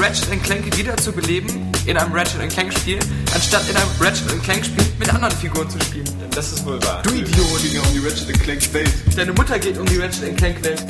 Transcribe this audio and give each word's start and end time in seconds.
Ratchet 0.00 0.42
Clank 0.42 0.76
wieder 0.78 0.96
zu 0.96 1.12
beleben 1.12 1.70
in 1.84 1.96
einem 1.96 2.12
Ratchet 2.12 2.48
Clank 2.48 2.72
Spiel, 2.72 2.98
anstatt 3.34 3.68
in 3.68 3.76
einem 3.76 3.90
Ratchet 4.00 4.42
Clank 4.42 4.64
Spiel 4.64 4.84
mit 4.98 5.12
anderen 5.12 5.34
Figuren 5.36 5.68
zu 5.68 5.78
spielen. 5.80 6.08
Das 6.34 6.52
ist 6.52 6.64
wohl 6.64 6.82
wahr. 6.84 7.02
Du 7.02 7.10
Idiot! 7.10 7.36
ja 7.70 7.82
um 7.82 7.92
die 7.92 7.98
Ratchet 7.98 8.40
Clank 8.42 8.72
Welt. 8.72 8.90
Deine 9.14 9.32
Mutter 9.34 9.58
geht 9.58 9.76
um 9.76 9.84
die 9.84 9.98
Ratchet 9.98 10.34
Clank 10.38 10.64
Welt. 10.64 10.82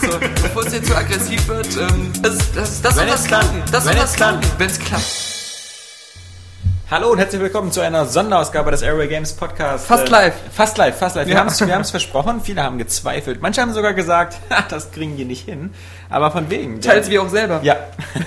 So, 0.00 0.18
bevor 0.18 0.66
es 0.66 0.72
jetzt 0.72 0.86
zu 0.88 0.96
aggressiv 0.96 1.46
wird, 1.48 1.68
ähm, 1.76 2.12
das, 2.22 2.38
das, 2.54 2.80
das 2.80 2.96
Wenn 2.96 3.08
soll 3.08 3.16
klappt. 3.16 3.28
klappen. 3.28 3.62
Das 3.70 3.84
soll 3.84 3.94
Wenn 3.94 4.02
es 4.02 4.12
klappt. 4.14 4.40
klappen, 4.42 4.58
wenn 4.58 4.70
es 4.70 4.78
klappt. 4.78 5.33
Hallo 6.90 7.10
und 7.12 7.18
herzlich 7.18 7.40
willkommen 7.40 7.72
zu 7.72 7.80
einer 7.80 8.04
Sonderausgabe 8.04 8.70
des 8.70 8.82
Airway 8.82 9.08
Games 9.08 9.32
Podcast. 9.32 9.86
Fast 9.86 10.08
Äh, 10.08 10.10
live. 10.10 10.34
Fast 10.52 10.76
live, 10.76 10.96
fast 10.96 11.16
live. 11.16 11.26
Wir 11.26 11.34
Ja. 11.34 11.40
haben 11.40 11.48
es 11.48 11.58
wir 11.66 11.84
versprochen, 11.90 12.42
viele 12.42 12.62
haben 12.62 12.76
gezweifelt. 12.76 13.40
Manche 13.40 13.62
haben 13.62 13.72
sogar 13.72 13.94
gesagt, 13.94 14.36
"Ha, 14.50 14.64
das 14.68 14.92
kriegen 14.92 15.16
die 15.16 15.24
nicht 15.24 15.46
hin. 15.46 15.70
Aber 16.10 16.30
von 16.30 16.50
wegen. 16.50 16.82
Teils 16.82 17.08
wir 17.08 17.22
auch 17.22 17.30
selber. 17.30 17.60
Ja. 17.62 17.76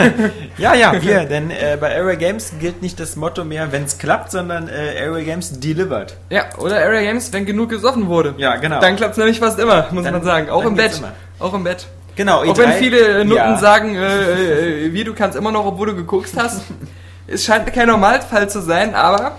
ja, 0.57 0.73
ja, 0.73 0.99
wir. 1.01 1.25
Denn 1.25 1.51
äh, 1.51 1.77
bei 1.79 1.91
Airway 1.91 2.17
Games 2.17 2.53
gilt 2.59 2.81
nicht 2.81 2.99
das 2.99 3.15
Motto 3.15 3.45
mehr, 3.45 3.71
wenn 3.71 3.83
es 3.83 3.99
klappt, 3.99 4.31
sondern 4.31 4.67
äh, 4.67 4.95
Airway 4.95 5.23
Games 5.23 5.59
delivered. 5.59 6.17
Ja, 6.31 6.45
oder 6.57 6.77
Area 6.77 7.01
Games, 7.01 7.31
wenn 7.31 7.45
genug 7.45 7.69
gesoffen 7.69 8.07
wurde. 8.07 8.33
Ja, 8.37 8.55
genau. 8.55 8.79
Dann 8.81 8.95
klappt 8.95 9.11
es 9.11 9.17
nämlich 9.19 9.39
fast 9.39 9.59
immer, 9.59 9.87
muss 9.91 10.03
Dann- 10.03 10.13
man 10.13 10.23
sagen. 10.23 10.49
Auch 10.49 10.65
im 10.65 10.75
Bett. 10.75 10.97
immer. 10.97 11.11
Auch 11.39 11.53
im 11.53 11.63
Bett. 11.63 11.85
Genau, 12.15 12.39
Auch 12.43 12.57
wenn 12.57 12.71
E3 12.71 12.73
viele 12.79 12.97
äh, 13.19 13.23
Nutten 13.23 13.35
ja. 13.37 13.57
sagen, 13.59 13.95
äh, 13.95 14.85
äh, 14.87 14.93
wie 14.93 15.03
du 15.03 15.13
kannst 15.13 15.37
immer 15.37 15.51
noch, 15.51 15.63
obwohl 15.67 15.85
du 15.89 15.95
geguckt 15.95 16.31
hast. 16.35 16.63
Es 17.27 17.45
scheint 17.45 17.71
kein 17.73 17.87
Normalfall 17.87 18.49
zu 18.49 18.61
sein, 18.61 18.95
aber 18.95 19.37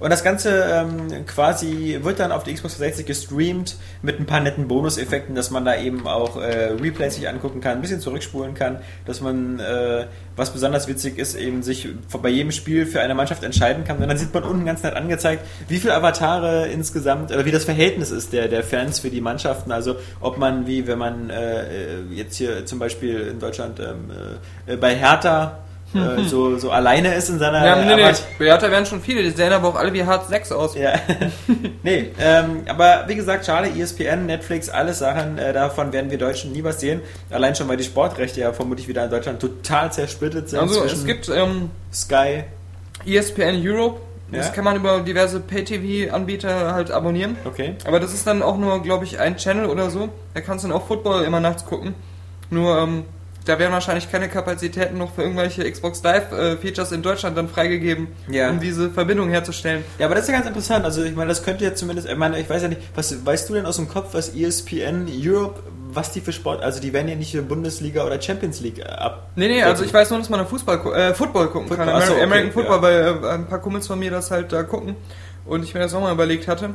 Und 0.00 0.08
das 0.08 0.24
Ganze 0.24 0.64
ähm, 0.64 1.26
quasi 1.26 1.98
wird 2.02 2.18
dann 2.18 2.32
auf 2.32 2.42
die 2.42 2.54
Xbox 2.54 2.78
360 2.78 3.06
gestreamt 3.06 3.76
mit 4.00 4.18
ein 4.18 4.24
paar 4.24 4.40
netten 4.40 4.66
Bonuseffekten, 4.66 5.34
dass 5.34 5.50
man 5.50 5.66
da 5.66 5.76
eben 5.76 6.06
auch 6.06 6.40
äh, 6.40 6.72
Replays 6.80 7.16
sich 7.16 7.28
angucken 7.28 7.60
kann, 7.60 7.72
ein 7.72 7.80
bisschen 7.82 8.00
zurückspulen 8.00 8.54
kann, 8.54 8.78
dass 9.04 9.20
man, 9.20 9.60
äh, 9.60 10.06
was 10.36 10.52
besonders 10.54 10.88
witzig 10.88 11.18
ist, 11.18 11.34
eben 11.34 11.62
sich 11.62 11.86
bei 12.22 12.30
jedem 12.30 12.50
Spiel 12.50 12.86
für 12.86 13.02
eine 13.02 13.14
Mannschaft 13.14 13.44
entscheiden 13.44 13.84
kann. 13.84 13.98
Und 13.98 14.08
dann 14.08 14.16
sieht 14.16 14.32
man 14.32 14.42
unten 14.44 14.64
ganz 14.64 14.82
nett 14.82 14.94
angezeigt, 14.94 15.44
wie 15.68 15.78
viele 15.78 15.94
Avatare 15.94 16.68
insgesamt, 16.68 17.30
oder 17.30 17.44
wie 17.44 17.52
das 17.52 17.64
Verhältnis 17.64 18.10
ist 18.10 18.32
der, 18.32 18.48
der 18.48 18.64
Fans 18.64 19.00
für 19.00 19.10
die 19.10 19.20
Mannschaften. 19.20 19.70
Also 19.70 19.96
ob 20.20 20.38
man, 20.38 20.66
wie 20.66 20.86
wenn 20.86 20.98
man 20.98 21.28
äh, 21.28 22.00
jetzt 22.10 22.36
hier 22.36 22.64
zum 22.64 22.78
Beispiel 22.78 23.20
in 23.20 23.38
Deutschland 23.38 23.78
ähm, 23.80 24.10
äh, 24.66 24.76
bei 24.76 24.94
Hertha 24.94 25.58
äh, 25.94 26.24
so, 26.28 26.56
so 26.58 26.70
alleine 26.70 27.14
ist 27.14 27.28
in 27.30 27.38
seiner 27.38 27.64
Ja, 27.64 27.76
nee, 27.84 27.94
nee. 27.96 28.02
Avat- 28.04 28.22
Beata 28.38 28.70
werden 28.70 28.86
schon 28.86 29.00
viele, 29.00 29.22
die 29.22 29.30
sehen 29.30 29.52
aber 29.52 29.68
auch 29.68 29.74
alle 29.76 29.92
wie 29.92 30.04
Hard 30.04 30.28
6 30.28 30.52
aus. 30.52 30.74
ja. 30.76 30.92
nee, 31.82 32.10
ähm, 32.20 32.62
aber 32.68 33.04
wie 33.08 33.14
gesagt, 33.16 33.46
schade, 33.46 33.68
ESPN, 33.70 34.26
Netflix, 34.26 34.68
alles 34.68 34.98
Sachen, 35.00 35.38
äh, 35.38 35.52
davon 35.52 35.92
werden 35.92 36.10
wir 36.10 36.18
Deutschen 36.18 36.52
nie 36.52 36.62
was 36.64 36.80
sehen. 36.80 37.00
Allein 37.30 37.54
schon, 37.54 37.68
weil 37.68 37.76
die 37.76 37.84
Sportrechte 37.84 38.40
ja 38.40 38.52
vermutlich 38.52 38.86
wieder 38.88 39.04
in 39.04 39.10
Deutschland 39.10 39.40
total 39.40 39.92
zersplittet 39.92 40.48
sind. 40.48 40.60
Also 40.60 40.84
es 40.84 41.04
gibt 41.04 41.28
ähm, 41.28 41.70
Sky. 41.92 42.44
ESPN 43.06 43.60
Europe, 43.66 44.00
das 44.30 44.46
Ja. 44.48 44.52
kann 44.52 44.64
man 44.64 44.76
über 44.76 45.00
diverse 45.00 45.40
Pay-TV-Anbieter 45.40 46.72
halt 46.72 46.90
abonnieren. 46.90 47.36
Okay. 47.44 47.74
Aber 47.84 47.98
das 48.00 48.12
ist 48.14 48.26
dann 48.26 48.42
auch 48.42 48.56
nur, 48.58 48.82
glaube 48.82 49.04
ich, 49.04 49.18
ein 49.18 49.36
Channel 49.36 49.66
oder 49.66 49.90
so. 49.90 50.08
Da 50.34 50.40
kannst 50.40 50.64
du 50.64 50.68
dann 50.68 50.76
auch 50.76 50.86
Football 50.86 51.24
immer 51.24 51.40
nachts 51.40 51.64
gucken. 51.64 51.94
Nur, 52.50 52.78
ähm, 52.78 53.04
da 53.46 53.58
werden 53.58 53.72
wahrscheinlich 53.72 54.10
keine 54.10 54.28
Kapazitäten 54.28 54.98
noch 54.98 55.14
für 55.14 55.22
irgendwelche 55.22 55.68
Xbox 55.70 56.02
Live-Features 56.02 56.92
in 56.92 57.02
Deutschland 57.02 57.36
dann 57.38 57.48
freigegeben, 57.48 58.08
Ja. 58.30 58.50
um 58.50 58.60
diese 58.60 58.90
Verbindung 58.90 59.30
herzustellen. 59.30 59.82
Ja, 59.98 60.06
aber 60.06 60.14
das 60.14 60.24
ist 60.24 60.28
ja 60.30 60.34
ganz 60.34 60.46
interessant. 60.46 60.84
Also 60.84 61.02
ich 61.02 61.14
meine, 61.16 61.28
das 61.28 61.42
könnte 61.42 61.64
ja 61.64 61.74
zumindest, 61.74 62.08
ich 62.08 62.16
meine, 62.16 62.38
ich 62.38 62.48
weiß 62.50 62.62
ja 62.62 62.68
nicht, 62.68 62.80
was 62.94 63.24
weißt 63.24 63.48
du 63.48 63.54
denn 63.54 63.66
aus 63.66 63.76
dem 63.76 63.88
Kopf, 63.88 64.08
was 64.12 64.28
ESPN 64.34 65.08
Europe, 65.10 65.60
was 65.92 66.12
die 66.12 66.20
für 66.20 66.32
Sport, 66.32 66.62
also 66.62 66.80
die 66.80 66.92
werden 66.92 67.08
ja 67.08 67.16
nicht 67.16 67.48
Bundesliga 67.48 68.04
oder 68.04 68.20
Champions 68.20 68.60
League 68.60 68.78
äh, 68.78 68.84
ab. 68.84 69.30
Nee, 69.36 69.48
nee, 69.48 69.62
also 69.62 69.84
ich 69.84 69.92
weiß 69.92 70.10
nur, 70.10 70.18
dass 70.20 70.28
man 70.28 70.46
Fußball, 70.46 70.78
äh, 70.94 71.14
Football 71.14 71.48
gucken 71.48 71.68
Football, 71.68 71.86
kann. 71.86 71.96
ach 71.96 72.02
so, 72.06 72.12
Ameri- 72.12 72.16
okay, 72.16 72.22
American 72.24 72.52
Football, 72.52 72.76
ja. 72.76 72.82
weil 72.82 73.24
äh, 73.24 73.28
ein 73.34 73.46
paar 73.46 73.58
Kumpels 73.60 73.86
von 73.86 73.98
mir 73.98 74.10
das 74.10 74.30
halt 74.30 74.52
da 74.52 74.62
gucken 74.62 74.94
und 75.46 75.64
ich 75.64 75.74
mir 75.74 75.80
das 75.80 75.94
auch 75.94 76.00
mal 76.00 76.12
überlegt 76.12 76.46
hatte. 76.46 76.70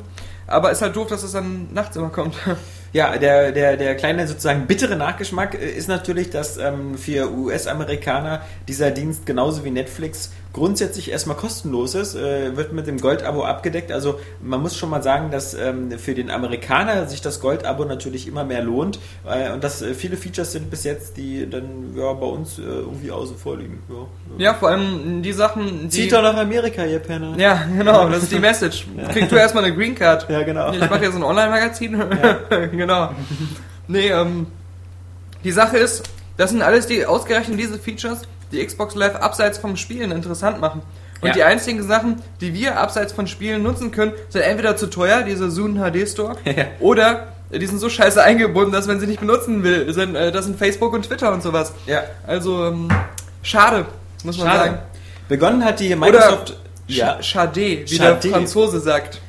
Aber 0.48 0.70
ist 0.72 0.82
halt 0.82 0.96
doof, 0.96 1.08
dass 1.08 1.24
es 1.24 1.32
dann 1.32 1.70
nachts 1.74 1.96
immer 1.96 2.10
kommt. 2.10 2.36
Ja, 2.94 3.18
der, 3.18 3.52
der, 3.52 3.78
der 3.78 3.96
kleine 3.96 4.28
sozusagen 4.28 4.68
bittere 4.68 4.96
Nachgeschmack 4.96 5.56
äh, 5.56 5.70
ist 5.70 5.88
natürlich, 5.88 6.30
dass 6.30 6.58
ähm, 6.58 6.98
für 6.98 7.32
US-Amerikaner 7.32 8.42
dieser 8.68 8.92
Dienst 8.92 9.26
genauso 9.26 9.66
wie 9.66 9.72
Netflix 9.72 10.32
grundsätzlich 10.56 11.12
erstmal 11.12 11.36
kostenlos 11.36 11.96
ist, 11.96 12.16
äh, 12.16 12.56
wird 12.56 12.72
mit 12.72 12.88
dem 12.88 12.98
Gold-Abo 12.98 13.44
abgedeckt. 13.44 13.92
Also 13.92 14.22
man 14.42 14.62
muss 14.62 14.78
schon 14.78 14.90
mal 14.90 15.04
sagen, 15.04 15.30
dass 15.30 15.54
ähm, 15.54 15.92
für 16.00 16.16
den 16.16 16.32
Amerikaner 16.32 17.08
sich 17.08 17.22
das 17.22 17.42
Gold-Abo 17.42 17.84
natürlich 17.84 18.26
immer 18.26 18.46
mehr 18.46 18.64
lohnt 18.64 18.98
äh, 19.28 19.52
und 19.52 19.66
dass 19.66 19.82
äh, 19.82 19.94
viele 19.94 20.16
Features 20.16 20.54
sind 20.54 20.72
bis 20.72 20.86
jetzt, 20.86 21.18
die 21.18 21.50
dann 21.50 21.94
ja, 21.98 22.14
bei 22.14 22.26
uns 22.26 22.58
äh, 22.58 22.62
irgendwie 22.62 23.12
außen 23.12 23.38
vor 23.38 23.58
liegen. 23.58 23.84
Ja, 23.90 24.46
ja, 24.46 24.54
vor 24.54 24.70
allem 24.70 25.22
die 25.22 25.34
Sachen, 25.34 25.84
die... 25.84 25.90
Zieht 25.90 26.14
doch 26.14 26.22
nach 26.22 26.38
Amerika, 26.38 26.86
ihr 26.86 27.00
Penner. 27.00 27.38
Ja, 27.38 27.66
genau, 27.78 28.08
das 28.08 28.24
ist 28.24 28.32
die 28.32 28.40
Message. 28.40 28.88
Kriegst 29.12 29.34
du 29.34 29.36
erstmal 29.36 29.66
eine 29.66 29.76
Green 29.76 29.94
Card. 29.94 30.30
Ja, 30.30 30.44
genau. 30.44 30.72
Ich 30.72 30.80
mache 30.80 31.04
jetzt 31.04 31.16
ein 31.16 31.24
Online-Magazin. 31.24 32.02
genau. 32.72 33.12
Nee, 33.90 34.08
ähm, 34.08 34.48
die 35.44 35.52
Sache 35.52 35.78
ist, 35.78 36.04
das 36.38 36.52
sind 36.52 36.62
alles 36.62 36.88
die, 36.88 37.06
ausgerechnet 37.06 37.60
diese 37.60 37.78
Features, 37.78 38.22
die 38.52 38.66
Xbox 38.66 38.96
Live 38.96 39.16
abseits 39.16 39.58
vom 39.58 39.76
Spielen 39.78 40.12
interessant 40.12 40.60
machen. 40.62 40.82
Und 41.22 41.30
Ja. 41.30 41.34
die 41.34 41.44
einzigen 41.44 41.82
Sachen, 41.84 42.22
die 42.42 42.54
wir 42.54 42.78
abseits 42.78 43.14
von 43.14 43.26
Spielen 43.28 43.64
nutzen 43.64 43.92
können, 43.92 44.12
sind 44.30 44.42
entweder 44.42 44.76
zu 44.78 44.88
teuer, 44.88 45.24
diese 45.24 45.50
Zoom 45.50 45.76
HD 45.80 46.06
Store, 46.08 46.36
Ja. 46.46 46.66
oder 46.80 47.28
äh, 47.52 47.60
die 47.60 47.66
sind 47.68 47.80
so 47.80 47.90
scheiße 47.90 48.22
eingebunden, 48.22 48.72
dass 48.74 48.86
man 48.88 49.00
sie 49.00 49.08
nicht 49.08 49.20
benutzen 49.22 49.64
will. 49.64 49.92
Sind, 49.94 50.16
äh, 50.16 50.32
das 50.32 50.46
sind 50.46 50.58
Facebook 50.60 50.94
und 50.94 51.04
Twitter 51.08 51.32
und 51.32 51.42
sowas. 51.42 51.74
Ja. 51.86 52.04
Also, 52.28 52.66
ähm, 52.68 52.90
schade, 53.44 53.86
muss 54.24 54.38
man 54.38 54.48
Schade. 54.48 54.60
sagen. 54.60 54.78
Begonnen 55.28 55.64
hat 55.66 55.80
die 55.80 55.88
Oder 55.88 55.98
Microsoft. 55.98 56.58
ja. 56.88 57.16
Sch- 57.18 57.24
Schade, 57.24 57.62
wie 57.62 57.88
Schade. 57.88 58.20
der 58.22 58.32
Franzose 58.32 58.80
sagt. 58.80 59.22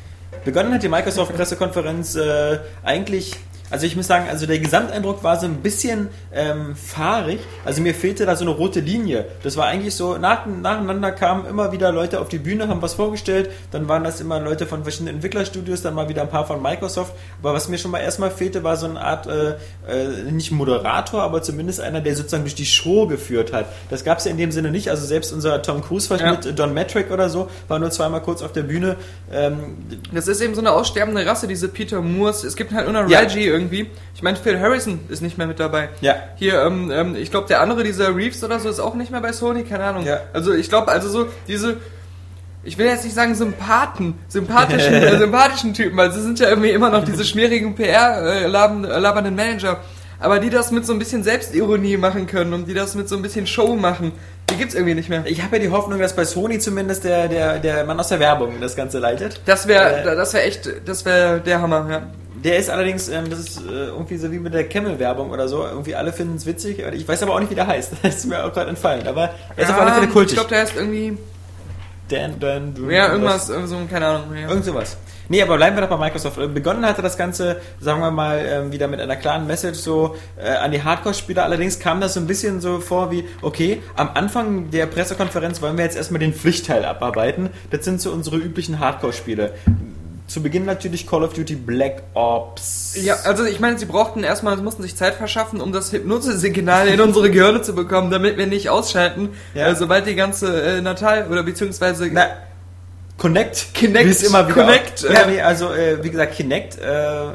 Begonnen 0.45 0.75
hat 0.75 0.83
die 0.83 0.89
Microsoft-Pressekonferenz 0.89 2.15
äh, 2.17 2.59
eigentlich, 2.85 3.33
also 3.71 3.87
ich 3.87 3.97
muss 3.97 4.07
sagen, 4.07 4.27
also 4.29 4.47
der 4.47 4.59
Gesamteindruck 4.59 5.23
war 5.25 5.39
so 5.39 5.47
ein 5.47 5.57
bisschen 5.57 6.09
ähm, 6.33 6.77
fahrig. 6.77 7.41
Also 7.65 7.83
mir 7.83 7.95
fehlte 7.95 8.27
da 8.27 8.37
so 8.37 8.45
eine 8.45 8.53
rote 8.53 8.81
Linie. 8.81 9.27
Das 9.43 9.57
war 9.57 9.67
eigentlich 9.67 9.95
so, 9.95 10.19
nach, 10.19 10.47
nacheinander 10.47 11.13
kamen 11.13 11.47
immer 11.47 11.73
wieder 11.73 11.93
Leute 11.93 12.21
auf 12.21 12.29
die 12.29 12.39
Bühne, 12.39 12.69
haben 12.69 12.83
was 12.83 12.95
vorgestellt, 12.95 13.51
dann 13.71 13.89
waren 13.89 14.05
das 14.05 14.21
immer 14.21 14.41
Leute 14.41 14.67
von 14.67 14.83
verschiedenen 14.83 15.17
Entwicklerstudios, 15.17 15.83
dann 15.83 15.95
mal 15.95 16.09
wieder 16.09 16.23
ein 16.23 16.31
paar 16.31 16.47
von 16.47 16.63
Microsoft. 16.63 17.13
Aber 17.43 17.55
was 17.55 17.69
mir 17.69 17.79
schon 17.79 17.91
mal 17.91 18.01
erstmal 18.01 18.31
fehlte, 18.31 18.63
war 18.65 18.77
so 18.77 18.87
eine 18.87 19.01
Art, 19.01 19.27
äh, 19.27 19.51
äh, 19.89 20.31
nicht 20.31 20.51
Moderator, 20.53 21.23
aber 21.23 21.43
zumindest 21.43 21.81
einer, 21.81 22.01
der 22.01 22.15
sozusagen 22.17 22.45
durch 22.45 22.55
die 22.55 22.67
Show 22.67 23.07
geführt 23.07 23.53
hat. 23.53 23.67
Das 23.91 24.05
gab 24.05 24.19
es 24.19 24.25
ja 24.25 24.31
in 24.31 24.39
dem 24.39 24.53
Sinne 24.53 24.71
nicht. 24.71 24.91
Also 24.91 25.07
selbst 25.07 25.33
unser 25.33 25.63
Tom 25.63 25.83
Cruise-Verschnitt, 25.83 26.45
Ja. 26.45 26.53
Don 26.53 26.73
Metric 26.75 27.11
oder 27.11 27.29
so, 27.29 27.49
war 27.69 27.79
nur 27.79 27.91
zweimal 27.91 28.23
kurz 28.23 28.43
auf 28.43 28.53
der 28.53 28.63
Bühne. 28.63 28.97
Ähm, 29.33 29.77
Das 30.13 30.29
ist 30.29 30.41
eben 30.41 30.55
so 30.55 30.61
eine 30.61 30.73
aussterbende 30.73 31.25
Rasse, 31.27 31.49
diese 31.49 31.69
Peter 31.69 32.01
Moores. 32.01 32.45
Es 32.45 32.57
gibt 32.57 32.73
halt 32.73 32.91
nur 32.91 33.03
noch 33.03 33.09
Ja. 33.11 33.21
Irgendwie. 33.57 33.91
Ich 34.15 34.23
meine, 34.23 34.37
Phil 34.37 34.61
Harrison 34.61 35.01
ist 35.09 35.23
nicht 35.23 35.39
mehr 35.39 35.47
mit 35.47 35.59
dabei. 35.59 35.89
Ja. 36.01 36.15
Hier, 36.37 36.63
ähm, 36.63 36.91
ähm, 36.91 37.17
ich 37.17 37.31
glaube, 37.31 37.49
der 37.49 37.61
andere, 37.61 37.83
dieser 37.83 38.15
Reeves 38.15 38.45
oder 38.45 38.61
so, 38.61 38.69
ist 38.69 38.81
auch 38.81 38.95
nicht 38.95 39.11
mehr 39.11 39.21
bei 39.21 39.33
Sony, 39.33 39.65
keine 39.65 39.85
Ahnung. 39.85 40.05
Ja. 40.05 40.21
Also 40.33 40.53
ich 40.53 40.69
glaube, 40.69 40.89
also 40.93 41.09
so 41.09 41.27
diese, 41.49 41.79
ich 42.65 42.77
will 42.79 42.87
jetzt 42.87 43.05
nicht 43.05 43.15
sagen 43.15 43.35
Sympathen, 43.35 44.15
sympathischen, 44.29 44.95
äh, 44.95 45.19
sympathischen 45.19 45.73
Typen, 45.75 45.97
weil 45.97 46.13
sie 46.13 46.21
sind 46.21 46.39
ja 46.39 46.49
irgendwie 46.49 46.71
immer 46.71 46.91
noch 46.91 47.05
diese 47.05 47.25
schmierigen 47.25 47.75
PR-labernden 47.75 49.35
Manager. 49.35 49.81
Aber 50.19 50.39
die 50.39 50.49
das 50.49 50.71
mit 50.71 50.87
so 50.87 50.95
ein 50.95 50.99
bisschen 50.99 51.23
Selbstironie 51.23 51.99
machen 51.99 52.27
können 52.27 52.55
und 52.55 52.67
die 52.69 52.75
das 52.75 52.95
mit 52.95 53.07
so 53.09 53.17
ein 53.17 53.23
bisschen 53.23 53.47
Show 53.47 53.77
machen, 53.77 54.13
die 54.49 54.57
gibt's 54.57 54.75
irgendwie 54.75 54.95
nicht 54.95 55.11
mehr. 55.11 55.25
Ich 55.27 55.43
habe 55.43 55.57
ja 55.57 55.63
die 55.63 55.71
Hoffnung, 55.71 55.99
dass 55.99 56.17
bei 56.17 56.25
Sony 56.25 56.59
zumindest 56.59 57.05
der, 57.05 57.29
der, 57.29 57.59
der 57.59 57.85
Mann 57.85 58.01
aus 58.01 58.09
der 58.09 58.19
Werbung 58.21 58.55
das 58.61 58.77
Ganze 58.77 58.99
leitet. 58.99 59.41
Das 59.45 59.69
wäre, 59.69 60.01
Äh, 60.01 60.17
das 60.17 60.33
wäre 60.33 60.45
echt, 60.45 60.71
das 60.87 61.05
wäre 61.05 61.41
der 61.41 61.61
Hammer, 61.61 61.87
ja. 61.91 62.03
Der 62.47 62.59
ist 62.59 62.71
allerdings, 62.71 63.09
ähm, 63.09 63.29
das 63.29 63.41
ist 63.41 63.59
äh, 63.59 63.87
irgendwie 63.89 64.17
so 64.17 64.31
wie 64.31 64.39
mit 64.39 64.55
der 64.55 64.69
Camel-Werbung 64.69 65.31
oder 65.31 65.49
so. 65.49 65.65
Irgendwie 65.65 65.97
alle 65.97 66.13
finden 66.13 66.37
es 66.37 66.47
witzig. 66.47 66.79
Ich 66.79 67.09
weiß 67.09 67.25
aber 67.25 67.35
auch 67.35 67.41
nicht, 67.41 67.51
wie 67.51 67.57
der 67.57 67.67
heißt. 67.67 67.95
Das 68.03 68.19
ist 68.19 68.27
mir 68.27 68.45
auch 68.45 68.53
gerade 68.53 68.71
entfallen. 68.71 69.05
Aber 69.09 69.31
er 69.57 69.65
ist 69.65 69.71
auf 69.71 69.81
alle 69.81 69.91
Fälle 69.91 70.07
Ich 70.07 70.13
kultig. 70.13 70.35
glaube, 70.35 70.51
der 70.51 70.61
heißt 70.61 70.77
irgendwie, 70.77 71.19
Dan, 72.09 72.39
Dan, 72.39 72.73
Dan, 72.73 72.89
ja, 72.89 73.11
irgendwas, 73.11 73.51
äh, 73.51 73.67
so, 73.67 73.77
keine 73.91 74.07
Ahnung. 74.07 74.37
Ja. 74.37 74.49
Irgend 74.49 74.65
sowas. 74.65 74.97
Nee, 75.29 75.43
aber 75.43 75.57
bleiben 75.57 75.77
wir 75.77 75.81
doch 75.81 75.89
bei 75.89 75.97
Microsoft. 75.97 76.39
Äh, 76.39 76.47
Begonnen 76.47 76.87
hatte 76.87 77.03
das 77.03 77.17
Ganze, 77.19 77.61
sagen 77.81 77.99
wir 78.01 78.13
mal, 78.13 78.39
ähm, 78.49 78.71
wieder 78.71 78.87
mit 78.87 79.01
einer 79.01 79.17
klaren 79.17 79.49
Message 79.49 79.81
so 79.81 80.15
äh, 80.37 80.49
an 80.49 80.71
die 80.71 80.85
Hardcore-Spieler. 80.85 81.43
Allerdings 81.43 81.81
kam 81.81 82.01
das 82.01 82.15
so 82.15 82.21
ein 82.21 82.29
bisschen 82.29 82.61
so 82.61 82.79
vor 82.79 83.11
wie, 83.11 83.25
okay, 83.43 83.83
am 83.97 84.11
Anfang 84.15 84.71
der 84.71 84.87
Pressekonferenz 84.87 85.61
wollen 85.63 85.77
wir 85.77 85.85
jetzt 85.85 85.97
erstmal 85.97 86.21
den 86.21 86.33
Pflichtteil 86.33 86.85
abarbeiten. 86.85 87.51
Das 87.73 87.85
sind 87.85 88.01
so 88.01 88.13
unsere 88.13 88.37
üblichen 88.37 88.79
Hardcore-Spiele. 88.79 89.53
Zu 90.27 90.43
Beginn 90.43 90.65
natürlich 90.65 91.07
Call 91.07 91.23
of 91.23 91.35
Duty 91.35 91.55
Black 91.55 92.03
Ops. 92.15 92.97
Ja, 93.01 93.15
also 93.25 93.45
ich 93.45 93.61
meine, 93.61 93.79
sie 93.79 93.85
brauchten 93.87 94.25
erstmal, 94.25 94.57
sie 94.57 94.63
mussten 94.63 94.83
sich 94.83 94.97
Zeit 94.97 95.15
verschaffen, 95.15 95.61
um 95.61 95.71
das 95.73 95.93
Hypnosesignal 95.93 96.89
in 96.89 97.01
unsere 97.01 97.31
Gehirne 97.31 97.63
zu 97.63 97.75
bekommen, 97.75 98.11
damit 98.11 98.37
wir 98.37 98.47
nicht 98.49 98.69
ausschalten, 98.69 99.31
Ja. 99.55 99.69
äh, 99.69 99.77
sobald 99.77 100.07
die 100.07 100.17
ganze 100.17 100.63
äh, 100.63 100.81
Natal 100.81 101.29
oder 101.31 101.45
beziehungsweise 101.45 102.09
Na, 102.13 102.27
Connect. 103.19 103.69
Wie 103.81 103.87
es 104.11 104.23
immer 104.25 104.47
wieder 104.47 104.63
Connect, 104.63 105.07
Auch, 105.07 105.11
ja, 105.11 105.23
äh, 105.23 105.31
nee, 105.31 105.41
also 105.41 105.73
äh, 105.73 106.05
wie 106.05 106.11
gesagt, 106.11 106.35
Kinect 106.35 106.79
äh, 106.79 106.85
äh, 106.85 107.33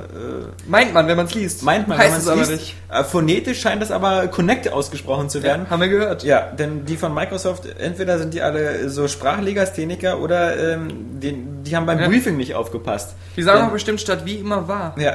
meint 0.68 0.94
man, 0.94 1.08
wenn 1.08 1.18
man 1.18 1.26
es 1.26 1.34
liest. 1.34 1.64
meint 1.64 1.88
man, 1.88 1.98
heißt 1.98 2.12
wenn 2.12 2.20
es 2.20 2.26
man's 2.28 2.48
aber 2.50 2.52
liest. 2.58 2.74
Äh, 2.92 3.04
phonetisch 3.04 3.62
scheint 3.62 3.82
das 3.82 3.90
aber 3.90 4.28
Connect 4.28 4.72
ausgesprochen 4.72 5.30
zu 5.30 5.42
werden. 5.42 5.64
Ja, 5.66 5.70
haben 5.72 5.82
wir 5.82 5.88
gehört. 5.90 6.24
Ja, 6.24 6.42
denn 6.52 6.86
die 6.86 6.98
von 6.98 7.14
Microsoft, 7.16 7.66
entweder 7.80 8.20
sind 8.20 8.34
die 8.36 8.44
alle 8.44 8.90
so 8.90 9.08
Sprachlegastheniker 9.08 10.20
oder 10.20 10.74
ähm, 10.74 11.20
die, 11.20 11.36
die 11.64 11.76
haben 11.76 11.88
beim 11.88 12.00
Ja. 12.00 12.08
Briefing 12.08 12.38
nicht 12.38 12.54
aufgepasst. 12.54 13.16
Die 13.36 13.42
sagen 13.42 13.62
Denn- 13.62 13.68
auch 13.70 13.74
bestimmt 13.74 14.00
statt 14.02 14.22
wie 14.26 14.36
immer 14.36 14.68
war. 14.68 14.96
Ja. 15.00 15.14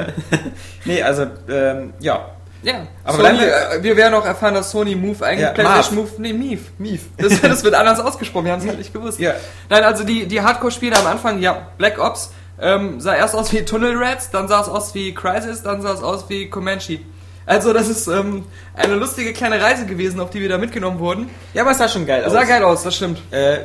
nee, 0.86 1.02
also, 1.02 1.26
ähm, 1.48 1.92
ja. 2.00 2.30
Ja, 2.64 2.86
Aber 3.04 3.18
Sony, 3.18 3.38
wir- 3.40 3.70
äh, 3.72 3.82
wir 3.82 3.96
werden 3.96 4.14
auch 4.14 4.24
erfahren, 4.24 4.54
dass 4.54 4.70
Sony 4.70 4.94
Move 4.96 5.24
eigentlich 5.24 5.40
Ja, 5.42 5.50
PlayStation. 5.52 5.96
Move, 5.96 6.10
nee, 6.18 6.32
Mief. 6.32 6.70
Mief. 6.78 7.02
Das, 7.18 7.40
das 7.42 7.62
wird 7.62 7.74
anders 7.74 8.00
ausgesprochen, 8.00 8.46
wir 8.46 8.52
haben 8.52 8.60
es 8.62 8.66
halt 8.66 8.78
nicht 8.78 8.92
gewusst. 8.92 9.18
Ja. 9.20 9.34
Nein, 9.68 9.84
also 9.84 10.02
die, 10.04 10.26
die 10.26 10.40
Hardcore-Spiele 10.40 10.96
am 10.96 11.06
Anfang, 11.06 11.40
ja, 11.40 11.68
Black 11.78 11.98
Ops, 11.98 12.32
ähm, 12.60 13.00
sah 13.00 13.14
erst 13.14 13.34
aus 13.34 13.52
wie 13.52 13.64
Tunnel 13.64 13.96
Rats, 14.02 14.30
dann 14.30 14.48
sah 14.48 14.60
es 14.62 14.68
aus 14.68 14.94
wie 14.94 15.12
Crisis, 15.12 15.62
dann 15.62 15.82
sah 15.82 15.92
es 15.92 16.02
aus 16.02 16.24
wie 16.28 16.48
Comanche. 16.48 17.00
Also 17.46 17.74
das 17.74 17.88
ist 17.90 18.06
ähm, 18.06 18.44
eine 18.74 18.94
lustige 18.94 19.34
kleine 19.34 19.60
Reise 19.60 19.84
gewesen, 19.84 20.18
auf 20.20 20.30
die 20.30 20.40
wir 20.40 20.48
da 20.48 20.56
mitgenommen 20.56 20.98
wurden. 20.98 21.28
Ja, 21.52 21.62
aber 21.62 21.72
es 21.72 21.78
sah 21.78 21.88
schon 21.88 22.06
geil 22.06 22.24
aus. 22.24 22.32
Sah 22.32 22.44
geil 22.44 22.62
aus, 22.64 22.82
das 22.84 22.96
stimmt. 22.96 23.18
Äh, 23.30 23.58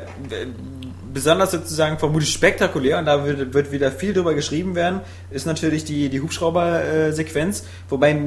besonders 1.14 1.52
sozusagen 1.52 1.98
vermutlich 1.98 2.32
spektakulär 2.32 3.00
und 3.00 3.06
da 3.06 3.26
wird, 3.26 3.54
wird 3.54 3.72
wieder 3.72 3.92
viel 3.92 4.14
drüber 4.14 4.34
geschrieben 4.34 4.76
werden, 4.76 5.02
ist 5.32 5.46
natürlich 5.46 5.86
die, 5.86 6.10
die 6.10 6.22
Hubschrauber-Sequenz. 6.22 7.64
Wobei, 7.90 8.20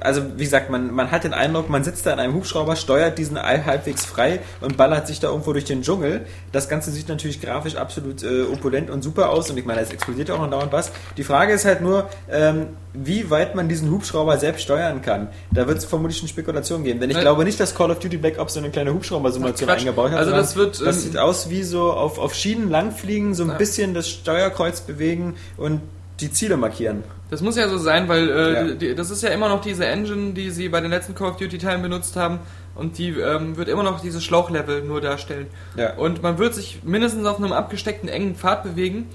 also 0.00 0.22
wie 0.36 0.44
gesagt, 0.44 0.70
man, 0.70 0.94
man 0.94 1.10
hat 1.10 1.24
den 1.24 1.34
Eindruck, 1.34 1.68
man 1.68 1.84
sitzt 1.84 2.06
da 2.06 2.12
in 2.12 2.18
einem 2.18 2.34
Hubschrauber, 2.34 2.76
steuert 2.76 3.18
diesen 3.18 3.36
All 3.36 3.64
halbwegs 3.64 4.04
frei 4.04 4.40
und 4.60 4.76
ballert 4.76 5.06
sich 5.06 5.20
da 5.20 5.28
irgendwo 5.28 5.52
durch 5.52 5.64
den 5.64 5.82
Dschungel. 5.82 6.26
Das 6.52 6.68
Ganze 6.68 6.90
sieht 6.90 7.08
natürlich 7.08 7.40
grafisch 7.40 7.76
absolut 7.76 8.22
äh, 8.22 8.42
opulent 8.42 8.90
und 8.90 9.02
super 9.02 9.30
aus 9.30 9.50
und 9.50 9.58
ich 9.58 9.64
meine, 9.64 9.80
es 9.80 9.90
explodiert 9.90 10.28
ja 10.28 10.34
auch 10.34 10.40
noch 10.40 10.50
dauernd 10.50 10.72
was. 10.72 10.92
Die 11.16 11.24
Frage 11.24 11.52
ist 11.52 11.64
halt 11.64 11.80
nur, 11.80 12.08
ähm, 12.30 12.68
wie 12.94 13.30
weit 13.30 13.54
man 13.54 13.68
diesen 13.68 13.90
Hubschrauber 13.90 14.38
selbst 14.38 14.62
steuern 14.62 15.02
kann. 15.02 15.28
Da 15.52 15.66
wird 15.68 15.78
es 15.78 15.84
vermutlich 15.84 16.20
eine 16.20 16.28
Spekulation 16.28 16.84
geben, 16.84 17.00
denn 17.00 17.10
ich 17.10 17.16
Weil- 17.16 17.22
glaube 17.22 17.44
nicht, 17.44 17.60
dass 17.60 17.74
Call 17.74 17.90
of 17.90 17.98
Duty 17.98 18.16
Black 18.16 18.38
Ops 18.38 18.54
so 18.54 18.60
eine 18.60 18.70
kleine 18.70 18.92
Hubschrauber-Simulation 18.92 19.68
eingebaut 19.68 20.10
hat. 20.10 20.18
Also 20.18 20.32
das 20.32 20.56
wird, 20.56 20.80
das 20.80 20.96
ähm, 20.96 21.02
sieht 21.02 21.16
aus 21.16 21.50
wie 21.50 21.62
so 21.62 21.92
auf, 21.92 22.17
auf 22.20 22.34
Schienen 22.34 22.68
langfliegen, 22.70 23.34
so 23.34 23.44
ein 23.44 23.50
Ja. 23.50 23.54
bisschen 23.56 23.94
das 23.94 24.08
Steuerkreuz 24.08 24.80
bewegen 24.82 25.34
und 25.56 25.80
die 26.20 26.30
Ziele 26.32 26.56
markieren. 26.56 27.04
Das 27.30 27.42
muss 27.42 27.56
ja 27.56 27.68
so 27.68 27.78
sein, 27.78 28.08
weil 28.08 28.28
äh, 28.30 28.52
Ja. 28.52 28.74
die, 28.74 28.94
das 28.94 29.10
ist 29.10 29.22
ja 29.22 29.28
immer 29.30 29.48
noch 29.48 29.60
diese 29.60 29.86
Engine, 29.86 30.32
die 30.32 30.50
sie 30.50 30.68
bei 30.68 30.80
den 30.80 30.90
letzten 30.90 31.14
Call 31.14 31.30
of 31.30 31.36
Duty 31.36 31.58
Teilen 31.58 31.82
benutzt 31.82 32.16
haben 32.16 32.38
und 32.74 32.98
die 32.98 33.10
ähm, 33.10 33.56
wird 33.56 33.68
immer 33.68 33.82
noch 33.82 34.00
dieses 34.00 34.24
Schlauchlevel 34.24 34.82
nur 34.82 35.00
darstellen. 35.00 35.46
Ja. 35.76 35.94
Und 35.94 36.22
man 36.22 36.38
wird 36.38 36.54
sich 36.54 36.80
mindestens 36.84 37.26
auf 37.26 37.36
einem 37.38 37.52
abgesteckten 37.52 38.08
engen 38.08 38.34
Pfad 38.34 38.62
bewegen, 38.64 39.08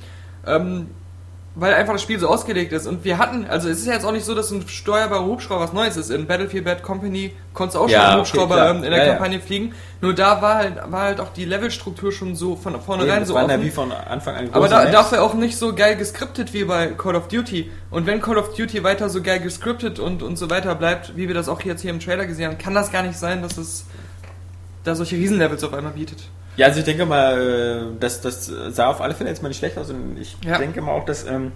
ähm, 0.46 0.88
weil 1.56 1.74
einfach 1.76 1.94
das 1.94 2.02
Spiel 2.02 2.18
so 2.20 2.28
ausgelegt 2.28 2.74
ist. 2.74 2.88
Und 2.88 3.04
wir 3.04 3.20
hatten, 3.20 3.46
also 3.46 3.70
es 3.70 3.78
ist 3.80 3.86
ja 3.86 3.94
jetzt 3.94 4.06
auch 4.06 4.12
nicht 4.12 4.26
so, 4.26 4.34
dass 4.34 4.50
ein 4.50 4.68
steuerbarer 4.68 5.24
Hubschrauber 5.26 5.62
was 5.66 5.74
Neues 5.74 5.98
ist. 5.98 6.10
In 6.10 6.26
Battlefield 6.26 6.66
Bad 6.66 6.82
Company 6.82 7.32
konntest 7.54 7.76
du 7.76 7.80
auch 7.80 7.84
schon 7.84 7.92
Ja, 7.92 8.10
einen 8.10 8.22
okay, 8.22 8.30
Hubschrauber 8.32 8.56
klar. 8.56 8.70
ähm, 8.72 8.78
in 8.84 8.90
der 8.90 9.00
Ja, 9.00 9.04
ja. 9.06 9.10
Kampagne 9.12 9.40
fliegen. 9.40 9.74
Nur 10.02 10.16
da 10.16 10.42
war 10.42 10.56
halt, 10.56 10.76
war 10.92 11.02
halt 11.04 11.20
auch 11.20 11.32
die 11.32 11.46
Levelstruktur 11.46 12.12
schon 12.12 12.36
so 12.36 12.56
von 12.56 12.82
vornherein 12.82 13.20
das 13.20 13.28
so 13.30 13.38
ja 13.38 13.44
offen. 13.46 13.62
wie 13.62 13.70
von 13.70 13.92
Anfang 13.92 14.36
an 14.36 14.50
Aber 14.52 14.68
da, 14.68 14.86
dafür 14.90 15.22
auch 15.22 15.36
nicht 15.36 15.56
so 15.58 15.76
geil 15.76 15.96
geskriptet 15.96 16.54
wie 16.54 16.64
bei 16.64 16.88
Call 16.88 17.16
of 17.16 17.28
Duty. 17.28 17.70
Und 17.92 18.08
wenn 18.08 18.20
Call 18.20 18.38
of 18.40 18.56
Duty 18.56 18.84
weiter 18.84 19.10
so 19.10 19.22
geil 19.22 19.40
geskriptet 19.40 20.00
und, 20.00 20.24
und 20.24 20.38
so 20.38 20.50
weiter 20.50 20.74
bleibt, 20.74 21.16
wie 21.16 21.28
wir 21.28 21.36
das 21.36 21.50
auch 21.50 21.62
jetzt 21.62 21.82
hier 21.82 21.92
im 21.92 22.00
Trailer 22.00 22.26
gesehen 22.26 22.48
haben, 22.50 22.58
kann 22.58 22.74
das 22.74 22.92
gar 22.92 23.04
nicht 23.04 23.20
sein, 23.20 23.44
dass 23.44 23.58
es 23.58 23.86
da 24.84 24.96
solche 24.96 25.18
Riesenlevels 25.18 25.64
auf 25.64 25.74
einmal 25.74 25.94
bietet. 25.94 26.24
Ja, 26.56 26.68
also 26.68 26.80
ich 26.80 26.86
denke 26.86 27.06
mal, 27.06 27.40
äh, 27.96 28.00
das, 28.00 28.22
das 28.22 28.46
sah 28.46 28.88
auf 28.88 29.02
alle 29.02 29.16
Fälle 29.16 29.30
jetzt 29.30 29.42
mal 29.42 29.50
nicht 29.50 29.58
schlecht 29.58 29.78
aus 29.78 29.90
und 29.90 30.18
ich 30.20 30.38
Ja. 30.46 30.58
denke 30.60 30.82
mal 30.82 30.92
auch, 30.92 31.06
dass 31.06 31.26
ähm, 31.26 31.52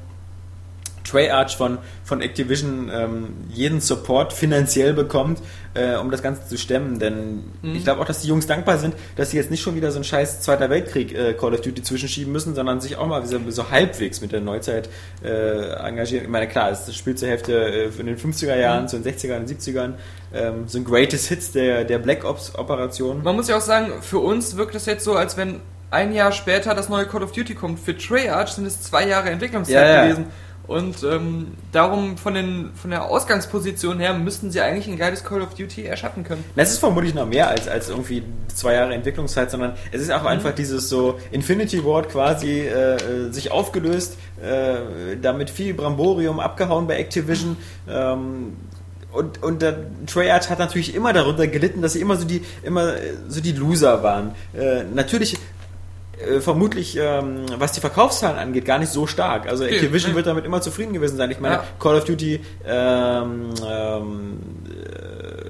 Treyarch 1.09 1.55
von, 1.55 1.77
von 2.03 2.21
Activision 2.21 2.89
ähm, 2.93 3.27
jeden 3.49 3.79
Support 3.81 4.33
finanziell 4.33 4.93
bekommt, 4.93 5.39
äh, 5.73 5.95
um 5.95 6.11
das 6.11 6.21
Ganze 6.21 6.47
zu 6.47 6.57
stemmen. 6.57 6.99
Denn 6.99 7.43
Mhm. 7.61 7.75
ich 7.75 7.83
glaube 7.83 8.01
auch, 8.01 8.05
dass 8.05 8.21
die 8.21 8.27
Jungs 8.27 8.47
dankbar 8.47 8.77
sind, 8.77 8.95
dass 9.15 9.31
sie 9.31 9.37
jetzt 9.37 9.49
nicht 9.51 9.61
schon 9.61 9.75
wieder 9.75 9.91
so 9.91 9.97
einen 9.97 10.03
scheiß 10.03 10.41
Zweiter 10.41 10.69
Weltkrieg 10.69 11.13
äh, 11.17 11.33
Call 11.33 11.53
of 11.53 11.61
Duty 11.61 11.81
zwischenschieben 11.83 12.31
müssen, 12.33 12.55
sondern 12.55 12.81
sich 12.81 12.97
auch 12.97 13.07
mal 13.07 13.25
so, 13.25 13.39
so 13.49 13.69
halbwegs 13.71 14.21
mit 14.21 14.31
der 14.31 14.41
Neuzeit 14.41 14.89
äh, 15.23 15.69
engagieren. 15.87 16.25
Ich 16.25 16.29
meine, 16.29 16.47
klar, 16.47 16.71
es 16.71 16.93
spielt 16.95 17.19
zur 17.19 17.29
Hälfte 17.29 17.53
äh, 17.53 17.89
in 17.99 18.05
den 18.05 18.17
50er 18.17 18.55
Jahren, 18.55 18.83
Mhm. 18.83 18.87
zu 18.89 18.99
den 18.99 19.03
60ern, 19.13 19.37
und 19.39 19.49
70ern. 19.49 19.93
Ähm, 20.33 20.63
so 20.67 20.77
ein 20.77 20.83
Greatest 20.83 21.27
Hits 21.29 21.51
der, 21.53 21.83
der 21.85 21.99
Black 21.99 22.25
Ops 22.25 22.53
Operation. 22.55 23.23
Man 23.23 23.35
muss 23.35 23.47
ja 23.47 23.55
auch 23.57 23.61
sagen, 23.61 23.93
für 24.01 24.19
uns 24.19 24.57
wirkt 24.57 24.75
es 24.75 24.85
jetzt 24.85 25.03
so, 25.05 25.15
als 25.15 25.37
wenn 25.37 25.61
ein 25.89 26.13
Jahr 26.13 26.33
später 26.33 26.75
das 26.75 26.89
neue 26.89 27.05
Call 27.05 27.23
of 27.23 27.31
Duty 27.31 27.55
kommt. 27.55 27.79
Für 27.79 27.97
Treyarch 27.97 28.49
sind 28.49 28.65
es 28.65 28.81
zwei 28.81 29.07
Jahre 29.07 29.29
Entwicklungszeit 29.29 29.75
Ja, 29.75 29.87
ja. 29.87 30.03
gewesen. 30.03 30.25
Und 30.67 31.01
ähm, 31.03 31.53
darum 31.71 32.17
von, 32.17 32.33
den, 32.33 32.71
von 32.75 32.91
der 32.91 33.05
Ausgangsposition 33.05 33.99
her 33.99 34.13
müssten 34.13 34.51
sie 34.51 34.59
eigentlich 34.59 34.87
ein 34.87 34.97
geiles 34.97 35.23
Call 35.23 35.41
of 35.41 35.53
Duty 35.53 35.85
erschaffen 35.85 36.25
können. 36.25 36.43
Das 36.57 36.71
ist 36.71 36.79
vermutlich 36.79 37.13
noch 37.13 37.25
mehr 37.25 37.47
als, 37.47 37.67
als 37.69 37.87
irgendwie 37.89 38.23
zwei 38.53 38.73
Jahre 38.73 38.93
Entwicklungszeit, 38.93 39.49
sondern 39.49 39.73
es 39.91 40.01
ist 40.01 40.11
auch 40.11 40.23
Mhm. 40.23 40.27
einfach 40.27 40.53
dieses 40.53 40.89
so 40.89 41.19
Infinity 41.31 41.85
Ward 41.85 42.09
quasi 42.09 42.59
äh, 42.61 42.95
äh, 42.95 43.31
sich 43.31 43.51
aufgelöst, 43.51 44.17
äh, 44.41 45.15
damit 45.21 45.49
viel 45.49 45.73
Bramborium 45.73 46.39
abgehauen 46.39 46.85
bei 46.85 46.97
Activision. 46.97 47.55
Ähm, 47.89 48.57
und, 49.13 49.41
und 49.41 49.61
der 49.61 49.77
Treyarch 50.05 50.49
hat 50.49 50.59
natürlich 50.59 50.93
immer 50.93 51.13
darunter 51.13 51.47
gelitten, 51.47 51.81
dass 51.81 51.93
sie 51.93 52.01
immer 52.01 52.17
so 52.17 52.25
die, 52.25 52.43
immer 52.63 52.95
äh, 52.95 53.13
so 53.29 53.39
die 53.39 53.53
Loser 53.53 54.03
waren. 54.03 54.35
Äh, 54.53 54.83
natürlich 54.93 55.37
äh, 56.19 56.39
vermutlich, 56.41 56.97
ähm, 56.99 57.45
was 57.57 57.71
die 57.73 57.79
Verkaufszahlen 57.81 58.37
angeht, 58.37 58.65
gar 58.65 58.79
nicht 58.79 58.91
so 58.91 59.07
stark. 59.07 59.47
Also 59.47 59.63
Activision 59.65 60.11
ja. 60.11 60.15
wird 60.15 60.27
damit 60.27 60.45
immer 60.45 60.61
zufrieden 60.61 60.93
gewesen 60.93 61.17
sein. 61.17 61.29
Ich 61.31 61.39
meine, 61.39 61.55
Ja. 61.55 61.63
Call 61.79 61.95
of 61.97 62.05
Duty 62.05 62.41
ähm, 62.65 63.49
ähm, 63.67 64.39
äh, 64.65 65.47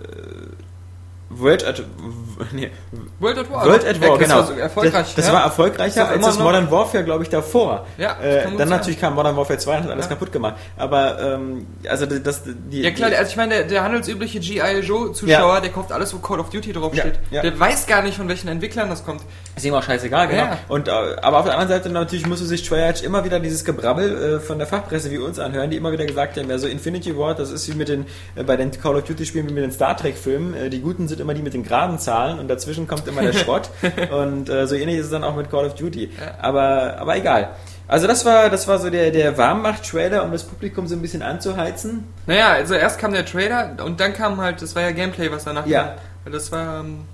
World 1.30 1.68
at, 1.68 1.84
nee, 2.54 2.72
World 3.20 3.38
at 3.38 3.52
War. 3.52 3.66
World 3.66 3.86
at 3.86 4.02
War, 4.02 4.08
Ja, 4.08 4.18
das 4.18 4.28
genau. 4.28 4.50
war 4.50 4.58
erfolgreich. 4.58 5.06
Das, 5.08 5.16
das 5.16 5.28
ja. 5.28 5.34
war 5.34 5.44
erfolgreicher 5.44 6.04
doch 6.06 6.10
als 6.12 6.26
das 6.26 6.40
Modern 6.40 6.72
Warfare, 6.72 7.04
glaube 7.04 7.24
ich, 7.24 7.30
davor. 7.30 7.86
Ja, 7.98 8.16
das 8.16 8.26
äh, 8.26 8.44
dann 8.46 8.58
sein. 8.58 8.70
natürlich 8.70 9.00
kam 9.00 9.14
Modern 9.16 9.36
Warfare 9.36 9.60
2 9.60 9.78
und 9.78 9.84
hat 9.84 9.92
alles 9.92 10.06
Ja. 10.06 10.10
kaputt 10.10 10.32
gemacht. 10.32 10.56
Aber 10.78 11.20
ähm, 11.22 11.68
also 11.88 12.06
das, 12.06 12.24
das 12.24 12.42
die, 12.46 12.82
Ja 12.82 12.92
klar, 12.92 13.12
also 13.12 13.30
ich 13.30 13.36
meine, 13.38 13.56
der, 13.56 13.64
der 13.66 13.84
handelsübliche 13.84 14.40
G.I. 14.40 14.80
Joe-Zuschauer, 14.80 15.62
der 15.62 15.70
kauft 15.72 15.92
alles, 15.92 16.14
wo 16.14 16.20
Call 16.20 16.40
of 16.40 16.50
Duty 16.50 16.72
Ja, 16.72 16.80
draufsteht. 16.80 17.20
ja. 17.30 17.42
Der 17.42 17.60
weiß 17.60 17.88
gar 17.88 18.02
nicht, 18.02 18.18
von 18.18 18.28
welchen 18.30 18.48
Entwicklern 18.48 18.90
das 18.90 19.06
kommt. 19.06 19.22
Ist 19.58 19.66
ihm 19.66 19.74
auch 19.74 19.84
scheißegal, 19.84 20.28
genau. 20.28 20.44
Ja. 20.44 20.58
Und, 20.70 20.88
äh, 20.88 20.92
aber 20.92 21.40
auf 21.40 21.46
der 21.46 21.54
anderen 21.58 21.68
Seite 21.70 21.90
natürlich 21.90 22.26
musste 22.28 22.46
sich 22.46 22.66
Treyarch 22.68 23.04
immer 23.04 23.26
wieder 23.26 23.40
dieses 23.40 23.66
Gebrabbel 23.66 24.36
äh, 24.36 24.40
von 24.40 24.60
der 24.60 24.68
Fachpresse 24.68 25.10
wie 25.12 25.18
uns 25.18 25.40
anhören, 25.40 25.70
die 25.72 25.78
immer 25.78 25.92
wieder 25.92 26.06
gesagt 26.06 26.38
haben, 26.38 26.50
ja 26.50 26.58
so 26.60 26.68
Infinity 26.68 27.18
Ward, 27.18 27.40
das 27.40 27.52
ist 27.52 27.68
wie 27.68 27.76
mit 27.76 27.90
den, 27.90 28.06
äh, 28.36 28.44
bei 28.44 28.56
den 28.56 28.72
Call 28.72 28.96
of 28.96 29.04
Duty 29.04 29.26
Spielen 29.26 29.50
wie 29.50 29.54
mit 29.54 29.64
den 29.64 29.72
Star 29.72 29.98
Trek 29.98 30.16
Filmen, 30.16 30.54
äh, 30.54 30.70
die 30.70 30.80
Guten 30.80 31.08
sind 31.08 31.20
immer 31.20 31.34
die 31.34 31.42
mit 31.42 31.54
den 31.56 31.64
geraden 31.64 32.00
Zahlen 32.00 32.40
und 32.40 32.48
dazwischen 32.48 32.88
kommt 32.88 33.08
immer 33.08 33.22
der 33.24 33.34
Schrott 33.38 33.70
und 34.12 34.48
äh, 34.48 34.68
so 34.68 34.76
ähnlich 34.76 35.00
ist 35.00 35.06
es 35.06 35.12
dann 35.12 35.24
auch 35.24 35.36
mit 35.36 35.50
Call 35.50 35.66
of 35.66 35.76
Duty. 35.76 36.12
Aber, 36.40 36.98
aber 37.00 37.18
egal. 37.18 37.50
Also 37.88 38.06
das 38.06 38.26
war, 38.26 38.50
das 38.50 38.68
war 38.68 38.80
so 38.80 38.90
der, 38.90 39.12
der 39.12 39.38
Warmmacht-Trailer, 39.38 40.24
um 40.24 40.32
das 40.32 40.44
Publikum 40.44 40.88
so 40.88 40.96
ein 40.96 41.02
bisschen 41.02 41.22
anzuheizen. 41.24 42.04
Naja, 42.26 42.50
also 42.52 42.74
erst 42.76 43.00
kam 43.00 43.14
der 43.14 43.26
Trailer 43.26 43.76
und 43.84 44.00
dann 44.00 44.14
kam 44.14 44.40
halt, 44.42 44.62
das 44.62 44.76
war 44.76 44.84
ja 44.84 44.92
Gameplay, 44.92 45.32
was 45.32 45.46
danach 45.46 45.66
Ja. 45.66 45.96
kam. 46.26 46.34
Das 46.34 46.52
war, 46.52 46.82
ähm, 46.82 47.06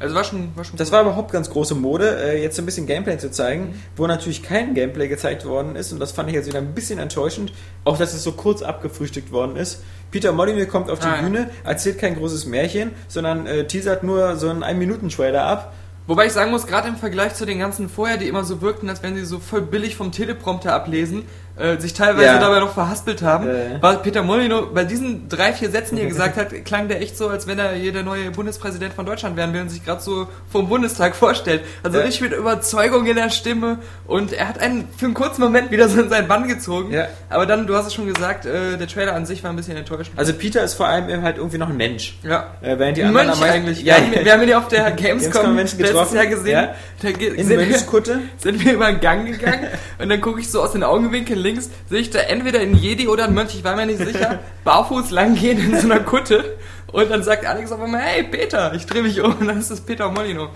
also 0.00 0.14
war 0.14 0.24
schon, 0.24 0.50
war 0.56 0.64
schon 0.64 0.76
Das 0.76 0.90
war 0.90 1.02
überhaupt 1.02 1.30
ganz 1.30 1.50
große 1.50 1.74
Mode, 1.74 2.18
äh, 2.20 2.42
jetzt 2.42 2.58
ein 2.58 2.66
bisschen 2.66 2.86
Gameplay 2.86 3.18
zu 3.18 3.30
zeigen, 3.30 3.80
wo 3.96 4.06
natürlich 4.06 4.42
kein 4.42 4.74
Gameplay 4.74 5.06
gezeigt 5.08 5.44
worden 5.44 5.76
ist 5.76 5.92
und 5.92 6.00
das 6.00 6.12
fand 6.12 6.28
ich 6.30 6.34
jetzt 6.34 6.48
wieder 6.48 6.58
ein 6.58 6.74
bisschen 6.74 6.98
enttäuschend, 6.98 7.52
auch 7.84 7.98
dass 7.98 8.14
es 8.14 8.24
so 8.24 8.32
kurz 8.32 8.62
abgefrühstückt 8.62 9.30
worden 9.30 9.56
ist. 9.56 9.82
Peter 10.10 10.32
Molyneux 10.32 10.68
kommt 10.68 10.90
auf 10.90 10.98
die 10.98 11.06
Ah. 11.06 11.20
Bühne, 11.20 11.50
erzählt 11.64 11.98
kein 11.98 12.16
großes 12.16 12.46
Märchen, 12.46 12.92
sondern 13.06 13.46
äh, 13.46 13.66
teasert 13.66 14.02
nur 14.02 14.36
so 14.36 14.48
einen 14.48 14.64
1-Minuten-Trailer 14.64 15.44
ab. 15.44 15.72
Wobei 16.06 16.26
ich 16.26 16.32
sagen 16.32 16.50
muss, 16.50 16.66
gerade 16.66 16.88
im 16.88 16.96
Vergleich 16.96 17.34
zu 17.34 17.46
den 17.46 17.60
ganzen 17.60 17.88
vorher, 17.88 18.16
die 18.16 18.26
immer 18.26 18.42
so 18.42 18.60
wirkten, 18.60 18.88
als 18.88 19.02
wenn 19.02 19.14
sie 19.14 19.24
so 19.24 19.38
voll 19.38 19.62
billig 19.62 19.94
vom 19.94 20.10
Teleprompter 20.10 20.72
ablesen, 20.74 21.22
äh, 21.60 21.78
sich 21.80 21.92
teilweise 21.94 22.26
Ja. 22.26 22.38
dabei 22.38 22.60
noch 22.60 22.72
verhaspelt 22.74 23.22
haben, 23.22 23.48
Äh. 23.48 23.80
war 23.82 23.96
Peter 24.02 24.22
Molyneux 24.22 24.68
bei 24.74 24.84
diesen 24.84 25.28
drei, 25.28 25.52
vier 25.52 25.70
Sätzen, 25.70 25.96
die 25.96 26.02
er 26.02 26.08
gesagt 26.16 26.36
hat, 26.36 26.64
klang 26.64 26.88
der 26.88 27.00
echt 27.02 27.16
so, 27.16 27.28
als 27.28 27.46
wenn 27.46 27.58
er 27.58 27.72
hier 27.72 27.92
der 27.92 28.02
neue 28.02 28.30
Bundespräsident 28.30 28.94
von 28.94 29.06
Deutschland 29.06 29.36
werden 29.36 29.52
will 29.54 29.60
und 29.62 29.68
sich 29.68 29.84
gerade 29.84 30.00
so 30.00 30.26
vom 30.50 30.68
Bundestag 30.68 31.14
vorstellt. 31.14 31.62
Also 31.82 31.98
Ja. 31.98 32.04
richtig 32.04 32.22
mit 32.22 32.32
Überzeugung 32.32 33.06
in 33.06 33.16
der 33.16 33.30
Stimme 33.30 33.78
und 34.06 34.32
er 34.32 34.48
hat 34.48 34.58
einen 34.60 34.88
für 34.96 35.06
einen 35.06 35.14
kurzen 35.14 35.40
Moment 35.42 35.70
wieder 35.70 35.88
so 35.88 36.00
in 36.00 36.08
seinen 36.08 36.28
Bann 36.28 36.48
gezogen. 36.48 36.92
Ja. 36.92 37.06
Aber 37.28 37.46
dann, 37.46 37.66
du 37.66 37.74
hast 37.76 37.86
es 37.86 37.94
schon 37.94 38.06
gesagt, 38.12 38.46
äh, 38.46 38.76
der 38.78 38.88
Trailer 38.88 39.14
an 39.14 39.26
sich 39.26 39.42
war 39.44 39.50
ein 39.50 39.56
bisschen 39.56 39.76
enttäuschend. 39.76 40.18
Also 40.18 40.32
Peter 40.32 40.62
ist 40.62 40.74
vor 40.74 40.86
allem 40.88 41.08
eben 41.08 41.22
halt 41.22 41.36
irgendwie 41.36 41.58
noch 41.58 41.68
ein 41.68 41.76
Mensch. 41.76 42.18
ja. 42.22 42.54
Äh, 42.62 42.78
während 42.78 42.96
die 42.96 43.02
Ein 43.02 43.08
anderen 43.16 43.38
Mönch 43.38 43.50
eigentlich. 43.50 43.82
Ja, 43.82 43.96
wir, 43.96 44.02
haben, 44.18 44.24
wir 44.24 44.32
haben 44.32 44.42
ihn 44.42 44.48
ja 44.48 44.58
auf 44.58 44.68
der 44.68 44.90
Gamescom 44.92 45.54
Menschen 45.54 45.78
letztes. 45.80 46.12
Jahr 46.12 46.26
gesehen. 46.26 46.52
Ja. 46.52 46.74
Da 47.02 47.10
ge- 47.12 47.34
in 47.34 47.46
sind, 47.46 47.58
wir, 47.58 47.78
sind 48.38 48.64
wir 48.64 48.72
über 48.74 48.86
den 48.86 49.00
Gang 49.00 49.26
gegangen 49.26 49.66
und 49.98 50.08
dann 50.08 50.20
gucke 50.20 50.40
ich 50.40 50.50
so 50.50 50.62
aus 50.62 50.72
den 50.72 50.82
Augenwinkeln 50.82 51.38
links, 51.38 51.49
sehe 51.88 51.98
ich 52.00 52.10
da 52.10 52.18
entweder 52.20 52.60
ein 52.60 52.74
Jedi 52.74 53.08
oder 53.08 53.24
ein 53.24 53.34
Mönch, 53.34 53.54
ich 53.54 53.64
war 53.64 53.76
mir 53.76 53.86
nicht 53.86 53.98
sicher, 53.98 54.38
barfuß 54.64 55.10
langgehen 55.10 55.58
in 55.58 55.78
so 55.80 55.86
einer 55.90 56.00
Kutte 56.00 56.56
und 56.92 57.10
dann 57.10 57.22
sagt 57.22 57.46
Alex 57.46 57.72
auf 57.72 57.80
einmal, 57.80 58.00
hey 58.02 58.24
Peter, 58.24 58.72
ich 58.74 58.86
drehe 58.86 59.02
mich 59.02 59.20
um 59.20 59.34
und 59.40 59.46
dann 59.48 59.58
ist 59.58 59.70
das 59.70 59.80
Peter 59.80 60.08
Molyneux. 60.10 60.50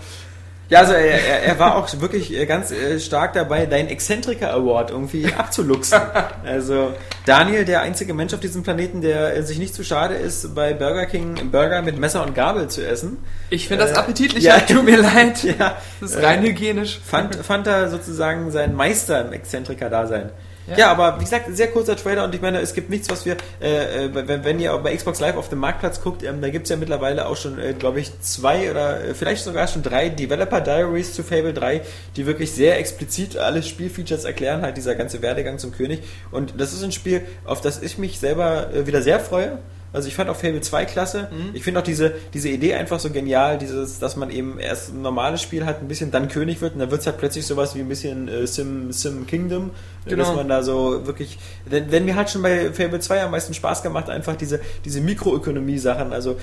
Ja, 0.67 0.79
also 0.79 0.93
er, 0.93 1.23
er, 1.23 1.43
er 1.43 1.59
war 1.59 1.75
auch 1.75 1.87
wirklich 2.01 2.33
äh, 2.35 2.47
ganz 2.47 2.71
äh, 2.71 2.99
stark 2.99 3.33
dabei, 3.33 3.67
deinen 3.67 3.87
Exzentriker 3.87 4.51
Award 4.51 4.89
irgendwie 4.89 5.31
abzuluxen. 5.31 6.01
Also 6.43 6.91
Daniel, 7.27 7.65
der 7.65 7.81
einzige 7.81 8.15
Mensch 8.15 8.33
auf 8.33 8.39
diesem 8.39 8.63
Planeten, 8.63 9.01
der 9.01 9.35
äh, 9.37 9.43
sich 9.43 9.59
nicht 9.59 9.75
zu 9.75 9.83
schade 9.83 10.15
ist, 10.15 10.55
bei 10.55 10.73
Burger 10.73 11.05
King 11.05 11.51
Burger 11.51 11.83
mit 11.83 11.99
Messer 11.99 12.23
und 12.23 12.33
Gabel 12.33 12.67
zu 12.67 12.83
essen. 12.83 13.17
Ich 13.51 13.67
finde 13.67 13.83
das 13.85 13.93
Äh, 13.95 13.99
appetitlich, 13.99 14.43
ja. 14.43 14.59
tut 14.59 14.83
mir 14.85 14.97
leid. 14.97 15.43
Ja, 15.43 15.77
Das 16.01 16.11
ist 16.15 16.23
rein 16.23 16.41
hygienisch. 16.41 16.99
fand, 17.05 17.35
fand 17.35 17.67
er 17.67 17.89
sozusagen 17.89 18.49
seinen 18.49 18.73
Meister 18.75 19.21
im 19.23 19.33
Exzentriker-Dasein. 19.33 20.31
Ja. 20.67 20.77
Ja. 20.77 20.91
aber 20.91 21.19
wie 21.19 21.23
gesagt, 21.23 21.45
sehr 21.55 21.71
kurzer 21.71 21.95
Trailer 21.95 22.23
und 22.23 22.33
ich 22.33 22.41
meine, 22.41 22.59
es 22.59 22.73
gibt 22.73 22.89
nichts, 22.89 23.09
was 23.09 23.25
wir, 23.25 23.37
äh, 23.61 24.05
äh, 24.05 24.09
wenn, 24.13 24.43
wenn 24.43 24.59
ihr 24.59 24.75
bei 24.77 24.95
Xbox 24.95 25.19
Live 25.19 25.37
auf 25.37 25.49
dem 25.49 25.59
Marktplatz 25.59 26.01
guckt, 26.01 26.23
ähm, 26.23 26.41
da 26.41 26.49
gibt's 26.49 26.69
ja 26.69 26.75
mittlerweile 26.75 27.27
auch 27.27 27.37
schon, 27.37 27.59
äh, 27.59 27.73
glaube 27.73 27.99
ich, 27.99 28.19
zwei 28.21 28.71
oder 28.71 29.03
äh, 29.03 29.13
vielleicht 29.13 29.43
sogar 29.43 29.67
schon 29.67 29.83
drei 29.83 30.09
Developer 30.09 30.61
Diaries 30.61 31.13
zu 31.13 31.23
Fable 31.23 31.53
3, 31.53 31.81
die 32.15 32.25
wirklich 32.25 32.51
sehr 32.51 32.79
explizit 32.79 33.37
alle 33.37 33.63
Spielfeatures 33.63 34.23
erklären, 34.25 34.61
halt 34.61 34.77
dieser 34.77 34.95
ganze 34.95 35.21
Werdegang 35.21 35.59
zum 35.59 35.71
König. 35.71 36.01
Und 36.31 36.53
das 36.57 36.73
ist 36.73 36.83
ein 36.83 36.91
Spiel, 36.91 37.21
auf 37.45 37.61
das 37.61 37.81
ich 37.81 37.97
mich 37.97 38.19
selber 38.19 38.73
äh, 38.73 38.87
wieder 38.87 39.01
sehr 39.01 39.19
freue. 39.19 39.59
Also 39.95 40.07
ich 40.07 40.15
fand 40.15 40.29
auch 40.29 40.35
Fable 40.35 40.61
2 40.61 40.85
klasse. 40.85 41.29
Ich 41.53 41.63
finde 41.63 41.79
auch 41.79 41.83
diese, 41.83 42.13
diese 42.33 42.49
Idee 42.49 42.73
einfach 42.75 42.99
so 42.99 43.09
genial, 43.09 43.57
dieses, 43.57 43.99
dass 43.99 44.15
man 44.15 44.29
eben 44.29 44.59
erst 44.59 44.93
ein 44.93 45.01
normales 45.01 45.41
Spiel 45.41 45.65
hat, 45.65 45.81
ein 45.81 45.87
bisschen 45.87 46.11
dann 46.11 46.27
König 46.27 46.61
wird 46.61 46.73
und 46.73 46.79
dann 46.79 46.91
wird 46.91 47.01
es 47.01 47.07
halt 47.07 47.17
plötzlich 47.17 47.45
sowas 47.47 47.75
wie 47.75 47.79
ein 47.79 47.89
bisschen 47.89 48.27
äh, 48.27 48.45
Sim, 48.45 48.91
Sim 48.91 49.25
Kingdom, 49.25 49.71
äh, 50.05 50.09
Genau. 50.09 50.23
dass 50.23 50.35
man 50.35 50.47
da 50.47 50.61
so 50.61 51.07
wirklich, 51.07 51.39
denn, 51.71 51.89
denn 51.89 52.05
mir 52.05 52.15
hat 52.15 52.29
schon 52.29 52.41
bei 52.41 52.71
Fable 52.73 52.99
2 52.99 53.23
am 53.23 53.31
meisten 53.31 53.53
Spaß 53.53 53.81
gemacht, 53.81 54.09
einfach 54.09 54.35
diese, 54.35 54.59
diese 54.83 55.01
Mikroökonomie-Sachen, 55.01 56.13
also 56.13 56.37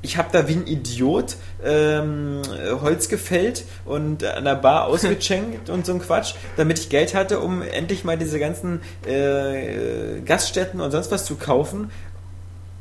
ich 0.00 0.16
habe 0.16 0.28
da 0.30 0.46
wie 0.46 0.52
ein 0.52 0.66
Idiot 0.68 1.34
ähm, 1.64 2.42
Holz 2.82 3.08
gefällt 3.08 3.64
und 3.84 4.22
an 4.24 4.44
der 4.44 4.54
Bar 4.54 4.86
ausgecheckt 4.88 5.70
und 5.70 5.86
so 5.86 5.92
ein 5.92 5.98
Quatsch, 5.98 6.34
damit 6.56 6.78
ich 6.78 6.88
Geld 6.88 7.14
hatte, 7.14 7.40
um 7.40 7.62
endlich 7.62 8.04
mal 8.04 8.16
diese 8.16 8.38
ganzen 8.38 8.80
äh, 9.06 10.20
Gaststätten 10.24 10.80
und 10.80 10.92
sonst 10.92 11.10
was 11.10 11.24
zu 11.24 11.34
kaufen 11.34 11.90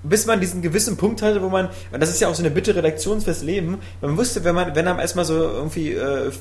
bis 0.03 0.25
man 0.25 0.39
diesen 0.39 0.61
gewissen 0.61 0.95
Punkt 0.97 1.21
hatte, 1.21 1.41
wo 1.41 1.49
man, 1.49 1.69
und 1.91 1.99
das 2.01 2.09
ist 2.09 2.19
ja 2.21 2.27
auch 2.27 2.35
so 2.35 2.41
eine 2.43 2.51
bittere 2.51 2.77
Redaktion 2.77 3.19
fürs 3.21 3.41
Leben, 3.43 3.79
man 4.01 4.17
wusste, 4.17 4.43
wenn 4.43 4.55
man, 4.55 4.75
wenn 4.75 4.87
einem 4.87 4.99
erstmal 4.99 5.25
so 5.25 5.33
irgendwie 5.35 5.93
äh, 5.93 6.31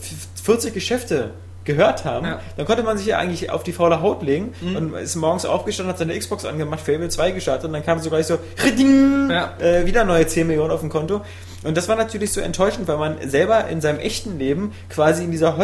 40 0.42 0.74
Geschäfte 0.74 1.30
gehört 1.64 2.04
haben, 2.04 2.26
Ja. 2.26 2.40
dann 2.56 2.64
konnte 2.64 2.84
man 2.84 2.96
sich 2.96 3.08
ja 3.08 3.18
eigentlich 3.18 3.50
auf 3.50 3.64
die 3.64 3.72
faule 3.72 4.00
Haut 4.00 4.22
legen 4.22 4.52
und 4.76 4.94
ist 4.94 5.16
morgens 5.16 5.44
aufgestanden, 5.44 5.90
hat 5.90 5.98
seine 5.98 6.16
Xbox 6.16 6.44
angemacht, 6.44 6.78
Fable 6.80 7.08
2 7.08 7.32
gestartet 7.32 7.64
und 7.64 7.72
dann 7.72 7.84
kam 7.84 7.98
so 7.98 8.08
gleich 8.08 8.26
so, 8.26 8.38
Riding, 8.64 9.30
Ja. 9.30 9.54
äh, 9.58 9.84
wieder 9.84 10.04
neue 10.04 10.24
10 10.28 10.46
Millionen 10.46 10.70
auf 10.70 10.78
dem 10.80 10.90
Konto. 10.90 11.22
Und 11.64 11.76
das 11.76 11.88
war 11.88 11.96
natürlich 11.96 12.32
so 12.32 12.40
enttäuschend, 12.40 12.86
weil 12.86 12.98
man 12.98 13.16
selber 13.28 13.66
in 13.66 13.80
seinem 13.80 13.98
echten 13.98 14.38
Leben 14.38 14.72
quasi 14.88 15.24
in 15.24 15.32
dieser 15.32 15.56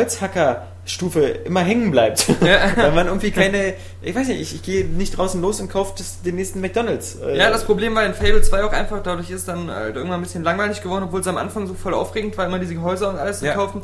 Holzhacker-Stufe 0.87 1.21
immer 1.45 1.61
hängen 1.61 1.91
bleibt. 1.91 2.27
Ja. 2.41 2.73
weil 2.77 2.93
man 2.93 3.07
irgendwie 3.07 3.31
keine, 3.31 3.75
ich 4.03 4.15
weiß 4.15 4.29
nicht, 4.29 4.41
ich, 4.41 4.55
ich 4.57 4.63
gehe 4.63 4.85
nicht 4.85 5.17
draußen 5.17 5.41
los 5.41 5.61
und 5.61 5.71
kaufe 5.71 5.95
das- 5.99 6.23
den 6.23 6.37
nächsten 6.37 6.61
McDonalds. 6.61 7.17
Äh, 7.17 7.37
Ja, 7.39 7.51
das 7.51 7.65
Problem 7.65 7.95
war 7.95 8.05
in 8.05 8.15
Fable 8.15 8.43
2 8.43 8.65
auch 8.65 8.73
einfach, 8.73 9.03
dadurch 9.03 9.31
ist 9.31 9.49
dann 9.49 9.69
äh, 9.69 9.89
irgendwann 9.89 10.13
ein 10.21 10.23
bisschen 10.23 10.43
langweilig 10.45 10.83
geworden, 10.83 11.05
obwohl 11.05 11.21
es 11.21 11.27
am 11.27 11.37
Anfang 11.37 11.67
so 11.67 11.75
voll 11.75 11.95
aufregend 11.95 12.37
war, 12.37 12.47
immer 12.47 12.59
diese 12.59 12.81
Häuser 12.83 13.11
und 13.11 13.17
alles 13.17 13.41
zu 13.41 13.47
Ja. 13.47 13.55
kaufen, 13.55 13.83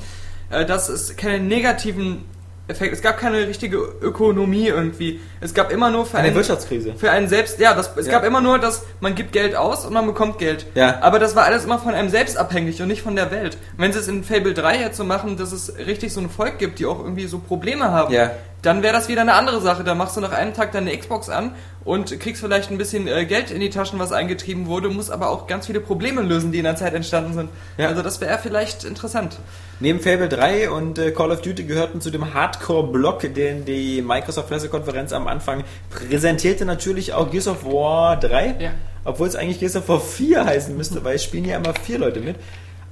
äh, 0.50 0.64
dass 0.64 0.88
es 0.88 1.16
keine 1.16 1.40
negativen 1.40 2.24
Effekte, 2.68 2.94
es 2.94 3.02
gab 3.02 3.18
keine 3.18 3.38
richtige 3.48 3.78
Ökonomie 3.78 4.68
irgendwie. 4.68 5.20
Es 5.40 5.54
gab 5.54 5.72
immer 5.72 5.90
nur 5.90 6.04
für 6.06 6.18
eine 6.18 6.28
einen, 6.28 6.36
Wirtschaftskrise. 6.36 6.94
für 6.96 7.10
einen 7.10 7.26
selbst, 7.28 7.58
ja, 7.58 7.74
das, 7.74 7.90
es 7.96 8.06
Ja. 8.06 8.12
gab 8.12 8.24
immer 8.24 8.40
nur, 8.40 8.58
dass 8.58 8.84
man 9.00 9.14
gibt 9.14 9.32
Geld 9.32 9.56
aus 9.56 9.84
und 9.86 9.92
man 9.94 10.06
bekommt 10.06 10.38
Geld. 10.38 10.66
Ja. 10.74 10.98
Aber 11.00 11.18
das 11.18 11.34
war 11.34 11.44
alles 11.44 11.64
immer 11.64 11.78
von 11.78 11.94
einem 11.94 12.10
selbst 12.10 12.36
abhängig 12.36 12.80
und 12.82 12.88
nicht 12.88 13.02
von 13.02 13.16
der 13.16 13.30
Welt. 13.30 13.56
Und 13.76 13.82
wenn 13.82 13.92
sie 13.92 13.98
es 13.98 14.08
in 14.08 14.22
Fable 14.22 14.54
3 14.54 14.78
jetzt 14.80 14.96
so 14.98 15.04
machen, 15.04 15.36
dass 15.36 15.52
es 15.52 15.76
richtig 15.78 16.12
so 16.12 16.20
ein 16.20 16.30
Volk 16.30 16.58
gibt, 16.58 16.78
die 16.78 16.86
auch 16.86 16.98
irgendwie 16.98 17.26
so 17.26 17.38
Probleme 17.38 17.90
haben, 17.90 18.12
Ja. 18.12 18.30
dann 18.62 18.82
wäre 18.82 18.92
das 18.92 19.08
wieder 19.08 19.22
eine 19.22 19.32
andere 19.34 19.60
Sache. 19.60 19.82
Da 19.84 19.94
machst 19.94 20.16
du 20.16 20.20
nach 20.20 20.32
einem 20.32 20.52
Tag 20.52 20.72
deine 20.72 20.96
Xbox 20.96 21.28
an 21.28 21.54
und 21.88 22.20
kriegst 22.20 22.42
vielleicht 22.42 22.70
ein 22.70 22.76
bisschen 22.76 23.08
äh, 23.08 23.24
Geld 23.24 23.50
in 23.50 23.60
die 23.60 23.70
Taschen, 23.70 23.98
was 23.98 24.12
eingetrieben 24.12 24.66
wurde, 24.66 24.90
musst 24.90 25.10
aber 25.10 25.30
auch 25.30 25.46
ganz 25.46 25.68
viele 25.68 25.80
Probleme 25.80 26.20
lösen, 26.20 26.52
die 26.52 26.58
in 26.58 26.64
der 26.64 26.76
Zeit 26.76 26.92
entstanden 26.92 27.32
sind. 27.32 27.48
Ja. 27.78 27.88
Also 27.88 28.02
das 28.02 28.20
wäre 28.20 28.38
vielleicht 28.38 28.84
interessant. 28.84 29.38
Neben 29.80 29.98
Fable 29.98 30.28
3 30.28 30.68
und 30.68 30.98
äh, 30.98 31.12
Call 31.12 31.30
of 31.30 31.40
Duty 31.40 31.64
gehörten 31.64 32.02
zu 32.02 32.10
dem 32.10 32.34
Hardcore-Block, 32.34 33.32
den 33.32 33.64
die 33.64 34.02
Microsoft 34.02 34.50
Pressekonferenz 34.50 35.14
am 35.14 35.26
Anfang 35.28 35.64
präsentierte, 35.88 36.66
natürlich 36.66 37.14
auch 37.14 37.30
Gears 37.30 37.48
of 37.48 37.64
War 37.64 38.18
3. 38.20 38.56
Ja. 38.58 38.70
Obwohl 39.04 39.26
es 39.26 39.34
eigentlich 39.34 39.58
Gears 39.58 39.76
of 39.76 39.88
War 39.88 40.00
4 40.00 40.44
heißen 40.44 40.76
müsste, 40.76 41.02
weil 41.04 41.16
es 41.16 41.24
spielen 41.24 41.46
ja 41.46 41.56
immer 41.56 41.72
vier 41.72 41.98
Leute 42.00 42.20
mit. 42.20 42.36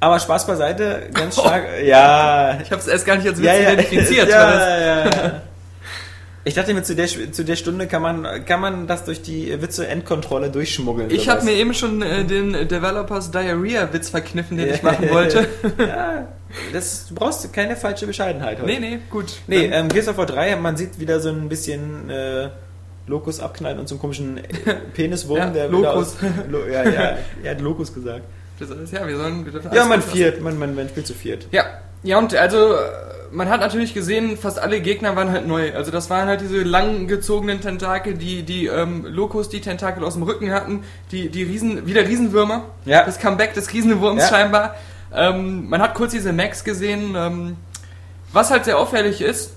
Aber 0.00 0.18
Spaß 0.18 0.46
beiseite, 0.46 1.10
ganz 1.12 1.34
stark. 1.38 1.64
Ja, 1.84 2.60
Ich 2.62 2.70
habe 2.70 2.80
es 2.80 2.88
erst 2.88 3.04
gar 3.04 3.16
nicht 3.16 3.28
als 3.28 3.36
Witz 3.36 3.46
ja, 3.46 3.54
ja, 3.60 3.72
identifiziert. 3.72 4.28
ja, 4.30 4.78
ja, 4.80 5.04
ja. 5.04 5.42
Ich 6.46 6.54
dachte 6.54 6.72
mir, 6.74 6.84
zu 6.84 6.94
der, 6.94 7.08
zu 7.08 7.44
der 7.44 7.56
Stunde 7.56 7.88
kann 7.88 8.02
man, 8.02 8.44
kann 8.44 8.60
man 8.60 8.86
das 8.86 9.04
durch 9.04 9.20
die 9.20 9.60
Witze-Endkontrolle 9.60 10.48
durchschmuggeln. 10.48 11.10
ich 11.10 11.28
habe 11.28 11.44
mir 11.44 11.54
eben 11.54 11.74
schon 11.74 12.02
äh, 12.02 12.24
den 12.24 12.52
Developers 12.52 13.32
Diarrhea-Witz 13.32 14.10
verkniffen, 14.10 14.56
den 14.56 14.72
ich 14.72 14.80
machen 14.80 15.10
wollte. 15.10 15.48
ja, 15.76 16.28
das, 16.72 17.08
du 17.08 17.16
brauchst 17.16 17.52
keine 17.52 17.74
falsche 17.74 18.06
Bescheidenheit 18.06 18.58
heute. 18.60 18.70
nee, 18.70 18.78
nee, 18.78 18.98
gut. 19.10 19.40
Nee, 19.48 19.64
ähm, 19.66 19.88
Gears 19.88 20.06
of 20.06 20.18
War 20.18 20.26
3, 20.26 20.54
man 20.54 20.76
sieht 20.76 21.00
wieder 21.00 21.18
so 21.18 21.30
ein 21.30 21.48
bisschen, 21.48 22.10
äh, 22.10 22.50
Locus 23.08 23.40
abknallen 23.40 23.80
und 23.80 23.88
so 23.88 23.96
einen 23.96 24.00
komischen 24.00 24.38
äh, 24.38 24.42
Peniswurm, 24.94 25.38
Ja, 25.38 25.50
der 25.50 25.72
aus, 25.72 26.16
Lo, 26.48 26.64
ja, 26.64 26.88
ja, 26.88 27.18
er 27.42 27.50
hat 27.50 27.60
Locus 27.60 27.92
gesagt. 27.92 28.22
Das 28.60 28.70
ist, 28.70 28.92
ja, 28.92 29.06
wir 29.06 29.16
sollen. 29.16 29.44
Wir 29.44 29.72
Ja, 29.72 29.84
man 29.84 30.00
viert, 30.00 30.40
man, 30.40 30.58
man, 30.58 30.74
man 30.74 30.88
spielt 30.88 31.06
zu 31.08 31.14
viert. 31.14 31.46
Ja, 31.50 31.64
ja 32.04 32.18
und 32.18 32.34
also 32.34 32.76
man 33.32 33.48
hat 33.48 33.60
natürlich 33.60 33.94
gesehen, 33.94 34.36
fast 34.36 34.58
alle 34.58 34.80
Gegner 34.80 35.16
waren 35.16 35.30
halt 35.30 35.46
neu. 35.46 35.74
Also 35.74 35.90
das 35.90 36.10
waren 36.10 36.28
halt 36.28 36.40
diese 36.40 36.62
langgezogenen 36.62 37.60
Tentakel, 37.60 38.14
die 38.14 38.42
die 38.42 38.66
ähm, 38.66 39.04
Locus 39.06 39.48
die 39.48 39.60
Tentakel 39.60 40.04
aus 40.04 40.14
dem 40.14 40.22
Rücken 40.22 40.50
hatten, 40.52 40.84
die 41.10 41.28
die 41.28 41.42
Riesen 41.42 41.86
wieder 41.86 42.06
Riesenwürmer. 42.06 42.64
Ja. 42.84 43.04
Das 43.04 43.18
Comeback 43.18 43.54
des 43.54 43.72
Riesenwurms 43.72 44.22
Ja. 44.22 44.28
scheinbar. 44.28 44.74
Ähm, 45.14 45.68
man 45.68 45.80
hat 45.82 45.94
kurz 45.94 46.12
diese 46.12 46.32
Max 46.32 46.64
gesehen. 46.64 47.14
Ähm, 47.16 47.56
was 48.32 48.50
halt 48.50 48.64
sehr 48.64 48.78
auffällig 48.78 49.20
ist, 49.22 49.52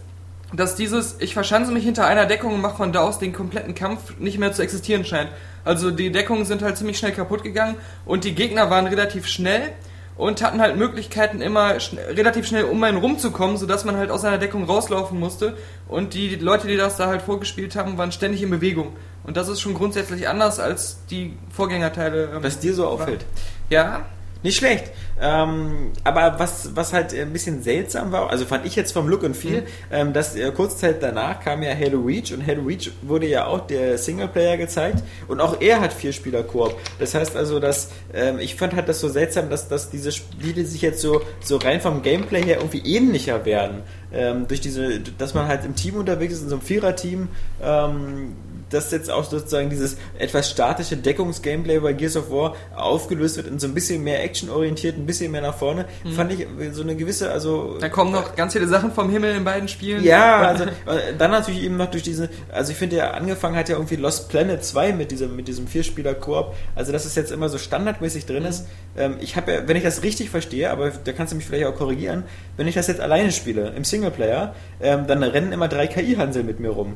dass 0.54 0.76
dieses 0.76 1.18
ich 1.20 1.34
verschanze 1.34 1.72
mich 1.72 1.84
hinter 1.84 2.08
einer 2.08 2.26
Deckung 2.26 2.54
und 2.54 2.62
mache 2.62 2.78
von 2.78 2.92
da 2.92 3.02
aus 3.02 3.20
den 3.20 3.34
kompletten 3.34 3.76
Kampf 3.76 4.18
nicht 4.20 4.40
mehr 4.40 4.52
zu 4.52 4.62
existieren 4.62 5.06
scheint. 5.06 5.30
Also 5.66 5.92
die 5.92 6.12
Deckungen 6.12 6.46
sind 6.46 6.62
halt 6.62 6.78
ziemlich 6.78 6.98
schnell 6.98 7.12
kaputt 7.12 7.44
gegangen 7.44 7.76
und 8.06 8.24
die 8.24 8.34
Gegner 8.34 8.70
waren 8.70 8.88
relativ 8.88 9.28
schnell 9.28 9.74
und 10.20 10.44
hatten 10.44 10.60
halt 10.60 10.76
Möglichkeiten 10.76 11.40
immer 11.40 11.80
schn 11.80 11.98
relativ 11.98 12.46
schnell 12.46 12.66
um 12.66 12.84
einen 12.84 12.98
rumzukommen, 12.98 13.56
sodass 13.56 13.86
man 13.86 13.96
halt 13.96 14.12
aus 14.12 14.22
seiner 14.22 14.38
Deckung 14.38 14.66
rauslaufen 14.66 15.18
musste 15.18 15.56
und 15.88 16.14
die 16.14 16.36
Leute, 16.36 16.68
die 16.68 16.76
das 16.76 16.98
da 16.98 17.08
halt 17.08 17.22
vorgespielt 17.22 17.78
haben, 17.78 17.98
waren 17.98 18.12
ständig 18.12 18.44
in 18.44 18.50
Bewegung. 18.50 18.98
Und 19.24 19.38
das 19.38 19.48
ist 19.48 19.62
schon 19.62 19.74
grundsätzlich 19.76 20.28
anders 20.28 20.60
als 20.60 21.06
die 21.10 21.38
Vorgängerteile. 21.50 22.32
ähm, 22.36 22.44
Was 22.44 22.60
dir 22.60 22.74
so 22.74 22.86
auffällt. 22.86 23.26
Ja, 23.70 24.08
Nicht 24.42 24.58
schlecht. 24.58 24.92
Ähm, 25.22 25.92
aber 26.06 26.40
was, 26.40 26.74
was 26.74 26.94
halt 26.94 27.14
ein 27.14 27.34
bisschen 27.34 27.62
seltsam 27.62 28.14
war, 28.14 28.30
also 28.30 28.46
fand 28.46 28.66
ich 28.66 28.74
jetzt 28.78 28.94
vom 28.94 29.10
Look 29.10 29.24
und 29.24 29.36
Feel, 29.36 29.64
ähm, 29.92 30.14
dass 30.14 30.34
äh, 30.34 30.50
kurze 30.52 30.78
Zeit 30.78 31.04
danach 31.04 31.42
kam 31.42 31.62
ja 31.62 31.76
Halo 31.76 32.00
Reach 32.00 32.34
und 32.34 32.48
Halo 32.48 32.64
Reach 32.64 32.90
wurde 33.02 33.28
ja 33.28 33.48
auch 33.48 33.68
der 33.68 33.98
Singleplayer 33.98 34.56
gezeigt 34.56 35.04
und 35.28 35.42
auch 35.42 35.60
er 35.60 35.82
hat 35.82 35.92
vier 35.92 36.14
Spieler 36.14 36.44
Koop. 36.44 36.74
Das 37.00 37.16
heißt 37.16 37.36
also, 37.36 37.60
dass 37.60 37.92
ähm, 38.14 38.40
ich 38.40 38.56
fand 38.56 38.76
halt 38.76 38.88
das 38.88 39.02
so 39.02 39.10
seltsam, 39.10 39.50
dass, 39.50 39.68
dass 39.68 39.90
diese 39.90 40.14
Spiele 40.14 40.64
sich 40.64 40.82
jetzt 40.82 41.02
so, 41.02 41.22
so 41.42 41.58
rein 41.58 41.82
vom 41.82 42.02
Gameplay 42.02 42.42
her 42.42 42.60
irgendwie 42.60 42.96
ähnlicher 42.96 43.44
werden. 43.44 43.82
Ähm, 44.14 44.48
durch 44.48 44.62
diese, 44.62 45.02
dass 45.02 45.34
man 45.34 45.48
halt 45.48 45.66
im 45.66 45.76
Team 45.76 45.96
unterwegs 45.96 46.36
ist, 46.36 46.44
in 46.44 46.50
so 46.50 46.56
einem 46.56 46.64
Viererteam, 46.64 47.28
ähm, 47.62 48.36
dass 48.70 48.92
jetzt 48.92 49.10
auch 49.10 49.24
sozusagen 49.24 49.70
dieses 49.70 49.98
etwas 50.18 50.50
statische 50.50 50.98
Deckungsgameplay 50.98 51.80
bei 51.80 51.94
Gears 51.94 52.18
of 52.18 52.32
War 52.32 52.56
aufgelöst 52.76 53.38
wird 53.38 53.48
in 53.48 53.60
so 53.60 53.68
ein 53.68 53.74
bisschen 53.74 54.04
mehr 54.04 54.24
actionorientiert, 54.24 54.98
ein 54.98 55.06
bisschen 55.06 55.32
mehr 55.32 55.42
nach 55.42 55.58
vorne, 55.58 55.86
fand 56.16 56.32
ich 56.34 56.48
so 56.72 56.82
eine 56.82 56.96
gewisse, 56.96 57.32
also 57.32 57.78
da 57.80 57.90
kommen 57.90 58.12
noch 58.12 58.36
ganz 58.36 58.54
viele 58.54 58.68
Sachen 58.68 58.92
vom 58.92 59.10
Himmel 59.10 59.36
in 59.36 59.44
beiden 59.44 59.68
Spielen. 59.68 60.04
ja, 60.04 60.38
also 60.48 60.66
äh, 60.66 61.14
dann 61.18 61.32
natürlich 61.32 61.64
eben 61.64 61.78
noch 61.78 61.90
durch 61.90 62.04
diese, 62.04 62.30
also 62.52 62.72
ich 62.72 62.78
finde 62.78 62.98
ja 62.98 63.12
angefangen 63.12 63.56
hat 63.56 63.70
ja 63.70 63.76
irgendwie 63.76 63.96
Lost 63.96 64.30
Planet 64.30 64.64
2 64.64 64.94
mit 64.94 65.12
diesem 65.12 65.36
mit 65.36 65.48
diesem 65.48 65.68
Vierspieler 65.68 66.14
Koop, 66.14 66.56
also 66.76 66.92
dass 66.92 67.06
es 67.06 67.16
jetzt 67.16 67.32
immer 67.32 67.50
so 67.50 67.58
standardmäßig 67.58 68.26
drin 68.26 68.46
ist. 68.46 68.68
Ähm, 68.98 69.18
ich 69.20 69.36
habe 69.36 69.52
ja, 69.52 69.68
wenn 69.68 69.78
ich 69.78 69.84
das 69.84 70.04
richtig 70.04 70.30
verstehe, 70.30 70.70
aber 70.70 70.92
da 70.92 71.12
kannst 71.12 71.34
du 71.34 71.38
mich 71.38 71.46
vielleicht 71.46 71.66
auch 71.66 71.76
korrigieren, 71.76 72.24
wenn 72.58 72.68
ich 72.68 72.76
das 72.76 72.88
jetzt 72.88 73.02
alleine 73.02 73.32
spiele 73.32 73.70
im 73.76 73.84
Singleplayer, 73.84 74.54
ähm, 74.82 75.08
dann 75.08 75.24
rennen 75.24 75.52
immer 75.52 75.68
drei 75.68 75.88
KI-Hansel 75.88 76.44
mit 76.44 76.60
mir 76.60 76.70
rum. 76.70 76.96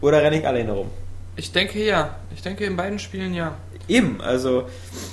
Oder 0.00 0.22
renne 0.22 0.38
ich 0.38 0.46
alleine 0.46 0.72
rum? 0.72 0.90
Ich 1.36 1.52
denke 1.52 1.84
ja. 1.84 2.16
Ich 2.34 2.42
denke 2.42 2.64
in 2.64 2.76
beiden 2.76 2.98
Spielen 2.98 3.34
ja. 3.34 3.56
Eben, 3.88 4.20
also 4.20 4.64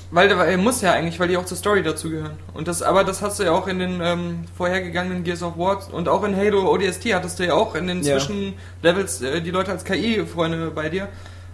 Weil, 0.09 0.31
er 0.31 0.57
muss 0.57 0.81
ja 0.81 0.93
eigentlich, 0.93 1.19
weil 1.19 1.27
die 1.27 1.37
auch 1.37 1.45
zur 1.45 1.57
Story 1.57 1.83
dazugehören. 1.83 2.37
Und 2.55 2.67
das, 2.67 2.81
aber 2.81 3.03
das 3.03 3.21
hast 3.21 3.39
du 3.39 3.43
ja 3.43 3.51
auch 3.51 3.67
in 3.67 3.77
den 3.77 4.01
ähm, 4.01 4.45
vorhergegangenen 4.57 5.23
Gears 5.23 5.43
of 5.43 5.57
War 5.57 5.81
und 5.93 6.07
auch 6.09 6.23
in 6.23 6.35
Halo 6.35 6.71
ODST 6.73 7.13
hattest 7.13 7.37
du 7.37 7.45
ja 7.45 7.53
auch 7.53 7.75
in 7.75 7.87
den 7.87 8.01
Ja. 8.01 8.17
Zwischenlevels 8.17 9.21
äh, 9.21 9.41
die 9.41 9.51
Leute 9.51 9.71
als 9.71 9.83
KI-Freunde 9.83 10.71
bei 10.71 10.89
dir. 10.89 11.09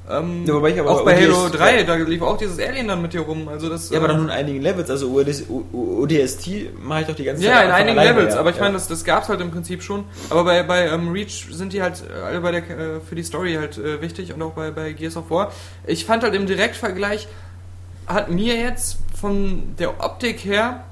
Ähm, 0.10 0.44
Ja, 0.46 0.56
wobei 0.56 0.72
ich 0.72 0.80
aber 0.80 0.90
auch 0.90 1.06
bei 1.06 1.16
ODS 1.28 1.38
Halo 1.38 1.50
3, 1.50 1.84
da 1.84 1.96
lief 1.96 2.22
auch 2.24 2.38
dieses 2.38 2.58
Alien 2.60 2.88
dann 2.88 3.02
mit 3.02 3.14
dir 3.14 3.22
rum. 3.22 3.48
Also 3.48 3.70
das, 3.70 3.90
Ja, 3.92 3.98
aber 4.00 4.06
äh, 4.06 4.10
dann 4.10 4.18
nur 4.18 4.26
in 4.26 4.32
einigen 4.32 4.62
Levels. 4.62 4.90
Also 4.90 5.12
ODS, 5.14 5.44
ODST 5.50 6.50
mache 6.82 7.02
ich 7.02 7.08
doch 7.08 7.16
die 7.16 7.24
ganze 7.26 7.44
Ja, 7.44 7.54
Zeit. 7.54 7.66
in 7.66 7.72
einfach 7.72 7.80
einigen 7.80 7.98
Levels, 7.98 8.34
ja. 8.34 8.40
aber 8.40 8.50
ich 8.50 8.56
Ja. 8.56 8.64
meine, 8.64 8.74
das, 8.74 8.88
das 8.88 9.04
gab's 9.04 9.30
halt 9.30 9.40
im 9.42 9.52
Prinzip 9.52 9.84
schon. 9.84 10.06
Aber 10.30 10.44
bei, 10.46 10.64
bei 10.64 10.88
ähm, 10.88 11.12
Reach 11.12 11.48
sind 11.52 11.74
die 11.74 11.82
halt 11.82 12.04
äh, 12.10 12.22
alle 12.22 12.42
bei 12.42 12.52
der, 12.52 12.62
äh, 12.70 13.00
für 13.08 13.16
die 13.16 13.24
Story 13.24 13.54
halt 13.56 13.78
äh, 13.78 14.02
wichtig 14.02 14.34
und 14.34 14.42
auch 14.42 14.54
bei, 14.54 14.72
bei 14.72 14.94
Gears 14.94 15.16
of 15.18 15.30
War. 15.30 15.52
Ich 15.86 16.06
fand 16.06 16.24
halt 16.24 16.34
im 16.34 16.48
Direktvergleich, 16.48 17.28
hat 18.08 18.32
mir 18.32 18.56
jetzt 18.56 18.98
von 19.20 19.76
der 19.78 20.04
Optik 20.04 20.44
her 20.44 20.86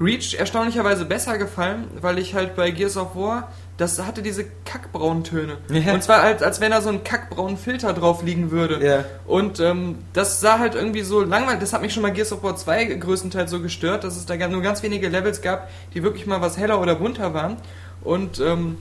Reach 0.00 0.34
erstaunlicherweise 0.38 1.04
besser 1.06 1.38
gefallen, 1.38 1.84
weil 2.00 2.18
ich 2.18 2.34
halt 2.34 2.54
bei 2.54 2.70
Gears 2.70 2.96
of 2.96 3.16
War, 3.16 3.50
das 3.78 4.04
hatte 4.04 4.22
diese 4.22 4.44
kackbraunen 4.64 5.22
Töne. 5.22 5.56
Ja. 5.70 5.94
Und 5.94 6.02
zwar 6.02 6.20
als, 6.20 6.42
als 6.42 6.60
wenn 6.60 6.72
da 6.72 6.80
so 6.80 6.90
ein 6.90 7.04
kackbraunen 7.04 7.56
Filter 7.56 7.92
drauf 7.92 8.24
liegen 8.24 8.50
würde. 8.50 8.84
Ja. 8.84 9.04
Und 9.24 9.60
ähm, 9.60 9.98
das 10.12 10.40
sah 10.40 10.58
halt 10.58 10.74
irgendwie 10.74 11.02
so 11.02 11.22
langweilig, 11.22 11.60
das 11.60 11.72
hat 11.72 11.80
mich 11.80 11.94
schon 11.94 12.02
mal 12.02 12.12
Gears 12.12 12.32
of 12.32 12.42
War 12.42 12.56
2 12.56 12.84
größtenteils 12.86 13.50
so 13.50 13.62
gestört, 13.62 14.02
dass 14.02 14.16
es 14.16 14.26
da 14.26 14.36
nur 14.48 14.62
ganz 14.62 14.82
wenige 14.82 15.08
Levels 15.08 15.42
gab, 15.42 15.70
die 15.94 16.02
wirklich 16.02 16.26
mal 16.26 16.40
was 16.40 16.58
heller 16.58 16.80
oder 16.80 16.96
bunter 16.96 17.34
waren. 17.34 17.56
Und 18.02 18.40
ähm, 18.40 18.78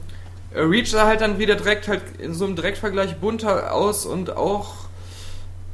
äh, 0.52 0.62
Reach 0.62 0.90
sah 0.90 1.06
halt 1.06 1.22
dann 1.22 1.38
wieder 1.38 1.56
direkt 1.56 1.88
halt 1.88 2.02
in 2.18 2.34
so 2.34 2.46
einem 2.46 2.56
Direktvergleich 2.56 3.18
bunter 3.18 3.74
aus 3.74 4.08
und 4.08 4.36
auch 4.36 4.87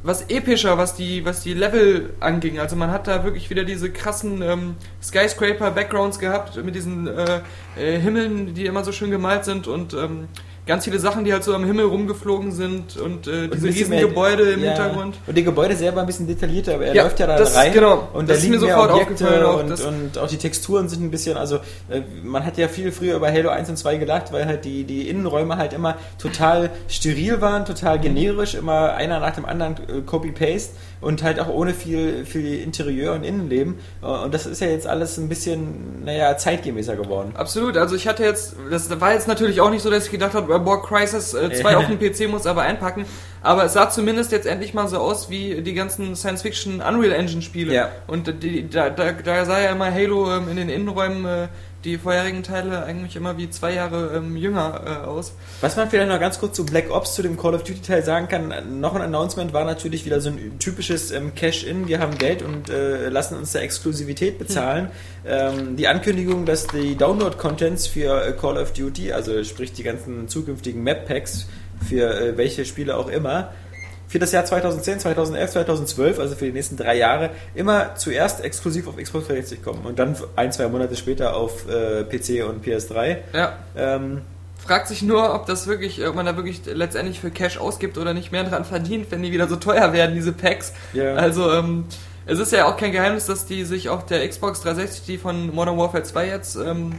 was 0.03 0.29
epischer, 0.29 0.77
was 0.77 0.95
die, 0.95 1.25
was 1.25 1.41
die 1.41 1.53
Level 1.53 2.13
anging. 2.19 2.59
Also 2.59 2.75
man 2.75 2.91
hat 2.91 3.07
da 3.07 3.23
wirklich 3.23 3.49
wieder 3.49 3.63
diese 3.63 3.89
krassen 3.89 4.41
ähm, 4.41 4.75
Skyscraper-Backgrounds 5.01 6.19
gehabt 6.19 6.63
mit 6.63 6.75
diesen 6.75 7.07
äh, 7.07 7.41
äh, 7.77 7.99
Himmeln, 7.99 8.53
die 8.53 8.65
immer 8.65 8.83
so 8.83 8.91
schön 8.91 9.11
gemalt 9.11 9.45
sind 9.45 9.67
und 9.67 9.93
ähm, 9.93 10.27
ganz 10.65 10.85
viele 10.85 10.97
Sachen, 10.99 11.25
die 11.25 11.33
halt 11.33 11.43
so 11.43 11.53
am 11.53 11.65
Himmel 11.65 11.85
rumgeflogen 11.85 12.51
sind 12.51 12.95
und 12.97 13.27
äh, 13.27 13.43
Und 13.45 13.53
diese 13.55 13.67
riesen 13.67 13.89
mehr- 13.89 14.01
Gebäude 14.07 14.51
im 14.51 14.63
ja. 14.63 14.69
Hintergrund. 14.71 15.17
Und 15.27 15.37
die 15.37 15.43
Gebäude 15.43 15.75
selber 15.75 16.01
ein 16.01 16.07
bisschen 16.07 16.25
detaillierter, 16.27 16.75
aber 16.75 16.85
er 16.85 16.95
Ja, 16.95 17.03
läuft 17.03 17.19
ja 17.19 17.27
da 17.27 17.37
das- 17.37 17.55
rein 17.55 17.73
genau. 17.73 18.07
und 18.13 18.29
Das 18.29 18.37
da 18.39 18.43
ist 18.43 18.49
mir 18.49 18.59
sofort 18.59 18.91
Objekte 18.91 19.13
aufgefallen 19.25 19.43
auch, 19.45 19.59
und, 19.63 19.85
und 19.85 20.17
auch 20.17 20.27
die 20.27 20.37
Texturen 20.37 20.87
sind 20.87 21.03
ein 21.03 21.11
bisschen, 21.11 21.35
also 21.37 21.57
äh, 21.89 22.01
man 22.23 22.45
hat 22.45 22.57
ja 22.57 22.67
viel 22.69 22.91
früher 22.91 23.15
über 23.17 23.31
Halo 23.31 23.49
1 23.49 23.69
und 23.69 23.77
2 23.77 23.97
gelacht, 23.97 24.31
weil 24.31 24.45
halt 24.45 24.63
die, 24.63 24.85
die 24.85 25.09
Innenräume 25.09 25.57
halt 25.57 25.73
immer 25.73 25.95
total 26.17 26.69
steril 26.87 27.41
waren, 27.41 27.65
total 27.65 27.99
generisch, 27.99 28.55
immer 28.55 28.93
einer 28.93 29.19
nach 29.19 29.35
dem 29.35 29.45
anderen 29.45 29.75
äh, 29.89 30.01
Copy-Paste 30.05 30.73
und 31.03 31.21
halt 31.23 31.39
auch 31.39 31.49
ohne 31.49 31.73
viel, 31.73 32.25
viel 32.25 32.61
Interieur 32.61 33.13
und 33.13 33.23
Innenleben. 33.23 33.75
Äh, 34.01 34.05
Und 34.05 34.33
das 34.33 34.45
ist 34.45 34.61
ja 34.61 34.67
jetzt 34.67 34.87
alles 34.87 35.17
ein 35.17 35.29
bisschen, 35.29 36.03
naja, 36.05 36.37
zeitgemäßer 36.37 36.95
geworden. 36.95 37.33
Absolut, 37.35 37.77
also 37.77 37.95
ich 37.95 38.07
hatte 38.07 38.23
jetzt, 38.23 38.55
das 38.71 38.89
war 38.99 39.13
jetzt 39.13 39.27
natürlich 39.27 39.61
auch 39.61 39.69
nicht 39.69 39.81
so, 39.81 39.89
dass 39.89 40.05
ich 40.05 40.11
gedacht 40.11 40.33
habe, 40.33 40.57
boah, 40.59 40.81
Crisis 40.81 41.33
äh, 41.33 41.51
2 41.51 41.77
auf 41.77 41.87
dem 41.87 41.99
PC 41.99 42.29
muss 42.29 42.45
aber 42.47 42.61
einpacken, 42.63 43.05
aber 43.43 43.65
es 43.65 43.73
sah 43.73 43.89
zumindest 43.89 44.31
jetzt 44.31 44.47
endlich 44.47 44.73
mal 44.73 44.87
so 44.87 44.97
aus 44.97 45.29
wie 45.29 45.61
die 45.61 45.73
ganzen 45.73 46.15
Science-Fiction 46.15 46.81
Unreal 46.81 47.11
Engine 47.11 47.41
Spiele. 47.41 47.73
Ja. 47.73 47.89
Und 48.07 48.41
die, 48.41 48.69
da, 48.69 48.89
da, 48.89 49.11
da 49.11 49.45
sah 49.45 49.59
ja 49.59 49.71
immer 49.71 49.93
Halo 49.93 50.33
ähm, 50.35 50.49
in 50.49 50.55
den 50.55 50.69
Innenräumen 50.69 51.25
äh, 51.25 51.47
die 51.83 51.97
vorherigen 51.97 52.43
Teile 52.43 52.85
eigentlich 52.85 53.15
immer 53.15 53.37
wie 53.37 53.49
zwei 53.49 53.73
Jahre 53.73 54.15
ähm, 54.15 54.37
jünger 54.37 54.81
äh, 54.85 55.05
aus. 55.05 55.33
Was 55.59 55.75
man 55.75 55.89
vielleicht 55.89 56.09
noch 56.09 56.19
ganz 56.19 56.39
kurz 56.39 56.55
zu 56.55 56.65
Black 56.65 56.89
Ops, 56.89 57.15
zu 57.15 57.21
dem 57.21 57.37
Call 57.37 57.55
of 57.55 57.63
Duty 57.63 57.81
Teil 57.81 58.03
sagen 58.03 58.29
kann, 58.29 58.79
noch 58.79 58.95
ein 58.95 59.01
Announcement 59.01 59.51
war 59.51 59.65
natürlich 59.65 60.05
wieder 60.05 60.21
so 60.21 60.29
ein 60.29 60.59
typisches 60.59 61.11
ähm, 61.11 61.35
Cash-In, 61.35 61.87
wir 61.87 61.99
haben 61.99 62.17
Geld 62.17 62.41
und 62.41 62.69
äh, 62.69 63.09
lassen 63.09 63.37
uns 63.37 63.51
da 63.51 63.59
Exklusivität 63.59 64.39
bezahlen. 64.39 64.89
Ähm, 65.25 65.75
die 65.75 65.87
Ankündigung, 65.87 66.45
dass 66.45 66.67
die 66.67 66.95
Download-Contents 66.95 67.87
für 67.87 68.25
äh, 68.25 68.31
Call 68.31 68.57
of 68.57 68.71
Duty, 68.71 69.11
also 69.11 69.43
sprich 69.43 69.73
die 69.73 69.83
ganzen 69.83 70.29
zukünftigen 70.29 70.83
Map-Packs 70.83 71.47
für 71.87 72.19
äh, 72.19 72.37
welche 72.37 72.65
Spiele 72.65 72.97
auch 72.97 73.09
immer, 73.09 73.51
für 74.07 74.19
das 74.19 74.31
Jahr 74.31 74.45
2010, 74.45 74.99
2011, 74.99 75.51
2012, 75.51 76.19
also 76.19 76.35
für 76.35 76.45
die 76.45 76.51
nächsten 76.51 76.77
drei 76.77 76.95
Jahre, 76.95 77.31
immer 77.55 77.95
zuerst 77.95 78.43
exklusiv 78.43 78.87
auf 78.87 78.97
Xbox 78.97 79.25
360 79.25 79.63
kommen 79.63 79.85
und 79.85 79.97
dann 79.97 80.15
ein, 80.35 80.51
zwei 80.51 80.67
Monate 80.67 80.95
später 80.95 81.35
auf 81.35 81.67
äh, 81.67 82.03
PC 82.03 82.47
und 82.47 82.63
PS3. 82.63 83.17
Ja. 83.33 83.57
Ähm, 83.75 84.21
Fragt 84.63 84.87
sich 84.87 85.01
nur, 85.01 85.33
ob 85.33 85.47
das 85.47 85.65
wirklich, 85.67 86.05
ob 86.07 86.15
man 86.15 86.25
da 86.25 86.35
wirklich 86.35 86.61
letztendlich 86.65 87.19
für 87.19 87.31
Cash 87.31 87.57
ausgibt 87.57 87.97
oder 87.97 88.13
nicht 88.13 88.31
mehr 88.31 88.43
dran 88.43 88.63
verdient, 88.63 89.07
wenn 89.09 89.23
die 89.23 89.31
wieder 89.31 89.47
so 89.47 89.55
teuer 89.55 89.91
werden, 89.93 90.15
diese 90.15 90.31
Packs. 90.31 90.73
Ja. 90.93 91.15
Also, 91.15 91.51
ähm, 91.51 91.85
es 92.25 92.39
ist 92.39 92.53
ja 92.53 92.65
auch 92.65 92.77
kein 92.77 92.93
Geheimnis, 92.93 93.25
dass 93.25 93.45
die 93.45 93.65
sich 93.65 93.89
auch 93.89 94.03
der 94.03 94.27
Xbox 94.27 94.61
360, 94.61 95.05
die 95.05 95.17
von 95.17 95.53
Modern 95.53 95.77
Warfare 95.77 96.03
2 96.03 96.27
jetzt, 96.27 96.55
ähm, 96.55 96.93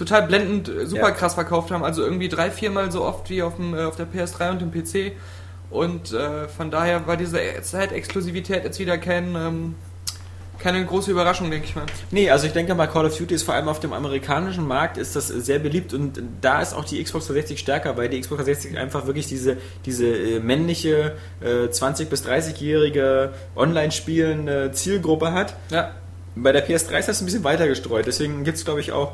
total 0.00 0.22
blendend 0.26 0.68
äh, 0.68 0.86
super 0.86 1.08
Ja. 1.08 1.10
krass 1.10 1.34
verkauft 1.34 1.70
haben. 1.70 1.84
Also 1.84 2.02
irgendwie 2.02 2.28
drei, 2.28 2.50
viermal 2.50 2.90
so 2.90 3.04
oft 3.04 3.28
wie 3.30 3.42
auf, 3.42 3.56
dem, 3.56 3.74
äh, 3.74 3.84
auf 3.84 3.96
der 3.96 4.06
PS3 4.06 4.50
und 4.50 4.60
dem 4.60 4.70
PC. 4.72 5.12
Und 5.70 6.12
äh, 6.12 6.48
von 6.48 6.70
daher 6.70 7.06
war 7.06 7.16
diese 7.16 7.38
Zeitexklusivität 7.62 8.64
jetzt 8.64 8.78
wieder 8.80 8.98
kein, 8.98 9.36
ähm, 9.36 9.74
keine 10.58 10.84
große 10.84 11.10
Überraschung, 11.10 11.50
denke 11.50 11.66
ich 11.66 11.76
mal. 11.76 11.84
Nee, 12.10 12.28
also 12.30 12.46
ich 12.46 12.52
denke 12.52 12.74
mal, 12.74 12.86
Call 12.86 13.06
of 13.06 13.16
Duty 13.16 13.34
ist 13.34 13.44
vor 13.44 13.54
allem 13.54 13.68
auf 13.68 13.78
dem 13.78 13.92
amerikanischen 13.92 14.66
Markt 14.66 14.96
ist 14.98 15.14
das 15.16 15.28
sehr 15.28 15.58
beliebt 15.58 15.94
und 15.94 16.20
da 16.40 16.60
ist 16.60 16.74
auch 16.74 16.84
die 16.84 17.02
Xbox 17.02 17.26
360 17.26 17.60
stärker, 17.60 17.96
weil 17.96 18.08
die 18.08 18.20
Xbox 18.20 18.38
360 18.44 18.78
einfach 18.78 19.06
wirklich 19.06 19.26
diese, 19.26 19.58
diese 19.86 20.06
äh, 20.06 20.40
männliche 20.40 21.16
äh, 21.40 21.66
20- 21.68 22.06
bis 22.06 22.26
30-jährige 22.26 23.32
online 23.54 23.92
spielende 23.92 24.72
Zielgruppe 24.72 25.32
hat. 25.32 25.54
Ja. 25.70 25.92
Bei 26.34 26.52
der 26.52 26.66
PS3 26.68 26.98
ist 26.98 27.08
das 27.08 27.20
ein 27.22 27.26
bisschen 27.26 27.44
weiter 27.44 27.66
gestreut, 27.68 28.06
deswegen 28.06 28.44
gibt 28.44 28.56
es 28.58 28.64
glaube 28.64 28.80
ich 28.80 28.92
auch 28.92 29.12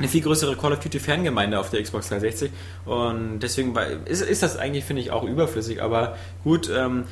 eine 0.00 0.08
viel 0.08 0.22
größere 0.22 0.56
Call 0.56 0.72
of 0.72 0.80
Duty 0.80 0.98
Fangemeinde 0.98 1.60
auf 1.60 1.70
der 1.70 1.82
Xbox 1.82 2.08
360 2.08 2.50
und 2.86 3.40
deswegen 3.40 3.74
ist, 4.06 4.22
ist 4.22 4.42
das 4.42 4.56
eigentlich, 4.56 4.84
finde 4.84 5.02
ich, 5.02 5.10
auch 5.10 5.24
überflüssig, 5.24 5.82
aber 5.82 6.16
gut, 6.42 6.70
ähm, 6.74 7.04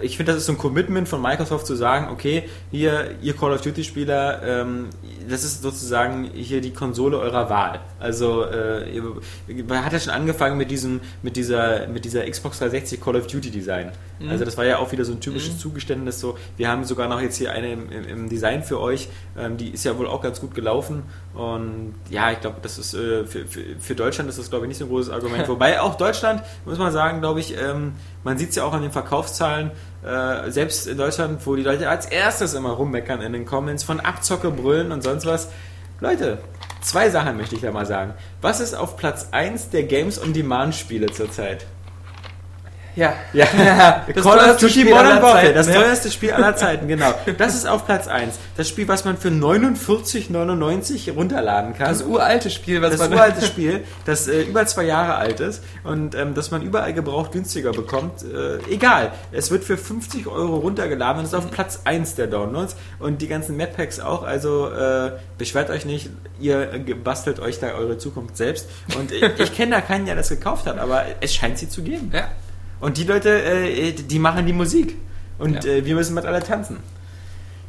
ich 0.00 0.16
finde, 0.16 0.32
das 0.32 0.40
ist 0.40 0.46
so 0.46 0.52
ein 0.52 0.58
Commitment 0.58 1.06
von 1.06 1.20
Microsoft 1.20 1.66
zu 1.66 1.74
sagen, 1.74 2.08
okay, 2.10 2.44
hier, 2.70 3.14
ihr 3.20 3.36
Call 3.36 3.52
of 3.52 3.60
Duty 3.60 3.84
Spieler, 3.84 4.42
ähm, 4.42 4.88
das 5.28 5.44
ist 5.44 5.62
sozusagen 5.62 6.24
hier 6.32 6.62
die 6.62 6.72
Konsole 6.72 7.18
eurer 7.18 7.50
Wahl. 7.50 7.80
Also, 8.00 8.44
äh, 8.44 9.00
man 9.68 9.84
hat 9.84 9.92
ja 9.92 10.00
schon 10.00 10.12
angefangen 10.12 10.56
mit 10.56 10.70
diesem, 10.70 11.00
mit 11.22 11.36
dieser, 11.36 11.88
mit 11.88 12.04
dieser 12.04 12.28
Xbox 12.28 12.58
360 12.58 13.00
Call 13.00 13.16
of 13.16 13.26
Duty 13.26 13.50
Design. 13.50 13.92
Mhm. 14.18 14.30
Also, 14.30 14.46
das 14.46 14.56
war 14.56 14.64
ja 14.64 14.78
auch 14.78 14.92
wieder 14.92 15.04
so 15.04 15.12
ein 15.12 15.20
typisches 15.20 15.58
Zugeständnis, 15.58 16.20
so, 16.20 16.38
wir 16.56 16.68
haben 16.68 16.84
sogar 16.84 17.06
noch 17.06 17.20
jetzt 17.20 17.36
hier 17.36 17.52
eine 17.52 17.72
im, 17.72 17.92
im, 17.92 18.08
im 18.08 18.28
Design 18.30 18.62
für 18.62 18.80
euch, 18.80 19.08
ähm, 19.36 19.58
die 19.58 19.70
ist 19.70 19.84
ja 19.84 19.98
wohl 19.98 20.06
auch 20.06 20.22
ganz 20.22 20.40
gut 20.40 20.54
gelaufen 20.54 21.02
und 21.34 21.94
ja, 22.10 22.30
ich 22.30 22.40
glaube, 22.40 22.58
das 22.62 22.78
ist 22.78 22.94
äh, 22.94 23.26
für, 23.26 23.46
für, 23.46 23.62
für 23.80 23.94
Deutschland 23.96 24.30
ist 24.30 24.38
das 24.38 24.50
glaube 24.50 24.66
ich 24.66 24.68
nicht 24.68 24.78
so 24.78 24.84
ein 24.84 24.88
großes 24.88 25.12
Argument. 25.12 25.48
Wobei 25.48 25.80
auch 25.80 25.96
Deutschland, 25.96 26.42
muss 26.64 26.78
man 26.78 26.92
sagen, 26.92 27.20
glaube 27.20 27.40
ich, 27.40 27.60
ähm, 27.60 27.94
man 28.22 28.38
sieht 28.38 28.50
es 28.50 28.56
ja 28.56 28.64
auch 28.64 28.72
an 28.72 28.82
den 28.82 28.92
Verkaufszahlen, 28.92 29.72
äh, 30.04 30.50
selbst 30.50 30.86
in 30.86 30.96
Deutschland, 30.96 31.44
wo 31.44 31.56
die 31.56 31.62
Leute 31.62 31.88
als 31.88 32.06
erstes 32.06 32.54
immer 32.54 32.70
rummeckern 32.70 33.20
in 33.20 33.32
den 33.32 33.46
Comments 33.46 33.82
von 33.82 33.98
Abzocke, 33.98 34.50
Brüllen 34.50 34.92
und 34.92 35.02
sonst 35.02 35.26
was. 35.26 35.50
Leute, 36.00 36.38
zwei 36.82 37.10
Sachen 37.10 37.36
möchte 37.36 37.56
ich 37.56 37.62
da 37.62 37.72
mal 37.72 37.86
sagen. 37.86 38.14
Was 38.40 38.60
ist 38.60 38.74
auf 38.74 38.96
Platz 38.96 39.28
1 39.32 39.70
der 39.70 39.84
Games 39.84 40.22
on 40.22 40.32
Demand 40.32 40.74
Spiele 40.74 41.06
zurzeit? 41.06 41.66
Ja. 42.96 43.14
Ja, 43.34 44.04
Das 44.12 44.22
Call 44.22 44.38
of 44.38 44.44
teuerste 44.44 44.66
Duty 44.66 44.80
Spiel 44.80 44.84
Modern 44.90 45.06
aller 45.06 45.22
Warfare, 45.22 45.42
Zeiten, 45.42 45.54
das 45.54 45.68
ja. 45.68 45.74
teuerste 45.74 46.10
Spiel 46.10 46.32
aller 46.32 46.56
Zeiten, 46.56 46.88
genau. 46.88 47.14
Das 47.38 47.54
ist 47.54 47.66
auf 47.66 47.86
Platz 47.86 48.08
1. 48.08 48.38
Das 48.56 48.68
Spiel, 48.68 48.88
was 48.88 49.04
man 49.04 49.16
für 49.16 49.28
49,99 49.28 51.12
runterladen 51.12 51.74
kann. 51.74 51.88
Das 51.88 52.02
uralte 52.02 52.50
Spiel, 52.50 52.82
was 52.82 52.96
das 52.96 53.08
uralte 53.08 53.44
Spiel, 53.44 53.84
das 54.04 54.28
äh, 54.28 54.42
über 54.42 54.66
zwei 54.66 54.84
Jahre 54.84 55.14
alt 55.16 55.40
ist 55.40 55.62
und 55.82 56.14
ähm, 56.14 56.34
das 56.34 56.50
man 56.50 56.62
überall 56.62 56.92
gebraucht 56.92 57.32
günstiger 57.32 57.72
bekommt. 57.72 58.22
Äh, 58.22 58.58
egal, 58.72 59.12
es 59.32 59.50
wird 59.50 59.64
für 59.64 59.76
50 59.76 60.26
Euro 60.26 60.56
runtergeladen 60.56 61.20
und 61.20 61.24
ist 61.26 61.34
auf 61.34 61.50
Platz 61.50 61.80
1 61.84 62.14
der 62.14 62.26
Downloads 62.26 62.76
und 62.98 63.22
die 63.22 63.28
ganzen 63.28 63.56
Map 63.56 63.76
Packs 63.76 64.00
auch. 64.00 64.22
Also 64.22 64.70
äh, 64.70 65.12
beschwert 65.38 65.70
euch 65.70 65.84
nicht, 65.84 66.10
ihr 66.40 66.72
äh, 66.72 66.78
bastelt 66.94 67.40
euch 67.40 67.58
da 67.58 67.72
eure 67.74 67.98
Zukunft 67.98 68.36
selbst. 68.36 68.68
Und 68.98 69.12
ich, 69.12 69.22
ich 69.22 69.54
kenne 69.54 69.72
da 69.72 69.80
keinen, 69.80 70.06
der 70.06 70.16
das 70.16 70.28
gekauft 70.28 70.66
hat, 70.66 70.78
aber 70.78 71.04
es 71.20 71.34
scheint 71.34 71.58
sie 71.58 71.68
zu 71.68 71.82
geben. 71.82 72.10
Ja. 72.12 72.28
Und 72.84 72.96
die 72.98 73.04
Leute, 73.04 73.30
äh, 73.42 73.92
die 73.92 74.18
machen 74.18 74.46
die 74.46 74.52
Musik. 74.52 74.96
Und 75.38 75.64
Ja. 75.64 75.70
äh, 75.72 75.84
wir 75.84 75.94
müssen 75.94 76.14
mit 76.14 76.24
alle 76.26 76.42
tanzen. 76.42 76.76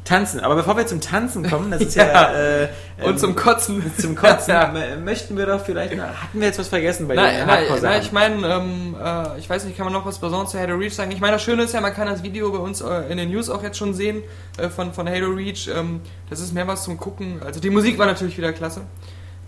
Tanzen. 0.04 0.38
Aber 0.38 0.54
bevor 0.54 0.76
wir 0.76 0.86
zum 0.86 1.00
Tanzen 1.00 1.42
kommen, 1.50 1.70
das 1.72 1.80
ist 1.80 1.96
ja, 1.96 2.06
Ja. 2.12 2.32
äh, 2.62 2.68
Und 3.02 3.12
ähm, 3.14 3.18
zum 3.18 3.34
Kotzen. 3.34 3.82
zum 3.98 4.14
Kotzen 4.14 4.54
Ja. 4.54 4.72
möchten 5.02 5.36
wir 5.36 5.46
doch 5.46 5.64
vielleicht, 5.64 5.94
na, 5.96 6.04
hatten 6.22 6.38
wir 6.38 6.46
jetzt 6.46 6.60
was 6.60 6.68
vergessen 6.68 7.08
bei 7.08 7.14
Nein, 7.16 7.38
den 7.38 7.46
nein, 7.46 7.56
Hardcore-Sachen? 7.58 7.90
nein, 7.90 8.02
ich 8.02 8.12
meine, 8.12 8.46
ähm, 8.46 8.96
äh, 9.02 9.38
ich 9.40 9.50
weiß 9.50 9.64
nicht, 9.64 9.76
kann 9.76 9.84
man 9.84 9.92
noch 9.92 10.06
was 10.06 10.18
Besonderes 10.20 10.52
zu 10.52 10.60
Halo 10.60 10.76
Reach 10.76 10.94
sagen? 10.94 11.10
Ich 11.10 11.20
meine, 11.20 11.32
das 11.32 11.42
Schöne 11.42 11.64
ist 11.64 11.74
ja, 11.74 11.80
man 11.80 11.92
kann 11.92 12.06
das 12.06 12.22
Video 12.22 12.52
bei 12.52 12.58
uns 12.58 12.82
äh, 12.82 13.10
in 13.10 13.16
den 13.18 13.30
News 13.32 13.50
auch 13.50 13.64
jetzt 13.64 13.78
schon 13.78 13.94
sehen 13.94 14.22
äh, 14.58 14.68
von, 14.68 14.92
von 14.92 15.08
Halo 15.08 15.30
Reach. 15.30 15.68
Ähm, 15.74 16.00
das 16.30 16.38
ist 16.38 16.52
mehr 16.54 16.68
was 16.68 16.84
zum 16.84 16.98
Gucken. 16.98 17.40
Also 17.44 17.58
die 17.58 17.70
Musik 17.70 17.98
war 17.98 18.06
natürlich 18.06 18.38
wieder 18.38 18.52
klasse, 18.52 18.82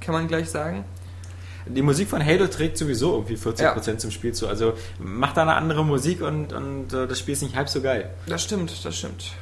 kann 0.01 0.13
man 0.15 0.27
gleich 0.27 0.51
sagen. 0.51 0.85
Die 1.69 1.83
Musik 1.83 2.09
von 2.09 2.25
Halo 2.25 2.47
trägt 2.47 2.79
sowieso 2.79 3.13
irgendwie 3.15 3.37
40% 3.37 3.99
zum 3.99 4.11
Spiel 4.11 4.33
zu. 4.33 4.49
Also 4.49 4.75
macht 4.99 5.37
da 5.37 5.43
eine 5.43 5.55
andere 5.55 5.85
Musik 5.85 6.23
und, 6.23 6.53
und 6.53 6.93
äh, 6.93 7.07
das 7.07 7.19
Spiel 7.19 7.33
ist 7.33 7.43
nicht 7.43 7.57
halb 7.57 7.69
so 7.69 7.81
geil. 7.81 8.11
Das 8.27 8.43
stimmt, 8.43 8.85
das 8.85 8.97
stimmt. 8.97 9.33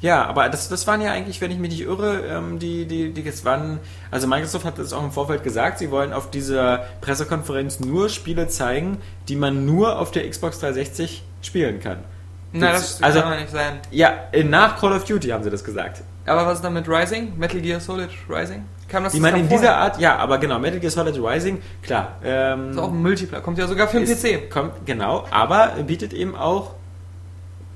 Ja, 0.00 0.26
aber 0.26 0.48
das, 0.50 0.68
das 0.68 0.86
waren 0.86 1.00
ja 1.00 1.12
eigentlich, 1.12 1.40
wenn 1.40 1.50
ich 1.50 1.58
mich 1.58 1.70
nicht 1.70 1.80
irre, 1.80 2.26
ähm, 2.26 2.58
die, 2.58 2.84
die, 2.84 3.12
die, 3.12 3.24
das 3.24 3.44
waren, 3.46 3.80
also 4.10 4.26
Microsoft 4.26 4.66
hat 4.66 4.78
das 4.78 4.92
auch 4.92 5.02
im 5.02 5.10
Vorfeld 5.10 5.42
gesagt, 5.42 5.78
sie 5.78 5.90
wollen 5.90 6.12
auf 6.12 6.30
dieser 6.30 6.86
Pressekonferenz 7.00 7.80
nur 7.80 8.10
Spiele 8.10 8.48
zeigen, 8.48 8.98
die 9.28 9.36
man 9.36 9.64
nur 9.64 9.98
auf 9.98 10.10
der 10.10 10.28
Xbox 10.28 10.60
360 10.60 11.22
spielen 11.40 11.80
kann. 11.80 12.04
Gibt's- 12.52 12.98
das 12.98 13.02
also- 13.02 13.20
kann 13.20 13.28
man 13.30 13.38
nicht 13.40 13.50
sein. 13.50 13.80
Ja, 13.90 14.14
nach 14.44 14.78
Call 14.80 14.92
of 14.92 15.04
Duty 15.04 15.28
haben 15.28 15.42
sie 15.44 15.50
das 15.50 15.62
gesagt. 15.64 16.02
Aber 16.26 16.46
was 16.46 16.54
ist 16.56 16.64
dann 16.64 16.72
mit 16.74 16.88
Rising? 16.88 17.34
Metal 17.38 17.60
Gear 17.60 17.78
Solid 17.80 18.10
Rising? 18.28 18.64
Kam 18.88 19.04
das 19.04 19.14
man 19.14 19.32
das 19.32 19.40
in 19.40 19.48
dieser 19.48 19.76
Art, 19.76 19.98
ja, 20.00 20.16
aber 20.16 20.38
genau, 20.38 20.58
Metal 20.60 20.78
Gear 20.80 20.90
Solid 20.90 21.16
Rising, 21.18 21.60
klar. 21.82 22.16
Ähm, 22.24 22.70
ist 22.70 22.78
auch 22.78 22.90
ein 22.92 23.02
Multiplayer, 23.02 23.42
kommt 23.42 23.58
ja 23.58 23.66
sogar 23.66 23.88
für 23.88 23.98
den 24.00 24.06
PC. 24.06 24.48
Kommt, 24.48 24.86
genau, 24.86 25.24
aber 25.30 25.74
bietet 25.86 26.12
eben 26.12 26.36
auch, 26.36 26.74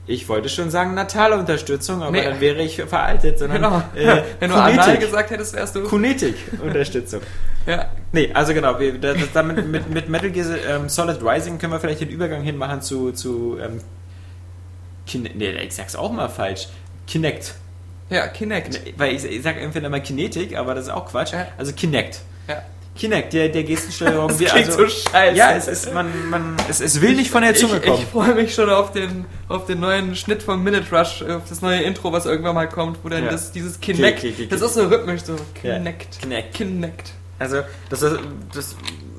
ich 0.06 0.28
wollte 0.28 0.48
schon 0.48 0.70
sagen 0.70 0.94
Natale-Unterstützung, 0.94 2.02
aber 2.02 2.12
Nee. 2.12 2.24
dann 2.24 2.40
wäre 2.40 2.62
ich 2.62 2.76
veraltet, 2.83 3.38
sondern 3.40 3.62
Genau. 3.62 3.83
äh, 3.94 4.22
Wenn 4.40 4.50
du 4.50 4.56
Anal 4.56 4.98
gesagt 4.98 5.30
hättest, 5.30 5.54
wärst 5.54 5.74
du. 5.76 5.83
Kunetik-Unterstützung. 5.85 7.20
Ja. 7.66 7.87
Nee, 8.12 8.30
also 8.33 8.54
genau, 8.54 8.80
wir, 8.80 8.98
das, 8.98 9.16
damit, 9.35 9.68
mit, 9.68 9.90
mit 9.90 10.09
Metal 10.09 10.30
Gear 10.30 10.46
ähm, 10.66 10.88
Solid 10.88 11.18
Rising 11.22 11.59
können 11.59 11.74
wir 11.74 11.78
vielleicht 11.78 12.00
den 12.00 12.09
Übergang 12.09 12.40
hinmachen 12.42 12.80
zu, 12.80 13.12
zu 13.12 13.59
ähm, 13.62 13.80
Kin 15.06 15.28
nee, 15.34 15.50
ich 15.62 15.74
sag's 15.74 15.96
auch 15.96 16.12
mal 16.12 16.28
falsch. 16.28 16.68
Kinect. 17.06 17.54
Ja, 18.10 18.26
Kinect. 18.28 18.80
Weil 18.98 19.14
ich, 19.14 19.24
ich 19.24 19.42
sag 19.42 19.56
entweder 19.60 19.88
mal 19.88 20.00
Kinetik, 20.02 20.56
aber 20.56 20.74
das 20.74 20.84
ist 20.86 20.90
auch 20.90 21.06
Quatsch. 21.06 21.32
Ja. 21.32 21.46
Also 21.58 21.72
Kinect. 21.72 22.20
Ja. 22.48 22.62
Kinect, 22.96 23.32
der, 23.32 23.48
der 23.48 23.62
Gestensteuerung. 23.64 24.28
Das 24.28 24.38
klingt 24.38 24.52
also, 24.66 24.78
so 24.78 24.88
scheiße. 24.88 25.36
Ja, 25.36 25.52
es 25.52 25.68
ist, 25.68 25.94
man, 25.94 26.28
man, 26.28 26.56
es, 26.68 26.80
es 26.80 27.00
will 27.00 27.14
nicht 27.14 27.30
von 27.30 27.42
der 27.42 27.54
Zunge 27.54 27.76
ich, 27.78 27.82
kommen. 27.84 28.02
Ich 28.02 28.08
freue 28.08 28.34
mich 28.34 28.52
schon 28.54 28.68
auf 28.68 28.92
den, 28.92 29.24
auf 29.48 29.64
den 29.66 29.80
neuen 29.80 30.16
Schnitt 30.16 30.42
von 30.42 30.62
Minute 30.62 30.84
Rush, 30.94 31.22
auf 31.22 31.42
das 31.48 31.62
neue 31.62 31.80
Intro, 31.82 32.12
was 32.12 32.26
irgendwann 32.26 32.56
mal 32.56 32.68
kommt, 32.68 32.98
wo 33.02 33.08
dann 33.08 33.24
Ja. 33.24 33.30
das, 33.30 33.52
dieses 33.52 33.80
Kinect, 33.80 34.20
Ki- 34.20 34.32
ki- 34.32 34.42
ki- 34.42 34.48
das 34.48 34.60
ist 34.60 34.74
so 34.74 34.86
rhythmisch, 34.86 35.22
so 35.22 35.36
Ja. 35.62 35.76
Kinect. 35.76 36.18
Kinect. 36.20 36.54
Kinect. 36.54 37.12
Also, 37.38 37.62
das, 37.88 38.00
das, 38.00 38.18
das, 38.52 38.76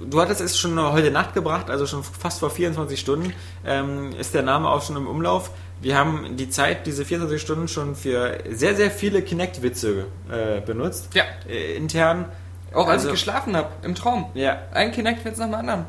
du 0.08 0.22
hattest 0.22 0.42
es 0.42 0.60
schon 0.60 0.80
heute 0.92 1.10
Nacht 1.10 1.34
gebracht, 1.34 1.70
also 1.70 1.88
schon 1.88 2.04
fast 2.04 2.40
vor 2.40 2.52
24 2.52 3.00
Stunden 3.00 3.34
ähm, 3.66 4.12
ist 4.20 4.34
der 4.34 4.44
Name 4.44 4.70
auch 4.70 4.84
schon 4.84 4.98
im 4.98 5.08
Umlauf. 5.08 5.50
Wir 5.82 5.98
haben 5.98 6.38
die 6.38 6.50
Zeit, 6.50 6.86
diese 6.86 7.06
24 7.06 7.42
Stunden 7.42 7.68
schon 7.68 7.96
für 7.96 8.38
sehr, 8.52 8.76
sehr 8.76 8.92
viele 8.92 9.22
Kinect-Witze 9.24 10.06
äh, 10.32 10.62
benutzt. 10.62 11.10
Ja. 11.16 11.24
Äh, 11.50 11.76
intern. 11.76 12.26
Auch 12.74 12.86
als 12.88 13.02
Also- 13.02 13.08
ich 13.08 13.14
geschlafen 13.14 13.56
habe, 13.56 13.70
im 13.84 13.96
Traum. 13.96 14.28
Ja, 14.36 14.60
Ein 14.74 14.92
Kinect 14.92 15.26
wird 15.26 15.38
nach 15.40 15.46
dem 15.48 15.56
anderen. 15.56 15.86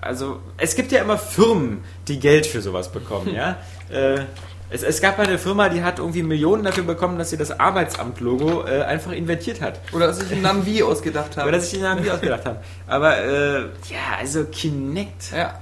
also 0.00 0.40
es 0.58 0.74
gibt 0.74 0.90
ja 0.92 1.00
immer 1.02 1.18
Firmen, 1.18 1.84
die 2.08 2.18
Geld 2.18 2.46
für 2.46 2.60
sowas 2.60 2.90
bekommen, 2.90 3.32
ja. 3.34 3.56
Äh, 3.90 4.24
es, 4.70 4.82
es 4.82 5.00
gab 5.02 5.18
eine 5.18 5.38
Firma, 5.38 5.68
die 5.68 5.82
hat 5.84 5.98
irgendwie 5.98 6.22
Millionen 6.22 6.64
dafür 6.64 6.84
bekommen, 6.84 7.18
dass 7.18 7.28
sie 7.30 7.36
das 7.36 7.60
Arbeitsamt-Logo 7.60 8.64
äh, 8.66 8.82
einfach 8.82 9.12
inventiert 9.12 9.60
hat. 9.60 9.78
Oder 9.92 10.06
dass 10.08 10.20
ich 10.22 10.32
einen 10.32 10.40
Namen 10.42 10.64
wie 10.66 10.82
ausgedacht 10.82 11.36
habe. 11.36 11.48
Oder 11.48 11.58
dass 11.58 11.68
sich 11.70 11.78
die 11.78 11.84
Namen 11.84 12.02
nie 12.02 12.10
ausgedacht 12.10 12.44
haben. 12.46 12.56
Aber 12.86 13.18
äh, 13.18 13.60
ja, 13.60 14.16
also 14.18 14.44
Kinect. 14.46 15.30
ja. 15.32 15.60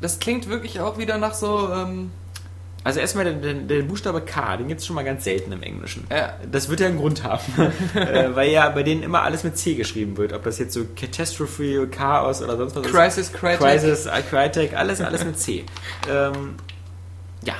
Das 0.00 0.18
klingt 0.18 0.48
wirklich 0.48 0.80
auch 0.80 0.98
wieder 0.98 1.18
nach 1.18 1.34
so, 1.34 1.70
ähm, 1.72 2.10
Also 2.84 3.00
erstmal 3.00 3.24
der, 3.24 3.54
der, 3.54 3.82
Buchstabe 3.82 4.20
K, 4.20 4.58
den 4.58 4.68
gibt 4.68 4.80
es 4.80 4.86
schon 4.86 4.94
mal 4.94 5.04
ganz 5.04 5.24
selten 5.24 5.50
im 5.52 5.62
Englischen. 5.62 6.06
ja. 6.10 6.34
Das 6.52 6.68
wird 6.68 6.80
ja 6.80 6.86
einen 6.88 6.98
Grund 6.98 7.22
haben, 7.24 7.42
äh, 7.94 8.34
weil 8.36 8.50
ja 8.50 8.68
bei 8.68 8.82
denen 8.82 9.02
immer 9.02 9.22
alles 9.22 9.42
mit 9.42 9.56
C 9.56 9.74
geschrieben 9.74 10.18
wird. 10.18 10.34
Ob 10.34 10.44
das 10.44 10.58
jetzt 10.58 10.74
so 10.74 10.84
Catastrophe, 10.94 11.88
Chaos 11.88 12.42
oder 12.42 12.58
sonst 12.58 12.76
was 12.76 12.82
Crisis, 12.86 13.28
ist. 13.28 13.32
Crytek. 13.34 13.58
Crisis, 13.60 14.04
äh, 14.06 14.20
Crytek, 14.28 14.76
alles, 14.76 15.00
alles 15.00 15.24
mit 15.24 15.38
C. 15.38 15.64
Ähm, 16.10 16.56
ja. 17.42 17.54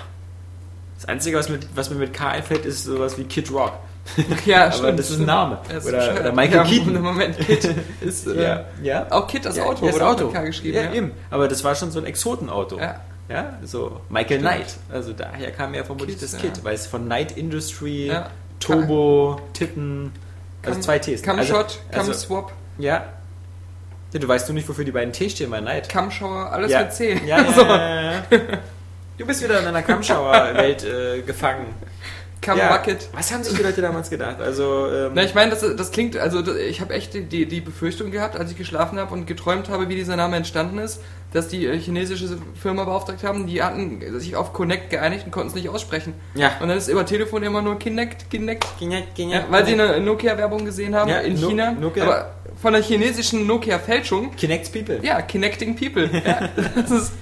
Das 0.96 1.06
Einzige, 1.06 1.38
was, 1.38 1.48
mit, 1.48 1.66
was 1.74 1.88
mir 1.88 1.96
mit 1.96 2.12
K 2.12 2.28
einfällt, 2.28 2.66
ist 2.66 2.84
sowas 2.84 3.16
wie 3.18 3.24
Kid 3.24 3.50
Rock. 3.50 3.72
Ja, 4.44 4.64
Aber 4.66 4.72
stimmt, 4.74 4.98
das 4.98 5.08
ist 5.10 5.20
ein. 5.20 5.24
Name. 5.24 5.58
Ist 5.74 5.86
Oder- 5.86 6.20
oder 6.20 6.32
Michael 6.32 6.56
ja, 6.56 6.64
Keaton. 6.64 7.00
Moment, 7.00 7.38
Kid 7.38 7.74
ist, 8.02 8.26
äh, 8.26 8.42
Ja, 8.42 8.64
ja. 8.82 9.06
Auch 9.10 9.26
Kid, 9.26 9.46
das 9.46 9.56
Ja, 9.56 9.64
Auto, 9.64 9.86
das 9.86 9.94
wurde 9.94 10.06
auch 10.06 10.10
Auto. 10.10 10.24
mit 10.26 10.34
K 10.34 10.42
geschrieben. 10.42 10.76
Ja, 10.76 10.82
Ja, 10.82 10.92
eben. 10.92 11.12
Aber 11.30 11.48
das 11.48 11.64
war 11.64 11.74
schon 11.74 11.90
so 11.90 11.98
ein 11.98 12.04
Exotenauto. 12.04 12.78
Ja. 12.78 13.00
Ja, 13.28 13.58
so 13.62 14.00
Michael 14.08 14.40
Stimmt. 14.40 14.54
Knight. 14.54 14.76
Also 14.92 15.12
daher 15.12 15.50
kam 15.50 15.74
ja 15.74 15.84
vermutlich 15.84 16.18
Kid, 16.18 16.22
das 16.22 16.32
ja. 16.32 16.38
Kid, 16.40 16.64
weil 16.64 16.74
es 16.74 16.86
von 16.86 17.04
Knight 17.06 17.36
Industry, 17.36 18.06
Ja. 18.06 18.30
Turbo, 18.60 19.40
Titten, 19.52 20.12
also 20.62 20.80
zwei 20.80 20.98
Ts. 20.98 21.22
Camshot, 21.22 21.48
also, 21.48 21.56
also, 21.56 22.12
Camswap, 22.12 22.52
ja. 22.78 23.04
ja. 24.12 24.18
Du 24.18 24.28
weißt 24.28 24.48
du 24.48 24.52
nicht, 24.52 24.68
wofür 24.68 24.84
die 24.84 24.92
beiden 24.92 25.12
T 25.12 25.28
stehen 25.28 25.50
bei 25.50 25.60
Knight. 25.60 25.88
Camshower, 25.88 26.52
alles 26.52 26.70
ja. 26.70 26.82
mit 26.82 26.92
C. 26.92 27.20
Ja, 27.26 27.42
ja, 27.42 27.52
So. 27.52 27.62
ja, 27.62 28.02
ja, 28.02 28.12
ja. 28.12 28.22
Du 29.16 29.24
bist 29.24 29.44
wieder 29.44 29.60
in 29.60 29.66
einer 29.66 29.82
Kamschauer-Welt 29.82 30.82
äh, 30.84 31.22
gefangen. 31.22 31.66
Cam 32.44 32.58
ja. 32.58 32.80
Was 33.12 33.32
haben 33.32 33.42
sich 33.42 33.54
die 33.56 33.62
Leute 33.62 33.80
damals 33.82 34.10
gedacht? 34.10 34.40
Also, 34.40 34.86
ähm, 34.92 35.12
Na, 35.14 35.22
ich 35.24 35.34
meine, 35.34 35.50
das, 35.50 35.60
das 35.76 35.90
klingt, 35.90 36.16
also 36.16 36.42
ich 36.56 36.80
habe 36.80 36.92
echt 36.94 37.14
die, 37.14 37.46
die 37.46 37.60
Befürchtung 37.60 38.10
gehabt, 38.10 38.36
als 38.36 38.50
ich 38.50 38.56
geschlafen 38.58 38.98
habe 38.98 39.12
und 39.14 39.26
geträumt 39.26 39.68
habe, 39.68 39.88
wie 39.88 39.94
dieser 39.94 40.16
Name 40.16 40.36
entstanden 40.36 40.78
ist, 40.78 41.00
dass 41.32 41.48
die 41.48 41.66
äh, 41.66 41.78
chinesische 41.78 42.38
Firma 42.60 42.84
beauftragt 42.84 43.24
haben, 43.24 43.46
die 43.46 43.62
hatten 43.62 44.20
sich 44.20 44.36
auf 44.36 44.52
Connect 44.52 44.90
geeinigt 44.90 45.24
und 45.24 45.30
konnten 45.32 45.48
es 45.48 45.54
nicht 45.54 45.68
aussprechen. 45.68 46.14
ja. 46.34 46.52
Und 46.60 46.68
dann 46.68 46.78
ist 46.78 46.88
über 46.88 47.04
Telefon 47.06 47.42
immer 47.42 47.62
nur 47.62 47.78
Kinect, 47.78 48.30
Kinect. 48.30 48.64
Kinect, 48.78 49.08
Ja, 49.18 49.24
Kinect, 49.24 49.50
weil 49.50 49.66
sie 49.66 49.72
eine 49.72 50.00
Nokia-Werbung 50.00 50.64
gesehen 50.64 50.94
haben 50.94 51.10
Ja, 51.10 51.18
in 51.20 51.40
No- 51.40 51.48
China. 51.48 51.72
Nokia. 51.72 52.04
Aber 52.04 52.30
von 52.60 52.72
der 52.72 52.82
chinesischen 52.82 53.46
Nokia-Fälschung, 53.46 54.36
Kinects 54.36 54.70
People. 54.70 55.00
ja, 55.02 55.22
Connecting 55.22 55.74
People. 55.76 56.08
Ja, 56.24 56.48
das 56.76 56.90
ist 56.90 57.12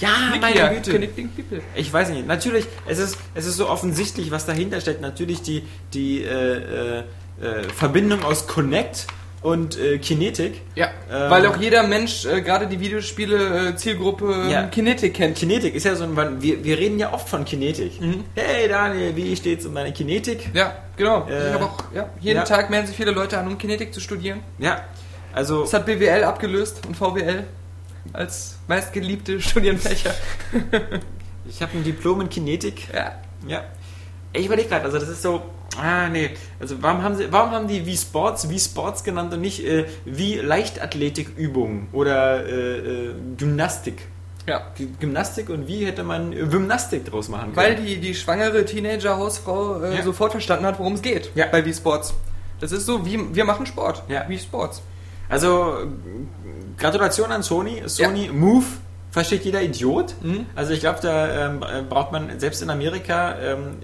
Ja, 0.00 0.10
Nokia, 0.34 0.68
Connecting 0.90 1.28
People. 1.30 1.60
Ich 1.74 1.92
weiß 1.92 2.10
nicht. 2.10 2.26
Natürlich, 2.26 2.66
es 2.86 2.98
ist, 2.98 3.18
es 3.34 3.46
ist 3.46 3.56
so 3.56 3.68
offensichtlich, 3.68 4.30
was 4.30 4.46
dahinter 4.46 4.80
steckt. 4.80 5.00
Natürlich 5.00 5.42
die, 5.42 5.62
die 5.92 6.22
äh, 6.22 6.28
äh, 6.28 6.98
äh, 6.98 7.62
Verbindung 7.74 8.24
aus 8.24 8.46
Connect 8.46 9.06
und 9.42 9.78
äh, 9.78 9.98
Kinetic. 9.98 10.62
Ja, 10.74 10.86
Ähm, 11.12 11.30
weil 11.30 11.46
auch 11.46 11.58
jeder 11.58 11.82
Mensch, 11.82 12.24
äh, 12.24 12.40
gerade 12.40 12.66
die 12.66 12.80
Videospiele 12.80 13.68
äh, 13.68 13.76
Zielgruppe 13.76 14.46
Ja. 14.50 14.62
ähm, 14.62 14.70
Kinetik 14.70 15.14
kennt. 15.14 15.36
Kinetic 15.36 15.74
ist 15.74 15.84
ja 15.84 15.94
so 15.96 16.04
ein, 16.04 16.40
wir, 16.42 16.64
wir 16.64 16.78
reden 16.78 16.98
ja 16.98 17.12
oft 17.12 17.28
von 17.28 17.44
Kinetik. 17.44 17.92
Hey 18.34 18.68
Daniel, 18.68 19.14
wie 19.16 19.36
steht's 19.36 19.66
um 19.66 19.74
deine 19.74 19.92
Kinetik? 19.92 20.48
Ja, 20.54 20.74
genau. 20.96 21.26
Äh, 21.28 21.48
ich 21.48 21.54
habe 21.54 21.64
auch, 21.66 21.76
ja, 21.94 22.08
jeden 22.20 22.38
ja. 22.38 22.44
Tag 22.44 22.70
melden 22.70 22.86
sich 22.86 22.96
viele 22.96 23.10
Leute 23.10 23.36
an, 23.38 23.46
um 23.46 23.58
Kinetik 23.58 23.92
zu 23.92 24.00
studieren. 24.00 24.40
Ja, 24.58 24.82
also 25.34 25.60
Das 25.62 25.74
hat 25.74 25.84
BWL 25.86 26.24
abgelöst 26.24 26.80
und 26.86 26.96
VWL 26.96 27.44
als 28.12 28.56
meistgeliebte 28.68 29.40
Studienfächer. 29.40 30.14
ich 31.48 31.62
habe 31.62 31.72
ein 31.78 31.84
Diplom 31.84 32.20
in 32.22 32.28
Kinetik. 32.28 32.88
Ja. 32.94 33.12
Ja. 33.46 33.64
Ich 34.32 34.46
überlege 34.46 34.68
gerade, 34.68 34.84
also 34.84 34.98
das 34.98 35.08
ist 35.08 35.22
so, 35.22 35.42
ah 35.80 36.08
nee, 36.08 36.30
also 36.58 36.76
warum 36.82 37.02
haben 37.02 37.16
sie, 37.16 37.30
warum 37.30 37.50
haben 37.52 37.68
die 37.68 37.86
wie 37.86 37.96
Sports, 37.96 38.48
wie 38.50 38.58
Sports 38.58 39.04
genannt 39.04 39.32
und 39.32 39.40
nicht 39.40 39.64
äh, 39.64 39.86
wie 40.04 40.36
Leichtathletikübungen 40.36 41.88
oder 41.92 42.44
äh, 42.46 42.78
äh, 42.78 43.14
Gymnastik? 43.36 44.06
Ja. 44.46 44.60
G- 44.76 44.88
Gymnastik 45.00 45.48
und 45.48 45.68
wie 45.68 45.86
hätte 45.86 46.02
man 46.02 46.32
äh, 46.32 46.36
Gymnastik 46.46 47.04
draus 47.06 47.28
machen 47.28 47.54
können? 47.54 47.56
Weil 47.56 47.76
die, 47.76 47.98
die 47.98 48.14
schwangere 48.14 48.64
Teenager-Hausfrau 48.64 49.82
äh, 49.82 49.96
Ja. 49.96 50.02
sofort 50.02 50.32
verstanden 50.32 50.66
hat, 50.66 50.78
worum 50.78 50.94
es 50.94 51.02
geht 51.02 51.30
Ja. 51.34 51.46
bei 51.46 51.64
Wii 51.64 51.72
Sports. 51.74 52.14
Das 52.60 52.72
ist 52.72 52.86
so, 52.86 53.04
wie 53.06 53.34
wir 53.34 53.44
machen 53.44 53.66
Sport. 53.66 54.02
Ja. 54.08 54.28
Wii 54.28 54.38
Sports. 54.38 54.82
Also 55.28 55.78
Gratulation 56.78 57.32
an 57.32 57.42
Sony. 57.42 57.82
Sony 57.86 58.30
Move 58.32 58.64
versteht 59.10 59.44
jeder 59.44 59.62
Idiot. 59.62 60.14
Mhm. 60.22 60.46
Also 60.56 60.72
ich 60.72 60.80
glaube, 60.80 60.98
da 61.02 61.46
ähm, 61.48 61.62
äh, 61.62 61.82
braucht 61.82 62.12
man 62.12 62.38
selbst 62.40 62.62
in 62.62 62.70
Amerika 62.70 63.36
ähm, 63.40 63.76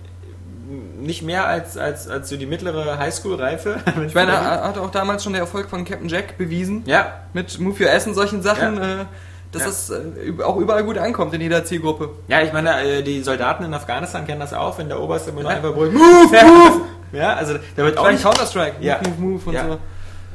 nicht 1.01 1.23
mehr 1.23 1.47
als, 1.47 1.77
als, 1.77 2.09
als 2.09 2.29
so 2.29 2.37
die 2.37 2.47
mittlere 2.47 2.99
Highschool-Reife. 2.99 3.79
Ich 4.07 4.15
meine, 4.15 4.33
er 4.33 4.65
hat 4.65 4.79
auch 4.79 4.91
damals 4.91 5.25
schon 5.25 5.33
der 5.33 5.43
Erfolg 5.43 5.69
von 5.71 5.85
Captain 5.85 6.09
Jack 6.09 6.37
bewiesen. 6.39 6.83
ja, 6.87 7.13
Mit 7.33 7.59
Move 7.59 7.85
Your 7.85 7.91
Ass 7.93 8.07
und 8.07 8.15
solchen 8.15 8.43
Sachen, 8.43 8.79
äh, 8.79 9.05
dass 9.53 9.63
Ja. 9.63 9.69
das 9.69 9.91
äh, 9.91 10.43
auch 10.45 10.57
überall 10.59 10.85
gut 10.85 10.99
ankommt 10.99 11.33
in 11.35 11.41
jeder 11.41 11.65
Zielgruppe. 11.65 12.11
Ja, 12.29 12.43
ich 12.43 12.53
meine, 12.53 12.81
äh, 12.83 13.03
die 13.03 13.23
Soldaten 13.23 13.65
in 13.65 13.75
Afghanistan 13.75 14.27
kennen 14.27 14.41
das 14.41 14.53
auch, 14.55 14.79
wenn 14.79 14.89
der 14.89 15.01
Oberste 15.01 15.31
immer 15.31 15.43
nur 15.43 15.51
Ja. 15.51 15.57
einfach 15.57 15.73
brüllt, 15.75 15.93
move, 15.93 16.03
move! 16.31 16.81
Ja, 17.13 17.35
also 17.35 17.55
da 17.77 17.83
wird 17.85 17.99
auch 17.99 18.09
nicht... 18.11 18.23
Counter-Strike. 18.23 18.77
Ja. 18.81 18.99
Move, 18.99 19.11
move, 19.19 19.33
move 19.33 19.47
und 19.49 19.55
Ja. 19.55 19.67
so. 19.67 19.79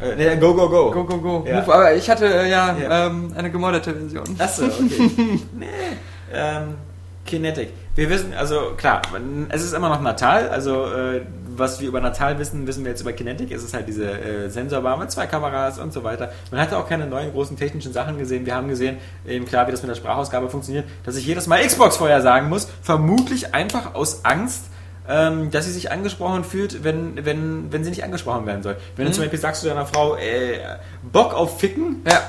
Äh, 0.02 0.16
nee, 0.16 0.36
go, 0.38 0.54
go, 0.54 0.70
go. 0.70 0.92
Go, 0.92 1.04
go, 1.06 1.18
go. 1.18 1.46
Ja. 1.48 1.62
Move. 1.62 1.74
Aber 1.74 1.96
ich 1.96 2.10
hatte 2.10 2.26
äh, 2.26 2.50
ja, 2.50 2.76
Ja. 2.78 3.08
Ähm, 3.08 3.32
eine 3.36 3.50
gemoddete 3.50 3.94
Version. 3.94 4.36
Achso, 4.38 4.66
okay. 4.66 5.12
nee. 5.54 5.66
Ähm, 6.34 6.76
Kinetic. 7.26 7.70
Wir 7.96 8.10
wissen, 8.10 8.34
also 8.34 8.74
klar, 8.76 9.02
es 9.50 9.64
ist 9.64 9.74
immer 9.74 9.90
noch 9.90 10.02
Natal, 10.02 10.50
also 10.50 10.86
äh, 10.86 11.22
was 11.58 11.80
wir 11.80 11.88
über 11.88 12.02
Natal 12.02 12.38
wissen, 12.38 12.68
wissen 12.68 12.84
wir 12.84 12.92
jetzt 12.92 13.02
über 13.02 13.14
Kinetic. 13.14 13.52
Es 13.52 13.64
ist 13.64 13.74
halt 13.74 13.88
diese 13.88 14.12
äh, 14.12 14.50
Sensorbar 14.50 14.98
mit 14.98 15.10
zwei 15.12 15.26
Kameras 15.28 15.80
und 15.80 15.94
so 15.94 16.04
weiter. 16.04 16.32
Man 16.52 16.60
hatte 16.60 16.78
auch 16.78 16.88
keine 16.88 17.08
neuen 17.08 17.32
großen 17.32 17.58
technischen 17.58 17.94
Sachen 17.94 18.18
gesehen. 18.18 18.46
Wir 18.46 18.56
haben 18.56 18.68
gesehen, 18.68 18.98
eben 19.26 19.46
klar, 19.46 19.66
wie 19.68 19.72
das 19.72 19.82
mit 19.82 19.90
der 19.90 19.96
Sprachausgabe 19.96 20.50
funktioniert, 20.50 20.86
dass 21.06 21.16
ich 21.16 21.26
jedes 21.26 21.48
Mal 21.48 21.66
Xbox 21.66 21.98
vorher 21.98 22.22
sagen 22.22 22.50
muss, 22.50 22.68
vermutlich 22.82 23.56
einfach 23.56 23.96
aus 23.96 24.26
Angst, 24.26 24.66
ähm, 25.08 25.52
dass 25.52 25.66
sie 25.66 25.72
sich 25.72 25.92
angesprochen 25.92 26.44
fühlt, 26.44 26.84
wenn, 26.84 27.26
wenn, 27.26 27.72
wenn 27.72 27.84
sie 27.84 27.90
nicht 27.92 28.04
angesprochen 28.04 28.46
werden 28.46 28.64
soll. 28.64 28.76
Wenn 28.96 29.06
du 29.06 29.12
zum 29.12 29.24
Beispiel 29.24 29.40
sagst 29.40 29.62
zu 29.62 29.68
deiner 29.68 29.86
Frau, 29.86 30.16
äh, 30.16 30.60
Bock 31.12 31.34
auf 31.34 31.60
Ficken, 31.60 32.04
Ja. 32.06 32.22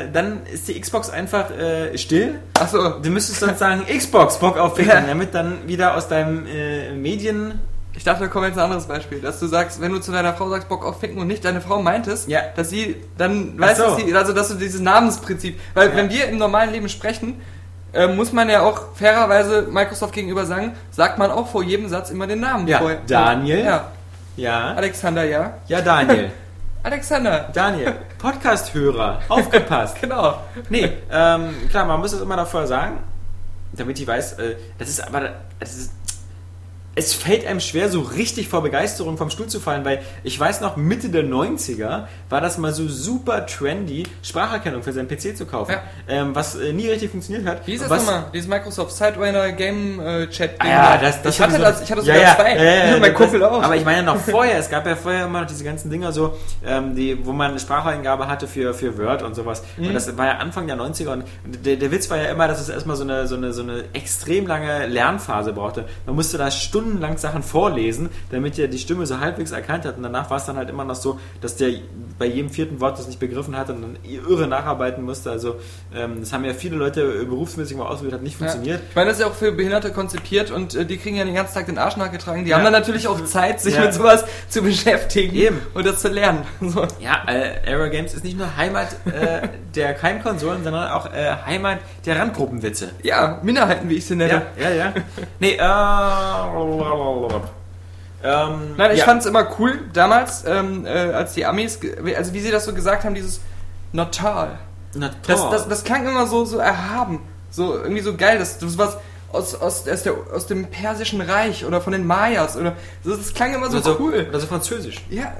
äh, 0.00 0.10
dann 0.12 0.46
ist 0.46 0.68
die 0.68 0.80
Xbox 0.80 1.10
einfach 1.10 1.50
äh, 1.50 1.96
still. 1.98 2.38
Achso. 2.58 3.00
Du 3.00 3.10
müsstest 3.10 3.42
dann 3.42 3.56
sagen, 3.56 3.82
Xbox, 3.98 4.38
Bock 4.38 4.56
auf 4.58 4.76
Ficken, 4.76 4.92
Ja. 4.92 5.00
damit 5.02 5.34
dann 5.34 5.66
wieder 5.66 5.96
aus 5.96 6.08
deinem 6.08 6.46
äh, 6.46 6.92
Medien... 6.92 7.60
Ich 7.98 8.04
dachte, 8.04 8.24
da 8.24 8.26
kommt 8.28 8.44
jetzt 8.46 8.58
ein 8.58 8.64
anderes 8.64 8.84
Beispiel, 8.84 9.20
dass 9.20 9.40
du 9.40 9.46
sagst, 9.46 9.80
wenn 9.80 9.90
du 9.90 10.00
zu 10.00 10.12
deiner 10.12 10.34
Frau 10.34 10.50
sagst, 10.50 10.68
Bock 10.68 10.84
auf 10.84 11.00
Ficken 11.00 11.16
und 11.18 11.28
nicht 11.28 11.42
deine 11.46 11.62
Frau 11.62 11.80
meintest, 11.80 12.28
Ja. 12.28 12.40
dass 12.54 12.68
sie 12.68 12.96
dann 13.16 13.58
weißt, 13.58 13.78
so. 13.78 13.84
dass 13.84 13.96
sie, 13.96 14.12
also 14.14 14.34
dass 14.34 14.48
du 14.48 14.54
dieses 14.56 14.82
Namensprinzip, 14.82 15.58
weil 15.72 15.96
wenn 15.96 16.10
wir 16.10 16.26
im 16.28 16.36
normalen 16.36 16.72
Leben 16.72 16.90
sprechen, 16.90 17.40
äh, 17.92 18.06
muss 18.06 18.32
man 18.32 18.48
ja 18.48 18.62
auch 18.62 18.94
fairerweise 18.94 19.62
Microsoft 19.70 20.12
gegenüber 20.14 20.44
sagen, 20.46 20.74
sagt 20.90 21.18
man 21.18 21.30
auch 21.30 21.46
vor 21.48 21.62
jedem 21.62 21.88
Satz 21.88 22.10
immer 22.10 22.26
den 22.26 22.40
Namen 22.40 22.66
Ja, 22.68 22.78
vorher. 22.78 22.98
Daniel. 23.06 23.64
Ja, 23.64 23.92
Ja, 24.36 24.74
Alexander, 24.74 25.24
ja. 25.24 25.54
ja 25.68 25.80
Daniel. 25.80 26.30
Alexander. 26.82 27.48
Daniel, 27.52 27.94
Podcast-Hörer, 28.18 29.20
aufgepasst. 29.28 29.96
Genau. 30.00 30.38
Nee, 30.68 30.92
ähm, 31.10 31.54
klar, 31.70 31.84
man 31.84 31.98
muss 32.00 32.12
es 32.12 32.20
immer 32.20 32.36
davor 32.36 32.66
sagen, 32.66 32.98
damit 33.72 33.98
ich 33.98 34.06
weiß, 34.06 34.34
äh, 34.34 34.56
das 34.78 34.88
ist 34.88 35.00
aber, 35.06 35.30
das 35.58 35.74
ist, 35.74 35.92
es 36.98 37.12
fällt 37.12 37.46
einem 37.46 37.60
schwer, 37.60 37.90
so 37.90 38.00
richtig 38.00 38.48
vor 38.48 38.62
Begeisterung 38.62 39.18
vom 39.18 39.28
Stuhl 39.30 39.46
zu 39.48 39.60
fallen, 39.60 39.84
weil 39.84 40.00
ich 40.24 40.40
weiß 40.40 40.62
noch, 40.62 40.76
Mitte 40.76 41.10
der 41.10 41.24
90er 41.24 42.06
war 42.30 42.40
das 42.40 42.56
mal 42.58 42.72
so 42.72 42.88
super 42.88 43.44
trendy, 43.46 44.04
Spracherkennung 44.22 44.82
für 44.82 44.92
seinen 44.92 45.06
PC 45.06 45.36
zu 45.36 45.44
kaufen, 45.46 45.72
Ja. 45.72 45.82
ähm, 46.08 46.34
was 46.34 46.56
äh, 46.56 46.72
nie 46.72 46.88
richtig 46.88 47.10
funktioniert 47.10 47.46
hat. 47.46 47.66
Wie 47.66 47.74
ist 47.74 47.82
das 47.84 47.90
was, 47.90 48.04
nochmal? 48.06 48.24
Dieses 48.32 48.48
Microsoft 48.48 48.92
Sidewinder 48.92 49.52
Game 49.52 50.00
äh, 50.00 50.26
Chat 50.28 50.52
Ah, 50.58 50.66
ja, 50.66 50.96
das, 50.98 51.22
das 51.22 51.34
ich 51.34 51.40
hatte 51.42 51.52
sowieso- 51.52 51.64
das, 51.70 51.82
ich 51.82 51.92
hatte 51.92 52.00
ja, 52.02 52.14
sogar 52.14 52.22
ja, 52.22 52.34
zwei. 52.34 52.56
Ja, 52.56 52.62
ja, 52.64 52.86
ja, 52.86 52.90
mein 52.98 53.02
das- 53.02 53.14
Kumpel 53.14 53.44
auch. 53.44 53.62
Aber 53.62 53.76
ich 53.76 53.84
meine 53.84 54.02
noch 54.02 54.16
vorher, 54.16 54.58
es 54.58 54.70
gab 54.70 54.86
ja 54.86 54.96
vorher 54.96 55.26
immer 55.26 55.42
noch 55.42 55.46
diese 55.46 55.64
ganzen 55.64 55.90
Dinger 55.90 56.12
so, 56.12 56.34
ähm, 56.66 56.96
die, 56.96 57.24
wo 57.26 57.32
man 57.32 57.50
eine 57.50 57.60
Spracheingabe 57.60 58.26
hatte 58.26 58.46
für, 58.48 58.72
für 58.72 58.96
Word 58.98 59.22
und 59.22 59.34
sowas. 59.34 59.62
Mhm. 59.76 59.88
Und 59.88 59.94
das 59.94 60.16
war 60.16 60.26
ja 60.26 60.32
Anfang 60.38 60.66
der 60.66 60.76
90er 60.76 61.08
und 61.12 61.24
der, 61.44 61.76
der 61.76 61.90
Witz 61.92 62.08
war 62.08 62.16
ja 62.16 62.30
immer, 62.30 62.48
dass 62.48 62.58
es 62.60 62.70
erstmal 62.70 62.96
so 62.96 63.04
eine, 63.04 63.26
so, 63.26 63.36
eine, 63.36 63.52
so 63.52 63.60
eine 63.62 63.84
extrem 63.92 64.46
lange 64.46 64.86
Lernphase 64.86 65.52
brauchte. 65.52 65.84
Man 66.06 66.14
musste 66.14 66.38
da 66.38 66.50
stundenlang 66.86 67.18
Sachen 67.18 67.42
vorlesen, 67.42 68.10
damit 68.30 68.58
er 68.58 68.68
die 68.68 68.78
Stimme 68.78 69.06
so 69.06 69.18
halbwegs 69.20 69.50
erkannt 69.50 69.84
hat 69.84 69.96
und 69.96 70.02
danach 70.04 70.30
war 70.30 70.36
es 70.36 70.44
dann 70.44 70.56
halt 70.56 70.70
immer 70.70 70.84
noch 70.84 70.94
so, 70.94 71.18
dass 71.40 71.56
der 71.56 71.70
bei 72.18 72.26
jedem 72.26 72.48
vierten 72.50 72.80
Wort 72.80 72.98
das 72.98 73.06
nicht 73.08 73.18
begriffen 73.18 73.56
hat 73.56 73.68
und 73.70 73.82
dann 73.82 73.98
irre 74.04 74.46
nacharbeiten 74.46 75.04
musste. 75.04 75.30
Also 75.30 75.56
ähm, 75.94 76.20
das 76.20 76.32
haben 76.32 76.44
ja 76.44 76.54
viele 76.54 76.76
Leute 76.76 77.00
äh, 77.02 77.24
berufsmäßig 77.24 77.76
mal 77.76 77.86
ausprobiert, 77.86 78.14
hat 78.14 78.22
nicht 78.22 78.36
funktioniert. 78.36 78.78
Ja. 78.80 78.86
Ich 78.88 78.94
meine, 78.96 79.08
das 79.08 79.18
ist 79.18 79.24
ja 79.24 79.28
auch 79.30 79.34
für 79.34 79.52
Behinderte 79.52 79.90
konzipiert 79.90 80.50
und 80.50 80.74
äh, 80.74 80.86
die 80.86 80.96
kriegen 80.96 81.16
ja 81.16 81.24
den 81.24 81.34
ganzen 81.34 81.54
Tag 81.54 81.66
den 81.66 81.76
Arsch 81.78 81.96
nachgetragen. 81.96 82.44
Die 82.44 82.50
Ja. 82.50 82.56
haben 82.56 82.64
dann 82.64 82.72
natürlich 82.72 83.08
auch 83.08 83.22
Zeit, 83.24 83.60
sich 83.60 83.74
Ja. 83.74 83.82
mit 83.82 83.94
sowas 83.94 84.24
zu 84.48 84.62
beschäftigen 84.62 85.34
Eben. 85.34 85.60
und 85.74 85.84
das 85.86 86.00
zu 86.00 86.08
lernen. 86.08 86.42
So. 86.66 86.86
Ja, 87.00 87.22
äh, 87.28 87.68
Aero 87.70 87.88
Games 87.90 88.12
ist 88.14 88.24
nicht 88.24 88.36
nur 88.36 88.56
Heimat 88.56 88.88
äh, 89.06 89.48
der 89.74 90.00
Heimkonsolen, 90.02 90.64
sondern 90.64 90.90
auch 90.90 91.06
äh, 91.06 91.32
Heimat 91.46 91.78
der 92.04 92.18
Randgruppenwitze. 92.18 92.90
Ja, 93.02 93.40
Minderheiten, 93.42 93.88
wie 93.88 93.94
ich 93.94 94.06
sie 94.06 94.16
nenne. 94.16 94.42
Ja, 94.60 94.68
ja, 94.70 94.74
ja. 94.74 94.94
Nee, 95.38 95.54
äh, 95.54 95.60
ähm, 98.22 98.74
Nein, 98.76 98.92
ich 98.92 98.98
ja. 98.98 99.04
fand 99.04 99.20
es 99.20 99.26
immer 99.26 99.46
cool 99.58 99.78
damals, 99.92 100.44
ähm, 100.46 100.86
äh, 100.86 100.88
als 100.88 101.34
die 101.34 101.44
Amis, 101.44 101.78
also 102.16 102.32
wie 102.32 102.40
sie 102.40 102.50
das 102.50 102.64
so 102.64 102.72
gesagt 102.72 103.04
haben, 103.04 103.14
dieses 103.14 103.40
Natal. 103.92 104.58
Na 104.94 105.10
Das, 105.26 105.50
das, 105.50 105.68
das 105.68 105.84
klang 105.84 106.06
immer 106.06 106.26
so, 106.26 106.44
so 106.44 106.58
erhaben, 106.58 107.20
so 107.50 107.74
irgendwie 107.74 108.02
so 108.02 108.16
geil. 108.16 108.38
Das, 108.38 108.58
das 108.58 108.78
was 108.78 108.96
aus, 109.32 109.54
aus, 109.54 109.86
aus, 109.86 110.02
der, 110.02 110.14
aus 110.34 110.46
dem 110.46 110.66
Persischen 110.66 111.20
Reich 111.20 111.64
oder 111.64 111.80
von 111.80 111.92
den 111.92 112.06
Mayas 112.06 112.56
oder 112.56 112.74
so, 113.04 113.14
das 113.14 113.34
klang 113.34 113.54
immer 113.54 113.70
so 113.70 113.78
oder 113.78 113.84
so, 113.84 113.96
cool. 114.00 114.26
Oder 114.28 114.40
so 114.40 114.46
französisch. 114.46 115.04
Ja. 115.10 115.32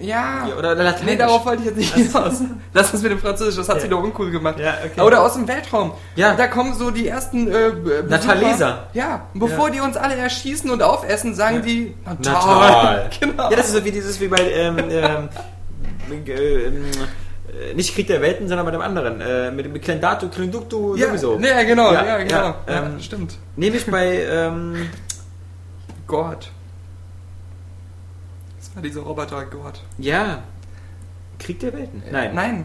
Ja. 0.00 0.46
Ja, 0.48 0.56
oder 0.58 0.74
Lateinisch. 0.74 1.02
Nee, 1.06 1.16
darauf 1.16 1.44
wollte 1.46 1.62
ich 1.62 1.68
jetzt 1.68 1.76
nicht 1.78 1.94
hinaus. 1.94 2.40
Lass 2.74 2.92
uns 2.92 3.02
mit 3.02 3.12
dem 3.12 3.18
Französisch, 3.18 3.56
das 3.56 3.68
hat 3.68 3.76
Ja. 3.76 3.82
sie 3.82 3.88
doch 3.88 4.02
uncool 4.02 4.30
gemacht. 4.30 4.58
Ja, 4.58 4.74
okay. 4.84 5.00
Oder 5.00 5.22
aus 5.22 5.34
dem 5.34 5.48
Weltraum. 5.48 5.92
Ja. 6.16 6.34
Da 6.34 6.46
kommen 6.46 6.74
so 6.74 6.90
die 6.90 7.08
ersten 7.08 7.48
äh, 7.48 7.70
Besucher. 7.72 8.02
Nataleser. 8.08 8.86
Ja, 8.92 9.22
bevor 9.34 9.68
Ja. 9.68 9.74
die 9.74 9.80
uns 9.80 9.96
alle 9.96 10.16
erschießen 10.16 10.70
und 10.70 10.82
aufessen, 10.82 11.34
sagen 11.34 11.62
die 11.62 11.94
Natal. 12.04 12.60
Natal. 12.60 13.10
Genau. 13.20 13.50
Ja, 13.50 13.56
das 13.56 13.66
ist 13.68 13.72
so 13.74 13.84
wie 13.84 13.90
dieses, 13.92 14.20
wie 14.20 14.28
bei, 14.28 14.40
ähm, 14.52 14.78
ähm, 14.90 15.28
äh, 16.10 16.32
ähm, 16.32 16.84
äh, 17.70 17.74
nicht 17.74 17.94
Krieg 17.94 18.06
der 18.06 18.20
Welten, 18.20 18.46
sondern 18.48 18.66
bei 18.66 18.72
dem 18.72 18.80
anderen. 18.82 19.20
Äh, 19.20 19.50
mit 19.50 19.64
dem 19.66 19.80
Klendato, 19.80 20.28
Klenduktu, 20.28 20.96
ja, 20.96 21.06
sowieso. 21.08 21.38
Ja, 21.40 21.62
genau, 21.62 21.92
Ja, 21.92 22.18
genau. 22.18 22.54
ähm, 22.66 23.00
stimmt. 23.00 23.36
Nämlich 23.56 23.86
bei, 23.86 24.22
ähm, 24.30 24.88
Gott. 26.06 26.50
Dieser 28.82 29.00
Roboter 29.02 29.44
Gott. 29.46 29.82
ja, 29.98 30.42
Krieg 31.38 31.60
der 31.60 31.72
Welten. 31.72 32.02
Nein. 32.10 32.34
Nein. 32.34 32.64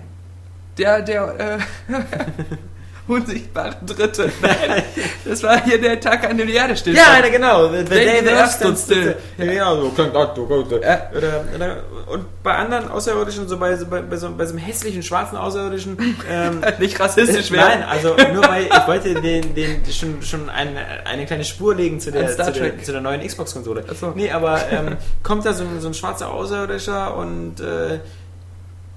Der, 0.77 1.01
der, 1.03 1.39
äh, 1.39 1.59
unsichtbare 3.07 3.75
Dritte. 3.85 4.31
Nein. 4.41 4.83
Das 5.25 5.43
war 5.43 5.63
hier 5.63 5.79
der 5.79 5.99
Tag, 5.99 6.29
an 6.29 6.37
dem 6.37 6.47
die 6.47 6.53
Erde 6.53 6.75
still 6.75 6.95
Ja, 6.95 7.19
genau. 7.29 7.69
The, 7.69 7.79
the 7.79 7.83
Day 7.85 8.21
the 8.23 8.29
Earth 8.31 8.51
stood 8.53 8.77
still. 8.77 9.15
Ja, 9.37 9.45
genau, 9.45 9.81
so 9.81 9.89
klingt 9.89 10.15
das, 10.15 10.29
so 10.35 10.45
gut. 10.45 10.71
Ja. 10.81 11.09
Oder, 11.15 11.43
oder, 11.55 11.77
und 12.07 12.25
bei 12.43 12.53
anderen 12.55 12.89
Außerirdischen, 12.89 13.47
so 13.47 13.57
bei, 13.57 13.75
so- 13.75 13.85
bei, 13.87 14.01
bei, 14.01 14.15
so, 14.17 14.29
bei 14.35 14.45
so 14.45 14.51
einem 14.51 14.59
hässlichen 14.63 15.03
schwarzen 15.03 15.37
Außerirdischen, 15.37 15.97
ähm, 16.29 16.61
Nicht 16.79 16.99
rassistisch 16.99 17.51
werden. 17.51 17.81
Nein, 17.81 17.83
also 17.89 18.15
nur 18.33 18.47
weil 18.47 18.65
ich 18.65 18.87
wollte 18.87 19.13
den, 19.21 19.53
den 19.55 19.81
schon, 19.91 20.21
schon 20.21 20.49
eine, 20.49 20.79
eine 21.05 21.25
kleine 21.25 21.43
Spur 21.45 21.75
legen 21.75 21.99
zu 21.99 22.11
der, 22.11 22.27
zu 22.27 22.51
der, 22.51 22.81
zu 22.83 22.91
der 22.91 23.01
neuen 23.01 23.25
Xbox-Konsole. 23.25 23.83
So. 23.99 24.11
Nee, 24.15 24.31
aber 24.31 24.59
ähm, 24.71 24.97
kommt 25.23 25.45
da 25.45 25.53
so, 25.53 25.63
ein- 25.63 25.79
so 25.81 25.87
ein 25.87 25.93
schwarzer 25.93 26.31
Außerirdischer 26.31 27.15
und 27.15 27.59
äh, 27.59 27.99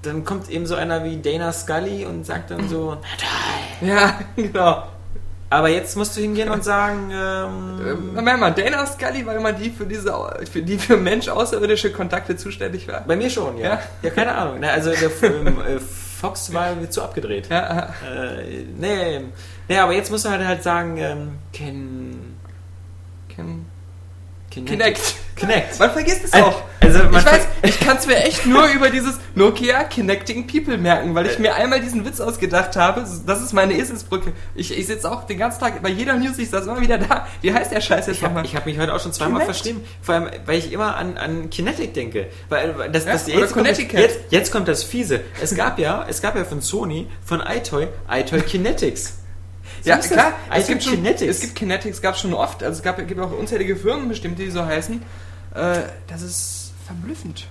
dann 0.07 0.23
kommt 0.25 0.49
eben 0.49 0.65
so 0.65 0.75
einer 0.75 1.03
wie 1.03 1.17
Dana 1.21 1.51
Scully 1.51 2.05
und 2.05 2.25
sagt 2.25 2.51
dann 2.51 2.67
so, 2.69 2.97
Ja, 3.81 4.19
genau. 4.35 4.83
Aber 5.49 5.69
jetzt 5.69 5.95
musst 5.95 6.17
du 6.17 6.21
hingehen 6.21 6.49
und 6.49 6.63
sagen, 6.63 7.09
ähm, 7.11 7.79
Ähm, 7.87 8.15
Moment 8.15 8.39
mal, 8.41 8.51
Dana 8.51 8.85
Scully, 8.85 9.25
weil 9.25 9.39
man 9.39 9.55
die 9.55 9.69
für 9.69 9.85
diese, 9.85 10.13
für 10.51 10.61
die 10.61 10.77
für 10.77 10.97
Mensch 10.97 11.29
außerirdische 11.29 11.91
Kontakte 11.91 12.35
zuständig 12.35 12.87
war. 12.87 13.01
bei 13.07 13.15
mir 13.15 13.29
schon, 13.29 13.57
ja. 13.57 13.69
Ja. 13.75 13.79
Ja, 14.01 14.09
keine 14.09 14.35
Ahnung. 14.35 14.57
Na, 14.59 14.69
Also 14.69 14.91
der 14.91 15.09
ähm, 15.23 15.47
äh, 15.61 15.79
Fox 15.79 16.51
war 16.53 16.73
mir 16.75 16.89
zu 16.89 17.01
abgedreht. 17.01 17.47
Ja, 17.49 17.93
Äh, 18.05 18.63
nee, 18.77 19.21
nee, 19.69 19.77
aber 19.77 19.93
jetzt 19.93 20.11
musst 20.11 20.25
du 20.25 20.29
halt 20.29 20.45
halt 20.45 20.63
sagen, 20.63 20.97
ähm, 20.97 21.29
Ken, 21.53 22.35
Ken 23.29 23.65
Kinect. 24.49 24.69
Kinect. 24.69 25.15
Kinect. 25.37 25.79
Man 25.79 25.91
vergisst 25.91 26.25
es 26.25 26.33
auch. 26.33 26.63
also 26.81 26.99
ich 27.03 27.25
weiß, 27.25 27.47
ich 27.63 27.79
kann 27.79 27.97
es 27.97 28.07
mir 28.07 28.17
echt 28.17 28.45
nur 28.45 28.65
über 28.75 28.89
dieses 28.89 29.19
Nokia 29.35 29.83
Connecting 29.83 30.47
People 30.47 30.77
merken, 30.77 31.15
weil 31.15 31.27
ich 31.27 31.39
mir 31.39 31.55
einmal 31.55 31.79
diesen 31.79 32.05
Witz 32.05 32.19
ausgedacht 32.19 32.75
habe. 32.75 33.05
Das 33.25 33.41
ist 33.41 33.53
meine 33.53 33.73
Eselsbrücke. 33.73 34.33
Ich, 34.55 34.77
ich 34.77 34.87
sitze 34.87 35.09
auch 35.11 35.23
den 35.25 35.37
ganzen 35.37 35.59
Tag 35.59 35.81
bei 35.81 35.89
jeder 35.89 36.15
News, 36.15 36.37
ich 36.37 36.49
saß 36.49 36.65
immer 36.65 36.81
wieder 36.81 36.97
da. 36.97 37.27
Wie 37.41 37.53
heißt 37.53 37.71
der 37.71 37.81
Scheiß 37.81 38.07
jetzt 38.07 38.17
Ich 38.17 38.23
habe 38.23 38.33
nochmal? 38.33 38.51
hab 38.51 38.65
mich 38.65 38.79
heute 38.79 38.93
auch 38.93 38.99
schon 38.99 39.13
zweimal 39.13 39.45
verstehen. 39.45 39.83
Vor 40.01 40.15
allem, 40.15 40.29
weil 40.45 40.57
ich 40.57 40.71
immer 40.71 40.95
an, 40.95 41.17
an 41.17 41.49
Kinetic 41.49 41.93
denke. 41.93 42.27
Weil 42.49 42.89
das, 42.91 43.05
Ja, 43.05 43.13
das, 43.13 43.27
jetzt, 43.27 43.53
kommt 43.53 43.67
jetzt, 43.67 44.19
jetzt 44.29 44.51
kommt 44.51 44.67
das 44.67 44.83
Fiese. 44.83 45.21
Es 45.41 45.55
gab 45.55 45.79
ja, 45.79 46.05
es 46.09 46.21
gab 46.21 46.35
ja 46.35 46.45
von 46.45 46.61
Sony, 46.61 47.07
von 47.23 47.41
iToy, 47.41 47.87
iToy 48.09 48.41
Kinetics. 48.41 49.19
Ja, 49.83 49.97
Siehst 49.97 50.11
du 50.11 50.15
klar. 50.15 50.33
Es 50.53 50.67
gibt, 50.67 50.83
schon, 50.83 50.93
Kinetics. 50.93 51.35
es 51.35 51.41
gibt 51.41 51.55
Kinetics, 51.55 52.01
gab 52.01 52.17
schon 52.17 52.33
oft. 52.33 52.63
Also 52.63 52.77
es 52.77 52.83
gab, 52.83 53.05
gibt 53.07 53.19
auch 53.19 53.31
unzählige 53.31 53.75
Firmen 53.75 54.09
bestimmt, 54.09 54.39
die 54.39 54.49
so 54.49 54.65
heißen. 54.65 55.01
Äh, 55.53 55.83
das 56.07 56.21
ist 56.21 56.73
verblüffend. 56.85 57.47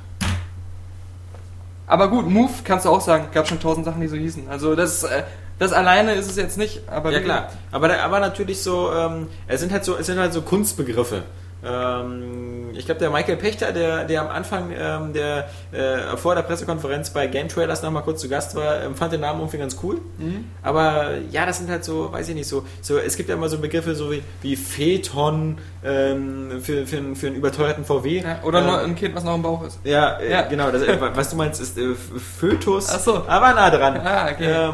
Aber 1.87 2.09
gut, 2.09 2.29
Move 2.29 2.53
kannst 2.65 2.85
du 2.85 2.91
auch 2.91 3.01
sagen. 3.01 3.29
Gab 3.33 3.47
schon 3.47 3.61
tausend 3.61 3.87
Sachen, 3.87 4.01
die 4.01 4.09
so 4.09 4.17
hießen. 4.17 4.49
Also 4.49 4.75
das, 4.75 5.05
äh, 5.05 5.23
das 5.59 5.73
alleine 5.73 6.15
ist 6.15 6.29
es 6.29 6.37
jetzt 6.37 6.59
nicht. 6.59 6.83
Aber 6.89 7.13
Ja 7.13 7.21
klar, 7.21 7.53
aber, 7.71 8.01
aber 8.01 8.21
natürlich 8.21 8.63
so, 8.63 8.93
ähm, 8.93 9.29
es 9.47 9.61
sind 9.61 9.73
halt 9.73 9.85
so, 9.85 9.97
es 9.97 10.07
sind 10.07 10.19
halt 10.19 10.33
so 10.33 10.43
Kunstbegriffe. 10.43 11.23
Ähm, 11.65 12.71
ich 12.75 12.85
glaube, 12.85 13.01
der 13.01 13.11
Michael 13.11 13.37
Pechter, 13.37 13.73
der, 13.73 14.05
der 14.05 14.21
am 14.23 14.29
Anfang 14.29 14.71
ähm, 14.79 15.13
der 15.13 15.49
äh, 15.73 16.17
vor 16.17 16.35
der 16.35 16.43
Pressekonferenz 16.43 17.11
bei 17.11 17.27
Game 17.27 17.49
Trailers 17.49 17.83
noch 17.83 17.91
mal 17.91 18.03
kurz 18.03 18.21
zu 18.21 18.29
Gast 18.29 18.55
war, 18.55 18.83
ähm, 18.83 18.95
fand 18.95 19.13
den 19.13 19.21
Namen 19.23 19.41
irgendwie 19.41 19.59
ganz 19.59 19.77
cool. 19.83 19.97
Mhm. 20.19 20.45
Aber 20.63 21.13
ja, 21.31 21.47
das 21.47 21.59
sind 21.59 21.71
halt 21.71 21.85
so, 21.85 22.13
weiß 22.13 22.29
ich 22.29 22.35
nicht, 22.35 22.49
so, 22.49 22.65
so 22.83 22.99
es 22.99 23.17
gibt 23.17 23.29
ja 23.29 23.35
immer 23.35 23.49
so 23.49 23.59
Begriffe 23.59 23.95
so 23.95 24.11
wie, 24.11 24.23
wie 24.43 24.57
Phaeton 24.57 25.59
ähm, 25.85 26.61
für, 26.63 26.87
für, 26.87 26.97
einen- 26.99 27.17
für 27.17 27.29
einen 27.29 27.37
überteuerten 27.37 27.85
VW. 27.85 28.21
Ja, 28.21 28.41
oder 28.45 28.61
ähm, 28.61 28.91
ein 28.91 28.95
Kind, 28.97 29.15
was 29.15 29.25
noch 29.25 29.35
im 29.35 29.43
Bauch 29.43 29.65
ist. 29.65 29.79
ja, 29.85 30.19
äh, 30.19 30.31
Ja. 30.31 30.43
genau. 30.43 30.71
Das, 30.71 30.83
äh, 30.83 30.99
was 31.01 31.31
du 31.31 31.37
meinst, 31.37 31.61
ist 31.61 31.79
äh, 31.79 31.95
Fötus. 31.95 32.91
Ach 32.91 33.01
so. 33.01 33.23
Aber 33.27 33.55
nah 33.55 33.71
dran. 33.71 33.97
Ah, 34.05 34.29
okay. 34.31 34.71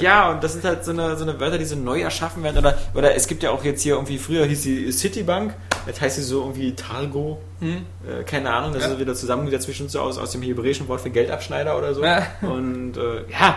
Ja, 0.00 0.30
und 0.30 0.42
das 0.42 0.52
sind 0.54 0.64
halt 0.64 0.84
so 0.84 0.90
eine, 0.92 1.16
so 1.16 1.24
eine 1.24 1.38
Wörter, 1.40 1.58
die 1.58 1.64
so 1.64 1.76
neu 1.76 2.00
erschaffen 2.00 2.42
werden. 2.42 2.58
Oder, 2.58 2.76
oder 2.94 3.14
es 3.14 3.26
gibt 3.26 3.42
ja 3.42 3.50
auch 3.50 3.64
jetzt 3.64 3.82
hier 3.82 3.94
irgendwie, 3.94 4.18
früher 4.18 4.44
hieß 4.46 4.62
sie 4.62 4.90
Citibank, 4.92 5.54
jetzt 5.86 6.00
heißt 6.00 6.16
sie 6.16 6.22
so 6.22 6.40
irgendwie 6.40 6.74
Targo. 6.74 7.40
Hm. 7.60 7.84
Äh, 8.08 8.24
keine 8.24 8.52
Ahnung, 8.52 8.72
das 8.72 8.84
Ja. 8.84 8.92
ist 8.92 8.98
wieder 8.98 9.14
zusammengesetzt 9.14 9.64
zwischen 9.66 9.88
so 9.88 10.00
aus, 10.00 10.18
aus 10.18 10.32
dem 10.32 10.42
hebräischen 10.42 10.88
Wort 10.88 11.00
für 11.00 11.10
Geldabschneider 11.10 11.76
oder 11.76 11.94
so. 11.94 12.02
Ja. 12.04 12.26
Und 12.42 12.96
äh, 12.96 13.24
ja, 13.30 13.56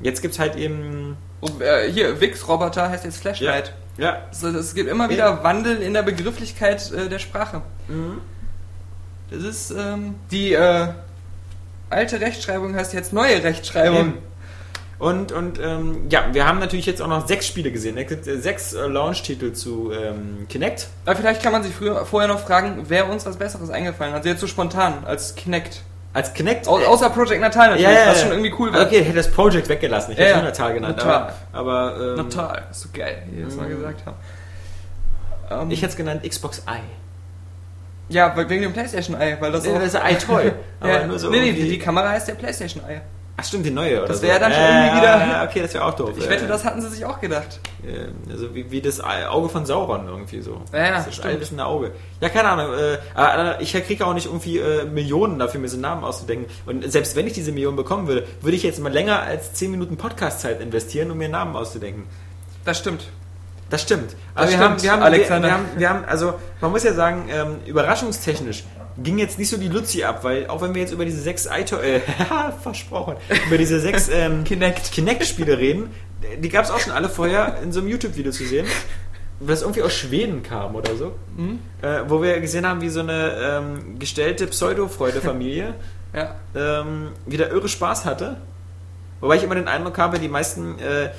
jetzt 0.00 0.22
gibt's 0.22 0.38
halt 0.38 0.56
eben. 0.56 1.16
Und, 1.40 1.60
äh, 1.60 1.90
hier, 1.90 2.20
Wix-Roboter 2.20 2.88
heißt 2.90 3.04
jetzt 3.04 3.18
Flashlight. 3.18 3.72
Ja, 3.98 4.22
Also, 4.30 4.48
es 4.48 4.74
gibt 4.74 4.90
immer 4.90 5.08
wieder 5.08 5.42
Wandel 5.42 5.80
in 5.80 5.94
der 5.94 6.02
Begrifflichkeit 6.02 6.90
äh, 6.92 7.08
der 7.08 7.18
Sprache. 7.18 7.62
Mhm. 7.88 8.20
Das 9.30 9.42
ist 9.42 9.70
ähm, 9.70 10.14
die 10.30 10.52
äh, 10.52 10.88
alte 11.90 12.20
Rechtschreibung 12.20 12.74
heißt 12.74 12.92
jetzt 12.92 13.12
neue 13.12 13.42
Rechtschreibung. 13.42 13.98
Eben. 14.00 14.18
Und, 14.98 15.30
und 15.30 15.60
ähm, 15.60 16.06
ja, 16.08 16.24
wir 16.32 16.46
haben 16.46 16.58
natürlich 16.58 16.86
jetzt 16.86 17.02
auch 17.02 17.06
noch 17.08 17.26
sechs 17.28 17.46
Spiele 17.46 17.70
gesehen. 17.70 17.98
Es 17.98 18.08
gibt 18.08 18.26
äh, 18.26 18.38
sechs 18.38 18.72
äh, 18.72 18.86
Launch-Titel 18.86 19.52
zu 19.52 19.92
ähm, 19.92 20.46
Kinect. 20.48 20.88
Aber 21.04 21.16
vielleicht 21.16 21.42
kann 21.42 21.52
man 21.52 21.62
sich 21.62 21.74
früher, 21.74 22.06
vorher 22.06 22.28
noch 22.28 22.40
fragen, 22.40 22.88
wäre 22.88 23.06
uns 23.06 23.26
was 23.26 23.36
Besseres 23.36 23.68
eingefallen? 23.68 24.14
Also 24.14 24.28
jetzt 24.28 24.40
so 24.40 24.46
spontan 24.46 25.04
als 25.04 25.34
Kinect. 25.34 25.82
Als 26.14 26.32
Kinect. 26.32 26.66
Au 26.66 26.78
außer 26.78 27.10
Project 27.10 27.42
Natal 27.42 27.68
natürlich, 27.68 27.82
ja, 27.82 27.92
ja, 27.92 28.08
was 28.08 28.16
ja. 28.16 28.22
schon 28.22 28.30
irgendwie 28.32 28.54
cool 28.58 28.72
war. 28.72 28.86
Okay, 28.86 29.02
hätte 29.02 29.16
das 29.16 29.30
Project 29.30 29.68
weggelassen. 29.68 30.12
Ich 30.12 30.18
Ja, 30.18 30.24
hätte 30.24 30.38
ja. 30.38 30.44
Natal 30.44 30.72
genannt. 30.72 30.96
Natal. 30.96 31.34
Aber, 31.52 31.92
aber 31.92 32.00
ähm, 32.00 32.16
Natal, 32.16 32.62
ist 32.70 32.80
so 32.80 32.88
geil, 32.90 33.22
wie 33.26 33.36
die 33.36 33.42
das 33.44 33.54
mal 33.54 33.68
gesagt 33.68 34.06
haben. 34.06 34.16
Ähm, 35.50 35.70
ich 35.70 35.82
hätte 35.82 35.90
es 35.90 35.96
genannt 35.96 36.22
Xbox 36.26 36.62
Eye. 36.66 36.80
ja, 38.08 38.34
wegen 38.48 38.62
dem 38.62 38.72
Playstation 38.72 39.20
Eye, 39.20 39.36
weil 39.40 39.52
das 39.52 39.64
Nee, 39.64 39.72
auch... 39.72 39.78
das 39.78 39.92
ist 39.92 40.00
iToy. 40.02 40.52
Aber 40.80 40.90
ja, 40.90 41.06
nur 41.06 41.18
so 41.18 41.28
nee, 41.28 41.40
nee, 41.40 41.52
die, 41.52 41.68
die 41.68 41.78
Kamera 41.78 42.08
heißt 42.08 42.28
der 42.28 42.34
Playstation 42.34 42.82
Eye. 42.88 43.02
Ach 43.38 43.44
stimmt, 43.44 43.66
die 43.66 43.70
neue 43.70 43.98
oder 43.98 44.08
Das 44.08 44.20
so. 44.20 44.26
wäre 44.26 44.40
dann 44.40 44.50
schon 44.50 44.62
irgendwie 44.62 44.96
wieder- 44.96 45.18
ja, 45.26 45.44
Okay, 45.44 45.60
das 45.60 45.74
wäre 45.74 45.84
auch 45.84 45.94
doof. 45.94 46.10
Ich 46.16 46.26
wette, 46.28 46.46
das 46.46 46.64
hatten 46.64 46.80
sie 46.80 46.88
sich 46.88 47.04
auch 47.04 47.20
gedacht. 47.20 47.60
Also 48.30 48.54
wie, 48.54 48.70
wie 48.70 48.80
das 48.80 48.98
Auge 49.00 49.50
von 49.50 49.66
Sauron 49.66 50.08
irgendwie 50.08 50.40
so. 50.40 50.62
Ja, 50.72 50.90
das 50.92 51.06
ist 51.06 51.16
stimmt. 51.16 51.34
allwissende 51.34 51.66
Auge. 51.66 51.92
Ja, 52.20 52.30
keine 52.30 52.48
Ahnung. 52.48 52.72
Äh, 52.72 52.96
aber 53.14 53.60
ich 53.60 53.72
kriege 53.74 54.06
auch 54.06 54.14
nicht 54.14 54.24
irgendwie 54.26 54.58
äh, 54.58 54.84
Millionen 54.86 55.38
dafür, 55.38 55.60
mir 55.60 55.68
so 55.68 55.74
einen 55.76 55.82
Namen 55.82 56.02
auszudenken. 56.02 56.46
Und 56.64 56.90
selbst 56.90 57.14
wenn 57.14 57.26
ich 57.26 57.34
diese 57.34 57.52
Millionen 57.52 57.76
bekommen 57.76 58.08
würde, 58.08 58.26
würde 58.40 58.56
ich 58.56 58.62
jetzt 58.62 58.80
mal 58.80 58.90
länger 58.92 59.20
als 59.20 59.52
10 59.52 59.70
Minuten 59.70 59.98
Podcast-Zeit 59.98 60.60
investieren, 60.62 61.10
um 61.10 61.18
mir 61.18 61.24
einen 61.24 61.32
Namen 61.32 61.56
auszudenken. 61.56 62.04
Das 62.64 62.78
stimmt. 62.78 63.04
Das 63.68 63.82
stimmt. 63.82 64.14
Aber 64.34 64.44
Das 64.46 64.52
wir, 64.52 64.58
stimmt, 64.58 64.70
haben, 64.70 64.82
wir, 64.82 64.92
haben, 64.92 65.02
Alexander. 65.02 65.48
Wir, 65.48 65.54
wir, 65.54 65.58
haben, 65.58 65.78
wir 65.78 65.88
haben, 65.90 66.04
also 66.06 66.34
man 66.60 66.70
muss 66.70 66.84
ja 66.84 66.94
sagen, 66.94 67.28
ähm, 67.30 67.56
überraschungstechnisch 67.66 68.64
ging 69.02 69.18
jetzt 69.18 69.38
nicht 69.38 69.48
so 69.50 69.56
die 69.56 69.68
Luzi 69.68 70.04
ab, 70.04 70.24
weil 70.24 70.46
auch 70.48 70.62
wenn 70.62 70.74
wir 70.74 70.82
jetzt 70.82 70.92
über 70.92 71.04
diese 71.04 71.20
sechs 71.20 71.46
iTo 71.50 71.76
äh, 71.76 72.00
versprochen, 72.62 73.16
über 73.46 73.58
diese 73.58 73.80
sechs 73.80 74.08
ähm, 74.12 74.44
Kinect. 74.44 74.92
Kinect-Spiele 74.92 75.58
reden, 75.58 75.90
die 76.42 76.48
gab 76.48 76.64
es 76.64 76.70
auch 76.70 76.80
schon 76.80 76.92
alle 76.92 77.08
vorher 77.08 77.58
in 77.62 77.72
so 77.72 77.80
einem 77.80 77.88
YouTube-Video 77.88 78.32
zu 78.32 78.44
sehen, 78.46 78.66
das 79.40 79.60
irgendwie 79.62 79.82
aus 79.82 79.92
Schweden 79.92 80.42
kam 80.42 80.74
oder 80.74 80.96
so, 80.96 81.14
Mhm. 81.36 81.58
äh, 81.82 82.00
wo 82.08 82.22
wir 82.22 82.40
gesehen 82.40 82.66
haben, 82.66 82.80
wie 82.80 82.88
so 82.88 83.00
eine 83.00 83.36
ähm, 83.40 83.98
gestellte 83.98 84.46
Pseudo-Freude-Familie 84.46 85.74
Ja. 86.14 86.34
ähm, 86.54 87.08
wieder 87.26 87.50
irre 87.50 87.68
Spaß 87.68 88.06
hatte. 88.06 88.38
Wobei 89.20 89.36
ich 89.36 89.42
immer 89.42 89.54
den 89.56 89.68
Eindruck 89.68 89.98
habe, 89.98 90.18
die 90.18 90.28
meisten, 90.28 90.78
äh, 90.78 91.10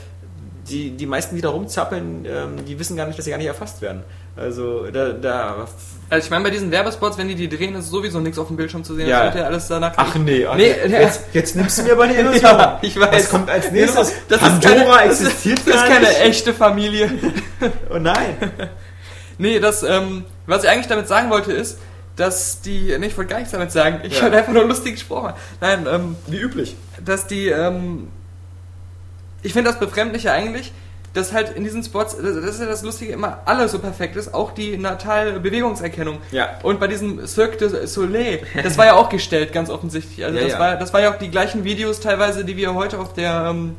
die, 0.70 0.92
die 0.92 1.06
meisten, 1.06 1.36
die 1.36 1.42
da 1.42 1.50
rumzappeln, 1.50 2.26
ähm, 2.26 2.66
die 2.66 2.78
wissen 2.80 2.96
gar 2.98 3.06
nicht, 3.08 3.18
dass 3.18 3.26
sie 3.26 3.32
gar 3.32 3.38
nicht 3.38 3.48
erfasst 3.48 3.82
werden. 3.82 4.04
Also 4.36 4.86
da, 4.92 5.10
da 5.14 5.68
Also 6.10 6.26
ich 6.26 6.30
meine, 6.30 6.44
bei 6.44 6.50
diesen 6.52 6.70
Werbespots, 6.72 7.18
wenn 7.18 7.28
die 7.28 7.36
die 7.36 7.50
drehen, 7.50 7.74
ist 7.76 7.90
sowieso 7.90 8.20
nichts 8.20 8.38
auf 8.38 8.48
dem 8.48 8.56
Bildschirm 8.58 8.84
zu 8.84 8.94
sehen. 8.96 9.08
Ja. 9.08 9.26
Das 9.26 9.34
wird 9.34 9.44
ja 9.44 9.48
alles 9.50 9.68
danach... 9.68 9.94
Ach 9.98 10.16
nee, 10.16 10.46
ach, 10.46 10.56
Nee, 10.56 10.68
jetzt, 10.68 10.90
ja. 10.92 11.00
jetzt, 11.02 11.22
jetzt 11.34 11.56
nimmst 11.56 11.78
du 11.80 11.84
mir 11.84 11.94
aber 11.94 12.04
eine 12.04 12.14
Illusion. 12.20 12.42
Ja, 12.44 12.80
ich 12.82 13.00
weiß. 13.00 13.10
Was 13.12 13.30
kommt 13.30 13.50
als 13.50 13.72
nächstes? 13.72 14.14
Das 14.30 14.42
ist 14.42 14.48
Pandora 14.62 14.98
keine- 14.98 15.10
existiert 15.12 15.60
Das 15.60 15.68
ist 15.68 15.74
gar 15.74 15.88
keine 15.88 16.18
echte 16.20 16.54
Familie. 16.54 17.12
Oh 17.90 17.98
nein. 17.98 18.38
Nee, 19.40 19.60
das, 19.60 19.84
ähm, 19.84 20.26
was 20.48 20.64
ich 20.64 20.70
eigentlich 20.70 20.88
damit 20.88 21.08
sagen 21.08 21.30
wollte, 21.30 21.52
ist, 21.54 21.78
dass 22.16 22.62
die, 22.62 22.96
nee, 23.00 23.06
ich 23.08 23.18
wollte 23.18 23.30
gar 23.30 23.38
nichts 23.38 23.52
damit 23.52 23.72
sagen, 23.72 24.00
ich 24.04 24.18
Ja. 24.18 24.24
habe 24.26 24.38
einfach 24.38 24.52
nur 24.54 24.66
lustig 24.66 24.94
gesprochen. 24.94 25.34
Nein, 25.62 25.86
ähm, 25.92 26.16
Wie 26.26 26.38
üblich. 26.40 26.76
dass 27.06 27.28
die, 27.28 27.48
ähm, 27.50 28.08
ich 29.48 29.54
finde 29.54 29.70
das 29.70 29.80
befremdliche 29.80 30.30
eigentlich, 30.30 30.74
dass 31.14 31.32
halt 31.32 31.56
in 31.56 31.64
diesen 31.64 31.82
Spots, 31.82 32.18
das, 32.18 32.36
das 32.36 32.56
ist 32.56 32.60
ja 32.60 32.66
das 32.68 32.84
Lustige, 32.84 33.14
immer 33.14 33.40
alles 33.46 33.72
so 33.72 33.80
perfekt 33.80 34.18
ist, 34.18 34.34
auch 34.34 34.52
die 34.52 34.78
Natal-Bewegungserkennung. 34.78 36.18
Ja. 36.32 36.60
Und 36.64 36.82
bei 36.82 36.88
diesem 36.88 37.26
Cirque 37.26 37.58
du 37.58 37.88
Soleil, 37.88 38.42
das 38.62 38.78
war 38.78 38.86
ja 38.88 38.96
auch 38.96 39.08
gestellt, 39.08 39.54
ganz 39.54 39.70
offensichtlich. 39.70 40.26
Also 40.26 40.38
Ja, 40.38 40.44
das, 40.44 40.52
ja. 40.52 40.60
War, 40.60 40.76
das 40.76 40.94
war 40.94 41.00
ja 41.00 41.14
auch 41.14 41.18
die 41.18 41.32
gleichen 41.32 41.64
Videos 41.64 42.02
teilweise, 42.02 42.44
die 42.44 42.58
wir 42.58 42.74
heute 42.74 43.00
auf 43.00 43.14
der 43.14 43.52
ähm, 43.52 43.78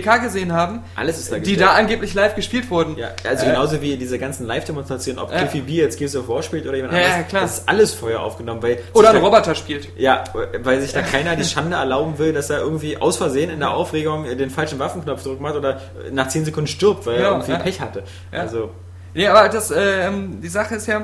PK 0.00 0.16
gesehen 0.18 0.52
haben, 0.52 0.80
Alles 0.96 1.18
ist 1.18 1.30
da 1.30 1.38
die 1.38 1.56
da 1.56 1.72
angeblich 1.74 2.14
live 2.14 2.34
gespielt 2.34 2.70
wurden. 2.70 2.96
Ja, 2.96 3.10
also 3.28 3.44
Äh, 3.44 3.48
genauso 3.50 3.80
wie 3.82 3.96
diese 3.96 4.18
ganzen 4.18 4.46
Live-Demonstrationen, 4.46 5.18
ob 5.20 5.30
Ja. 5.30 5.38
Cliffy 5.38 5.60
B 5.60 5.72
jetzt 5.74 5.98
Gears 5.98 6.16
of 6.16 6.28
War 6.28 6.42
spielt 6.42 6.66
oder 6.66 6.76
jemand 6.76 6.94
Ja, 6.94 7.00
anderes, 7.00 7.16
ja, 7.18 7.22
klar. 7.24 7.42
das 7.42 7.58
ist 7.58 7.68
alles 7.68 7.94
vorher 7.94 8.20
aufgenommen, 8.22 8.62
weil 8.62 8.78
Oder 8.94 9.10
ein 9.10 9.16
da- 9.16 9.20
Roboter 9.20 9.54
spielt. 9.54 9.88
Ja, 9.96 10.24
weil 10.62 10.80
sich 10.80 10.92
da 10.92 11.02
keiner 11.02 11.36
die 11.36 11.44
Schande 11.44 11.76
erlauben 11.76 12.18
will, 12.18 12.32
dass 12.32 12.50
er 12.50 12.58
irgendwie 12.60 12.96
aus 12.96 13.16
Versehen 13.18 13.50
in 13.50 13.60
der 13.60 13.70
Aufregung 13.72 14.24
den 14.24 14.50
falschen 14.50 14.78
Waffenknopf 14.78 15.22
drücken 15.22 15.42
macht 15.42 15.56
oder 15.56 15.80
nach 16.10 16.28
10 16.28 16.44
Sekunden 16.44 16.66
stirbt, 16.68 17.04
weil 17.06 17.16
er 17.16 17.20
Ja, 17.22 17.30
irgendwie 17.32 17.52
ja. 17.52 17.58
Pech 17.58 17.80
hatte. 17.80 18.02
Ja. 18.32 18.40
Also, 18.40 18.70
Nee, 19.14 19.26
aber 19.26 19.46
das, 19.50 19.70
ähm, 19.76 20.40
die 20.40 20.48
Sache 20.48 20.76
ist 20.76 20.86
ja, 20.86 21.02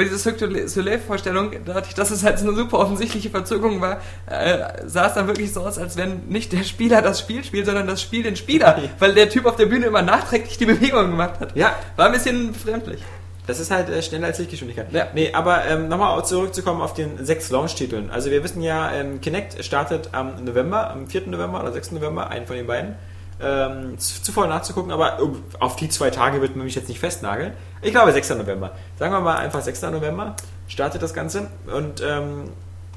bei 0.00 0.04
dieser 0.04 0.18
Cirque 0.18 0.48
du 0.48 0.66
Soleil-Vorstellung, 0.66 1.52
dadurch, 1.66 1.92
dass 1.94 2.10
es 2.10 2.24
halt 2.24 2.38
so 2.38 2.48
eine 2.48 2.56
super 2.56 2.78
offensichtliche 2.78 3.28
Verzögerung 3.28 3.82
war, 3.82 4.00
äh, 4.30 4.58
sah 4.86 5.08
es 5.08 5.12
dann 5.12 5.26
wirklich 5.26 5.52
so 5.52 5.60
aus, 5.60 5.76
als 5.76 5.98
wenn 5.98 6.22
nicht 6.26 6.52
der 6.54 6.62
Spieler 6.64 7.02
das 7.02 7.20
Spiel 7.20 7.44
spielt, 7.44 7.66
sondern 7.66 7.86
das 7.86 8.00
Spiel 8.00 8.22
den 8.22 8.34
Spieler, 8.34 8.78
weil 8.98 9.12
der 9.12 9.28
Typ 9.28 9.44
auf 9.44 9.56
der 9.56 9.66
Bühne 9.66 9.84
immer 9.84 10.00
nachträglich 10.00 10.56
die 10.56 10.64
Bewegung 10.64 11.10
gemacht 11.10 11.38
hat. 11.38 11.54
ja, 11.54 11.76
War 11.96 12.06
ein 12.06 12.12
bisschen 12.12 12.50
befremdlich. 12.54 13.02
das 13.46 13.60
ist 13.60 13.70
halt 13.70 13.90
äh, 13.90 14.00
schneller 14.00 14.28
als 14.28 14.38
Lichtgeschwindigkeit. 14.38 14.90
Ja. 14.90 15.08
Nee, 15.12 15.34
aber 15.34 15.66
ähm, 15.66 15.88
nochmal 15.88 16.24
zurückzukommen 16.24 16.80
auf 16.80 16.94
den 16.94 17.22
sechs 17.22 17.50
Launch-Titeln. 17.50 18.10
Also 18.10 18.30
wir 18.30 18.42
wissen 18.42 18.62
ja, 18.62 18.90
ähm, 18.92 19.20
Kinect 19.20 19.62
startet 19.62 20.08
am 20.12 20.42
November, 20.42 20.88
am 20.92 21.08
4. 21.08 21.26
November 21.26 21.60
oder 21.60 21.72
6. 21.72 21.90
November, 21.90 22.30
einen 22.30 22.46
von 22.46 22.56
den 22.56 22.66
beiden. 22.66 22.94
Ähm, 23.42 23.98
zu, 23.98 24.32
voll 24.32 24.48
nachzugucken, 24.48 24.92
aber 24.92 25.18
auf 25.60 25.76
die 25.76 25.88
zwei 25.88 26.10
Tage 26.10 26.42
wird 26.42 26.56
man 26.56 26.66
mich 26.66 26.74
jetzt 26.74 26.88
nicht 26.88 27.00
festnageln. 27.00 27.52
Ich 27.82 27.90
glaube 27.90 28.12
6. 28.12 28.30
November. 28.30 28.72
Sagen 28.98 29.12
wir 29.12 29.20
mal 29.20 29.36
einfach 29.36 29.62
6. 29.62 29.82
November 29.82 30.36
startet 30.68 31.02
das 31.02 31.14
Ganze 31.14 31.48
und 31.66 32.02
ähm, 32.06 32.50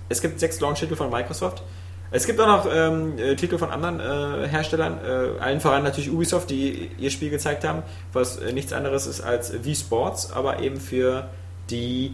es 0.09 0.21
gibt 0.21 0.39
sechs 0.39 0.59
Launch-Titel 0.59 0.95
von 0.95 1.09
Microsoft. 1.09 1.63
Es 2.11 2.27
gibt 2.27 2.39
auch 2.39 2.45
noch 2.45 2.67
ähm, 2.71 3.17
äh, 3.17 3.35
Titel 3.35 3.57
von 3.57 3.71
anderen 3.71 3.99
äh, 3.99 4.47
Herstellern, 4.47 4.99
äh, 5.03 5.41
allen 5.41 5.59
voran 5.59 5.81
natürlich 5.81 6.11
Ubisoft, 6.11 6.51
die 6.51 6.91
ihr 6.99 7.09
Spiel 7.09 7.31
gezeigt 7.31 7.63
haben, 7.63 7.81
was 8.11 8.37
äh, 8.37 8.53
nichts 8.53 8.71
anderes 8.71 9.07
ist 9.07 9.21
als 9.21 9.63
Wii 9.63 9.75
Sports, 9.75 10.31
aber 10.31 10.59
eben 10.59 10.79
für 10.79 11.29
die 11.71 12.13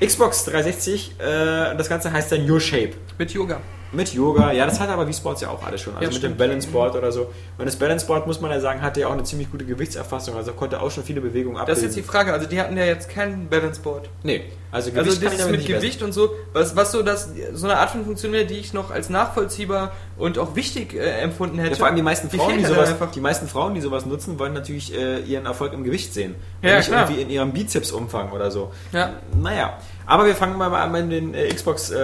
Xbox 0.00 0.44
360. 0.44 1.16
Äh, 1.18 1.76
das 1.76 1.88
Ganze 1.88 2.12
heißt 2.12 2.30
dann 2.30 2.48
Your 2.48 2.60
Shape. 2.60 2.92
Mit 3.18 3.32
Yoga. 3.32 3.60
Mit 3.92 4.14
Yoga, 4.14 4.52
ja, 4.52 4.66
das 4.66 4.78
hat 4.78 4.88
aber 4.88 5.06
Wii 5.06 5.12
Sports 5.14 5.40
ja 5.40 5.48
auch 5.50 5.64
alles 5.66 5.80
schon. 5.80 5.94
Also 5.94 6.04
Ja, 6.04 6.08
mit 6.08 6.16
stimmt. 6.18 6.34
dem 6.34 6.38
Balance 6.38 6.68
Board 6.68 6.94
oder 6.94 7.10
so. 7.10 7.22
Und 7.58 7.66
das 7.66 7.74
Balance 7.76 8.06
Board, 8.06 8.26
muss 8.26 8.40
man 8.40 8.50
ja 8.52 8.60
sagen, 8.60 8.82
hatte 8.82 9.00
ja 9.00 9.08
auch 9.08 9.12
eine 9.12 9.24
ziemlich 9.24 9.50
gute 9.50 9.64
Gewichtserfassung, 9.64 10.36
also 10.36 10.52
konnte 10.52 10.80
auch 10.80 10.90
schon 10.90 11.02
viele 11.02 11.20
Bewegungen 11.20 11.56
abbilden. 11.56 11.74
Das 11.74 11.78
ist 11.90 11.96
jetzt 11.96 12.06
die 12.06 12.08
Frage. 12.08 12.32
Also 12.32 12.46
die 12.46 12.60
hatten 12.60 12.76
ja 12.76 12.84
jetzt 12.84 13.08
kein 13.08 13.48
Balance 13.48 13.80
Board. 13.80 14.08
Nee, 14.22 14.42
also 14.70 14.90
Gewicht 14.92 15.08
Also 15.08 15.20
das 15.22 15.34
ist 15.40 15.50
mit 15.50 15.66
Gewicht 15.66 16.02
und 16.02 16.12
so, 16.12 16.30
was, 16.52 16.76
was 16.76 16.92
so 16.92 17.02
das, 17.02 17.30
so 17.54 17.66
eine 17.66 17.78
Art 17.78 17.90
von 17.90 18.04
Funktion 18.04 18.32
wäre, 18.32 18.44
die 18.46 18.58
ich 18.58 18.72
noch 18.72 18.90
als 18.92 19.10
nachvollziehbar 19.10 19.92
und 20.16 20.38
auch 20.38 20.54
wichtig 20.54 20.94
äh, 20.94 21.20
empfunden 21.22 21.58
hätte. 21.58 21.70
Ja, 21.72 21.76
vor 21.76 21.86
allem 21.86 21.96
die 21.96 22.02
meisten, 22.02 22.30
Frauen, 22.30 22.58
die, 22.58 22.64
sowas, 22.64 22.94
die 23.14 23.20
meisten 23.20 23.48
Frauen, 23.48 23.74
die 23.74 23.80
sowas 23.80 24.06
nutzen, 24.06 24.38
wollen 24.38 24.52
natürlich 24.52 24.94
äh, 24.96 25.18
ihren 25.20 25.46
Erfolg 25.46 25.72
im 25.72 25.82
Gewicht 25.82 26.14
sehen. 26.14 26.36
Ja, 26.62 26.70
Und 26.70 26.76
nicht 26.76 26.88
klar. 26.88 27.02
irgendwie 27.08 27.22
in 27.22 27.30
ihrem 27.30 27.52
Bizepsumfang 27.52 28.30
oder 28.30 28.50
so. 28.52 28.70
Ja. 28.92 29.14
Naja. 29.36 29.78
Aber 30.10 30.26
wir 30.26 30.34
fangen 30.34 30.58
mal 30.58 30.74
an 30.74 30.90
mit 30.90 31.12
den 31.12 31.34
äh, 31.34 31.46
Xbox 31.54 31.90
äh, 31.90 31.96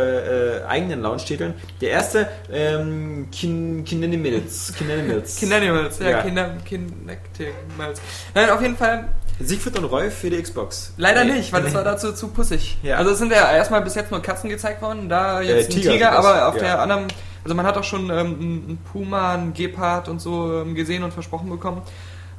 äh, 0.59 0.65
eigenen 0.65 1.03
Launch-Titeln. 1.03 1.55
Der 1.81 1.91
erste, 1.91 2.29
ähm, 2.53 3.27
Kin 3.33 3.85
Kinenimals. 3.85 4.73
Kinenimals. 4.79 5.37
Kindanimals, 5.37 5.99
ja, 6.01 6.11
Ja. 6.11 6.23
Kinder, 6.23 6.57
Kinectimals. 6.65 8.01
Nein, 8.33 8.51
auf 8.51 8.63
jeden 8.63 8.77
Fall 8.77 9.09
Siegfried 9.41 9.77
und 9.79 9.87
Rolf 9.87 10.15
für 10.19 10.31
die 10.31 10.41
Xbox. 10.41 10.95
leider 10.97 11.25
Nee. 11.25 11.33
nicht, 11.33 11.53
weil 11.53 11.63
das 11.65 11.75
war 11.75 11.83
dazu 11.83 12.13
zu 12.13 12.29
pussig. 12.29 12.79
Ja. 12.85 12.97
Also 12.97 13.11
es 13.11 13.19
sind 13.19 13.33
ja 13.33 13.53
erstmal 13.53 13.83
bis 13.83 13.97
jetzt 13.97 14.13
nur 14.13 14.23
Katzen 14.23 14.51
gezeigt 14.51 14.83
worden, 14.83 15.09
da 15.09 15.41
jetzt 15.41 15.71
Äh, 15.71 15.75
ein 15.75 15.81
Tiger 15.81 15.93
Tiger, 15.93 16.13
sowas, 16.13 16.27
aber 16.27 16.49
auf 16.49 16.55
ja. 16.55 16.61
der 16.63 16.81
anderen, 16.83 17.09
also 17.43 17.57
man 17.57 17.67
hat 17.67 17.77
auch 17.77 17.85
schon 17.85 18.05
ähm, 18.05 18.15
einen 18.15 18.79
Puma, 18.93 19.35
einen 19.35 19.53
Gepard 19.53 20.09
und 20.09 20.21
so 20.21 20.61
ähm, 20.61 20.77
gesehen 20.77 21.03
und 21.03 21.13
versprochen 21.13 21.51
bekommen. 21.51 21.83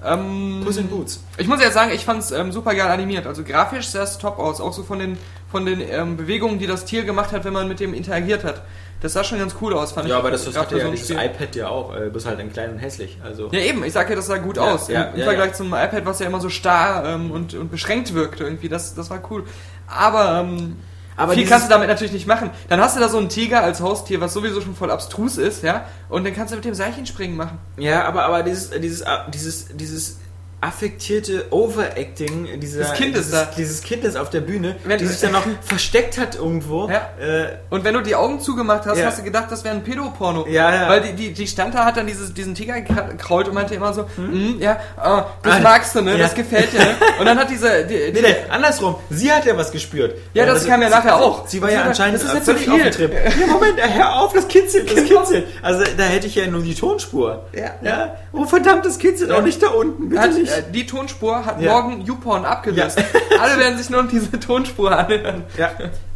Ähm, 0.06 0.62
Puss 0.64 0.78
in 0.78 0.88
Boots. 0.88 1.24
Ich 1.38 1.48
muss 1.48 1.60
jetzt 1.60 1.74
sagen, 1.74 1.91
ich 1.91 2.06
fand 2.06 2.20
es 2.22 2.32
ähm, 2.32 2.52
super 2.52 2.76
geil 2.76 2.88
animiert. 2.88 3.26
Also 3.26 3.43
grafisch 3.43 3.88
sah 3.88 4.04
es 4.04 4.18
top 4.18 4.38
aus. 4.38 4.62
Auch 4.62 4.74
so 4.74 4.84
von 4.84 5.00
den, 5.00 5.18
von 5.52 5.66
den 5.66 5.82
ähm, 5.82 6.18
Bewegungen, 6.18 6.60
die 6.60 6.68
das 6.68 6.86
Tier 6.86 7.04
gemacht 7.04 7.32
hat, 7.32 7.45
wenn 7.45 7.54
man 7.54 7.68
mit 7.68 7.80
dem 7.80 7.93
interagiert 7.93 8.43
hat. 8.43 8.62
Das 9.02 9.14
sah 9.14 9.24
schon 9.24 9.39
ganz 9.39 9.56
cool 9.62 9.74
aus, 9.74 9.91
fand 9.91 10.06
ich. 10.08 10.12
Ja, 10.12 10.18
aber 10.20 10.32
das, 10.32 10.45
das 10.45 10.58
hatte 10.58 10.76
ja 10.76 10.82
so 10.82 10.88
ein 10.88 10.95
dieses 10.95 11.10
Spiel. 11.10 11.24
iPad 11.24 11.56
ja 11.56 11.68
auch, 11.70 11.95
äh, 11.95 12.10
bloß 12.10 12.26
halt 12.26 12.39
in 12.39 12.52
klein 12.52 12.72
und 12.72 12.78
hässlich. 12.80 13.18
Also. 13.24 13.50
Ja, 13.52 13.60
eben. 13.60 13.84
Ich 13.84 13.93
sag 13.93 14.10
ja, 14.10 14.16
das 14.16 14.28
sah 14.28 14.38
gut 14.38 14.58
Ja, 14.58 14.64
aus. 14.74 14.88
ja, 14.88 15.04
Im, 15.04 15.14
im 15.16 15.20
ja, 15.20 15.26
Vergleich 15.26 15.50
ja. 15.50 15.54
zum 15.54 15.68
iPad, 15.68 16.06
was 16.06 16.20
ja 16.20 16.28
immer 16.28 16.41
so 16.41 16.50
starr 16.50 17.04
ähm, 17.06 17.32
und, 17.32 17.54
und 17.54 17.72
beschränkt 17.72 18.14
wirkte 18.14 18.43
irgendwie. 18.43 18.70
Das, 18.70 18.93
das 18.95 19.10
war 19.10 19.22
cool. 19.32 19.43
Aber, 19.88 20.41
ähm, 20.41 20.78
Aber 21.18 21.34
viel 21.34 21.41
dieses- 21.43 21.51
kannst 21.51 21.68
du 21.68 21.70
damit 21.72 21.88
natürlich 21.89 22.13
nicht 22.13 22.28
machen. 22.28 22.51
Dann 22.70 22.80
hast 22.80 22.95
du 22.95 22.99
da 23.01 23.09
so 23.09 23.18
einen 23.18 23.28
Tiger 23.30 23.61
als 23.63 23.82
Haustier, 23.82 24.22
was 24.22 24.34
sowieso 24.34 24.61
schon 24.61 24.76
voll 24.76 24.91
abstrus 24.91 25.38
ist, 25.38 25.63
ja. 25.63 25.86
Und 26.09 26.24
dann 26.26 26.34
kannst 26.34 26.53
du 26.53 26.55
mit 26.55 26.63
dem 26.65 26.76
Seilchenspringen 26.76 27.36
machen. 27.36 27.57
Ja, 27.78 28.05
aber, 28.05 28.24
aber 28.26 28.43
dieses, 28.43 28.72
äh, 28.72 28.80
dieses, 28.80 29.01
äh, 29.01 29.07
dieses, 29.34 29.68
dieses 29.76 30.20
affektierte 30.60 31.45
Overacting 31.51 32.60
dieser, 32.60 32.80
Das 32.80 32.93
Kind 32.93 33.16
dieses, 33.16 33.32
da. 33.32 33.47
dieses 33.55 33.82
Kind 33.84 34.03
ist 34.03 34.18
auf 34.18 34.30
der 34.32 34.41
Bühne, 34.41 34.76
Wenn- 34.86 34.97
die 34.97 35.05
sich 35.05 35.20
dann 35.22 35.32
noch 35.34 35.43
versteckt 35.62 36.18
hat 36.18 36.36
irgendwo. 36.36 36.89
Ja. 36.89 37.10
Äh, 37.24 37.58
Und 37.70 37.84
wenn 37.84 37.93
du 37.93 38.01
die 38.01 38.16
Augen 38.16 38.39
zugemacht 38.39 38.86
hast, 38.86 38.97
Ja. 38.97 39.05
hast 39.05 39.20
du 39.20 39.24
gedacht, 39.24 39.51
das 39.51 39.64
wäre 39.64 39.76
ein 39.76 39.84
Pädoporno. 39.84 40.47
Ja, 40.49 40.74
ja. 40.74 40.89
Weil 40.89 41.01
die, 41.01 41.14
die, 41.14 41.34
die 41.34 41.47
stand 41.47 41.76
da, 41.76 41.86
hat 41.86 41.97
dann 41.97 42.08
dieses, 42.08 42.34
diesen 42.34 42.55
Tiger 42.55 42.82
gekrault 42.82 43.47
und 43.47 43.53
meinte 43.53 43.76
immer 43.76 43.93
so, 43.93 44.03
"Mm, 44.18 44.60
ja, 44.60 44.80
ah, 44.97 45.26
das 45.43 45.55
Ah, 45.55 45.60
magst 45.60 45.95
du, 45.95 46.01
ne? 46.01 46.14
ja. 46.14 46.18
Das 46.18 46.34
gefällt 46.34 46.74
dir, 46.74 46.80
ne? 46.80 46.95
Und 47.20 47.26
dann 47.26 47.38
hat 47.38 47.49
diese, 47.49 47.86
die, 47.86 48.12
nee, 48.14 48.22
nee, 48.22 48.36
andersrum. 48.49 48.95
Sie 49.10 49.32
hat 49.32 49.45
ja 49.45 49.55
was 49.58 49.72
gespürt. 49.72 50.16
Ja, 50.34 50.45
das 50.45 50.66
kam 50.66 50.82
ja 50.82 50.89
nachher 50.89 51.18
auch. 51.18 51.47
Sie 51.47 51.62
war 51.62 51.72
ja 51.72 51.84
anscheinend 51.84 52.16
das 52.22 52.28
ist 52.30 52.34
jetzt 52.34 52.45
so 52.47 52.53
völlig 52.53 52.66
viel. 52.68 52.74
auf 52.74 52.82
dem 52.82 52.91
Trip. 52.91 53.14
Ja, 53.39 53.47
Moment, 53.47 53.78
äh, 53.80 53.89
hör 53.93 54.16
auf, 54.22 54.34
das 54.34 54.47
kitzelt, 54.47 54.89
das 54.91 55.05
kitzelt. 55.05 55.47
Also 55.62 55.84
da 55.97 56.03
hätte 56.03 56.28
ich 56.28 56.36
ja 56.36 56.47
nur 56.47 56.62
die 56.62 56.74
Tonspur. 56.76 57.45
Ja. 57.53 57.72
ja. 57.84 58.16
Oh 58.34 58.45
verdammt, 58.45 58.86
das 58.86 58.97
kitzelt 58.97 59.32
auch 59.32 59.41
nicht 59.41 59.62
da 59.62 59.68
unten, 59.70 60.10
bitte 60.10 60.22
hat, 60.22 60.32
nicht. 60.48 60.58
äh, 60.70 60.72
die 60.72 60.86
Tonspur 60.86 61.45
hat 61.45 61.62
Ja. 61.62 61.72
morgen 61.74 62.02
YouPorn 62.06 62.45
abgelöst. 62.45 63.02
Alle 63.39 63.60
werden 63.60 63.78
sich 63.78 63.89
nur 63.89 64.04
noch 64.04 64.10
diese 64.10 64.39
Tonspur 64.39 64.98
anhören. 64.98 65.43
Ja, 65.58 65.72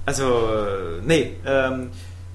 also, 0.06 0.24
äh, 0.26 1.02
nee, 1.06 1.36
ähm, 1.46 1.90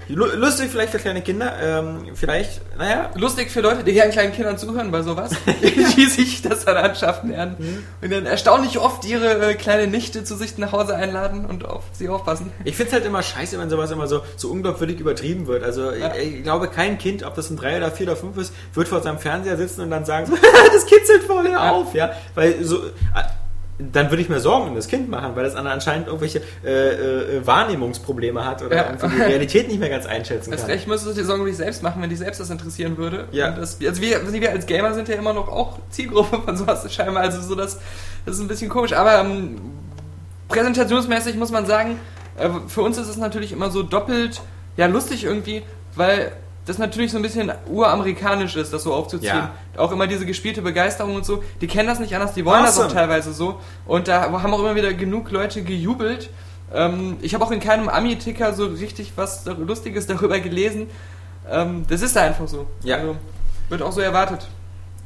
lustig 0.09 0.69
vielleicht 0.71 0.91
für 0.91 0.99
kleine 0.99 1.21
Kinder, 1.21 1.53
ähm, 1.61 2.07
vielleicht, 2.15 2.61
naja, 2.77 3.09
Lustig 3.15 3.51
für 3.51 3.61
Leute, 3.61 3.83
die 3.83 3.93
gerne 3.93 4.11
kleinen 4.11 4.31
Kindern 4.33 4.57
zuhören 4.57 4.91
bei 4.91 5.01
sowas, 5.01 5.31
die 5.61 6.05
sich 6.05 6.41
das 6.41 6.65
dann 6.65 6.77
anschaffen 6.77 7.29
werden 7.29 7.83
und 8.01 8.11
dann 8.11 8.25
erstaunlich 8.25 8.79
oft 8.79 9.05
ihre 9.05 9.51
äh, 9.51 9.53
kleine 9.55 9.87
Nichte 9.87 10.23
zu 10.23 10.35
sich 10.35 10.57
nach 10.57 10.71
Hause 10.71 10.95
einladen 10.95 11.45
und 11.45 11.65
auf 11.65 11.83
sie 11.93 12.09
aufpassen. 12.09 12.51
ich 12.63 12.75
find's 12.75 12.93
halt 12.93 13.05
immer 13.05 13.21
scheiße, 13.23 13.57
wenn 13.59 13.69
sowas 13.69 13.91
immer 13.91 14.07
so, 14.07 14.21
so 14.35 14.49
unglaubwürdig 14.49 14.99
übertrieben 14.99 15.47
wird. 15.47 15.63
Also, 15.63 15.91
Ja. 15.91 16.15
ich, 16.15 16.35
ich 16.37 16.43
glaube, 16.43 16.67
kein 16.69 16.97
Kind, 16.97 17.23
ob 17.23 17.35
das 17.35 17.49
ein 17.49 17.57
drei 17.57 17.77
oder 17.77 17.91
vier 17.91 18.07
oder 18.07 18.15
fünf 18.15 18.37
ist, 18.37 18.53
wird 18.73 18.87
vor 18.87 19.01
seinem 19.01 19.19
Fernseher 19.19 19.57
sitzen 19.57 19.81
und 19.81 19.91
dann 19.91 20.05
sagen, 20.05 20.25
so, 20.27 20.33
das 20.73 20.85
kitzelt 20.85 21.23
voll 21.23 21.49
Ja. 21.49 21.71
auf, 21.71 21.93
ja, 21.93 22.11
weil 22.35 22.63
so, 22.63 22.77
äh, 22.85 22.89
dann 23.79 24.09
würde 24.09 24.21
ich 24.23 24.29
mir 24.29 24.39
Sorgen 24.39 24.69
um 24.69 24.75
das 24.75 24.87
Kind 24.87 25.07
machen, 25.09 25.35
weil 25.35 25.43
das 25.43 25.55
an- 25.55 25.67
anscheinend 25.67 26.07
irgendwelche 26.07 26.41
äh, 26.65 27.37
äh, 27.37 27.45
Wahrnehmungsprobleme 27.45 28.43
hat 28.43 28.63
oder 28.63 28.75
Ja. 28.75 28.91
die 28.93 29.21
Realität 29.21 29.67
nicht 29.67 29.79
mehr 29.79 29.89
ganz 29.89 30.05
einschätzen 30.07 30.49
Das 30.49 30.61
kann. 30.61 30.71
Recht 30.71 30.87
müsstest 30.87 31.15
du 31.15 31.21
dir 31.21 31.25
Sorgen 31.27 31.41
um 31.41 31.47
dich 31.47 31.57
selbst 31.57 31.83
machen, 31.83 32.01
wenn 32.01 32.09
dich 32.09 32.17
selbst 32.17 32.39
das 32.39 32.49
interessieren 32.49 32.97
würde. 32.97 33.27
Ja. 33.31 33.51
Das, 33.51 33.77
also 33.85 34.01
wir, 34.01 34.33
wir 34.33 34.51
als 34.51 34.65
Gamer 34.65 34.93
sind 34.95 35.07
ja 35.09 35.15
immer 35.15 35.33
noch 35.33 35.47
auch 35.47 35.77
Zielgruppe 35.91 36.41
von 36.43 36.57
sowas 36.57 36.91
scheinbar. 36.91 37.21
Also 37.23 37.39
so 37.41 37.53
das, 37.53 37.79
das 38.25 38.35
ist 38.35 38.41
ein 38.41 38.47
bisschen 38.47 38.69
komisch. 38.69 38.93
Aber 38.93 39.19
ähm, 39.19 39.61
präsentationsmäßig 40.47 41.35
muss 41.35 41.51
man 41.51 41.65
sagen, 41.65 41.99
äh, 42.37 42.49
für 42.67 42.81
uns 42.81 42.97
ist 42.97 43.07
es 43.07 43.17
natürlich 43.17 43.51
immer 43.51 43.69
so 43.69 43.83
doppelt 43.83 44.41
ja 44.75 44.85
lustig 44.87 45.23
irgendwie, 45.23 45.63
weil 45.95 46.31
das 46.67 46.77
natürlich 46.77 47.11
so 47.11 47.17
ein 47.17 47.21
bisschen 47.23 47.51
uramerikanisch 47.67 48.57
ist, 48.57 48.73
das 48.73 48.83
so 48.83 48.93
aufzuziehen. 48.93 49.35
Ja. 49.35 49.51
Auch 49.77 49.91
immer 49.93 50.05
diese 50.05 50.25
gespielte 50.25 50.61
Begeisterung 50.61 51.15
und 51.15 51.25
so. 51.25 51.41
Die 51.61 51.67
kennen 51.67 51.87
das 51.87 51.99
nicht 51.99 52.13
anders, 52.13 52.33
die 52.33 52.43
wollen 52.43 52.63
das 52.63 52.75
Awesome. 52.75 52.87
auch 52.87 52.93
teilweise 52.93 53.33
so. 53.33 53.59
Und 53.85 54.09
da 54.09 54.23
haben 54.23 54.53
auch 54.53 54.59
immer 54.59 54.75
wieder 54.75 54.93
genug 54.93 55.31
Leute 55.31 55.63
gejubelt. 55.63 56.29
Ähm, 56.73 57.17
ich 57.21 57.33
habe 57.33 57.45
auch 57.45 57.51
in 57.51 57.61
keinem 57.61 57.87
Ami-Ticker 57.87 58.53
so 58.53 58.65
richtig 58.65 59.13
was 59.15 59.45
Lustiges 59.45 60.07
darüber 60.07 60.39
gelesen. 60.39 60.89
Ähm, 61.49 61.85
das 61.87 62.01
ist 62.01 62.17
da 62.17 62.23
einfach 62.23 62.49
so. 62.49 62.67
Ja. 62.83 62.97
Also, 62.97 63.15
wird 63.69 63.81
auch 63.81 63.93
so 63.93 64.01
erwartet. 64.01 64.47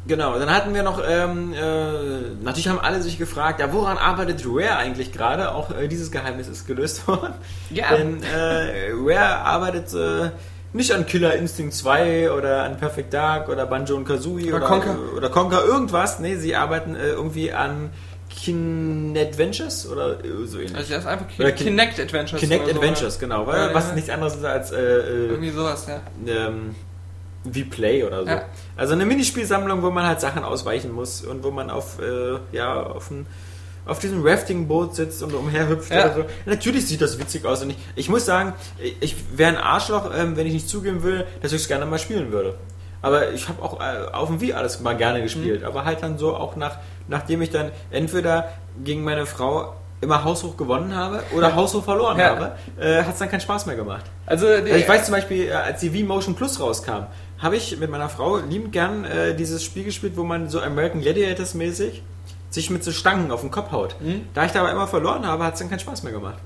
Genau, 0.08 0.40
dann 0.40 0.50
hatten 0.50 0.74
wir 0.74 0.82
noch, 0.82 1.00
ähm, 1.08 1.54
äh, 1.54 2.34
natürlich 2.42 2.68
haben 2.68 2.80
alle 2.80 3.04
sich 3.04 3.20
gefragt, 3.20 3.60
ja, 3.60 3.72
woran 3.72 4.00
arbeitet 4.00 4.44
Rare 4.48 4.78
eigentlich 4.78 5.12
gerade? 5.12 5.54
Auch 5.54 5.70
äh, 5.70 5.88
dieses 5.88 6.12
Geheimnis 6.12 6.48
ist 6.48 6.66
gelöst 6.66 7.08
worden. 7.08 7.36
Ja. 7.70 7.96
Denn 7.96 8.24
äh, 8.24 8.94
Rare 8.94 9.46
arbeitet 9.46 9.94
äh, 9.94 10.32
nicht 10.74 10.92
an 10.94 11.06
Killer 11.06 11.36
Instinct 11.36 11.74
2 11.76 12.32
oder 12.32 12.64
an 12.64 12.78
Perfect 12.78 13.14
Dark 13.14 13.50
oder 13.50 13.66
Banjo 13.66 13.96
und 13.96 14.06
Kazooie 14.06 14.48
Oder 14.48 14.58
oder, 14.58 14.66
Conker. 14.68 14.96
oder 15.18 15.30
Conker 15.30 15.64
irgendwas. 15.66 16.20
Nee, 16.20 16.36
sie 16.38 16.56
arbeiten 16.56 16.96
äh, 16.96 17.10
irgendwie 17.10 17.52
an 17.52 17.90
Kinadventures 18.30 19.88
oder 19.90 20.24
äh, 20.24 20.46
so 20.46 20.60
ähnlich. 20.60 20.76
Also 20.76 20.94
das 20.94 21.04
ist 21.04 21.08
einfach 21.10 21.26
Oder 21.38 21.52
Kin 21.52 21.68
Kin- 21.68 21.78
Kinect 21.78 22.00
Adventures. 22.00 22.40
Kinect 22.40 22.64
oder 22.64 22.74
so, 22.74 22.80
Adventures, 22.80 23.20
genau, 23.20 23.48
weil, 23.48 23.70
Ja, 23.70 23.74
was 23.74 23.90
ja. 23.90 23.96
nichts 23.96 24.10
anderes 24.10 24.36
ist 24.36 24.46
als 24.46 24.72
äh, 24.72 24.78
äh, 24.82 25.28
Irgendwie 25.28 25.50
sowas, 25.52 25.88
ja. 25.88 26.00
ähm, 26.48 26.76
wie 27.44 27.64
Play 27.64 28.04
oder 28.04 28.24
so. 28.24 28.32
Also 28.78 28.94
eine 28.94 29.06
Minispielsammlung, 29.06 29.82
wo 29.82 29.90
man 29.90 30.06
halt 30.06 30.22
Sachen 30.22 30.44
ausweichen 30.44 30.92
muss 30.92 31.22
und 31.26 31.44
wo 31.44 31.52
man 31.52 31.70
auf, 31.70 31.98
äh, 32.00 32.38
ja, 32.56 32.82
auf, 32.84 33.10
ein, 33.12 33.26
auf 33.86 34.00
diesem 34.00 34.26
Rafting-Boot 34.26 34.96
sitzt 34.96 35.24
und 35.24 35.34
umherhüpft 35.34 35.92
Ja. 35.92 36.06
oder 36.06 36.14
so. 36.16 36.26
Natürlich 36.46 36.88
sieht 36.88 37.02
das 37.02 37.18
witzig 37.20 37.46
aus 37.46 37.64
und 37.64 37.72
ich, 37.72 37.78
ich 37.96 38.10
muss 38.10 38.26
sagen, 38.26 38.54
ich 39.00 39.16
wäre 39.38 39.52
ein 39.52 39.58
Arschloch, 39.58 40.12
ähm, 40.18 40.38
wenn 40.38 40.46
ich 40.48 40.54
nicht 40.54 40.70
zugeben 40.70 41.04
würde, 41.04 41.26
dass 41.42 41.52
ich 41.52 41.62
es 41.62 41.68
gerne 41.68 41.86
mal 41.86 42.00
spielen 42.00 42.32
würde. 42.32 42.56
Aber 43.04 43.32
ich 43.32 43.48
habe 43.50 43.62
auch 43.64 43.80
äh, 43.80 44.12
auf 44.14 44.28
dem 44.30 44.40
Wii 44.42 44.54
alles 44.54 44.80
mal 44.82 44.96
gerne 44.96 45.20
Mhm. 45.20 45.24
gespielt, 45.24 45.64
aber 45.64 45.86
halt 45.86 46.04
dann 46.04 46.18
so 46.20 46.36
auch 46.36 46.56
nach, 46.56 46.78
nachdem 47.08 47.42
ich 47.42 47.50
dann 47.50 47.72
entweder 47.90 48.50
gegen 48.84 49.04
meine 49.04 49.26
Frau 49.26 49.74
immer 50.02 50.24
haushoch 50.24 50.58
gewonnen 50.58 50.96
habe 50.96 51.22
oder 51.36 51.56
haushoch 51.56 51.84
verloren 51.84 52.18
Ja. 52.20 52.30
habe, 52.30 52.52
äh, 52.80 53.04
hat 53.04 53.14
es 53.14 53.20
dann 53.20 53.30
keinen 53.30 53.42
Spaß 53.42 53.66
mehr 53.68 53.76
gemacht. 53.76 54.06
Also, 54.26 54.48
Also 54.48 54.66
ich 54.66 54.88
weiß 54.88 55.06
zum 55.06 55.14
Beispiel, 55.16 55.48
äh, 55.48 55.52
als 55.54 55.80
die 55.80 55.94
Wii 55.94 56.04
Motion 56.04 56.36
Plus 56.36 56.60
rauskam, 56.60 57.06
habe 57.40 57.56
ich 57.56 57.78
mit 57.80 57.90
meiner 57.90 58.10
Frau 58.10 58.38
liebend 58.38 58.72
gern 58.72 59.06
äh, 59.06 59.36
dieses 59.36 59.64
Spiel 59.64 59.84
gespielt, 59.84 60.14
wo 60.16 60.24
man 60.24 60.50
so 60.50 60.60
American 60.60 61.02
Gladiators 61.02 61.54
mäßig 61.56 62.04
sich 62.52 62.70
mit 62.70 62.84
so 62.84 62.92
Stangen 62.92 63.32
auf 63.32 63.42
den 63.42 63.50
Kopf 63.50 63.72
haut. 63.72 63.96
Mhm. 64.00 64.28
Da 64.34 64.46
ich 64.46 64.52
da 64.52 64.60
aber 64.62 64.72
immer 64.72 64.88
verloren 64.88 65.26
habe, 65.26 65.44
hat 65.44 65.54
es 65.54 65.60
dann 65.60 65.70
keinen 65.70 65.80
Spaß 65.80 66.04
mehr 66.04 66.14
gemacht. 66.14 66.38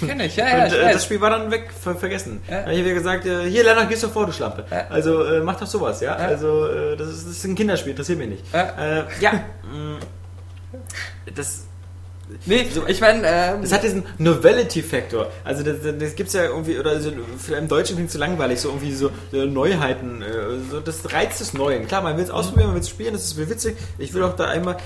kenne 0.00 0.26
ich, 0.26 0.36
ja, 0.36 0.46
ja, 0.46 0.64
und 0.64 0.72
äh, 0.72 0.92
das 0.92 1.04
Spiel 1.04 1.20
war 1.20 1.30
dann 1.30 1.50
weg, 1.50 1.70
ver 1.72 1.96
vergessen. 1.96 2.42
Ja. 2.48 2.58
Da 2.58 2.62
habe 2.66 2.74
ich 2.74 2.84
wieder 2.84 2.94
gesagt, 2.94 3.26
äh, 3.26 3.48
hier 3.48 3.64
Lennart, 3.64 3.88
gehst 3.88 4.02
du 4.02 4.08
vor, 4.08 4.26
du 4.26 4.32
Schlampe. 4.32 4.64
Ja. 4.70 4.86
Also 4.90 5.24
äh, 5.24 5.40
mach 5.40 5.58
doch 5.58 5.66
sowas, 5.66 6.00
ja. 6.00 6.18
Ja. 6.18 6.26
Also 6.26 6.68
äh, 6.68 6.96
das, 6.96 7.08
ist, 7.08 7.26
das 7.26 7.36
ist 7.36 7.44
ein 7.44 7.54
Kinderspiel, 7.54 7.90
interessiert 7.90 8.18
mich 8.18 8.28
nicht. 8.28 8.44
Ja. 8.52 9.00
Äh, 9.00 9.04
ja. 9.20 9.32
mh, 9.32 9.98
das, 11.34 11.64
Nee, 12.46 12.66
ich 12.86 13.00
meine, 13.00 13.22
ähm, 13.26 13.62
das 13.62 13.72
hat 13.72 13.82
diesen 13.82 14.04
Novelty-Faktor. 14.18 15.30
Also 15.44 15.62
das, 15.62 15.76
das, 15.98 16.14
gibt's 16.14 16.32
ja 16.32 16.44
irgendwie, 16.44 16.78
oder 16.78 17.00
so, 17.00 17.10
für 17.38 17.56
im 17.56 17.68
Deutschen 17.68 17.96
klingt 17.96 18.08
es 18.08 18.14
so 18.14 18.18
langweilig, 18.18 18.60
so 18.60 18.68
irgendwie 18.68 18.92
so 18.92 19.10
Neuheiten, 19.32 20.22
äh, 20.22 20.26
so 20.70 20.80
das 20.80 21.12
Reiz 21.12 21.38
des 21.38 21.54
Neuen. 21.54 21.86
Klar, 21.86 22.02
man 22.02 22.16
will 22.16 22.24
es 22.24 22.30
ausprobieren, 22.30 22.68
man 22.68 22.76
will 22.76 22.82
es 22.82 22.88
spielen, 22.88 23.12
das 23.12 23.24
ist 23.24 23.36
witzig. 23.36 23.76
Ich 23.98 24.14
will 24.14 24.22
auch 24.22 24.36
da 24.36 24.46
einmal, 24.46 24.76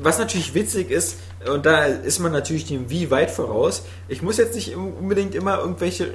was 0.00 0.18
natürlich 0.18 0.54
witzig 0.54 0.90
ist, 0.90 1.18
und 1.46 1.66
da 1.66 1.84
ist 1.84 2.18
man 2.18 2.32
natürlich 2.32 2.66
dem 2.66 2.90
Wie 2.90 3.10
weit 3.10 3.30
voraus, 3.30 3.84
ich 4.08 4.22
muss 4.22 4.36
jetzt 4.36 4.54
nicht 4.54 4.74
unbedingt 4.74 5.34
immer 5.34 5.58
irgendwelche 5.58 6.14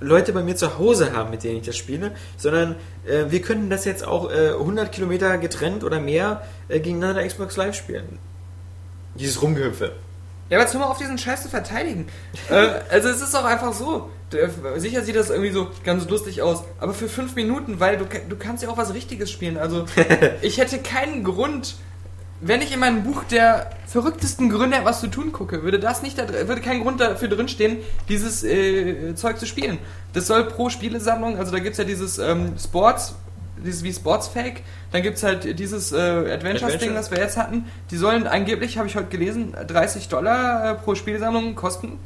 Leute 0.00 0.32
bei 0.32 0.42
mir 0.42 0.56
zu 0.56 0.78
Hause 0.78 1.12
haben, 1.12 1.30
mit 1.30 1.44
denen 1.44 1.58
ich 1.58 1.66
das 1.66 1.76
spiele, 1.76 2.12
sondern 2.36 2.76
äh, 3.06 3.26
wir 3.28 3.42
können 3.42 3.68
das 3.68 3.84
jetzt 3.84 4.04
auch 4.06 4.30
äh, 4.30 4.52
100 4.52 4.90
Kilometer 4.90 5.36
getrennt 5.38 5.84
oder 5.84 6.00
mehr 6.00 6.42
äh, 6.68 6.80
gegeneinander 6.80 7.26
Xbox 7.26 7.56
Live 7.56 7.74
spielen. 7.74 8.18
Dieses 9.14 9.42
Rumgehüpfe. 9.42 9.92
Ja, 10.50 10.56
aber 10.58 10.64
jetzt 10.64 10.74
hör 10.74 10.80
mal 10.80 10.86
auf, 10.88 10.98
diesen 10.98 11.16
Scheiß 11.16 11.44
zu 11.44 11.48
verteidigen. 11.48 12.08
äh, 12.50 12.54
also 12.90 13.08
es 13.08 13.22
ist 13.22 13.32
doch 13.34 13.44
einfach 13.44 13.72
so. 13.72 14.10
Der- 14.32 14.50
Sicher 14.80 15.02
sieht 15.02 15.16
das 15.16 15.30
irgendwie 15.30 15.50
so 15.52 15.68
ganz 15.84 16.08
lustig 16.08 16.42
aus, 16.42 16.62
aber 16.78 16.92
für 16.92 17.08
fünf 17.08 17.34
Minuten, 17.36 17.80
weil 17.80 17.96
du, 17.96 18.04
du 18.28 18.36
kannst 18.36 18.62
ja 18.62 18.68
auch 18.68 18.76
was 18.76 18.92
Richtiges 18.92 19.30
spielen. 19.30 19.56
Also 19.56 19.86
ich 20.42 20.58
hätte 20.58 20.78
keinen 20.78 21.24
Grund, 21.24 21.76
wenn 22.40 22.62
ich 22.62 22.72
in 22.72 22.80
meinem 22.80 23.02
Buch 23.04 23.22
der 23.24 23.70
verrücktesten 23.86 24.48
Gründe, 24.50 24.78
was 24.84 25.00
zu 25.00 25.06
tun 25.08 25.30
gucke, 25.32 25.62
würde 25.62 25.78
das 25.78 26.02
nicht, 26.02 26.18
da, 26.18 26.28
würde 26.28 26.60
kein 26.60 26.80
Grund 26.82 27.00
dafür 27.00 27.28
drinstehen, 27.28 27.78
dieses 28.08 28.42
äh, 28.44 29.14
Zeug 29.14 29.38
zu 29.38 29.46
spielen. 29.46 29.78
Das 30.14 30.26
soll 30.26 30.44
pro 30.44 30.68
Spielesammlung, 30.70 31.38
also 31.38 31.52
da 31.52 31.58
gibt's 31.58 31.78
ja 31.78 31.84
dieses 31.84 32.18
ähm, 32.18 32.54
Sports, 32.58 33.14
dieses 33.64 33.82
wie 33.82 33.92
Sportsfake, 33.92 34.62
dann 34.92 35.02
gibt's 35.02 35.22
halt 35.22 35.58
dieses 35.58 35.92
äh, 35.92 35.96
Adventures-Ding, 35.96 36.32
Adventure. 36.32 36.94
das 36.94 37.10
wir 37.10 37.18
jetzt 37.18 37.36
hatten. 37.36 37.66
Die 37.90 37.96
sollen 37.96 38.26
angeblich, 38.26 38.78
habe 38.78 38.88
ich 38.88 38.96
heute 38.96 39.08
gelesen, 39.08 39.54
30 39.66 40.08
Dollar 40.08 40.70
äh, 40.70 40.74
pro 40.74 40.94
Spielsammlung 40.94 41.54
kosten. 41.54 41.98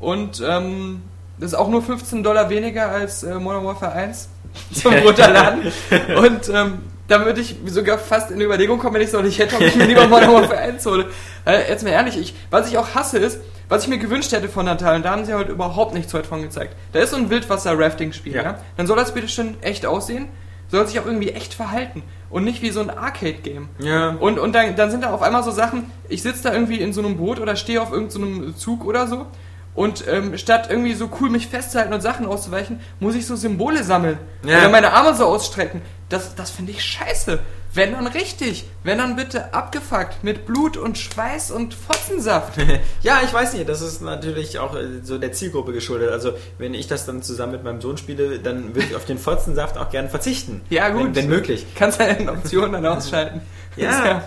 Und 0.00 0.42
ähm, 0.46 1.02
das 1.38 1.52
ist 1.52 1.58
auch 1.58 1.68
nur 1.68 1.82
15 1.82 2.22
Dollar 2.22 2.50
weniger 2.50 2.88
als 2.90 3.22
äh, 3.22 3.34
Modern 3.34 3.64
Warfare 3.64 3.92
1 3.92 4.28
zum 4.72 4.94
Runterladen. 4.94 5.72
Und 6.16 6.48
ähm, 6.48 6.78
da 7.06 7.24
würde 7.24 7.40
ich 7.40 7.56
sogar 7.66 7.98
fast 7.98 8.30
in 8.30 8.38
die 8.38 8.44
Überlegung 8.44 8.78
kommen, 8.78 8.94
wenn 8.94 9.02
ich 9.02 9.10
so 9.10 9.20
nicht 9.20 9.38
hätte, 9.38 9.56
ob 9.56 9.62
ich 9.62 9.76
mir 9.76 9.86
lieber 9.86 10.06
Modern 10.08 10.32
Warfare 10.32 10.58
1 10.58 10.84
hole. 10.86 11.06
Äh, 11.46 11.68
jetzt 11.70 11.82
mal 11.82 11.90
ehrlich, 11.90 12.18
ich, 12.18 12.34
was 12.50 12.68
ich 12.68 12.76
auch 12.76 12.94
hasse 12.94 13.18
ist, 13.18 13.40
was 13.68 13.82
ich 13.82 13.88
mir 13.88 13.98
gewünscht 13.98 14.32
hätte 14.32 14.48
von 14.48 14.66
Natal, 14.66 14.96
und 14.96 15.04
da 15.04 15.10
haben 15.10 15.24
sie 15.24 15.34
heute 15.34 15.52
überhaupt 15.52 15.94
nichts 15.94 16.12
heute 16.14 16.28
von 16.28 16.42
gezeigt. 16.42 16.74
Da 16.92 17.00
ist 17.00 17.10
so 17.10 17.16
ein 17.16 17.30
Wildwasser-Rafting-Spiel, 17.30 18.34
ja. 18.34 18.42
Ja. 18.42 18.58
Dann 18.76 18.86
soll 18.86 18.96
das 18.96 19.12
bitte 19.12 19.28
schön 19.28 19.56
echt 19.62 19.86
aussehen, 19.86 20.28
soll 20.68 20.86
sich 20.86 21.00
auch 21.00 21.06
irgendwie 21.06 21.30
echt 21.30 21.54
verhalten 21.54 22.02
und 22.30 22.44
nicht 22.44 22.62
wie 22.62 22.70
so 22.70 22.80
ein 22.80 22.90
Arcade-Game. 22.90 23.68
Ja. 23.78 24.10
Und, 24.10 24.38
und 24.38 24.54
dann, 24.54 24.76
dann 24.76 24.90
sind 24.90 25.02
da 25.02 25.12
auf 25.12 25.22
einmal 25.22 25.42
so 25.42 25.50
Sachen, 25.50 25.90
ich 26.08 26.22
sitze 26.22 26.44
da 26.44 26.52
irgendwie 26.52 26.80
in 26.80 26.92
so 26.92 27.00
einem 27.00 27.16
Boot 27.16 27.40
oder 27.40 27.56
stehe 27.56 27.80
auf 27.80 27.92
irgendeinem 27.92 28.56
Zug 28.56 28.84
oder 28.84 29.06
so 29.06 29.26
und 29.74 30.04
ähm, 30.08 30.36
statt 30.36 30.66
irgendwie 30.70 30.94
so 30.94 31.08
cool 31.20 31.30
mich 31.30 31.46
festzuhalten 31.46 31.92
und 31.92 32.00
Sachen 32.00 32.26
auszuweichen, 32.26 32.80
muss 33.00 33.14
ich 33.14 33.26
so 33.26 33.36
Symbole 33.36 33.84
sammeln. 33.84 34.18
Ja. 34.42 34.58
Oder 34.58 34.68
meine 34.70 34.92
Arme 34.92 35.14
so 35.14 35.24
ausstrecken. 35.24 35.82
Das, 36.08 36.34
das 36.34 36.50
finde 36.50 36.72
ich 36.72 36.82
scheiße. 36.82 37.38
Wenn 37.78 37.92
dann 37.92 38.08
richtig. 38.08 38.64
Wenn 38.82 38.98
dann 38.98 39.14
bitte 39.14 39.54
abgefuckt 39.54 40.24
mit 40.24 40.46
Blut 40.46 40.76
und 40.76 40.98
Schweiß 40.98 41.52
und 41.52 41.74
Fotzensaft. 41.74 42.58
Ja, 43.02 43.20
ich 43.24 43.32
weiß 43.32 43.54
nicht, 43.54 43.68
das 43.68 43.80
ist 43.80 44.02
natürlich 44.02 44.58
auch 44.58 44.74
äh, 44.74 45.02
so 45.02 45.18
der 45.18 45.32
Zielgruppe 45.32 45.72
geschuldet. 45.72 46.10
Also, 46.10 46.32
wenn 46.58 46.74
ich 46.74 46.88
das 46.88 47.06
dann 47.06 47.22
zusammen 47.22 47.52
mit 47.52 47.64
meinem 47.64 47.80
Sohn 47.80 47.96
spiele, 47.96 48.40
dann 48.40 48.74
würde 48.74 48.88
ich 48.88 48.96
auf 48.96 49.04
den 49.04 49.18
Fotzensaft 49.18 49.78
auch 49.78 49.90
gerne 49.90 50.08
verzichten. 50.08 50.62
Ja, 50.70 50.90
gut. 50.90 51.06
Wenn, 51.06 51.14
wenn 51.16 51.28
möglich. 51.28 51.66
Kannst 51.74 51.98
halt 51.98 52.20
eine 52.20 52.32
Option 52.32 52.72
dann 52.72 52.86
ausschalten. 52.86 53.40
Ja. 53.76 54.24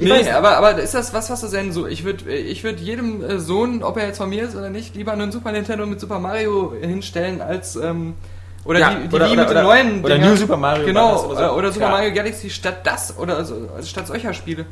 Ich 0.00 0.08
Nee, 0.08 0.30
aber, 0.30 0.56
aber 0.56 0.80
ist 0.80 0.94
das 0.94 1.14
was, 1.14 1.30
was 1.30 1.40
du 1.42 1.48
denn 1.48 1.72
so? 1.72 1.86
Ich 1.86 2.02
würde 2.02 2.34
ich 2.34 2.64
würd 2.64 2.80
jedem 2.80 3.22
äh, 3.22 3.38
Sohn, 3.38 3.84
ob 3.84 3.96
er 3.96 4.08
jetzt 4.08 4.18
von 4.18 4.28
mir 4.28 4.42
ist 4.42 4.56
oder 4.56 4.70
nicht, 4.70 4.96
lieber 4.96 5.12
einen 5.12 5.30
Super 5.30 5.52
Nintendo 5.52 5.86
mit 5.86 6.00
Super 6.00 6.18
Mario 6.18 6.74
hinstellen 6.80 7.40
als 7.40 7.76
ähm, 7.76 8.14
oder 8.64 8.78
Ja, 8.78 8.94
die, 8.94 9.08
die 9.08 9.14
oder- 9.14 9.26
Wii 9.26 9.32
oder- 9.32 9.42
mit 9.46 9.50
den 9.56 9.62
neuen 9.62 10.04
oder 10.04 10.14
Dinger. 10.16 10.28
New 10.30 10.36
Super 10.36 10.56
Mario 10.56 10.84
genau 10.86 11.24
oder 11.26 11.48
so. 11.48 11.54
oder 11.54 11.68
Super 11.72 11.86
Klar. 11.86 11.98
Mario 11.98 12.12
Galaxy 12.14 12.50
statt 12.50 12.78
das 12.84 13.16
oder 13.18 13.36
also, 13.36 13.68
also 13.74 13.88
statt 13.88 14.06
solcher 14.06 14.32
Spiele. 14.34 14.66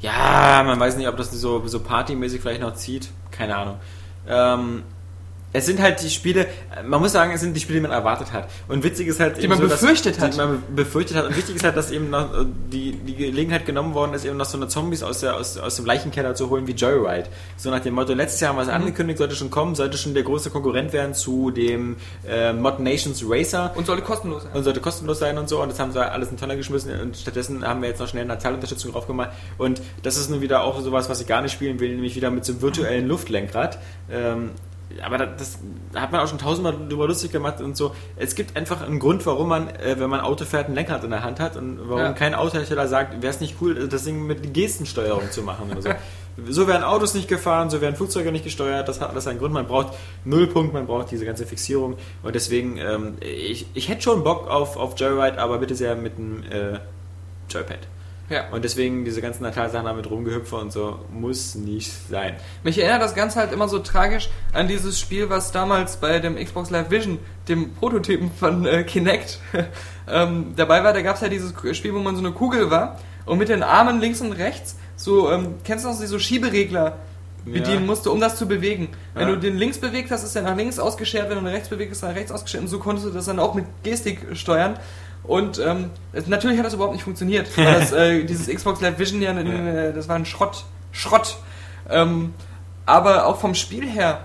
Ja, 0.00 0.62
man 0.64 0.78
weiß 0.78 0.96
nicht, 0.96 1.08
ob 1.08 1.16
das 1.16 1.30
so, 1.32 1.66
so 1.66 1.80
partymäßig 1.80 2.40
vielleicht 2.42 2.60
noch 2.60 2.74
zieht. 2.74 3.08
Keine 3.30 3.56
Ahnung. 3.56 3.76
Ähm, 4.28 4.82
es 5.56 5.66
sind 5.66 5.80
halt 5.80 6.02
die 6.02 6.10
Spiele, 6.10 6.46
man 6.84 7.00
muss 7.00 7.12
sagen, 7.12 7.32
es 7.32 7.40
sind 7.40 7.54
die 7.54 7.60
Spiele, 7.60 7.78
die 7.80 7.82
man 7.88 7.90
erwartet 7.92 8.32
hat. 8.32 8.48
Und 8.68 8.84
witzig 8.84 9.08
ist 9.08 9.20
halt 9.20 9.42
Die 9.42 9.48
man 9.48 9.58
befürchtet 9.58 10.16
dass, 10.16 10.22
hat. 10.24 10.32
Die 10.34 10.38
man 10.38 10.62
befürchtet 10.74 11.16
hat. 11.16 11.26
Und 11.26 11.36
wichtig 11.36 11.56
ist 11.56 11.64
halt, 11.64 11.76
dass 11.76 11.90
eben 11.90 12.10
noch 12.10 12.28
die, 12.72 12.92
die 12.92 13.14
Gelegenheit 13.16 13.64
genommen 13.66 13.94
worden 13.94 14.14
ist, 14.14 14.24
eben 14.24 14.36
noch 14.36 14.44
so 14.46 14.56
eine 14.58 14.68
Zombies 14.68 15.02
aus, 15.02 15.20
der, 15.20 15.34
aus, 15.36 15.56
aus 15.58 15.76
dem 15.76 15.86
Leichenkeller 15.86 16.34
zu 16.34 16.50
holen 16.50 16.66
wie 16.66 16.72
Joyride. 16.72 17.28
So 17.56 17.70
nach 17.70 17.80
dem 17.80 17.94
Motto, 17.94 18.12
letztes 18.12 18.40
Jahr 18.40 18.50
haben 18.50 18.56
wir 18.56 18.62
es 18.62 18.68
Mhm. 18.68 18.74
angekündigt, 18.74 19.18
sollte 19.18 19.34
schon 19.34 19.50
kommen, 19.50 19.74
sollte 19.74 19.96
schon 19.98 20.14
der 20.14 20.22
große 20.22 20.50
Konkurrent 20.50 20.92
werden 20.92 21.14
zu 21.14 21.50
dem 21.50 21.96
äh, 22.28 22.52
Mod 22.52 22.78
Nations 22.80 23.22
Racer 23.26 23.72
Und 23.74 23.86
sollte 23.86 24.02
kostenlos 24.02 24.42
sein. 24.42 24.52
und 24.54 24.64
sollte 24.64 24.80
kostenlos 24.80 25.18
sein 25.18 25.38
und 25.38 25.48
so 25.48 25.62
und 25.62 25.70
das 25.72 25.78
haben 25.80 25.92
sie 25.92 26.00
alles 26.04 26.28
in 26.28 26.34
den 26.36 26.40
Tonner 26.40 26.56
geschmissen 26.56 27.00
und 27.00 27.16
stattdessen 27.16 27.66
haben 27.66 27.80
wir 27.80 27.88
jetzt 27.88 28.00
noch 28.00 28.08
schnell 28.08 28.24
eine 28.24 28.38
Zahlunterstützung 28.38 28.92
drauf 28.92 29.06
gemacht 29.06 29.30
und 29.58 29.80
das 30.02 30.16
ist 30.16 30.28
nun 30.30 30.40
wieder 30.40 30.62
auch 30.64 30.80
sowas, 30.80 31.08
was 31.08 31.20
ich 31.20 31.26
gar 31.26 31.40
nicht 31.42 31.52
spielen 31.52 31.80
will, 31.80 31.90
nämlich 31.94 32.14
wieder 32.16 32.30
mit 32.30 32.44
so 32.44 32.52
einem 32.52 32.62
virtuellen 32.62 33.08
Luftlenkrad. 33.08 33.78
Ähm, 34.10 34.50
aber 35.04 35.18
das, 35.18 35.58
das 35.92 36.00
hat 36.00 36.12
man 36.12 36.20
auch 36.20 36.28
schon 36.28 36.38
tausendmal 36.38 36.74
drüber 36.88 37.06
lustig 37.06 37.32
gemacht 37.32 37.60
und 37.60 37.76
so. 37.76 37.94
Es 38.16 38.34
gibt 38.34 38.56
einfach 38.56 38.82
einen 38.82 38.98
Grund, 38.98 39.26
warum 39.26 39.48
man, 39.48 39.68
äh, 39.68 39.96
wenn 39.98 40.08
man 40.08 40.20
Auto 40.20 40.44
fährt, 40.44 40.68
ein 40.68 40.74
Lenkrad 40.74 41.04
in 41.04 41.10
der 41.10 41.22
Hand 41.22 41.40
hat 41.40 41.56
und 41.56 41.78
warum 41.82 41.98
Ja. 42.00 42.12
kein 42.12 42.34
Autohersteller 42.34 42.86
sagt, 42.88 43.20
wäre 43.22 43.32
es 43.32 43.40
nicht 43.40 43.56
cool, 43.60 43.88
das 43.88 44.04
Ding 44.04 44.26
mit 44.26 44.54
Gestensteuerung 44.54 45.30
zu 45.30 45.42
machen 45.42 45.70
oder 45.70 45.82
so. 45.82 45.90
So 46.48 46.66
werden 46.66 46.84
Autos 46.84 47.14
nicht 47.14 47.28
gefahren, 47.28 47.70
so 47.70 47.80
werden 47.80 47.96
Flugzeuge 47.96 48.30
nicht 48.30 48.44
gesteuert, 48.44 48.86
das 48.88 49.00
hat 49.00 49.08
alles 49.10 49.26
einen 49.26 49.38
Grund. 49.38 49.54
Man 49.54 49.66
braucht 49.66 49.94
Nullpunkt, 50.24 50.74
man 50.74 50.86
braucht 50.86 51.10
diese 51.10 51.24
ganze 51.24 51.46
Fixierung 51.46 51.96
und 52.22 52.34
deswegen, 52.34 52.76
ähm, 52.76 53.14
ich, 53.20 53.66
ich 53.72 53.88
hätte 53.88 54.02
schon 54.02 54.22
Bock 54.22 54.46
auf, 54.50 54.76
auf 54.76 55.00
Joyride, 55.00 55.38
aber 55.38 55.58
bitte 55.58 55.74
sehr 55.74 55.96
mit 55.96 56.18
einem 56.18 56.42
äh, 56.42 56.78
Joypad. 57.48 57.78
Ja. 58.28 58.48
Und 58.50 58.64
deswegen 58.64 59.04
diese 59.04 59.20
ganzen 59.22 59.44
Natalsachen 59.44 59.86
damit 59.86 60.10
rumgehüpfe 60.10 60.56
und 60.56 60.72
so 60.72 60.98
muss 61.12 61.54
nicht 61.54 61.92
sein. 62.10 62.34
Mich 62.64 62.78
erinnert 62.78 63.02
das 63.02 63.14
Ganze 63.14 63.38
halt 63.38 63.52
immer 63.52 63.68
so 63.68 63.78
tragisch 63.78 64.28
an 64.52 64.66
dieses 64.66 64.98
Spiel, 64.98 65.30
was 65.30 65.52
damals 65.52 65.96
bei 65.98 66.18
dem 66.18 66.36
Xbox 66.36 66.70
Live 66.70 66.90
Vision, 66.90 67.18
dem 67.48 67.74
Prototypen 67.74 68.30
von 68.32 68.66
äh, 68.66 68.82
Kinect, 68.82 69.38
ähm, 70.08 70.54
dabei 70.56 70.82
war. 70.82 70.92
Da 70.92 71.02
gab 71.02 71.14
es 71.16 71.22
ja 71.22 71.28
dieses 71.28 71.54
Spiel, 71.76 71.94
wo 71.94 72.00
man 72.00 72.16
so 72.16 72.20
eine 72.22 72.32
Kugel 72.32 72.70
war 72.70 72.98
und 73.26 73.38
mit 73.38 73.48
den 73.48 73.62
Armen 73.62 74.00
links 74.00 74.20
und 74.20 74.32
rechts 74.32 74.76
so, 74.96 75.30
ähm, 75.30 75.54
kennst 75.64 75.84
du 75.84 75.88
noch 75.90 75.94
so 75.96 76.18
Schieberegler 76.18 76.96
bedienen 77.44 77.80
Ja. 77.82 77.86
musste, 77.86 78.10
um 78.10 78.18
das 78.18 78.36
zu 78.36 78.48
bewegen. 78.48 78.88
Wenn 79.14 79.28
Ja. 79.28 79.34
du 79.34 79.40
den 79.40 79.56
links 79.56 79.78
bewegt 79.78 80.10
hast, 80.10 80.24
ist 80.24 80.34
er 80.34 80.42
nach 80.42 80.56
links 80.56 80.80
ausgeschert, 80.80 81.28
wenn 81.28 81.36
du 81.38 81.44
den 81.44 81.52
rechts 81.54 81.68
bewegt 81.68 81.92
ist 81.92 82.02
er 82.02 82.08
nach 82.08 82.16
rechts 82.16 82.32
ausgeschert 82.32 82.62
und 82.62 82.68
so 82.68 82.80
konntest 82.80 83.06
du 83.06 83.10
das 83.12 83.26
dann 83.26 83.38
auch 83.38 83.54
mit 83.54 83.66
Gestik 83.84 84.18
steuern. 84.32 84.76
Und 85.26 85.58
ähm, 85.58 85.90
es- 86.12 86.26
natürlich 86.26 86.58
hat 86.58 86.66
das 86.66 86.74
überhaupt 86.74 86.94
nicht 86.94 87.04
funktioniert, 87.04 87.48
das, 87.56 87.92
äh, 87.92 88.24
dieses 88.26 88.46
Xbox 88.48 88.80
Live 88.80 88.98
Vision 88.98 89.20
ja, 89.22 89.32
äh, 89.32 89.92
das 89.92 90.08
war 90.08 90.16
ein 90.16 90.26
Schrott. 90.26 90.64
Schrott. 90.92 91.36
Ähm, 91.90 92.34
aber 92.84 93.26
auch 93.26 93.38
vom 93.40 93.54
Spiel 93.54 93.88
her 93.88 94.20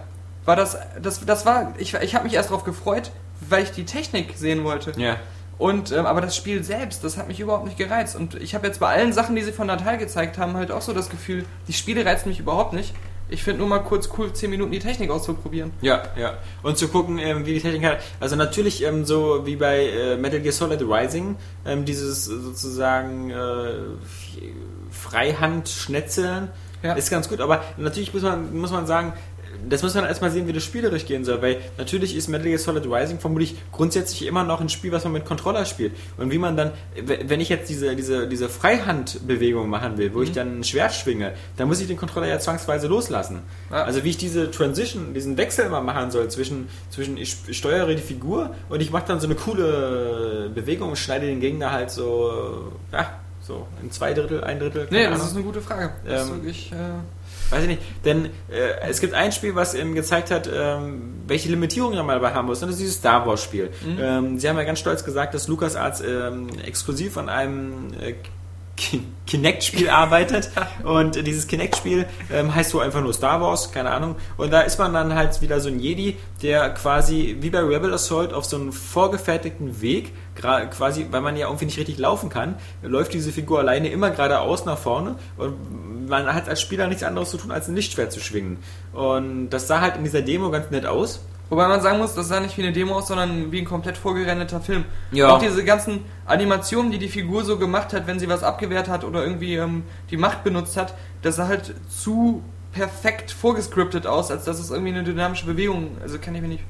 war 0.46 0.56
das, 0.56 0.78
das, 1.02 1.26
das 1.26 1.46
war, 1.46 1.74
ich, 1.78 1.94
ich 1.96 2.16
habe 2.16 2.26
mich 2.26 2.34
erst 2.34 2.50
darauf 2.50 2.64
gefreut, 2.64 3.12
weil 3.42 3.64
ich 3.64 3.72
die 3.72 3.86
Technik 3.86 4.34
sehen 4.38 4.64
wollte. 4.64 4.92
Ja. 5.00 5.18
Und 5.58 5.92
ähm, 5.92 6.06
aber 6.08 6.22
das 6.22 6.36
Spiel 6.36 6.64
selbst, 6.64 7.04
das 7.04 7.18
hat 7.18 7.28
mich 7.28 7.40
überhaupt 7.40 7.66
nicht 7.66 7.78
gereizt. 7.78 8.16
Und 8.16 8.34
ich 8.36 8.56
habe 8.56 8.66
jetzt 8.66 8.80
bei 8.80 8.88
allen 8.88 9.14
Sachen, 9.14 9.36
die 9.36 9.44
sie 9.44 9.52
von 9.52 9.68
Natal 9.68 9.98
gezeigt 10.00 10.38
haben, 10.40 10.56
halt 10.58 10.72
auch 10.72 10.82
so 10.82 10.92
das 10.94 11.10
Gefühl, 11.10 11.46
die 11.68 11.74
Spiele 11.74 12.04
reizen 12.04 12.30
mich 12.30 12.40
überhaupt 12.40 12.74
nicht. 12.74 12.94
Ich 13.32 13.44
finde 13.44 13.60
nur 13.62 13.70
mal 13.70 13.80
kurz 13.80 14.10
cool, 14.18 14.32
10 14.34 14.50
Minuten 14.50 14.72
die 14.72 14.80
Technik 14.80 15.10
auszuprobieren. 15.10 15.72
Ja, 15.82 16.04
ja. 16.18 16.38
Und 16.64 16.78
zu 16.78 16.90
gucken, 16.90 17.18
ähm, 17.18 17.46
wie 17.46 17.54
die 17.54 17.62
Technik 17.62 17.84
hat. 17.86 18.00
Also 18.20 18.36
natürlich 18.36 18.84
ähm, 18.84 19.06
so 19.06 19.46
wie 19.46 19.56
bei 19.56 19.86
äh, 19.88 20.18
Metal 20.18 20.42
Gear 20.42 20.52
Solid 20.52 20.82
Rising, 20.82 21.38
ähm, 21.66 21.86
dieses 21.86 22.26
sozusagen 22.26 23.32
äh, 23.32 23.70
Freihand-Schnetzeln 24.92 26.50
Ja. 26.84 26.94
ist 26.94 27.10
ganz 27.10 27.30
gut, 27.30 27.42
aber 27.42 27.64
natürlich 27.78 28.14
muss 28.14 28.24
man, 28.24 28.56
muss 28.58 28.72
man 28.72 28.86
sagen, 28.88 29.14
das 29.70 29.84
muss 29.84 29.94
man 29.96 30.06
erstmal 30.06 30.32
sehen, 30.32 30.48
wie 30.48 30.54
das 30.54 30.64
spielerisch 30.64 31.06
gehen 31.06 31.24
soll, 31.26 31.42
weil 31.42 31.58
natürlich 31.78 32.16
ist 32.16 32.28
Metal 32.28 32.48
Gear 32.48 32.60
Solid 32.60 32.86
Rising 32.86 33.20
vermutlich 33.20 33.56
grundsätzlich 33.72 34.26
immer 34.26 34.44
noch 34.44 34.62
ein 34.62 34.70
Spiel, 34.70 34.92
was 34.92 35.04
man 35.04 35.14
mit 35.14 35.26
Controller 35.26 35.66
spielt. 35.66 35.94
Und 36.18 36.32
wie 36.32 36.38
man 36.38 36.58
dann, 36.58 36.72
wenn 37.06 37.40
ich 37.40 37.50
jetzt 37.50 37.70
diese, 37.70 37.96
diese, 37.96 38.28
diese 38.28 38.50
Freihandbewegung 38.50 39.70
machen 39.70 39.98
will, 39.98 40.14
wo 40.14 40.22
ich 40.22 40.32
dann 40.32 40.60
ein 40.60 40.64
Schwert 40.64 40.94
schwinge, 40.94 41.34
dann 41.58 41.68
muss 41.68 41.80
ich 41.82 41.88
den 41.88 41.98
Controller 41.98 42.28
ja 42.28 42.40
zwangsweise 42.40 42.88
loslassen. 42.88 43.42
Ja. 43.70 43.84
Also 43.84 44.04
wie 44.04 44.10
ich 44.10 44.18
diese 44.18 44.52
Transition, 44.52 45.14
diesen 45.14 45.38
Wechsel 45.38 45.66
immer 45.66 45.82
machen 45.82 46.12
soll 46.12 46.30
zwischen, 46.30 46.68
zwischen 46.90 47.18
ich 47.18 47.38
steuere 47.52 47.88
die 47.88 47.98
Figur 48.02 48.56
und 48.70 48.82
ich 48.82 48.92
mache 48.92 49.06
dann 49.08 49.20
so 49.20 49.28
eine 49.28 49.36
coole 49.36 50.50
Bewegung 50.54 50.90
und 50.90 50.98
schneide 50.98 51.26
den 51.28 51.40
Gegner 51.40 51.72
halt 51.72 51.92
so, 51.92 52.72
ja, 52.92 53.20
so 53.42 53.68
in 53.82 53.92
zwei 53.92 54.14
Drittel, 54.14 54.44
ein 54.44 54.60
Drittel. 54.60 54.88
Nee, 54.92 55.04
das 55.04 55.14
Ahnung. 55.14 55.28
ist 55.28 55.36
eine 55.36 55.44
gute 55.44 55.62
Frage. 55.62 55.92
Das 56.06 56.24
ist 56.24 56.30
Ähm, 56.30 56.36
wirklich, 56.36 56.72
äh, 56.72 56.76
Weiß 57.52 57.64
ich 57.64 57.68
nicht, 57.68 57.82
denn 58.06 58.26
äh, 58.50 58.90
es 58.90 59.02
gibt 59.02 59.14
ein 59.14 59.32
Spiel, 59.32 59.56
was 59.56 59.74
eben 59.74 59.94
gezeigt 59.94 60.32
hat, 60.32 60.50
ähm, 60.52 61.16
welche 61.28 61.50
Limitierungen 61.50 62.04
man 62.06 62.16
dabei 62.20 62.34
haben 62.34 62.48
muss, 62.48 62.62
und 62.62 62.70
das 62.70 62.78
ist 62.78 62.82
dieses 62.82 62.96
Star 62.96 63.28
Wars 63.28 63.44
Spiel. 63.44 63.70
Ähm, 64.00 64.40
sie 64.40 64.50
haben 64.50 64.58
ja 64.58 64.64
ganz 64.64 64.80
stolz 64.80 65.04
gesagt, 65.04 65.34
dass 65.34 65.48
LucasArts 65.48 66.02
ähm, 66.02 66.48
exklusiv 66.66 67.18
an 67.18 67.30
einem 67.30 67.94
äh, 68.00 68.14
Kinect-Spiel 69.28 69.90
arbeitet 69.90 70.52
und 70.84 71.26
dieses 71.26 71.48
Kinect-Spiel 71.48 72.06
ähm, 72.32 72.54
heißt 72.54 72.72
so 72.72 72.80
einfach 72.80 73.02
nur 73.02 73.14
Star 73.14 73.42
Wars, 73.42 73.72
keine 73.72 73.92
Ahnung. 73.92 74.16
Und 74.38 74.52
da 74.52 74.62
ist 74.62 74.80
man 74.80 74.94
dann 74.94 75.16
halt 75.16 75.42
wieder 75.42 75.60
so 75.60 75.70
ein 75.70 75.80
Jedi, 75.80 76.18
der 76.42 76.70
quasi 76.72 77.38
wie 77.40 77.50
bei 77.50 77.60
Rebel 77.60 77.94
Assault 77.94 78.34
auf 78.34 78.46
so 78.46 78.58
einen 78.58 78.72
vorgefertigten 78.72 79.82
Weg, 79.82 80.14
quasi, 80.36 81.08
weil 81.12 81.22
man 81.22 81.38
ja 81.38 81.48
irgendwie 81.48 81.66
nicht 81.66 81.78
richtig 81.78 81.98
laufen 81.98 82.30
kann, 82.30 82.56
läuft 82.82 83.14
diese 83.14 83.32
Figur 83.32 83.60
alleine 83.60 83.90
immer 83.90 84.10
geradeaus 84.10 84.66
nach 84.66 84.78
vorne 84.78 85.16
und 85.38 86.08
man 86.10 86.34
hat 86.34 86.50
als 86.50 86.62
Spieler 86.62 86.88
nichts 86.88 87.04
anderes 87.04 87.30
zu 87.30 87.38
tun, 87.38 87.52
als 87.52 87.68
ein 87.68 87.76
Lichtschwert 87.76 88.12
zu 88.12 88.20
schwingen. 88.20 88.58
Und 88.94 89.50
das 89.50 89.68
sah 89.68 89.82
halt 89.82 89.96
in 89.96 90.04
dieser 90.04 90.22
Demo 90.22 90.50
ganz 90.50 90.70
nett 90.72 90.86
aus. 90.86 91.22
Wobei 91.52 91.68
man 91.68 91.82
sagen 91.82 91.98
muss, 91.98 92.16
das 92.16 92.30
sah 92.30 92.40
nicht 92.40 92.58
wie 92.58 92.64
eine 92.64 92.72
Demo 92.72 92.96
aus, 92.96 93.10
sondern 93.10 93.52
wie 93.52 93.60
ein 93.60 93.66
komplett 93.66 93.98
vorgerendeter 93.98 94.62
Film. 94.62 94.86
Ja. 95.12 95.36
Auch 95.36 95.40
diese 95.40 95.66
ganzen 95.66 96.06
Animationen, 96.26 96.92
die 96.92 96.98
die 96.98 97.10
Figur 97.10 97.44
so 97.44 97.58
gemacht 97.58 97.92
hat, 97.92 98.08
wenn 98.08 98.20
sie 98.20 98.30
was 98.30 98.42
abgewehrt 98.42 98.88
hat 98.88 99.04
oder 99.04 99.22
irgendwie 99.22 99.56
ähm, 99.56 99.84
die 100.12 100.16
Macht 100.16 100.46
benutzt 100.46 100.78
hat, 100.78 100.94
das 101.24 101.36
sah 101.36 101.50
halt 101.50 101.76
zu 101.90 102.42
perfekt 102.72 103.32
vorgescriptet 103.32 104.08
aus, 104.08 104.32
als 104.32 104.46
dass 104.46 104.60
es 104.60 104.72
irgendwie 104.72 104.94
eine 104.94 105.04
dynamische 105.04 105.46
Bewegung, 105.46 105.98
also 106.02 106.18
kann 106.20 106.36
ich 106.36 106.42
mir 106.42 106.48
nicht... 106.48 106.64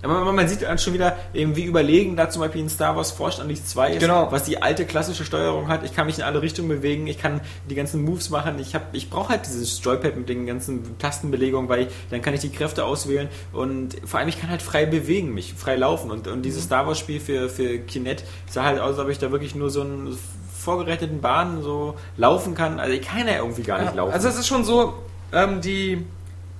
Aber 0.00 0.32
man, 0.32 0.46
sieht 0.48 0.62
dann 0.62 0.78
schon 0.78 0.94
wieder, 0.94 1.16
eben 1.34 1.56
wie 1.56 1.64
überlegen 1.64 2.16
da 2.16 2.30
zum 2.30 2.40
Beispiel 2.42 2.60
in 2.60 2.68
Star 2.68 2.94
Wars 2.94 3.10
Force 3.10 3.40
Unleashed 3.40 3.68
2 3.68 3.94
ist, 3.94 4.00
Genau. 4.00 4.30
was 4.30 4.44
die 4.44 4.62
alte 4.62 4.84
klassische 4.86 5.24
Steuerung 5.24 5.66
hat. 5.66 5.84
Ich 5.84 5.92
kann 5.94 6.06
mich 6.06 6.18
in 6.18 6.22
alle 6.24 6.40
Richtungen 6.40 6.68
bewegen, 6.68 7.08
ich 7.08 7.18
kann 7.18 7.40
die 7.68 7.74
ganzen 7.74 8.04
Moves 8.04 8.30
machen. 8.30 8.58
Ich, 8.60 8.76
hab- 8.76 8.94
ich 8.94 9.10
brauche 9.10 9.30
halt 9.30 9.46
dieses 9.46 9.82
Joypad 9.82 10.16
mit 10.16 10.28
den 10.28 10.46
ganzen 10.46 10.96
Tastenbelegungen, 10.98 11.68
weil 11.68 11.82
ich, 11.82 11.88
dann 12.10 12.22
kann 12.22 12.32
ich 12.32 12.40
die 12.40 12.50
Kräfte 12.50 12.84
auswählen 12.84 13.28
und 13.52 13.96
vor 14.04 14.20
allem 14.20 14.28
ich 14.28 14.40
kann 14.40 14.50
halt 14.50 14.62
frei 14.62 14.86
bewegen, 14.86 15.34
mich 15.34 15.54
frei 15.54 15.74
laufen. 15.74 16.10
Und, 16.12 16.28
und 16.28 16.42
dieses 16.42 16.64
Star 16.64 16.86
Wars 16.86 16.98
Spiel 16.98 17.18
für, 17.18 17.48
für 17.48 17.78
Kinect 17.78 18.22
sah 18.48 18.64
halt 18.64 18.80
aus, 18.80 18.90
als 18.90 18.98
ob 19.00 19.08
ich 19.08 19.18
da 19.18 19.32
wirklich 19.32 19.56
nur 19.56 19.70
so 19.70 19.80
einen 19.80 20.16
vorgeretteten 20.56 21.20
Bahn 21.20 21.62
so 21.62 21.94
laufen 22.16 22.54
kann. 22.54 22.78
Also 22.78 22.92
ich 22.92 23.02
kann 23.02 23.26
ja 23.26 23.38
irgendwie 23.38 23.62
gar 23.62 23.78
nicht 23.80 23.90
Ja, 23.90 23.96
laufen. 23.96 24.12
Also 24.12 24.28
es 24.28 24.36
ist 24.38 24.46
schon 24.46 24.64
so, 24.64 24.94
ähm, 25.32 25.60
die 25.60 26.04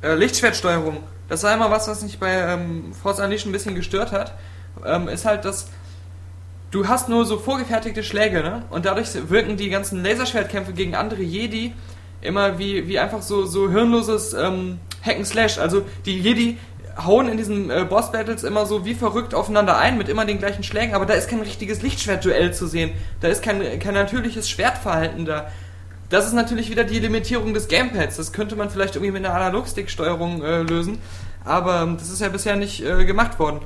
äh, 0.02 0.14
Lichtschwertsteuerung, 0.14 0.98
das 1.28 1.42
war 1.42 1.54
immer 1.54 1.70
was, 1.70 1.88
was 1.88 2.02
mich 2.02 2.18
bei 2.18 2.32
ähm, 2.32 2.92
Force 2.94 3.20
Unleashed 3.20 3.46
ein 3.46 3.52
bisschen 3.52 3.74
gestört 3.74 4.12
hat, 4.12 4.34
ähm, 4.84 5.08
ist 5.08 5.24
halt, 5.24 5.44
dass 5.44 5.68
du 6.70 6.88
hast 6.88 7.08
nur 7.08 7.24
so 7.24 7.38
vorgefertigte 7.38 8.02
Schläge, 8.02 8.42
ne? 8.42 8.62
Und 8.70 8.84
dadurch 8.84 9.08
wirken 9.28 9.56
die 9.56 9.70
ganzen 9.70 10.02
Laserschwertkämpfe 10.02 10.72
gegen 10.72 10.94
andere 10.94 11.22
Jedi 11.22 11.74
immer 12.20 12.58
wie, 12.58 12.88
wie 12.88 12.98
einfach 12.98 13.22
so, 13.22 13.46
so 13.46 13.70
hirnloses 13.70 14.34
ähm, 14.34 14.80
Hack 15.02 15.16
and 15.16 15.26
Slash. 15.26 15.58
Also 15.58 15.82
die 16.04 16.18
Jedi 16.18 16.58
hauen 17.04 17.28
in 17.28 17.36
diesen 17.36 17.70
äh, 17.70 17.86
Boss-Battles 17.88 18.42
immer 18.42 18.66
so 18.66 18.84
wie 18.84 18.94
verrückt 18.94 19.34
aufeinander 19.34 19.78
ein 19.78 19.98
mit 19.98 20.08
immer 20.08 20.24
den 20.24 20.38
gleichen 20.38 20.64
Schlägen, 20.64 20.94
aber 20.94 21.06
da 21.06 21.14
ist 21.14 21.30
kein 21.30 21.40
richtiges 21.40 21.82
Lichtschwertduell 21.82 22.52
zu 22.52 22.66
sehen. 22.66 22.90
Da 23.20 23.28
ist 23.28 23.42
kein, 23.42 23.78
kein 23.78 23.94
natürliches 23.94 24.50
Schwertverhalten 24.50 25.24
da. 25.24 25.50
Das 26.10 26.26
ist 26.26 26.32
natürlich 26.32 26.70
wieder 26.70 26.84
die 26.84 26.98
Limitierung 26.98 27.52
des 27.54 27.68
Gamepads. 27.68 28.16
Das 28.16 28.32
könnte 28.32 28.56
man 28.56 28.70
vielleicht 28.70 28.96
irgendwie 28.96 29.12
mit 29.12 29.24
einer 29.26 29.34
Analogstick-Steuerung 29.34 30.42
äh, 30.42 30.62
lösen, 30.62 30.98
aber 31.44 31.82
ähm, 31.82 31.96
das 31.98 32.08
ist 32.10 32.20
ja 32.20 32.28
bisher 32.28 32.56
nicht 32.56 32.82
äh, 32.84 33.04
gemacht 33.04 33.38
worden. 33.38 33.60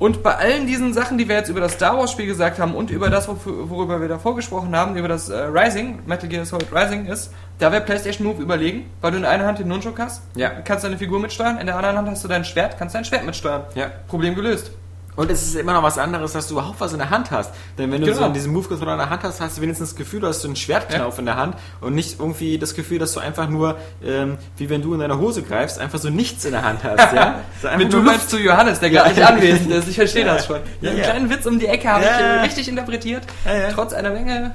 Und 0.00 0.22
bei 0.22 0.36
allen 0.36 0.66
diesen 0.68 0.92
Sachen, 0.94 1.18
die 1.18 1.28
wir 1.28 1.34
jetzt 1.34 1.48
über 1.48 1.58
das 1.60 1.72
Star 1.72 1.98
Wars 1.98 2.12
Spiel 2.12 2.26
gesagt 2.26 2.60
haben 2.60 2.74
und 2.74 2.90
über 2.90 3.10
das, 3.10 3.26
worüber 3.28 4.00
wir 4.00 4.06
davor 4.06 4.36
gesprochen 4.36 4.74
haben, 4.76 4.96
über 4.96 5.08
das 5.08 5.28
äh, 5.28 5.36
Rising, 5.36 6.00
Metal 6.06 6.28
Gear 6.28 6.44
Solid 6.46 6.68
Rising 6.72 7.06
ist, 7.06 7.32
da 7.58 7.72
wäre 7.72 7.82
PlayStation 7.82 8.24
Move 8.26 8.40
überlegen, 8.40 8.88
weil 9.00 9.10
du 9.10 9.18
in 9.18 9.24
einer 9.24 9.44
Hand 9.46 9.58
den 9.58 9.66
Nunchuk 9.66 9.98
hast, 9.98 10.22
Ja. 10.36 10.50
kannst 10.50 10.84
deine 10.84 10.98
Figur 10.98 11.18
mitsteuern, 11.18 11.58
in 11.58 11.66
der 11.66 11.76
anderen 11.76 11.96
Hand 11.96 12.08
hast 12.10 12.22
du 12.22 12.28
dein 12.28 12.44
Schwert, 12.44 12.78
kannst 12.78 12.94
dein 12.94 13.04
Schwert 13.04 13.24
mitsteuern. 13.26 13.62
Ja. 13.74 13.90
Problem 14.06 14.36
gelöst. 14.36 14.70
Und 15.18 15.32
es 15.32 15.42
ist 15.42 15.56
immer 15.56 15.72
noch 15.72 15.82
was 15.82 15.98
anderes, 15.98 16.32
dass 16.32 16.46
du 16.46 16.54
überhaupt 16.54 16.80
was 16.80 16.92
in 16.92 16.98
der 16.98 17.10
Hand 17.10 17.32
hast. 17.32 17.52
Denn 17.76 17.90
wenn 17.90 18.00
du 18.00 18.06
Genau. 18.06 18.28
so 18.28 18.32
diesen 18.32 18.52
Move-Controller 18.52 18.92
in 18.92 18.98
der 18.98 19.10
Hand 19.10 19.24
hast, 19.24 19.40
hast 19.40 19.56
du 19.58 19.62
wenigstens 19.62 19.90
das 19.90 19.96
Gefühl, 19.96 20.20
du 20.20 20.28
hast 20.28 20.42
so 20.42 20.46
einen 20.46 20.54
Schwertknauf 20.54 21.18
in 21.18 21.26
der 21.26 21.36
Hand 21.36 21.56
und 21.80 21.96
nicht 21.96 22.20
irgendwie 22.20 22.56
das 22.56 22.72
Gefühl, 22.74 23.00
dass 23.00 23.14
du 23.14 23.20
einfach 23.20 23.48
nur, 23.48 23.76
ähm, 24.00 24.38
wie 24.58 24.70
wenn 24.70 24.80
du 24.80 24.94
in 24.94 25.00
deine 25.00 25.18
Hose 25.18 25.42
greifst, 25.42 25.80
einfach 25.80 25.98
so 25.98 26.08
nichts 26.08 26.44
in 26.44 26.52
der 26.52 26.62
Hand 26.62 26.84
hast. 26.84 27.12
Ja? 27.12 27.40
So 27.60 27.68
Mit 27.76 27.92
du 27.92 27.98
meinst 28.00 28.30
zu 28.30 28.38
Johannes, 28.38 28.78
der 28.78 28.90
gerade 28.90 29.10
nicht 29.10 29.22
anwesend 29.26 29.72
ist. 29.72 29.88
Ich 29.88 29.96
verstehe 29.96 30.24
Ja. 30.24 30.34
das 30.34 30.46
schon. 30.46 30.60
Ja, 30.80 30.90
Einen 30.90 30.98
ja. 31.00 31.04
kleinen 31.04 31.30
Witz 31.30 31.46
um 31.46 31.58
die 31.58 31.66
Ecke 31.66 31.88
habe 31.88 32.04
Ja, 32.04 32.10
ich 32.14 32.20
äh, 32.24 32.36
ja. 32.36 32.42
richtig 32.42 32.68
interpretiert. 32.68 33.24
Ja, 33.44 33.54
ja. 33.56 33.68
Trotz 33.72 33.92
einer 33.92 34.10
Menge 34.10 34.54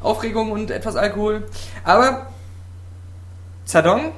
Aufregung 0.00 0.50
und 0.50 0.72
etwas 0.72 0.96
Alkohol. 0.96 1.44
Aber 1.84 2.26
Zadong, 3.66 4.10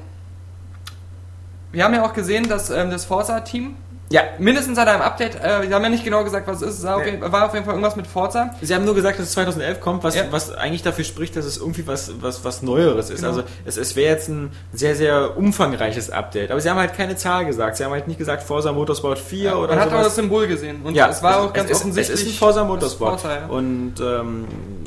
wir 1.72 1.85
haben 1.85 1.93
ja 1.93 2.05
auch 2.07 2.14
gesehen, 2.14 2.49
dass 2.49 2.70
ähm, 2.70 2.91
das 2.91 3.05
Forza-Team 3.05 3.76
Ja, 4.11 4.22
mindestens 4.38 4.76
seit 4.76 4.86
einem 4.86 5.00
Update, 5.00 5.34
äh, 5.42 5.66
wir 5.68 5.74
haben 5.74 5.82
ja 5.82 5.88
nicht 5.88 6.05
genau 6.05 6.22
gesagt, 6.24 6.46
was 6.46 6.61
es 6.61 6.68
ist, 6.74 6.78
es 6.80 6.84
war, 6.84 6.96
auf 6.98 7.07
jeden, 7.07 7.20
war 7.32 7.46
auf 7.46 7.55
jeden 7.55 7.64
Fall 7.64 7.74
irgendwas 7.74 7.96
mit 7.96 8.07
Forza. 8.07 8.50
Sie 8.61 8.74
haben 8.74 8.84
nur 8.84 8.94
gesagt, 8.94 9.18
dass 9.18 9.26
es 9.26 9.32
2011 9.32 9.80
kommt, 9.80 10.05
was, 10.05 10.14
Ja. 10.14 10.24
was 10.30 10.52
eigentlich 10.52 10.82
dafür 10.82 11.05
spricht, 11.05 11.34
dass 11.36 11.46
es 11.46 11.57
irgendwie 11.57 11.86
was, 11.86 12.12
was, 12.20 12.44
was 12.44 12.62
Neueres 12.62 13.09
ist. 13.09 13.20
Genau. 13.22 13.28
Also 13.30 13.42
es, 13.64 13.76
es 13.78 13.96
wäre 13.96 14.12
jetzt 14.12 14.28
ein 14.28 14.52
sehr, 14.74 14.94
sehr 14.94 15.36
umfangreiches 15.38 16.11
Update. 16.11 16.50
Aber 16.50 16.61
sie 16.61 16.68
haben 16.68 16.78
halt 16.78 16.94
keine 16.94 17.16
Zahl 17.16 17.46
gesagt. 17.46 17.78
Sie 17.78 17.84
haben 17.84 17.92
halt 17.92 18.07
nicht 18.07 18.18
gesagt 18.18 18.42
Forza 18.42 18.72
Motorsport 18.72 19.18
4 19.18 19.57
oder 19.57 19.68
Man 19.74 19.78
hat 19.80 19.88
auch 19.88 19.92
sowas. 19.92 20.05
das 20.07 20.16
Symbol 20.16 20.46
gesehen. 20.46 20.82
Und 20.84 20.94
ja, 20.94 21.09
es 21.09 21.22
war 21.22 21.40
auch 21.40 21.52
ganz 21.55 21.70
es, 21.70 21.78
offensichtlich. 21.78 22.14
Es 22.20 22.26
ist 22.26 22.34
ein 22.34 22.38
Forza 22.38 22.62
Motorsport. 22.64 23.20
Forza, 23.22 23.36
ja. 23.40 23.46
Und 23.46 23.94
ähm, 24.00 24.44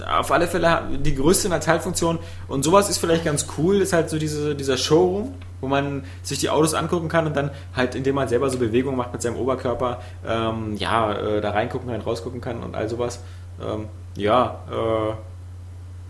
auf 0.08 0.32
alle 0.32 0.48
Fälle 0.48 0.84
die 1.00 1.16
größte 1.16 1.50
Natalfunktion. 1.50 2.20
Und 2.48 2.64
sowas 2.64 2.88
ist 2.90 3.00
vielleicht 3.00 3.26
ganz 3.26 3.48
cool, 3.58 3.82
ist 3.82 3.94
halt 3.94 4.12
so 4.12 4.20
diese, 4.20 4.54
dieser 4.56 4.78
Showroom, 4.78 5.34
wo 5.62 5.68
man 5.68 6.04
sich 6.24 6.40
die 6.40 6.50
Autos 6.50 6.74
angucken 6.74 7.08
kann 7.10 7.26
und 7.28 7.36
dann 7.36 7.52
halt, 7.76 7.96
indem 7.96 8.16
man 8.16 8.28
selber 8.28 8.50
so 8.50 8.58
Bewegungen 8.58 8.98
macht 8.98 9.14
mit 9.14 9.22
seinem 9.22 9.38
Oberkörper, 9.38 10.02
ähm, 10.28 10.76
ja, 10.78 11.14
äh, 11.14 11.42
da 11.42 11.52
reingucken 11.52 11.90
kann, 11.90 12.02
rausgucken 12.02 12.42
kann 12.42 12.64
und 12.64 12.76
all 12.76 12.88
sowas. 12.90 13.20
Ähm, 13.62 13.86
ja, 14.16 14.60
äh, 14.72 15.14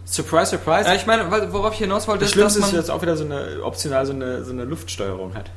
Surprise, 0.06 0.52
surprise. 0.52 0.88
ja, 0.88 0.96
ich 0.96 1.06
meine, 1.06 1.30
worauf 1.52 1.74
ich 1.74 1.80
hinaus 1.80 2.08
wollte, 2.08 2.22
das 2.22 2.30
ist, 2.30 2.34
Schlimmste 2.34 2.60
dass 2.60 2.68
ist 2.70 2.74
man, 2.74 2.82
jetzt 2.82 2.92
auch 2.92 3.02
wieder 3.02 3.18
so 3.18 3.26
eine 3.26 3.62
optional 3.64 4.06
so 4.06 4.14
eine, 4.14 4.44
so 4.46 4.52
eine 4.54 4.64
Luftsteuerung 4.64 5.36
hat. 5.36 5.52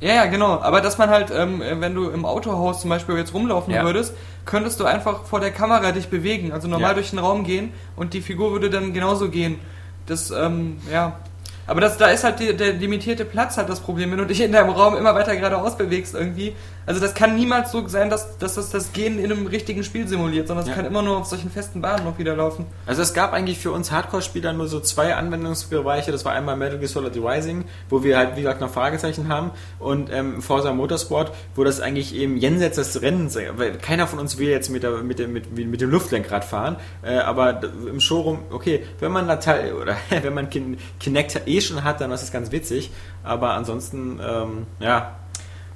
Ja, 0.00 0.14
ja, 0.14 0.26
genau. 0.26 0.60
Aber 0.60 0.80
dass 0.80 0.98
man 0.98 1.10
halt, 1.10 1.30
ähm, 1.32 1.62
wenn 1.78 1.94
du 1.94 2.08
im 2.10 2.24
Autohaus 2.24 2.80
zum 2.80 2.90
Beispiel 2.90 3.16
jetzt 3.16 3.34
rumlaufen 3.34 3.72
Ja. 3.72 3.84
würdest, 3.84 4.14
könntest 4.46 4.80
du 4.80 4.84
einfach 4.84 5.24
vor 5.26 5.38
der 5.40 5.52
Kamera 5.52 5.92
dich 5.92 6.08
bewegen. 6.08 6.52
Also 6.52 6.66
normal 6.68 6.90
Ja. 6.90 6.94
durch 6.94 7.10
den 7.10 7.20
Raum 7.20 7.44
gehen 7.44 7.72
und 7.94 8.12
die 8.14 8.20
Figur 8.20 8.50
würde 8.52 8.68
dann 8.68 8.92
genauso 8.94 9.28
gehen. 9.28 9.60
Das, 10.06 10.30
ähm, 10.32 10.78
ja. 10.92 11.20
Aber 11.66 11.80
das, 11.80 11.96
da 11.96 12.08
ist 12.08 12.24
halt 12.24 12.40
die, 12.40 12.56
der 12.56 12.72
limitierte 12.72 13.24
Platz 13.24 13.56
halt 13.56 13.68
das 13.68 13.80
Problem, 13.80 14.10
wenn 14.10 14.18
du 14.18 14.26
dich 14.26 14.40
in 14.40 14.52
deinem 14.52 14.70
Raum 14.70 14.96
immer 14.96 15.14
weiter 15.14 15.36
geradeaus 15.36 15.76
bewegst 15.76 16.14
irgendwie. 16.14 16.54
Also 16.86 17.00
das 17.00 17.14
kann 17.14 17.36
niemals 17.36 17.70
so 17.72 17.86
sein, 17.88 18.10
dass, 18.10 18.38
dass 18.38 18.54
das 18.54 18.70
das 18.70 18.92
Gehen 18.92 19.18
in 19.18 19.30
einem 19.30 19.46
richtigen 19.46 19.84
Spiel 19.84 20.08
simuliert, 20.08 20.48
sondern 20.48 20.64
es 20.64 20.70
Ja. 20.70 20.76
kann 20.76 20.84
immer 20.86 21.02
nur 21.02 21.18
auf 21.18 21.26
solchen 21.26 21.50
festen 21.50 21.80
Bahnen 21.80 22.04
noch 22.04 22.18
wieder 22.18 22.34
laufen. 22.36 22.66
Also 22.86 23.02
es 23.02 23.14
gab 23.14 23.32
eigentlich 23.32 23.58
für 23.58 23.70
uns 23.72 23.92
Hardcore-Spieler 23.92 24.52
nur 24.52 24.66
so 24.68 24.80
zwei 24.80 25.14
Anwendungsbereiche. 25.14 26.10
Das 26.12 26.24
war 26.24 26.32
einmal 26.32 26.56
Metal 26.56 26.78
Gear 26.78 26.88
Solid 26.88 27.16
Rising, 27.16 27.64
wo 27.88 28.02
wir 28.02 28.16
halt 28.18 28.36
wie 28.36 28.40
gesagt 28.42 28.60
noch 28.60 28.70
Fragezeichen 28.70 29.28
haben, 29.28 29.50
und 29.78 30.10
ähm, 30.12 30.42
Forza 30.42 30.72
Motorsport, 30.72 31.32
wo 31.54 31.64
das 31.64 31.80
eigentlich 31.80 32.14
eben 32.14 32.36
jenseits 32.36 32.76
des 32.76 33.00
Rennens, 33.02 33.36
weil 33.56 33.78
keiner 33.78 34.06
von 34.06 34.18
uns 34.18 34.38
will 34.38 34.48
jetzt 34.48 34.68
mit, 34.70 34.82
der, 34.82 35.02
mit, 35.02 35.18
dem, 35.18 35.32
mit, 35.32 35.54
mit 35.56 35.80
dem 35.80 35.90
Luftlenkrad 35.90 36.44
fahren, 36.44 36.76
äh, 37.02 37.18
aber 37.18 37.60
im 37.88 38.00
Showroom, 38.00 38.40
okay, 38.50 38.84
wenn 38.98 39.12
man 39.12 39.26
Natal 39.26 39.72
oder 39.80 39.96
wenn 40.10 40.34
man 40.34 40.50
Kin 40.50 40.78
Kinect 41.00 41.42
eh 41.46 41.60
schon 41.60 41.84
hat, 41.84 42.00
dann 42.00 42.10
ist 42.10 42.22
das 42.22 42.32
ganz 42.32 42.50
witzig. 42.52 42.90
Aber 43.22 43.50
ansonsten, 43.54 44.20
ähm, 44.20 44.66
ja, 44.80 45.16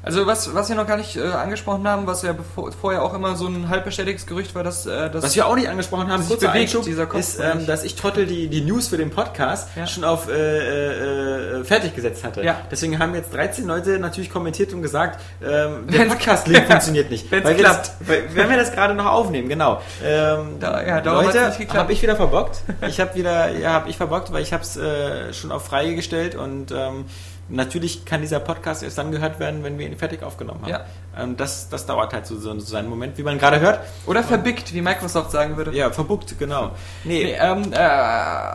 Also 0.07 0.25
was, 0.25 0.55
was 0.55 0.69
wir 0.69 0.77
noch 0.77 0.87
gar 0.87 0.97
nicht 0.99 1.17
äh, 1.17 1.23
angesprochen 1.25 1.87
haben, 1.89 2.07
was 2.07 2.23
ja 2.23 2.33
bevor, 2.33 2.71
vorher 2.71 3.03
auch 3.03 3.13
immer 3.13 3.35
so 3.35 3.49
ein 3.49 3.69
halb 3.69 3.85
bestätigtes 3.85 4.25
Gerücht 4.25 4.55
war, 4.55 4.63
dass, 4.63 4.87
äh, 4.87 5.11
dass 5.11 5.25
Was 5.25 5.35
wir 5.35 5.49
auch 5.49 5.57
nicht 5.57 5.69
angesprochen 5.69 6.13
haben, 6.13 6.25
kurzer 6.25 6.47
bewegt, 6.53 6.87
dieser 6.87 7.07
Kopf, 7.07 7.19
ist, 7.19 7.41
ähm, 7.41 7.67
dass 7.67 7.83
ich 7.83 7.97
Trottel 7.97 8.25
die, 8.25 8.47
die 8.47 8.61
News 8.61 8.87
für 8.87 8.99
den 8.99 9.11
Podcast 9.11 9.69
Ja. 9.75 9.85
schon 9.89 10.05
auf 10.05 10.29
äh, 10.29 11.59
äh, 11.59 11.65
fertig 11.65 11.97
gesetzt 11.97 12.23
hatte. 12.23 12.45
Ja. 12.45 12.61
Deswegen 12.71 13.01
haben 13.01 13.17
jetzt 13.17 13.35
13 13.35 13.67
Leute 13.67 13.99
natürlich 13.99 14.31
kommentiert 14.31 14.73
und 14.73 14.81
gesagt, 14.81 15.21
ähm, 15.45 15.87
der 15.91 16.05
Podcast-Link 16.05 16.67
funktioniert 16.69 17.11
nicht. 17.11 17.29
Wenn's 17.33 17.45
weil 17.45 17.57
wir 17.57 17.65
klappt. 17.65 17.87
Das, 17.99 18.09
weil, 18.09 18.23
wenn 18.33 18.49
wir 18.49 18.59
das 18.59 18.71
gerade 18.71 18.95
noch 18.95 19.07
aufnehmen, 19.07 19.49
genau. 19.49 19.83
Ähm, 20.05 20.61
Da- 20.61 20.87
ja, 20.87 20.99
Leute, 21.01 21.53
habe 21.75 21.93
ich 21.93 22.01
wieder 22.01 22.15
verbockt. 22.15 22.61
Ich 22.89 23.01
habe 23.01 23.13
wieder, 23.17 23.51
ja, 23.51 23.73
habe 23.73 23.91
ich 23.91 23.97
verbockt, 23.97 24.33
weil 24.33 24.43
ich 24.43 24.53
habe 24.53 24.63
es 24.63 24.77
äh, 24.77 25.33
schon 25.33 25.51
auf 25.51 25.65
freie 25.67 25.97
gestellt 25.97 26.37
und 26.37 26.71
ähm, 26.71 27.07
Natürlich 27.49 28.05
kann 28.05 28.23
dieser 28.23 28.41
Podcast 28.41 28.83
erst 28.83 28.99
dann 28.99 29.13
gehört 29.13 29.39
werden, 29.39 29.63
wenn 29.63 29.79
wir 29.79 29.87
ihn 29.87 29.97
fertig 29.97 30.23
aufgenommen 30.23 30.63
haben. 30.63 30.71
Ja. 30.71 30.85
Ähm, 31.17 31.37
das, 31.37 31.69
das 31.69 31.87
dauert 31.87 32.13
halt 32.13 32.27
so, 32.27 32.37
so 32.39 32.59
seinen 32.59 32.89
Moment, 32.89 33.17
wie 33.19 33.23
man 33.23 33.39
gerade 33.39 33.61
hört. 33.61 33.81
Oder 34.07 34.25
verbickt, 34.25 34.75
wie 34.75 34.81
Microsoft 34.83 35.31
sagen 35.31 35.57
würde. 35.57 35.73
Ja, 35.73 35.91
verbuckt, 35.91 36.39
genau. 36.39 36.73
Nee, 37.05 37.25
Nee, 37.25 37.37
ähm, 37.41 37.73
äh, 37.73 37.79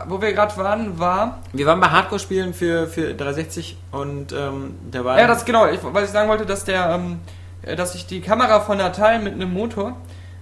wo 0.10 0.22
wir 0.22 0.34
gerade 0.34 0.56
waren, 0.58 1.00
war. 1.00 1.39
Wir 1.54 1.66
waren 1.66 1.80
bei 1.80 1.88
Hardcore-Spielen 1.88 2.54
für, 2.54 2.88
für 2.88 3.14
360 3.14 3.78
und 3.92 4.34
ähm, 4.34 4.76
da 4.92 5.06
war. 5.06 5.18
Ja, 5.20 5.28
das 5.28 5.46
genau, 5.46 5.68
ich, 5.68 5.80
was 5.82 6.04
ich 6.04 6.10
sagen 6.10 6.28
wollte, 6.30 6.46
dass 6.46 6.66
der, 6.66 6.89
ähm, 6.89 7.20
äh, 7.62 7.76
dass 7.78 7.96
ich 7.96 8.06
die 8.08 8.20
Kamera 8.20 8.60
von 8.60 8.78
Natal 8.78 9.20
mit 9.20 9.34
einem 9.34 9.54
Motor 9.54 9.96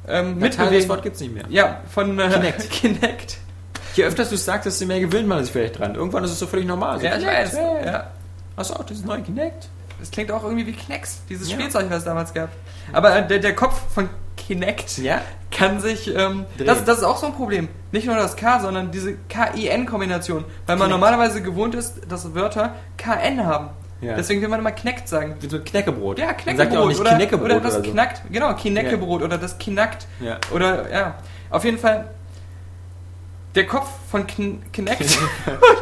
ähm, 0.08 0.40
mit 0.40 0.54
das 0.54 0.58
mitbewegen. 0.58 0.90
Wort 0.90 1.04
gibt's 1.04 1.20
nicht 1.20 1.34
mehr. 1.36 1.44
Ja, 1.50 1.82
von 1.90 2.18
äh, 2.20 2.30
Kinect. 2.30 2.70
Kinect. 2.72 3.38
Je 3.96 4.06
öfter 4.06 4.24
du 4.26 4.36
es 4.36 4.46
sagst, 4.46 4.66
desto 4.66 4.86
mehr 4.86 5.00
gewöhnt 5.00 5.28
man 5.28 5.44
sich 5.44 5.52
vielleicht 5.52 5.78
dran. 5.80 5.96
Irgendwann 5.96 6.24
ist 6.24 6.32
es 6.32 6.40
so 6.40 6.48
völlig 6.48 6.66
normal. 6.66 7.00
So, 7.00 7.06
Ja, 7.06 7.18
ich 7.18 7.26
weiß. 7.26 7.58
hey. 7.58 7.86
Ja. 7.86 8.08
Auch 8.60 8.84
dieses 8.84 9.06
neue 9.06 9.22
Kinect? 9.22 9.70
Das 10.00 10.12
klingt 10.12 10.32
auch 10.32 10.44
irgendwie 10.44 10.66
wie 10.68 10.74
Knex, 10.74 11.22
dieses 11.30 11.50
Ja. 11.50 11.56
Spielzeug, 11.58 11.88
was 11.90 12.00
es 12.00 12.04
damals 12.06 12.34
gab. 12.34 12.50
Aber 12.94 13.16
äh, 13.16 13.28
der, 13.28 13.40
der 13.40 13.54
Kopf 13.56 13.82
von 13.94 14.10
Kinect 14.38 14.98
Ja. 15.00 15.22
kann 15.52 15.80
sich. 15.82 16.14
Ähm, 16.16 16.46
das, 16.58 16.84
das 16.86 17.00
ist 17.00 17.04
auch 17.04 17.18
so 17.18 17.28
ein 17.28 17.34
Problem. 17.34 17.68
Nicht 17.92 18.08
nur 18.08 18.16
das 18.16 18.36
K, 18.38 18.60
sondern 18.62 18.92
diese 18.92 19.16
K-I-N-Kombination. 19.30 20.46
Weil 20.66 20.78
man 20.78 20.88
Kinect. 20.88 20.92
normalerweise 20.92 21.42
gewohnt 21.42 21.76
ist, 21.76 22.02
dass 22.10 22.34
Wörter 22.34 22.76
KN 22.98 23.46
haben. 23.46 23.70
Ja. 24.02 24.16
Deswegen 24.16 24.42
will 24.42 24.48
man 24.48 24.62
immer 24.62 24.72
Kinect 24.72 25.10
sagen. 25.10 25.36
Wie 25.42 25.50
so 25.50 25.58
ein 25.58 25.64
Knäckebrot. 25.66 26.18
Ja, 26.20 26.28
Man 26.28 26.38
Knäckebrot. 26.38 26.58
sagt 26.58 26.74
ja 26.74 26.80
auch 26.80 26.88
nicht 26.88 27.00
oder, 27.02 27.16
Knäckebrot 27.16 27.46
oder 27.52 27.60
das 27.60 27.76
oder 27.76 27.84
so. 27.86 27.92
Knackt. 27.92 28.22
Genau, 28.32 28.54
Kineckebrot 28.54 29.22
oder 29.24 29.38
das 29.38 29.58
Kinackt. 29.58 30.08
Ja. 30.22 30.38
Oder, 30.54 30.90
ja. 30.90 31.16
Auf 31.50 31.66
jeden 31.66 31.78
Fall. 31.78 32.10
Der 33.56 33.66
Kopf 33.68 33.90
von 34.10 34.26
Kn 34.26 34.62
Kinect. 34.72 35.04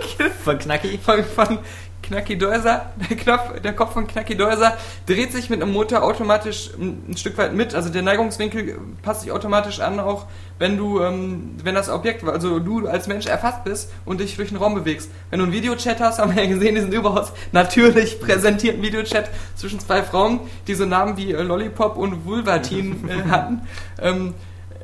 Von 0.43 0.57
Knacki. 0.57 0.97
von, 0.97 1.23
von 1.23 1.59
Knacki 2.07 2.37
Deuser, 2.37 2.85
der, 3.09 3.17
Knopf, 3.17 3.59
der 3.61 3.73
Kopf 3.73 3.93
von 3.93 4.07
Knacki 4.07 4.37
Deuser 4.37 4.77
dreht 5.05 5.33
sich 5.33 5.49
mit 5.49 5.61
einem 5.61 5.73
Motor 5.73 6.03
automatisch 6.03 6.71
ein, 6.79 7.17
Stück 7.17 7.37
weit 7.37 7.53
mit. 7.53 7.75
Also 7.75 7.89
der 7.89 8.01
Neigungswinkel 8.01 8.77
passt 9.01 9.21
sich 9.21 9.31
automatisch 9.31 9.81
an, 9.81 9.99
auch 9.99 10.25
wenn 10.57 10.77
du, 10.77 11.01
ähm, 11.01 11.55
wenn 11.63 11.75
das 11.75 11.89
Objekt, 11.89 12.23
also 12.23 12.59
du 12.59 12.87
als 12.87 13.07
Mensch 13.07 13.25
erfasst 13.25 13.65
bist 13.65 13.91
und 14.05 14.21
dich 14.21 14.37
durch 14.37 14.49
den 14.49 14.57
Raum 14.57 14.75
bewegst. 14.75 15.11
Wenn 15.29 15.39
du 15.39 15.45
einen 15.45 15.53
Videochat 15.53 15.99
hast, 15.99 16.19
haben 16.19 16.33
wir 16.33 16.43
ja 16.43 16.49
gesehen, 16.49 16.75
diesen 16.75 16.93
überaus 16.93 17.33
natürlich 17.51 18.21
präsentierten 18.21 18.81
Videochat 18.81 19.29
zwischen 19.55 19.79
zwei 19.79 20.01
Frauen, 20.01 20.39
die 20.67 20.75
so 20.75 20.85
Namen 20.85 21.17
wie 21.17 21.33
äh, 21.33 21.41
Lollipop 21.41 21.97
und 21.97 22.25
Vulvatin 22.25 23.09
äh, 23.09 23.29
hatten. 23.29 23.61
Ähm, 24.01 24.33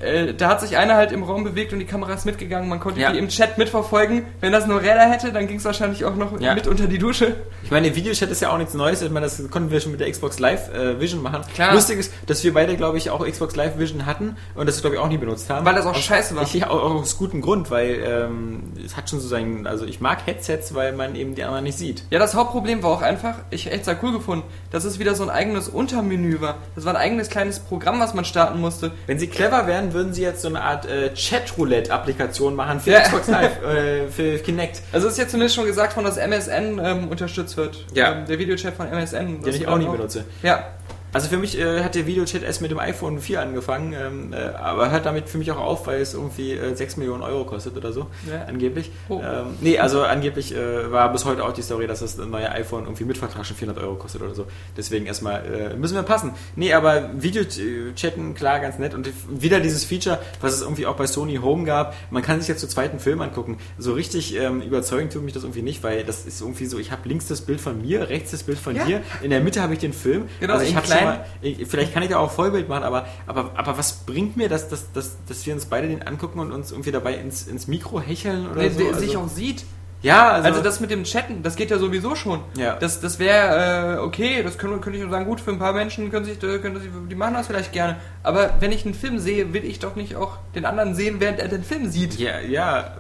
äh, 0.04 0.34
da 0.34 0.50
hat 0.50 0.62
sich 0.62 0.78
einer 0.78 0.96
halt 0.96 1.12
im 1.12 1.24
Raum 1.24 1.44
bewegt 1.44 1.74
und 1.74 1.80
die 1.80 1.86
Kamera 1.86 2.14
ist 2.14 2.26
mitgegangen. 2.26 2.70
Man 2.70 2.80
konnte 2.80 3.00
Ja. 3.00 3.12
die 3.12 3.20
im 3.20 3.30
Chat 3.30 3.58
mitverfolgen. 3.58 4.24
Wenn 4.42 4.52
das 4.52 4.68
nur 4.68 4.82
Räder 4.82 5.10
hätte, 5.10 5.32
dann 5.32 5.48
ging 5.48 5.58
es 5.58 5.66
wahrscheinlich 5.66 6.06
auch 6.06 6.16
noch 6.16 6.40
Ja. 6.40 6.54
mit 6.56 6.68
unter 6.68 6.88
die 6.88 6.98
Dusche. 6.98 7.36
Ich 7.64 7.72
meine, 7.72 7.96
Videochat 7.96 8.30
ist 8.30 8.42
ja 8.42 8.50
auch 8.52 8.58
nichts 8.58 8.74
Neues. 8.74 9.02
Ich 9.02 9.10
meine, 9.12 9.26
das 9.26 9.42
konnten 9.50 9.72
wir 9.72 9.80
schon 9.80 9.92
mit 9.92 10.02
der 10.02 10.12
Xbox 10.12 10.40
Live 10.40 10.74
äh, 10.74 11.00
Vision 11.00 11.22
machen. 11.22 11.42
Klar. 11.54 11.74
Lustig 11.74 12.00
ist, 12.00 12.14
dass 12.28 12.44
wir 12.44 12.54
beide, 12.54 12.76
glaube 12.76 12.98
ich, 12.98 13.10
auch 13.10 13.26
Xbox 13.26 13.56
Live 13.56 13.78
Vision 13.78 14.06
hatten 14.06 14.36
und 14.56 14.68
das, 14.68 14.82
glaube 14.82 14.96
ich, 14.96 15.02
auch 15.02 15.08
nie 15.08 15.18
benutzt 15.18 15.50
haben. 15.50 15.66
Weil 15.66 15.76
das 15.76 15.86
auch 15.86 15.92
aus, 15.96 16.02
scheiße 16.02 16.36
war. 16.36 16.44
Ich, 16.44 16.66
auch, 16.66 16.72
auch 16.84 16.96
aus 17.02 17.18
gutem 17.18 17.42
Grund, 17.42 17.72
weil 17.72 18.02
ähm, 18.06 18.64
es 18.86 18.98
hat 18.98 19.10
schon 19.10 19.20
so 19.20 19.28
sein, 19.28 19.66
also 19.68 19.86
ich 19.86 20.02
mag 20.02 20.26
Headsets, 20.26 20.74
weil 20.76 20.94
man 20.94 21.16
eben 21.16 21.36
die 21.36 21.44
anderen 21.44 21.64
nicht 21.64 21.78
sieht. 21.78 22.04
Ja, 22.10 22.20
das 22.20 22.36
Hauptproblem 22.36 22.84
war 22.84 22.92
auch 22.92 23.02
einfach, 23.02 23.36
ich 23.50 23.72
echt 23.72 23.86
sehr 23.86 23.98
cool 24.04 24.12
gefunden, 24.12 24.44
dass 24.72 24.84
es 24.84 25.00
wieder 25.00 25.16
so 25.16 25.24
ein 25.24 25.30
eigenes 25.30 25.70
Untermenü 25.70 26.42
war. 26.42 26.56
Das 26.76 26.86
war 26.86 26.94
ein 26.94 27.02
eigenes 27.02 27.30
kleines 27.30 27.60
Programm, 27.60 28.00
was 28.00 28.14
man 28.14 28.26
starten 28.26 28.60
musste. 28.60 28.92
Wenn 29.08 29.20
sie 29.20 29.28
clever 29.28 29.68
wären, 29.68 29.93
würden 29.94 30.14
sie 30.14 30.22
jetzt 30.22 30.42
so 30.42 30.48
eine 30.48 30.62
Art 30.62 30.86
äh, 30.86 31.14
Chat-Roulette-Applikation 31.14 32.56
machen 32.56 32.80
für 32.80 32.92
Ja. 32.92 33.02
Xbox 33.02 33.28
Live, 33.28 33.62
äh, 33.64 34.08
für 34.08 34.38
Kinect. 34.40 34.82
Also 34.92 35.08
es 35.08 35.14
ist 35.14 35.20
jetzt 35.20 35.32
zumindest 35.32 35.56
schon 35.56 35.66
gesagt 35.66 35.96
worden, 35.96 36.06
dass 36.06 36.18
MSN 36.18 36.80
ähm, 36.84 37.08
unterstützt 37.10 37.58
wird. 37.58 37.86
Ja. 37.94 38.14
Ähm, 38.14 38.26
der 38.26 38.40
Videochat 38.40 38.74
von 38.76 38.88
MSN. 38.88 39.42
Den 39.42 39.54
ich 39.54 39.68
auch 39.68 39.78
nie 39.78 39.88
benutze. 39.88 40.26
Ja. 40.42 40.68
Also 41.14 41.28
für 41.30 41.38
mich 41.38 41.58
äh, 41.60 41.84
hat 41.84 41.96
der 41.96 42.08
Videochat 42.08 42.42
erst 42.44 42.62
mit 42.62 42.72
dem 42.72 42.80
iPhone 42.80 43.20
4 43.20 43.42
angefangen, 43.42 43.94
ähm, 43.94 44.34
äh, 44.34 44.38
aber 44.56 44.90
hört 44.92 45.06
damit 45.06 45.30
für 45.30 45.38
mich 45.38 45.52
auch 45.52 45.60
auf, 45.60 45.86
weil 45.88 46.02
es 46.02 46.14
irgendwie 46.16 46.54
äh, 46.54 46.76
6 46.76 46.98
Millionen 46.98 47.22
Euro 47.24 47.46
kostet 47.46 47.78
oder 47.78 47.94
so, 47.94 48.08
Ja. 48.30 48.46
angeblich. 48.48 48.92
Oh. 49.10 49.20
Ähm, 49.24 49.48
nee, 49.62 49.78
also 49.80 50.02
angeblich 50.04 50.56
äh, 50.56 50.92
war 50.92 51.12
bis 51.12 51.24
heute 51.26 51.46
auch 51.46 51.54
die 51.54 51.62
Story, 51.62 51.86
dass 51.88 52.00
das 52.00 52.18
neue 52.18 52.50
iPhone 52.52 52.84
irgendwie 52.86 53.06
mit 53.06 53.18
Vertrag 53.18 53.46
schon 53.46 53.56
400 53.56 53.84
Euro 53.84 53.96
kostet 53.96 54.22
oder 54.24 54.34
so. 54.34 54.48
Deswegen 54.76 55.06
erstmal 55.06 55.46
äh, 55.74 55.76
müssen 55.78 55.96
wir 55.96 56.04
passen. 56.04 56.34
Nee, 56.56 56.74
aber 56.74 57.10
Videochatten, 57.16 58.34
klar, 58.34 58.60
ganz 58.60 58.80
nett. 58.80 58.94
Und 58.94 59.10
wieder 59.30 59.60
dieses 59.60 59.84
Feature, 59.86 60.20
was 60.42 60.54
es 60.54 60.62
irgendwie 60.62 60.86
auch 60.86 60.96
bei 60.96 61.08
Sony 61.08 61.36
Home 61.38 61.66
gab, 61.66 61.94
man 62.10 62.24
kann 62.24 62.40
sich 62.40 62.48
jetzt 62.48 62.60
zu 62.62 62.68
zweiten 62.68 63.00
Film 63.00 63.22
angucken. 63.22 63.58
So 63.78 63.94
richtig 63.94 64.36
ähm, 64.36 64.62
überzeugend 64.62 65.14
tut 65.14 65.24
mich 65.24 65.34
das 65.34 65.44
irgendwie 65.44 65.62
nicht, 65.62 65.84
weil 65.84 66.04
das 66.04 66.26
ist 66.26 66.42
irgendwie 66.42 66.66
so, 66.66 66.80
ich 66.80 66.92
habe 66.92 67.08
links 67.08 67.28
das 67.28 67.42
Bild 67.42 67.62
von 67.62 67.82
mir, 67.82 68.10
rechts 68.10 68.32
das 68.32 68.44
Bild 68.44 68.58
von 68.58 68.76
Ja. 68.76 68.86
dir, 68.86 69.02
in 69.22 69.30
der 69.30 69.42
Mitte 69.42 69.62
habe 69.62 69.74
ich 69.74 69.80
den 69.80 69.94
Film. 69.94 70.28
Genau, 70.40 70.54
also 70.54 70.66
ich 70.66 70.76
habe 70.76 70.88
mal, 71.06 71.26
ich, 71.42 71.68
vielleicht 71.68 71.94
kann 71.94 72.04
ich 72.04 72.10
da 72.10 72.18
auch 72.20 72.32
Vollbild 72.32 72.70
machen, 72.70 72.84
aber, 72.84 73.06
aber, 73.28 73.52
aber 73.56 73.78
was 73.78 73.94
bringt 74.06 74.38
mir 74.38 74.50
das, 74.50 74.70
dass, 74.70 74.92
dass, 74.94 75.18
dass 75.28 75.46
wir 75.46 75.54
uns 75.54 75.66
beide 75.66 75.88
den 75.88 76.02
angucken 76.02 76.40
und 76.40 76.52
uns 76.52 76.72
irgendwie 76.72 76.92
dabei 76.92 77.16
ins, 77.16 77.48
ins 77.48 77.68
Mikro 77.68 78.00
hecheln 78.02 78.50
oder 78.50 78.62
Der, 78.62 78.72
so? 78.72 78.80
der 78.80 78.88
also, 78.90 79.00
sich 79.00 79.18
auch 79.18 79.28
sieht. 79.28 79.66
ja, 80.02 80.32
also, 80.32 80.48
Also, 80.50 80.62
das 80.62 80.80
mit 80.80 80.92
dem 80.92 81.04
Chatten, 81.06 81.44
das 81.44 81.56
geht 81.56 81.70
ja 81.72 81.78
sowieso 81.80 82.16
schon. 82.16 82.42
Ja. 82.58 82.76
Das, 82.76 83.00
das 83.02 83.20
wäre 83.20 83.96
äh, 83.96 84.00
okay, 84.00 84.44
das 84.44 84.58
können, 84.58 84.82
könnte 84.82 84.98
ich 84.98 85.04
nur 85.04 85.12
sagen, 85.12 85.26
gut, 85.26 85.40
für 85.42 85.52
ein 85.52 85.60
paar 85.60 85.74
Menschen 85.74 86.12
können 86.12 86.26
sich, 86.26 86.42
äh, 86.44 86.60
können 86.60 86.80
sich, 86.80 86.90
die 87.10 87.16
machen 87.16 87.36
das 87.36 87.48
vielleicht 87.48 87.72
gerne. 87.72 87.98
Aber 88.22 88.56
wenn 88.60 88.72
ich 88.72 88.86
einen 88.86 88.94
Film 88.96 89.20
sehe, 89.20 89.54
will 89.54 89.64
ich 89.64 89.80
doch 89.80 89.96
nicht 89.96 90.16
auch 90.16 90.38
den 90.56 90.66
anderen 90.66 90.94
sehen, 90.96 91.18
während 91.20 91.40
er 91.40 91.48
den 91.48 91.64
Film 91.64 91.90
sieht. 91.90 92.20
ja, 92.20 92.40
ja. 92.40 92.98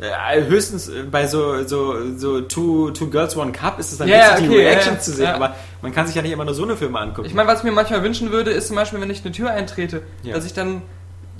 Höchstens 0.00 0.88
äh, 0.88 1.02
bei 1.10 1.26
so, 1.26 1.64
so, 1.66 1.96
so 2.16 2.40
two, 2.42 2.90
two 2.92 3.08
Girls, 3.08 3.36
One 3.36 3.50
Cup 3.52 3.78
ist 3.80 3.92
es 3.92 3.98
dann 3.98 4.06
Ja, 4.08 4.32
witzig, 4.32 4.44
die 4.44 4.48
okay, 4.54 4.62
ja, 4.62 4.68
Reactions 4.70 4.96
ja. 4.98 5.00
zu 5.02 5.10
sehen, 5.12 5.24
Ja. 5.26 5.34
aber 5.34 5.56
man 5.82 5.92
kann 5.92 6.06
sich 6.06 6.14
ja 6.14 6.22
nicht 6.22 6.32
immer 6.32 6.44
nur 6.44 6.54
so 6.54 6.62
eine 6.62 6.76
Filme 6.76 6.98
angucken. 7.00 7.26
Ich 7.26 7.34
meine, 7.34 7.48
was 7.48 7.58
ich 7.60 7.64
mir 7.64 7.72
manchmal 7.72 8.02
wünschen 8.02 8.30
würde, 8.30 8.50
ist 8.52 8.68
zum 8.68 8.76
Beispiel, 8.76 9.00
wenn 9.00 9.10
ich 9.10 9.24
eine 9.24 9.32
Tür 9.32 9.50
eintrete, 9.50 10.02
Ja. 10.22 10.34
dass 10.34 10.44
ich 10.44 10.54
dann 10.54 10.82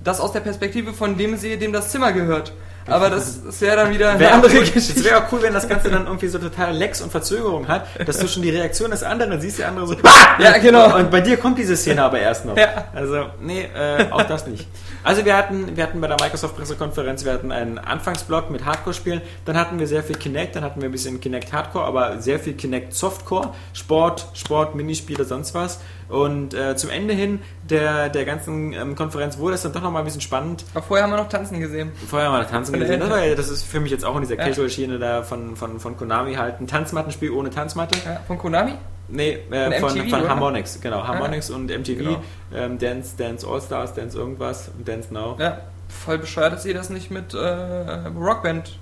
das 0.03 0.21
aus 0.21 0.33
der 0.33 0.41
Perspektive 0.41 0.93
von 0.93 1.17
dem 1.19 1.37
sehe, 1.37 1.57
dem 1.59 1.73
das 1.73 1.91
Zimmer 1.91 2.13
gehört. 2.13 2.53
Aber 2.87 3.11
das, 3.11 3.45
das 3.45 3.61
wäre 3.61 3.77
dann 3.77 3.91
wieder 3.93 4.11
eine 4.13 4.21
Wäre 4.21 4.33
andere 4.33 4.51
cool, 4.57 4.63
es 4.63 4.73
Geschichte. 4.73 5.05
wäre 5.05 5.19
auch 5.19 5.31
cool, 5.33 5.43
wenn 5.43 5.53
das 5.53 5.69
Ganze 5.69 5.91
dann 5.91 6.07
irgendwie 6.07 6.29
so 6.29 6.39
total 6.39 6.75
Lex 6.75 7.03
und 7.03 7.11
Verzögerung 7.11 7.69
hat, 7.69 7.85
dass 8.07 8.19
du 8.19 8.27
schon 8.29 8.41
die 8.43 8.49
Reaktion 8.49 8.91
des 8.91 9.03
anderen 9.03 9.39
siehst, 9.43 9.59
der 9.59 9.69
andere 9.69 9.87
so. 9.89 9.95
Ja, 10.39 10.57
genau. 10.57 10.97
Und 10.97 11.11
bei 11.11 11.21
dir 11.21 11.37
kommt 11.37 11.59
diese 11.59 11.77
Szene 11.77 12.03
aber 12.03 12.19
erst 12.19 12.47
noch. 12.47 12.57
Ja. 12.57 12.87
Also, 12.95 13.27
nee, 13.43 13.69
äh, 13.77 14.07
auch 14.11 14.23
das 14.23 14.47
nicht. 14.47 14.67
Also 15.05 15.25
wir 15.25 15.37
hatten, 15.37 15.77
wir 15.77 15.83
hatten 15.85 16.01
bei 16.01 16.07
der 16.09 16.17
Microsoft-Pressekonferenz, 16.21 17.25
wir 17.25 17.33
hatten 17.33 17.53
einen 17.53 17.79
Anfangsblock 17.79 18.51
mit 18.51 18.65
Hardcore-Spielen, 18.65 19.21
dann 19.45 19.57
hatten 19.57 19.79
wir 19.79 19.87
sehr 19.87 20.03
viel 20.03 20.17
Kinect, 20.17 20.57
dann 20.57 20.65
hatten 20.65 20.81
wir 20.81 20.89
ein 20.89 20.93
bisschen 20.93 21.21
Kinect 21.21 21.53
Hardcore, 21.53 21.85
aber 21.85 22.21
sehr 22.21 22.39
viel 22.39 22.55
Kinect 22.55 22.93
Softcore, 22.95 23.55
Sport, 23.73 24.27
Sport, 24.35 24.75
Minispiele, 24.75 25.25
sonst 25.25 25.55
was. 25.55 25.81
Und 26.09 26.55
äh, 26.55 26.75
zum 26.77 26.91
Ende 26.91 27.15
hin 27.15 27.41
der, 27.69 28.09
der 28.09 28.25
ganzen 28.25 28.73
ähm, 28.73 28.97
Konferenz 28.97 29.39
wurde 29.39 29.55
es 29.55 29.63
dann 29.63 29.73
doch 29.73 29.83
nochmal 29.83 30.03
ein 30.03 30.05
bisschen 30.07 30.21
spannend. 30.23 30.65
Aber 30.75 30.83
vorher 30.83 31.05
haben 31.05 31.13
wir 31.13 31.19
noch 31.19 31.29
Tanzen 31.29 31.61
gesehen. 31.61 31.93
Vorher 32.09 32.31
mal 32.31 32.45
tanzen 32.47 32.73
Von 32.73 32.81
der 32.81 32.89
gesehen. 32.89 33.01
Das, 33.01 33.11
war, 33.11 33.25
ja- 33.25 33.35
das 33.35 33.49
ist 33.51 33.65
für 33.65 33.81
mich 33.81 33.91
jetzt 33.93 34.05
auch 34.05 34.15
in 34.17 34.23
dieser 34.23 34.37
Ja. 34.37 34.45
Casual-Schiene 34.47 34.99
da 34.99 35.23
von, 35.23 35.55
von, 35.57 35.79
von 35.81 35.97
Konami 35.97 36.35
halt 36.35 36.61
ein 36.61 36.67
Tanzmattenspiel 36.67 37.31
ohne 37.31 37.51
Tanzmatte. 37.51 37.99
Ja, 38.05 38.21
von 38.27 38.39
Konami? 38.39 38.73
Nee, 39.09 39.39
äh, 39.51 39.81
Von 39.81 39.95
MTV, 39.95 40.11
von 40.11 40.21
oder? 40.21 40.29
Harmonix, 40.31 40.81
genau. 40.81 41.07
Harmonix 41.07 41.51
und 41.51 41.71
MTV. 41.71 41.99
Genau. 41.99 42.23
Ähm, 42.55 42.79
Dance, 42.79 43.15
Dance 43.17 43.47
All-Stars, 43.47 43.95
Dance 43.95 44.19
irgendwas 44.19 44.71
und 44.77 44.87
Dance 44.87 45.13
Now. 45.13 45.37
Ja. 45.39 45.59
Voll 45.89 46.19
bescheuert, 46.19 46.53
dass 46.53 46.63
sie 46.65 46.75
das 46.75 46.91
nicht 46.91 47.11
mit 47.11 47.33
äh, 47.33 47.39
Rockband 47.39 48.79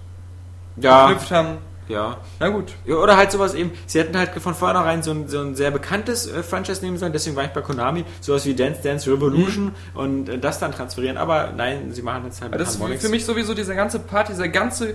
Ja, 0.77 1.07
geknüpft 1.07 1.31
haben. 1.31 1.59
ja. 1.89 2.17
Na 2.41 2.49
gut. 2.49 2.73
Ja, 2.85 2.97
Oder 2.97 3.17
halt 3.17 3.31
sowas 3.31 3.55
eben, 3.55 3.71
sie 3.87 4.01
hätten 4.01 4.19
halt 4.19 4.31
von 4.31 4.55
vornherein 4.57 5.05
so 5.05 5.13
ein, 5.13 5.29
so 5.29 5.41
ein 5.41 5.55
sehr 5.55 5.71
bekanntes 5.71 6.27
äh, 6.27 6.43
Franchise 6.43 6.85
nehmen 6.85 6.99
sollen, 6.99 7.13
deswegen 7.13 7.37
war 7.37 7.45
ich 7.45 7.51
bei 7.51 7.61
Konami, 7.63 8.05
sowas 8.21 8.45
wie 8.45 8.55
Dance 8.57 8.81
Dance 8.83 9.09
Revolution 9.09 9.73
und 9.95 10.29
äh, 10.29 10.39
das 10.39 10.59
dann 10.59 10.73
transferieren, 10.73 11.17
aber 11.17 11.53
nein, 11.57 11.93
sie 11.93 12.03
machen 12.03 12.25
jetzt 12.25 12.41
halt 12.43 12.51
Aber 12.53 12.59
mit 12.59 12.67
das 12.67 12.75
ist 12.75 12.81
Harmonix. 12.81 13.05
für 13.05 13.09
mich 13.11 13.25
sowieso 13.25 13.55
dieser 13.55 13.77
ganze 13.77 14.01
Part, 14.01 14.29
dieser 14.31 14.49
ganze 14.49 14.95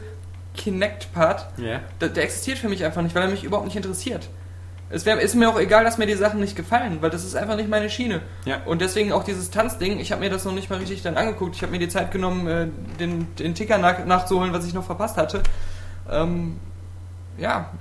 Kinect-Part, 0.57 1.47
Ja. 1.57 1.79
der, 2.01 2.09
der 2.09 2.23
existiert 2.25 2.57
für 2.57 2.67
mich 2.67 2.84
einfach 2.84 3.01
nicht, 3.01 3.15
weil 3.15 3.23
er 3.23 3.29
mich 3.29 3.43
überhaupt 3.45 3.67
nicht 3.67 3.77
interessiert. 3.77 4.27
Es 4.91 5.05
wär, 5.05 5.19
ist 5.19 5.35
mir 5.35 5.49
auch 5.49 5.59
egal, 5.59 5.83
dass 5.83 5.97
mir 5.97 6.05
die 6.05 6.15
Sachen 6.15 6.39
nicht 6.39 6.55
gefallen, 6.55 6.97
weil 7.01 7.09
das 7.09 7.23
ist 7.23 7.35
einfach 7.35 7.55
nicht 7.55 7.69
meine 7.69 7.89
Schiene. 7.89 8.21
Ja. 8.45 8.61
Und 8.65 8.81
deswegen 8.81 9.11
auch 9.13 9.23
dieses 9.23 9.49
Tanzding, 9.49 9.99
ich 9.99 10.11
habe 10.11 10.21
mir 10.21 10.29
das 10.29 10.45
noch 10.45 10.53
nicht 10.53 10.69
mal 10.69 10.79
richtig 10.79 11.01
dann 11.01 11.17
angeguckt. 11.17 11.55
Ich 11.55 11.61
habe 11.61 11.71
mir 11.71 11.79
die 11.79 11.89
Zeit 11.89 12.11
genommen, 12.11 12.47
äh, 12.47 12.67
den, 12.99 13.33
den 13.35 13.55
Ticker 13.55 13.77
nach, 13.77 14.05
nachzuholen, 14.05 14.53
was 14.53 14.65
ich 14.65 14.73
noch 14.73 14.83
verpasst 14.83 15.17
hatte. 15.17 15.43
Ähm, 16.09 16.59
ja, 17.37 17.71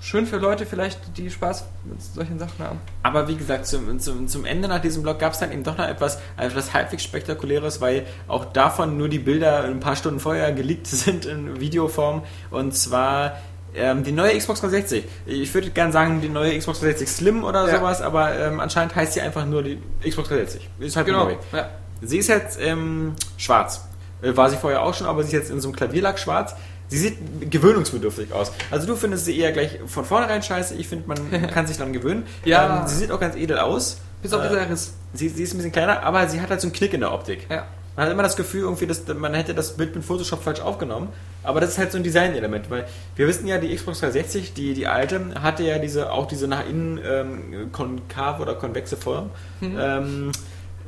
schön 0.00 0.26
für 0.26 0.36
Leute 0.36 0.64
vielleicht, 0.64 1.16
die 1.16 1.30
Spaß 1.30 1.66
mit 1.84 2.00
solchen 2.00 2.38
Sachen 2.38 2.64
haben. 2.64 2.80
Aber 3.02 3.28
wie 3.28 3.36
gesagt, 3.36 3.66
zum, 3.66 3.98
zum, 3.98 4.28
zum 4.28 4.44
Ende 4.44 4.68
nach 4.68 4.80
diesem 4.80 5.02
Blog 5.02 5.18
gab 5.18 5.32
es 5.32 5.40
dann 5.40 5.52
eben 5.52 5.64
doch 5.64 5.76
noch 5.76 5.88
etwas, 5.88 6.20
etwas 6.36 6.72
halbwegs 6.72 7.02
Spektakuläres, 7.02 7.80
weil 7.80 8.06
auch 8.28 8.44
davon 8.46 8.96
nur 8.96 9.08
die 9.08 9.18
Bilder 9.18 9.64
ein 9.64 9.80
paar 9.80 9.96
Stunden 9.96 10.20
vorher 10.20 10.52
geleakt 10.52 10.86
sind 10.88 11.26
in 11.26 11.60
Videoform. 11.60 12.22
Und 12.50 12.74
zwar 12.74 13.38
ähm, 13.74 14.02
die 14.04 14.12
neue 14.12 14.36
Xbox 14.36 14.60
360. 14.60 15.04
Ich 15.26 15.52
würde 15.54 15.70
gerne 15.70 15.92
sagen, 15.92 16.20
die 16.20 16.28
neue 16.28 16.56
Xbox 16.58 16.80
360 16.80 17.08
Slim 17.16 17.44
oder 17.44 17.68
Ja. 17.68 17.78
sowas, 17.78 18.00
aber 18.02 18.38
ähm, 18.38 18.60
anscheinend 18.60 18.94
heißt 18.94 19.12
sie 19.14 19.20
einfach 19.20 19.44
nur 19.46 19.62
die 19.62 19.78
Xbox 20.06 20.28
360. 20.28 20.68
Ist 20.80 20.96
halt 20.96 21.06
Genau. 21.06 21.24
neu. 21.26 21.36
Ja. 21.52 21.70
Sie 22.00 22.18
ist 22.18 22.28
jetzt 22.28 22.58
ähm, 22.62 23.14
schwarz. 23.36 23.84
Äh, 24.22 24.36
War 24.36 24.50
sie 24.50 24.56
vorher 24.56 24.82
auch 24.82 24.94
schon, 24.94 25.06
aber 25.06 25.22
sie 25.22 25.28
ist 25.28 25.32
jetzt 25.32 25.50
in 25.50 25.60
so 25.60 25.68
einem 25.68 25.76
Klavierlack 25.76 26.18
schwarz. 26.18 26.54
Sie 26.90 26.96
sieht 26.98 27.18
gewöhnungsbedürftig 27.50 28.32
aus. 28.32 28.50
Also 28.70 28.86
du 28.86 28.96
findest 28.96 29.26
sie 29.26 29.38
eher 29.38 29.52
gleich 29.52 29.78
von 29.86 30.04
vornherein 30.04 30.42
scheiße. 30.42 30.74
Ich 30.76 30.88
finde, 30.88 31.06
man 31.06 31.30
kann 31.52 31.66
sich 31.66 31.76
daran 31.76 31.92
gewöhnen. 31.92 32.24
Ja. 32.44 32.80
Ähm, 32.82 32.88
sie 32.88 32.94
sieht 32.96 33.10
auch 33.10 33.20
ganz 33.20 33.36
edel 33.36 33.58
aus. 33.58 33.98
Bis 34.22 34.32
auf 34.32 34.42
Äh, 34.44 34.48
dieser 34.48 34.70
Riss. 34.70 34.94
Sie, 35.12 35.28
sie 35.28 35.42
ist 35.42 35.52
ein 35.54 35.58
bisschen 35.58 35.72
kleiner, 35.72 36.02
aber 36.02 36.26
sie 36.28 36.40
hat 36.40 36.50
halt 36.50 36.60
so 36.60 36.66
einen 36.66 36.72
Knick 36.74 36.94
in 36.94 37.00
der 37.00 37.12
Optik. 37.12 37.46
Ja. 37.50 37.66
Man 37.98 38.06
hat 38.06 38.12
immer 38.12 38.22
das 38.22 38.36
Gefühl, 38.36 38.60
irgendwie, 38.60 38.86
dass 38.86 39.08
man 39.08 39.34
hätte 39.34 39.54
das 39.54 39.76
Bild 39.76 39.92
mit 39.96 40.04
Photoshop 40.04 40.40
falsch 40.40 40.60
aufgenommen. 40.60 41.08
Aber 41.42 41.60
das 41.60 41.70
ist 41.70 41.78
halt 41.78 41.90
so 41.90 41.98
ein 41.98 42.04
Design-Element, 42.04 42.70
weil 42.70 42.86
wir 43.16 43.26
wissen 43.26 43.48
ja, 43.48 43.58
die 43.58 43.74
Xbox 43.74 43.98
360, 43.98 44.54
die, 44.54 44.72
die 44.72 44.86
alte, 44.86 45.20
hatte 45.42 45.64
ja 45.64 45.80
diese, 45.80 46.12
auch 46.12 46.26
diese 46.26 46.46
nach 46.46 46.64
innen 46.64 47.00
ähm, 47.04 47.72
konkave 47.72 48.40
oder 48.40 48.54
konvexe 48.54 48.96
Form. 48.96 49.30
Ähm, 49.60 50.30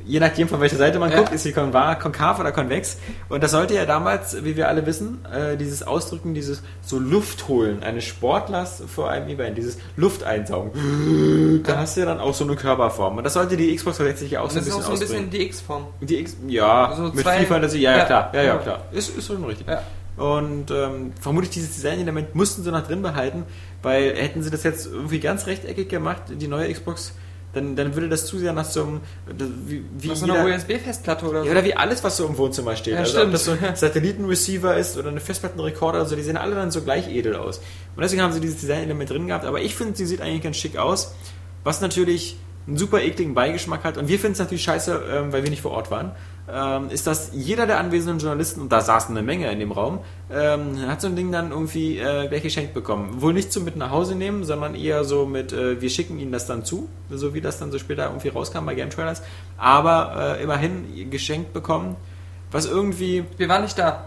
je 0.05 0.19
nachdem, 0.19 0.47
von 0.47 0.59
welcher 0.61 0.77
Seite 0.77 0.99
man. 0.99 1.11
Ja. 1.11 1.17
guckt, 1.19 1.31
ist 1.33 1.43
sie 1.43 1.51
konkav 1.51 2.39
oder 2.39 2.51
konvex. 2.51 2.97
Und 3.29 3.43
das 3.43 3.51
sollte 3.51 3.73
ja 3.75 3.85
damals, 3.85 4.43
wie 4.43 4.55
wir 4.55 4.67
alle 4.67 4.85
wissen, 4.85 5.25
äh, 5.25 5.57
dieses 5.57 5.83
Ausdrücken, 5.83 6.33
dieses 6.33 6.61
so 6.81 6.99
Luft 6.99 7.47
holen 7.47 7.83
eines 7.83 8.03
Sportlers 8.05 8.83
vor 8.87 9.09
einem 9.09 9.27
Event, 9.29 9.57
dieses 9.57 9.77
Lufteinsaugen. 9.97 11.63
Da 11.65 11.77
hast 11.77 11.95
du 11.95 12.01
ja 12.01 12.05
dann 12.05 12.19
auch 12.19 12.33
so 12.33 12.43
eine 12.43 12.55
Körperform. 12.55 13.17
Und 13.17 13.23
das 13.23 13.33
sollte 13.33 13.57
die 13.57 13.75
Xbox 13.75 13.97
360 13.97 14.31
ja 14.31 14.41
auch 14.41 14.49
so 14.49 14.59
ein 14.59 14.65
das 14.65 14.67
ist 14.67 14.75
bisschen 14.77 14.81
auch 14.93 14.97
so 14.97 15.03
ein 15.03 15.07
bisschen 15.09 15.29
die 15.29 15.41
X-Form. 15.45 15.87
Die 16.01 16.19
X, 16.19 16.37
ja, 16.47 16.85
Also 16.87 17.03
mit 17.03 17.19
zwei- 17.19 17.37
viel 17.37 17.47
Fantasie, 17.47 17.81
ja, 17.81 17.91
ja, 17.91 17.97
Ja. 17.99 18.05
klar, 18.05 18.31
ja, 18.33 18.41
ja, 18.41 18.47
Ja. 18.47 18.57
klar. 18.57 18.79
Ist, 18.91 19.17
ist 19.17 19.27
schon 19.27 19.43
richtig. 19.45 19.67
Ja. 19.67 19.81
Und 20.17 20.69
ähm, 20.71 21.13
vermutlich 21.19 21.51
dieses 21.51 21.73
Design-Element 21.75 22.35
mussten 22.35 22.63
sie 22.63 22.71
noch 22.71 22.85
drin 22.85 23.01
behalten, 23.01 23.43
weil 23.81 24.13
hätten 24.15 24.43
sie 24.43 24.49
das 24.51 24.63
jetzt 24.63 24.85
irgendwie 24.87 25.19
ganz 25.19 25.47
rechteckig 25.47 25.89
gemacht, 25.89 26.23
die 26.29 26.47
neue 26.47 26.71
Xbox, 26.71 27.13
dann, 27.53 27.75
dann 27.75 27.93
würde 27.95 28.07
das 28.09 28.25
zu 28.25 28.37
sehr 28.39 28.53
nach 28.53 28.65
so 28.65 28.83
einem, 28.83 28.99
wie, 29.65 29.83
wie 29.99 30.09
Was 30.09 30.19
so 30.21 30.25
eine 30.31 30.41
jeder- 30.43 30.55
USB-Festplatte 30.55 31.25
oder 31.27 31.41
so. 31.41 31.45
ja, 31.47 31.51
oder 31.51 31.63
wie 31.65 31.73
alles, 31.75 32.03
was 32.03 32.17
so 32.17 32.25
im 32.25 32.37
Wohnzimmer 32.37 32.75
steht. 32.75 32.93
Ja, 32.93 32.99
also 32.99 33.11
stimmt. 33.11 33.25
ob 33.25 33.31
das 33.33 33.45
so 33.45 33.51
ein 33.51 33.75
Satellitenreceiver 33.75 34.77
ist 34.77 34.97
oder 34.97 35.09
eine 35.09 35.19
Festplattenrekorder, 35.19 35.99
also 35.99 36.15
die 36.15 36.21
sehen 36.23 36.37
alle 36.37 36.55
dann 36.55 36.71
so 36.71 36.81
gleich 36.81 37.09
edel 37.09 37.35
aus. 37.35 37.57
Und 37.95 38.01
deswegen 38.03 38.21
haben 38.21 38.33
sie 38.33 38.39
dieses 38.39 38.59
Design-Element 38.61 39.09
drin 39.09 39.27
gehabt, 39.27 39.45
aber 39.45 39.61
ich 39.61 39.75
finde, 39.75 39.95
sie 39.97 40.05
sieht 40.05 40.21
eigentlich 40.21 40.41
ganz 40.43 40.57
schick 40.57 40.77
aus, 40.77 41.13
was 41.63 41.81
natürlich 41.81 42.37
einen 42.67 42.77
super 42.77 43.01
ekligen 43.01 43.33
Beigeschmack 43.33 43.83
hat. 43.83 43.97
Und 43.97 44.07
wir 44.07 44.17
finden 44.19 44.33
es 44.33 44.39
natürlich 44.39 44.63
scheiße, 44.63 45.01
ähm, 45.11 45.33
weil 45.33 45.43
wir 45.43 45.49
nicht 45.49 45.61
vor 45.61 45.71
Ort 45.71 45.91
waren. 45.91 46.11
Ähm, 46.53 46.89
ist, 46.89 47.07
dass 47.07 47.31
jeder 47.33 47.65
der 47.65 47.79
anwesenden 47.79 48.19
Journalisten, 48.19 48.61
und 48.61 48.71
da 48.71 48.81
saßen 48.81 49.15
eine 49.15 49.25
Menge 49.25 49.49
in 49.51 49.59
dem 49.59 49.71
Raum, 49.71 49.99
ähm, 50.29 50.85
hat 50.87 50.99
so 50.99 51.07
ein 51.07 51.15
Ding 51.15 51.31
dann 51.31 51.51
irgendwie 51.51 51.97
äh, 51.97 52.27
gleich 52.27 52.43
geschenkt 52.43 52.73
bekommen. 52.73 53.21
Wohl 53.21 53.33
nicht 53.33 53.53
zum 53.53 53.63
mit 53.63 53.77
nach 53.77 53.91
Hause 53.91 54.15
nehmen, 54.15 54.43
sondern 54.43 54.75
eher 54.75 55.03
so 55.05 55.25
mit, 55.25 55.53
äh, 55.53 55.79
wir 55.79 55.89
schicken 55.89 56.19
ihnen 56.19 56.31
das 56.31 56.47
dann 56.47 56.65
zu, 56.65 56.89
so 57.09 57.33
wie 57.33 57.41
das 57.41 57.57
dann 57.59 57.71
so 57.71 57.79
später 57.79 58.05
irgendwie 58.07 58.27
rauskam 58.27 58.65
bei 58.65 58.75
Game 58.75 58.89
Trailers. 58.89 59.21
Aber 59.57 60.37
äh, 60.39 60.43
immerhin 60.43 61.09
geschenkt 61.09 61.53
bekommen, 61.53 61.95
was 62.51 62.65
irgendwie, 62.65 63.23
Wir 63.37 63.47
waren 63.47 63.61
nicht 63.61 63.77
da. 63.77 64.05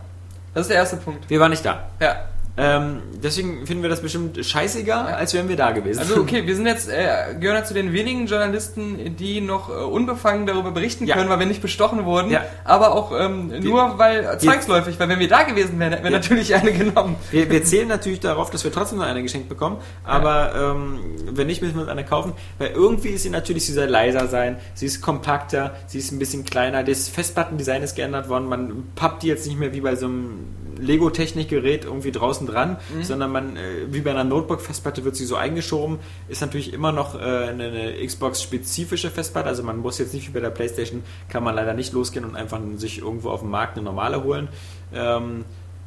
Das 0.53 0.63
ist 0.63 0.69
der 0.69 0.77
erste 0.77 0.97
Punkt. 0.99 1.29
wir 1.31 1.41
waren 1.41 1.51
nicht 1.51 1.65
da. 1.65 1.89
Ja. 2.01 2.29
Ähm, 2.57 3.03
deswegen 3.21 3.67
finden 3.67 3.83
wir 3.83 3.91
das 3.91 4.01
bestimmt 4.01 4.39
scheißegal, 4.45 5.15
als 5.15 5.35
wären 5.35 5.49
wir 5.49 5.57
da 5.57 5.73
gewesen. 5.73 5.99
Also 5.99 6.21
okay, 6.21 6.47
wir 6.47 6.55
sind 6.55 6.67
jetzt, 6.67 6.89
äh, 6.89 7.35
gehören 7.41 7.57
ja 7.59 7.65
zu 7.65 7.75
den 7.75 7.93
wenigen 7.93 8.27
Journalisten, 8.27 9.17
die 9.17 9.41
noch 9.41 9.71
äh, 9.71 9.73
unbefangen 9.73 10.47
darüber 10.47 10.71
berichten 10.71 11.05
Ja. 11.05 11.17
können, 11.17 11.29
weil 11.31 11.41
wir 11.41 11.47
nicht 11.47 11.63
bestochen 11.63 12.05
wurden. 12.05 12.31
Ja. 12.31 12.45
Aber 12.63 12.95
auch 12.95 13.11
ähm, 13.19 13.53
nur 13.61 13.99
weil 13.99 14.25
äh, 14.25 14.39
zwangsläufig, 14.39 15.01
weil 15.01 15.09
wenn 15.09 15.19
wir 15.19 15.27
da 15.27 15.43
gewesen 15.43 15.81
wären, 15.81 15.93
hätten 15.95 16.05
wir 16.05 16.13
Ja. 16.13 16.19
natürlich 16.19 16.55
eine 16.55 16.73
genommen. 16.73 17.17
Wir, 17.33 17.51
wir 17.51 17.65
zählen 17.65 17.89
natürlich 17.89 18.21
darauf, 18.21 18.51
dass 18.51 18.63
wir 18.63 18.71
trotzdem 18.71 18.99
noch 18.99 19.07
eine 19.07 19.23
geschenkt 19.25 19.49
bekommen, 19.49 19.79
aber 20.05 20.55
ähm, 20.77 21.01
wenn 21.33 21.49
nicht, 21.49 21.61
müssen 21.61 21.75
wir 21.75 21.83
uns 21.83 21.91
eine 21.91 22.05
kaufen, 22.05 22.35
weil 22.59 22.69
irgendwie 22.71 23.09
ist 23.09 23.25
sie 23.25 23.31
natürlich, 23.31 23.67
sie 23.67 23.73
soll 23.73 23.87
leiser 23.87 24.29
sein, 24.29 24.59
sie 24.75 24.87
ist 24.87 25.03
kompakter, 25.03 25.75
sie 25.89 25.99
ist 25.99 26.13
ein 26.13 26.21
bisschen 26.21 26.45
kleiner, 26.45 26.85
das 26.85 27.09
Festplattendesign 27.09 27.83
ist 27.83 27.97
geändert 27.97 28.29
worden, 28.29 28.49
man 28.49 28.85
pappt 28.95 29.25
die 29.25 29.27
jetzt 29.27 29.45
nicht 29.49 29.59
mehr 29.59 29.73
wie 29.73 29.81
bei 29.81 29.97
so 29.97 30.07
einem 30.07 30.47
Lego-Technikgerät 30.79 31.85
irgendwie 31.85 32.13
draußen 32.13 32.47
dran, 32.47 32.79
sondern 33.03 33.33
man, 33.33 33.57
äh, 33.57 33.61
wie 33.91 34.01
bei 34.01 34.11
einer 34.11 34.25
Notebook-Festplatte 34.25 35.05
wird 35.05 35.17
sie 35.17 35.25
so 35.25 35.37
eingeschoben, 35.37 35.99
ist 36.29 36.41
natürlich 36.41 36.73
immer 36.73 36.93
noch 36.93 37.15
äh, 37.15 37.19
eine, 37.19 37.65
eine 37.65 38.07
Xbox-spezifische 38.07 39.11
Festplatte, 39.11 39.49
also 39.49 39.63
man 39.63 39.79
muss 39.79 39.99
jetzt 39.99 40.15
nicht 40.15 40.29
wie 40.29 40.33
bei 40.33 40.41
der 40.41 40.51
Playstation, 40.51 41.03
kann 41.29 41.45
man 41.45 41.55
leider 41.55 41.75
nicht 41.75 41.93
losgehen 41.93 42.25
und 42.25 42.37
einfach 42.37 42.61
sich 42.77 42.99
irgendwo 42.99 43.31
auf 43.31 43.41
dem 43.41 43.51
Markt 43.51 43.77
eine 43.77 43.85
normale 43.85 44.23
holen. 44.25 44.49
Ähm, 44.93 45.45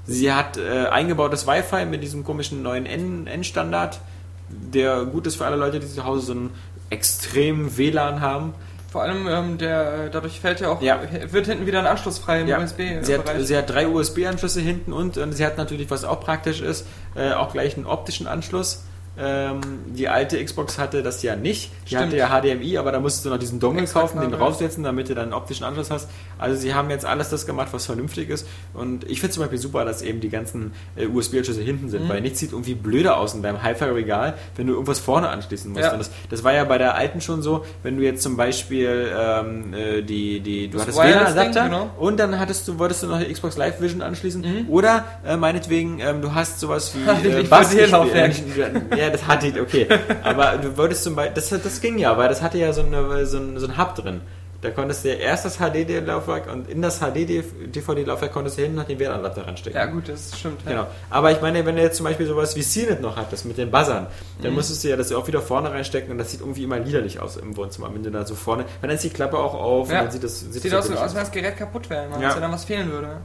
Sie 0.10 0.32
hat 0.32 0.58
äh, 0.58 0.88
eingebautes 0.88 1.46
Wi-Fi 1.48 1.86
mit 1.86 2.02
diesem 2.02 2.24
komischen 2.24 2.64
neuen 2.64 2.86
N-Standard, 2.86 4.00
der 4.48 5.04
gut 5.04 5.28
ist 5.28 5.36
für 5.36 5.46
alle 5.46 5.58
Leute, 5.58 5.82
die 5.82 5.88
zu 5.88 6.06
Hause 6.06 6.26
so 6.28 6.32
einen 6.32 6.50
extremen 6.90 7.78
WLAN 7.78 8.22
haben. 8.22 8.54
Vor 8.92 9.02
allem 9.02 9.28
ähm, 9.28 9.58
der, 9.58 10.06
äh, 10.06 10.10
dadurch 10.10 10.40
fällt 10.40 10.62
ja 10.62 10.70
auch, 10.70 10.82
Ja. 10.82 11.00
wird 11.30 11.46
hinten 11.46 11.66
wieder 11.66 11.80
ein 11.80 11.86
Anschluss 11.88 12.20
frei 12.20 12.42
im 12.42 12.48
sie, 12.48 12.54
hat, 12.54 12.64
USB-Bereich. 12.64 13.46
sie 13.46 13.58
hat 13.58 13.70
drei 13.70 13.88
USB-Anschlüsse 13.88 14.62
hinten 14.62 14.94
und, 14.94 15.18
und 15.18 15.34
sie 15.34 15.46
hat 15.46 15.58
natürlich, 15.58 15.90
was 15.92 16.04
auch 16.06 16.22
praktisch 16.22 16.62
ist, 16.62 16.86
äh, 17.16 17.34
auch 17.34 17.52
gleich 17.52 17.76
einen 17.76 17.86
optischen 17.86 18.28
Anschluss. 18.28 18.84
Ähm, 19.20 19.62
die 19.88 20.08
alte 20.10 20.44
Xbox 20.44 20.78
hatte 20.78 21.02
das 21.04 21.24
ja 21.24 21.36
nicht. 21.36 21.72
Die 21.86 21.96
Stimmt. 21.96 22.14
hatte 22.14 22.18
ja 22.18 22.30
HDMI, 22.30 22.78
aber 22.78 22.92
da 22.92 23.00
musstest 23.00 23.26
du 23.26 23.30
noch 23.30 23.40
diesen 23.40 23.60
Dongle 23.60 23.86
kaufen, 23.88 24.22
den 24.22 24.32
draufsetzen, 24.32 24.84
damit 24.84 25.10
du 25.10 25.16
dann 25.16 25.26
einen 25.26 25.34
optischen 25.34 25.64
Anschluss 25.66 25.90
hast. 25.90 26.08
Also 26.38 26.56
sie 26.60 26.74
haben 26.76 26.90
jetzt 26.90 27.06
alles 27.06 27.30
das 27.30 27.46
gemacht, 27.46 27.70
was 27.72 27.86
vernünftig 27.88 28.30
ist. 28.30 28.48
Und 28.74 29.10
ich 29.10 29.20
finde 29.20 29.34
zum 29.34 29.42
Beispiel 29.44 29.58
super, 29.60 29.86
dass 29.86 30.02
eben 30.02 30.20
die 30.20 30.30
ganzen 30.30 30.72
äh, 30.96 31.08
USB-Anschlüsse 31.08 31.62
hinten 31.62 31.90
sind, 31.90 32.04
Mhm. 32.06 32.10
weil 32.10 32.22
nichts 32.22 32.40
sieht 32.40 32.52
irgendwie 32.52 32.76
blöder 32.76 33.18
aus 33.18 33.34
in 33.34 33.42
deinem 33.42 33.64
Hi-Fi-Regal, 33.64 34.36
wenn 34.56 34.68
du 34.68 34.74
irgendwas 34.74 35.00
vorne 35.00 35.30
anschließen 35.30 35.72
musst. 35.72 35.84
Ja. 35.84 35.98
Das, 35.98 36.12
das 36.30 36.44
war 36.44 36.54
ja 36.54 36.64
bei 36.64 36.78
der 36.78 36.94
alten 36.96 37.20
schon 37.22 37.42
so, 37.42 37.66
wenn 37.84 37.98
du 37.98 38.04
jetzt 38.04 38.22
zum 38.22 38.38
Beispiel 38.38 39.12
ähm, 39.18 39.74
äh, 39.74 40.02
die, 40.04 40.42
die, 40.42 40.68
du 40.68 40.78
Das 40.78 40.84
hattest 40.88 41.00
WLAN-Adapter 41.00 41.64
genau. 41.66 41.90
und 41.98 42.18
dann 42.20 42.40
hattest 42.40 42.68
du, 42.68 42.78
wolltest 42.78 43.02
du 43.04 43.08
noch 43.08 43.20
die 43.20 43.32
Xbox 43.34 43.58
Live 43.58 43.82
Vision 43.82 44.02
anschließen 44.04 44.68
oder 44.70 45.06
äh, 45.26 45.38
meinetwegen, 45.38 46.00
ähm, 46.00 46.22
du 46.22 46.36
hast 46.36 46.60
sowas 46.60 46.94
wie 46.96 47.28
äh, 47.30 47.44
Bass-. 47.44 47.74
Ja, 48.98 49.07
das 49.10 49.28
hatte 49.28 49.48
ich, 49.48 49.60
okay. 49.60 49.88
Aber 50.24 50.58
du 50.58 50.76
wolltest 50.78 51.04
zum 51.04 51.16
Beispiel, 51.16 51.34
das, 51.36 51.50
das 51.50 51.82
ging 51.82 51.98
ja, 51.98 52.18
weil 52.18 52.30
das 52.30 52.42
hatte 52.42 52.58
ja 52.58 52.72
so, 52.74 52.82
eine, 52.82 53.26
so, 53.26 53.38
ein, 53.38 53.58
so 53.60 53.68
ein 53.68 53.78
Hub 53.78 53.96
drin. 53.96 54.22
Da 54.62 54.72
konntest 54.72 55.06
du 55.06 55.10
ja 55.10 55.16
erst 55.16 55.46
das 55.46 55.58
HD-Laufwerk 55.60 56.52
und 56.52 56.68
in 56.68 56.82
das 56.82 57.00
HD-DVD-Laufwerk 57.00 58.34
konntest 58.34 58.58
du 58.58 58.64
hinten 58.64 58.78
noch 58.78 58.86
den 58.86 58.98
WLAN-Adapter 58.98 59.46
reinstecken. 59.46 59.78
ja 59.80 59.86
gut, 59.86 60.10
das 60.10 60.38
stimmt. 60.38 60.62
Ja. 60.66 60.72
Genau. 60.72 60.88
Aber 61.12 61.32
ich 61.32 61.42
meine, 61.42 61.64
wenn 61.66 61.76
du 61.76 61.82
jetzt 61.84 61.98
zum 61.98 62.06
Beispiel 62.06 62.26
sowas 62.26 62.56
wie 62.56 62.62
CNET 62.64 63.00
noch 63.02 63.18
hattest 63.18 63.46
mit 63.46 63.58
den 63.60 63.70
Buzzern, 63.70 64.08
dann 64.42 64.52
Mhm. 64.52 64.58
musstest 64.58 64.84
du 64.84 64.88
ja 64.90 64.96
das 64.96 65.12
auch 65.12 65.28
wieder 65.28 65.42
vorne 65.42 65.70
reinstecken 65.72 66.12
und 66.12 66.18
das 66.18 66.32
sieht 66.32 66.40
irgendwie 66.40 66.64
immer 66.64 66.80
liederlich 66.80 67.20
aus 67.20 67.38
im 67.38 67.56
Wohnzimmer, 67.56 67.94
wenn 67.94 68.02
du 68.02 68.10
da 68.10 68.26
so 68.26 68.34
vorne, 68.34 68.64
weil 68.82 68.88
dann 68.90 68.96
ist 68.96 69.04
die 69.04 69.10
Klappe 69.12 69.38
auch 69.38 69.54
auf 69.54 69.92
Ja. 69.92 70.00
und 70.00 70.06
dann 70.06 70.12
sieht 70.12 70.24
das 70.24 70.40
Sieht, 70.40 70.66
das 70.74 70.90
aus, 70.90 70.98
als 70.98 71.14
wenn 71.14 71.22
das 71.22 71.32
Gerät 71.32 71.56
kaputt 71.58 71.90
wäre, 71.92 72.08
Ja. 72.20 72.34
wenn 72.36 72.42
da 72.42 72.52
was 72.52 72.66
fehlen 72.66 72.92
würde. 72.92 73.18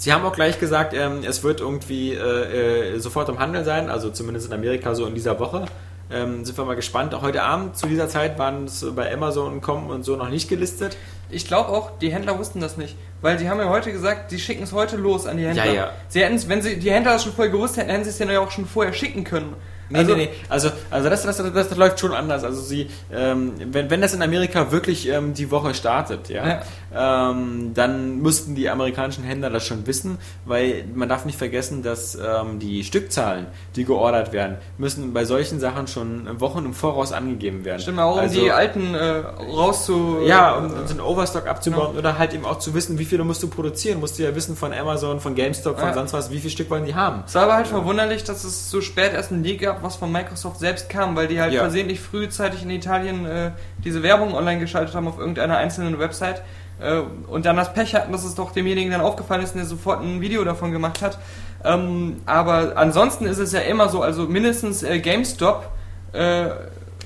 Sie 0.00 0.14
haben 0.14 0.24
auch 0.24 0.32
gleich 0.32 0.58
gesagt, 0.58 0.94
ähm, 0.94 1.24
es 1.28 1.42
wird 1.42 1.60
irgendwie 1.60 2.14
äh, 2.14 2.94
äh, 2.94 2.98
sofort 3.00 3.28
im 3.28 3.38
Handel 3.38 3.66
sein, 3.66 3.90
also 3.90 4.08
zumindest 4.08 4.46
in 4.46 4.54
Amerika 4.54 4.94
so 4.94 5.04
in 5.04 5.14
dieser 5.14 5.38
Woche. 5.38 5.66
Ähm, 6.10 6.42
sind 6.42 6.56
wir 6.56 6.64
mal 6.64 6.74
gespannt. 6.74 7.12
Auch 7.12 7.20
heute 7.20 7.42
Abend 7.42 7.76
zu 7.76 7.86
dieser 7.86 8.08
Zeit 8.08 8.38
waren 8.38 8.64
es 8.64 8.82
bei 8.96 9.12
Amazon 9.12 9.60
kommen 9.60 9.90
und 9.90 10.02
so 10.02 10.16
noch 10.16 10.30
nicht 10.30 10.48
gelistet. 10.48 10.96
Ich 11.30 11.46
glaube 11.46 11.70
auch, 11.70 11.98
die 11.98 12.12
Händler 12.12 12.38
wussten 12.38 12.60
das 12.60 12.76
nicht. 12.76 12.96
Weil 13.22 13.36
die 13.36 13.48
haben 13.48 13.60
ja 13.60 13.68
heute 13.68 13.92
gesagt, 13.92 14.30
die 14.30 14.38
schicken 14.38 14.62
es 14.62 14.72
heute 14.72 14.96
los 14.96 15.26
an 15.26 15.36
die 15.36 15.46
Händler. 15.46 15.66
Ja, 15.66 15.72
ja. 15.72 15.90
Sie 16.08 16.22
hätten's, 16.22 16.48
wenn 16.48 16.62
sie 16.62 16.78
die 16.78 16.90
Händler 16.90 17.12
das 17.12 17.24
schon 17.24 17.32
vorher 17.32 17.52
gewusst 17.52 17.76
hätten, 17.76 17.90
hätten 17.90 18.04
sie 18.04 18.10
es 18.10 18.18
ja 18.18 18.40
auch 18.40 18.50
schon 18.50 18.66
vorher 18.66 18.92
schicken 18.92 19.24
können. 19.24 19.54
Nee, 19.92 19.98
also, 19.98 20.14
nee, 20.14 20.26
nee. 20.26 20.30
Also, 20.48 20.70
also 20.88 21.10
das, 21.10 21.24
das, 21.24 21.36
das, 21.38 21.52
das 21.52 21.76
läuft 21.76 21.98
schon 21.98 22.14
anders. 22.14 22.44
Also 22.44 22.62
sie, 22.62 22.88
ähm, 23.12 23.54
wenn, 23.72 23.90
wenn 23.90 24.00
das 24.00 24.14
in 24.14 24.22
Amerika 24.22 24.70
wirklich 24.70 25.08
ähm, 25.08 25.34
die 25.34 25.50
Woche 25.50 25.74
startet, 25.74 26.28
ja, 26.28 26.62
Ähm, 26.92 27.72
dann 27.72 28.20
müssten 28.20 28.56
die 28.56 28.68
amerikanischen 28.68 29.22
Händler 29.22 29.48
das 29.48 29.64
schon 29.64 29.86
wissen, 29.86 30.18
weil 30.44 30.84
man 30.92 31.08
darf 31.08 31.24
nicht 31.24 31.38
vergessen, 31.38 31.84
dass 31.84 32.16
ähm, 32.16 32.58
die 32.58 32.82
Stückzahlen, 32.82 33.46
die 33.76 33.84
geordert 33.84 34.32
werden, 34.32 34.56
müssen 34.76 35.12
bei 35.12 35.24
solchen 35.24 35.60
Sachen 35.60 35.86
schon 35.86 36.40
Wochen 36.40 36.64
im 36.64 36.74
Voraus 36.74 37.12
angegeben 37.12 37.64
werden. 37.64 37.80
Stimmt, 37.80 38.00
auch 38.00 38.14
um 38.14 38.20
also, 38.20 38.40
die 38.40 38.50
alten 38.50 38.94
äh, 38.94 39.22
rauszu... 39.52 40.18
Ja, 40.24 40.56
um 40.56 40.70
so 40.70 40.76
einen 40.90 41.00
Overstock 41.20 41.46
abzubauen 41.46 41.96
oder 41.96 42.18
halt 42.18 42.32
eben 42.32 42.44
auch 42.44 42.58
zu 42.58 42.74
wissen, 42.74 42.98
wie 42.98 43.04
viele 43.04 43.24
musst 43.24 43.42
du 43.42 43.48
produzieren. 43.48 44.00
Musst 44.00 44.18
du 44.18 44.22
ja 44.22 44.34
wissen 44.34 44.56
von 44.56 44.72
Amazon, 44.72 45.20
von 45.20 45.34
GameStop, 45.34 45.78
von 45.78 45.92
sonst 45.92 46.12
was, 46.12 46.30
wie 46.30 46.38
viel 46.38 46.50
Stück 46.50 46.70
wollen 46.70 46.86
die 46.86 46.94
haben. 46.94 47.24
Es 47.26 47.34
war 47.34 47.44
aber 47.44 47.54
halt 47.54 47.66
verwunderlich, 47.66 48.24
dass 48.24 48.44
es 48.44 48.70
so 48.70 48.80
spät 48.80 49.12
erst 49.12 49.30
ein 49.30 49.42
Leak 49.42 49.60
gab, 49.60 49.82
was 49.82 49.96
von 49.96 50.10
Microsoft 50.10 50.58
selbst 50.58 50.88
kam, 50.88 51.16
weil 51.16 51.28
die 51.28 51.40
halt 51.40 51.54
versehentlich 51.54 52.00
frühzeitig 52.00 52.62
in 52.62 52.70
Italien 52.70 53.26
äh, 53.26 53.50
diese 53.84 54.02
Werbung 54.02 54.34
online 54.34 54.60
geschaltet 54.60 54.94
haben 54.94 55.06
auf 55.08 55.18
irgendeiner 55.18 55.58
einzelnen 55.58 55.98
Website 55.98 56.42
äh, 56.80 57.00
und 57.28 57.44
dann 57.44 57.56
das 57.56 57.72
Pech 57.74 57.94
hatten, 57.94 58.12
dass 58.12 58.24
es 58.24 58.34
doch 58.34 58.52
demjenigen 58.52 58.90
dann 58.90 59.00
aufgefallen 59.00 59.42
ist 59.42 59.52
und 59.52 59.58
der 59.58 59.66
sofort 59.66 60.02
ein 60.02 60.20
Video 60.20 60.44
davon 60.44 60.72
gemacht 60.72 61.02
hat. 61.02 61.18
Ähm, 61.62 62.16
aber 62.26 62.72
ansonsten 62.76 63.26
ist 63.26 63.38
es 63.38 63.52
ja 63.52 63.60
immer 63.60 63.88
so, 63.88 64.02
also 64.02 64.24
mindestens 64.24 64.82
äh, 64.82 64.98
GameStop 64.98 65.68
äh, 66.12 66.48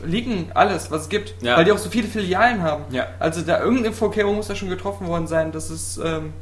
liegen 0.05 0.51
alles, 0.55 0.91
was 0.91 1.03
es 1.03 1.09
gibt, 1.09 1.35
Ja. 1.43 1.57
weil 1.57 1.65
die 1.65 1.73
auch 1.73 1.79
so 1.79 1.91
viele 1.91 2.09
Filialen 2.09 2.63
haben. 2.63 2.85
Ja. 2.95 3.07
Also 3.19 3.43
da 3.43 3.61
irgendeine 3.61 3.93
Vorkehrung 3.95 4.37
muss 4.37 4.49
da 4.49 4.55
schon 4.55 4.69
getroffen 4.71 5.07
worden 5.07 5.27
sein, 5.27 5.53
dass 5.53 5.71
es 5.71 5.99
ähm, 6.03 6.33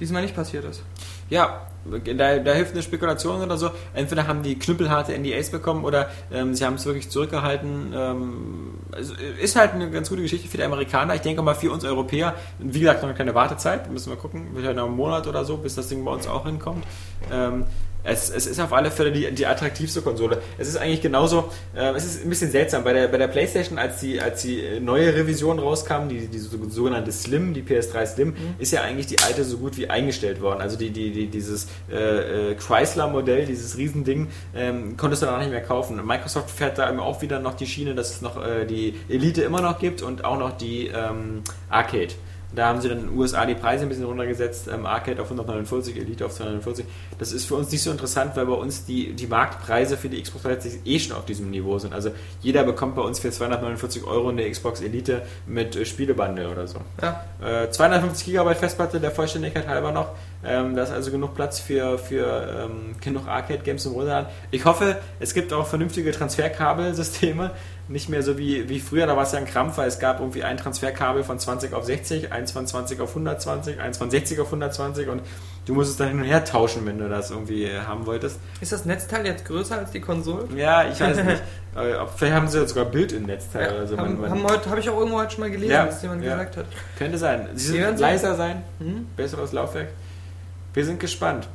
diesmal 0.00 0.22
nicht 0.22 0.34
passiert 0.34 0.64
ist. 0.64 0.82
Ja, 1.30 1.62
da, 1.86 2.38
da 2.38 2.52
hilft 2.52 2.72
eine 2.72 2.82
Spekulation 2.82 3.42
oder 3.42 3.56
so. 3.58 3.70
Entweder 3.92 4.26
haben 4.26 4.42
die 4.42 4.58
knüppelharte 4.58 5.12
NDAs 5.18 5.50
bekommen 5.50 5.84
oder 5.84 6.08
ähm, 6.32 6.54
sie 6.54 6.64
haben 6.64 6.74
es 6.74 6.86
wirklich 6.86 7.10
zurückgehalten. 7.10 7.92
Ähm, 7.94 8.70
es 8.98 9.12
ist 9.42 9.56
halt 9.56 9.72
eine 9.72 9.90
ganz 9.90 10.08
gute 10.08 10.22
Geschichte 10.22 10.48
für 10.48 10.56
die 10.56 10.62
Amerikaner. 10.64 11.14
Ich 11.14 11.20
denke 11.22 11.42
mal 11.42 11.54
für 11.54 11.70
uns 11.70 11.84
Europäer, 11.84 12.34
wie 12.58 12.80
gesagt, 12.80 13.00
noch 13.02 13.08
eine 13.08 13.14
kleine 13.14 13.34
Wartezeit. 13.34 13.90
Müssen 13.90 14.10
wir 14.10 14.16
gucken, 14.16 14.48
vielleicht 14.54 14.76
noch 14.76 14.86
einen 14.86 14.96
Monat 14.96 15.26
oder 15.26 15.44
so, 15.44 15.56
bis 15.58 15.74
das 15.74 15.88
Ding 15.88 16.04
bei 16.04 16.12
uns 16.12 16.26
auch 16.26 16.46
hinkommt. 16.46 16.84
Ähm, 17.32 17.64
es, 18.04 18.30
es 18.30 18.46
ist 18.46 18.60
auf 18.60 18.72
alle 18.72 18.90
Fälle 18.90 19.10
die, 19.12 19.30
die 19.32 19.46
attraktivste 19.46 20.02
Konsole. 20.02 20.40
Es 20.58 20.68
ist 20.68 20.76
eigentlich 20.76 21.00
genauso, 21.00 21.50
äh, 21.74 21.92
es 21.94 22.04
ist 22.04 22.22
ein 22.24 22.28
bisschen 22.28 22.50
seltsam. 22.50 22.84
Bei 22.84 22.92
der, 22.92 23.08
bei 23.08 23.18
der 23.18 23.28
PlayStation, 23.28 23.78
als 23.78 24.00
die, 24.00 24.20
als 24.20 24.42
die 24.42 24.78
neue 24.80 25.14
Revision 25.14 25.58
rauskam, 25.58 26.08
die, 26.08 26.26
die 26.28 26.38
so- 26.38 26.50
sogenannte 26.68 27.10
Slim, 27.12 27.54
die 27.54 27.62
PS3 27.62 28.06
Slim, 28.06 28.34
ist 28.58 28.72
ja 28.72 28.82
eigentlich 28.82 29.06
die 29.06 29.18
alte 29.20 29.42
so 29.44 29.56
gut 29.58 29.76
wie 29.78 29.88
eingestellt 29.88 30.40
worden. 30.40 30.60
Also 30.60 30.76
die, 30.76 30.90
die, 30.90 31.10
die, 31.12 31.26
dieses 31.28 31.66
äh, 31.90 32.50
äh, 32.50 32.54
Chrysler-Modell, 32.54 33.46
dieses 33.46 33.76
Riesending, 33.78 34.28
ähm, 34.54 34.96
konntest 34.96 35.22
du 35.22 35.26
danach 35.26 35.40
nicht 35.40 35.50
mehr 35.50 35.62
kaufen. 35.62 36.00
Microsoft 36.04 36.50
fährt 36.50 36.78
da 36.78 36.88
eben 36.90 37.00
auch 37.00 37.22
wieder 37.22 37.40
noch 37.40 37.54
die 37.54 37.66
Schiene, 37.66 37.94
dass 37.94 38.10
es 38.10 38.20
noch 38.22 38.36
äh, 38.44 38.66
die 38.66 38.94
Elite 39.08 39.42
immer 39.42 39.60
noch 39.62 39.78
gibt 39.78 40.02
und 40.02 40.24
auch 40.24 40.38
noch 40.38 40.56
die 40.56 40.88
ähm, 40.88 41.42
Arcade. 41.70 42.08
Da 42.54 42.66
haben 42.66 42.80
sie 42.80 42.88
dann 42.88 42.98
in 42.98 43.06
den 43.08 43.18
USA 43.18 43.46
die 43.46 43.54
Preise 43.54 43.84
ein 43.84 43.88
bisschen 43.88 44.04
runtergesetzt, 44.04 44.68
ähm, 44.72 44.86
Arcade 44.86 45.20
auf 45.20 45.26
149, 45.30 45.96
Elite 45.96 46.26
auf 46.26 46.32
249. 46.32 46.84
Das 47.18 47.32
ist 47.32 47.46
für 47.46 47.54
uns 47.54 47.70
nicht 47.70 47.82
so 47.82 47.90
interessant, 47.90 48.36
weil 48.36 48.46
bei 48.46 48.54
uns 48.54 48.84
die, 48.84 49.12
die 49.12 49.26
Marktpreise 49.26 49.96
für 49.96 50.08
die 50.08 50.22
Xbox 50.22 50.44
360 50.44 50.80
eh 50.84 50.98
schon 50.98 51.16
auf 51.16 51.24
diesem 51.24 51.50
Niveau 51.50 51.78
sind. 51.78 51.94
Also 51.94 52.10
jeder 52.40 52.64
bekommt 52.64 52.94
bei 52.96 53.02
uns 53.02 53.18
für 53.18 53.30
249 53.30 54.04
Euro 54.04 54.28
eine 54.28 54.48
Xbox 54.50 54.80
Elite 54.80 55.22
mit 55.46 55.76
äh, 55.76 55.84
Spielebundle 55.84 56.48
oder 56.48 56.66
so. 56.66 56.78
Ja. 57.02 57.24
Äh, 57.42 57.70
250 57.70 58.26
GB 58.26 58.54
Festplatte 58.54 59.00
der 59.00 59.10
Vollständigkeit 59.10 59.66
halber 59.66 59.92
noch. 59.92 60.08
Ähm, 60.46 60.76
da 60.76 60.82
ist 60.82 60.90
also 60.92 61.10
genug 61.10 61.34
Platz 61.34 61.58
für, 61.58 61.98
für 61.98 62.66
ähm, 62.66 62.94
genug 63.00 63.26
Arcade-Games 63.28 63.86
im 63.86 63.92
Runterladen. 63.92 64.28
Ich 64.50 64.64
hoffe, 64.64 64.96
es 65.20 65.32
gibt 65.34 65.52
auch 65.52 65.66
vernünftige 65.66 66.12
Transferkabelsysteme. 66.12 67.50
Nicht 67.86 68.08
mehr 68.08 68.22
so 68.22 68.38
wie, 68.38 68.66
wie 68.70 68.80
früher, 68.80 69.06
da 69.06 69.14
war 69.14 69.24
es 69.24 69.32
ja 69.32 69.38
ein 69.38 69.44
Krampf, 69.44 69.76
weil 69.76 69.88
es 69.88 69.98
gab 69.98 70.18
irgendwie 70.20 70.42
ein 70.42 70.56
Transferkabel 70.56 71.22
von 71.22 71.38
20 71.38 71.74
auf 71.74 71.84
60, 71.84 72.32
eins 72.32 72.50
von 72.50 72.66
20 72.66 72.98
auf 73.00 73.10
120, 73.10 73.78
eins 73.78 73.98
von 73.98 74.10
60 74.10 74.40
auf 74.40 74.46
120 74.46 75.08
und 75.08 75.20
du 75.66 75.74
musstest 75.74 76.00
dann 76.00 76.08
hin 76.08 76.18
und 76.20 76.24
her 76.24 76.42
tauschen, 76.46 76.86
wenn 76.86 76.96
du 76.98 77.10
das 77.10 77.30
irgendwie 77.30 77.64
äh, 77.64 77.80
haben 77.80 78.06
wolltest. 78.06 78.38
Ist 78.62 78.72
das 78.72 78.86
Netzteil 78.86 79.26
jetzt 79.26 79.44
größer 79.44 79.76
als 79.76 79.90
die 79.90 80.00
Konsole? 80.00 80.48
Ja, 80.56 80.84
ich 80.88 80.98
weiß 80.98 81.22
nicht. 81.24 81.42
Vielleicht 82.16 82.34
haben 82.34 82.48
sie 82.48 82.60
jetzt 82.60 82.70
sogar 82.70 82.86
Bild-in-Netzteil 82.86 83.74
oder 83.74 83.86
so. 83.86 83.98
haben, 83.98 84.12
Man- 84.12 84.20
man- 84.20 84.30
haben 84.30 84.44
heute 84.44 84.70
habe 84.70 84.80
ich 84.80 84.88
auch 84.88 84.96
irgendwo 84.96 85.18
heute 85.18 85.32
schon 85.32 85.40
mal 85.40 85.50
gelesen, 85.50 85.72
Ja, 85.72 85.84
dass 85.86 86.00
jemand 86.00 86.24
ja. 86.24 86.30
gesagt 86.36 86.56
hat. 86.58 86.66
Könnte 86.96 87.18
sein. 87.18 87.48
Sie 87.54 87.72
sind 87.72 87.98
leiser 88.00 88.34
sein, 88.36 88.62
Hm? 88.78 89.06
besseres 89.14 89.52
Laufwerk. 89.52 89.88
Wir 90.74 90.84
sind 90.84 91.00
gespannt. 91.00 91.48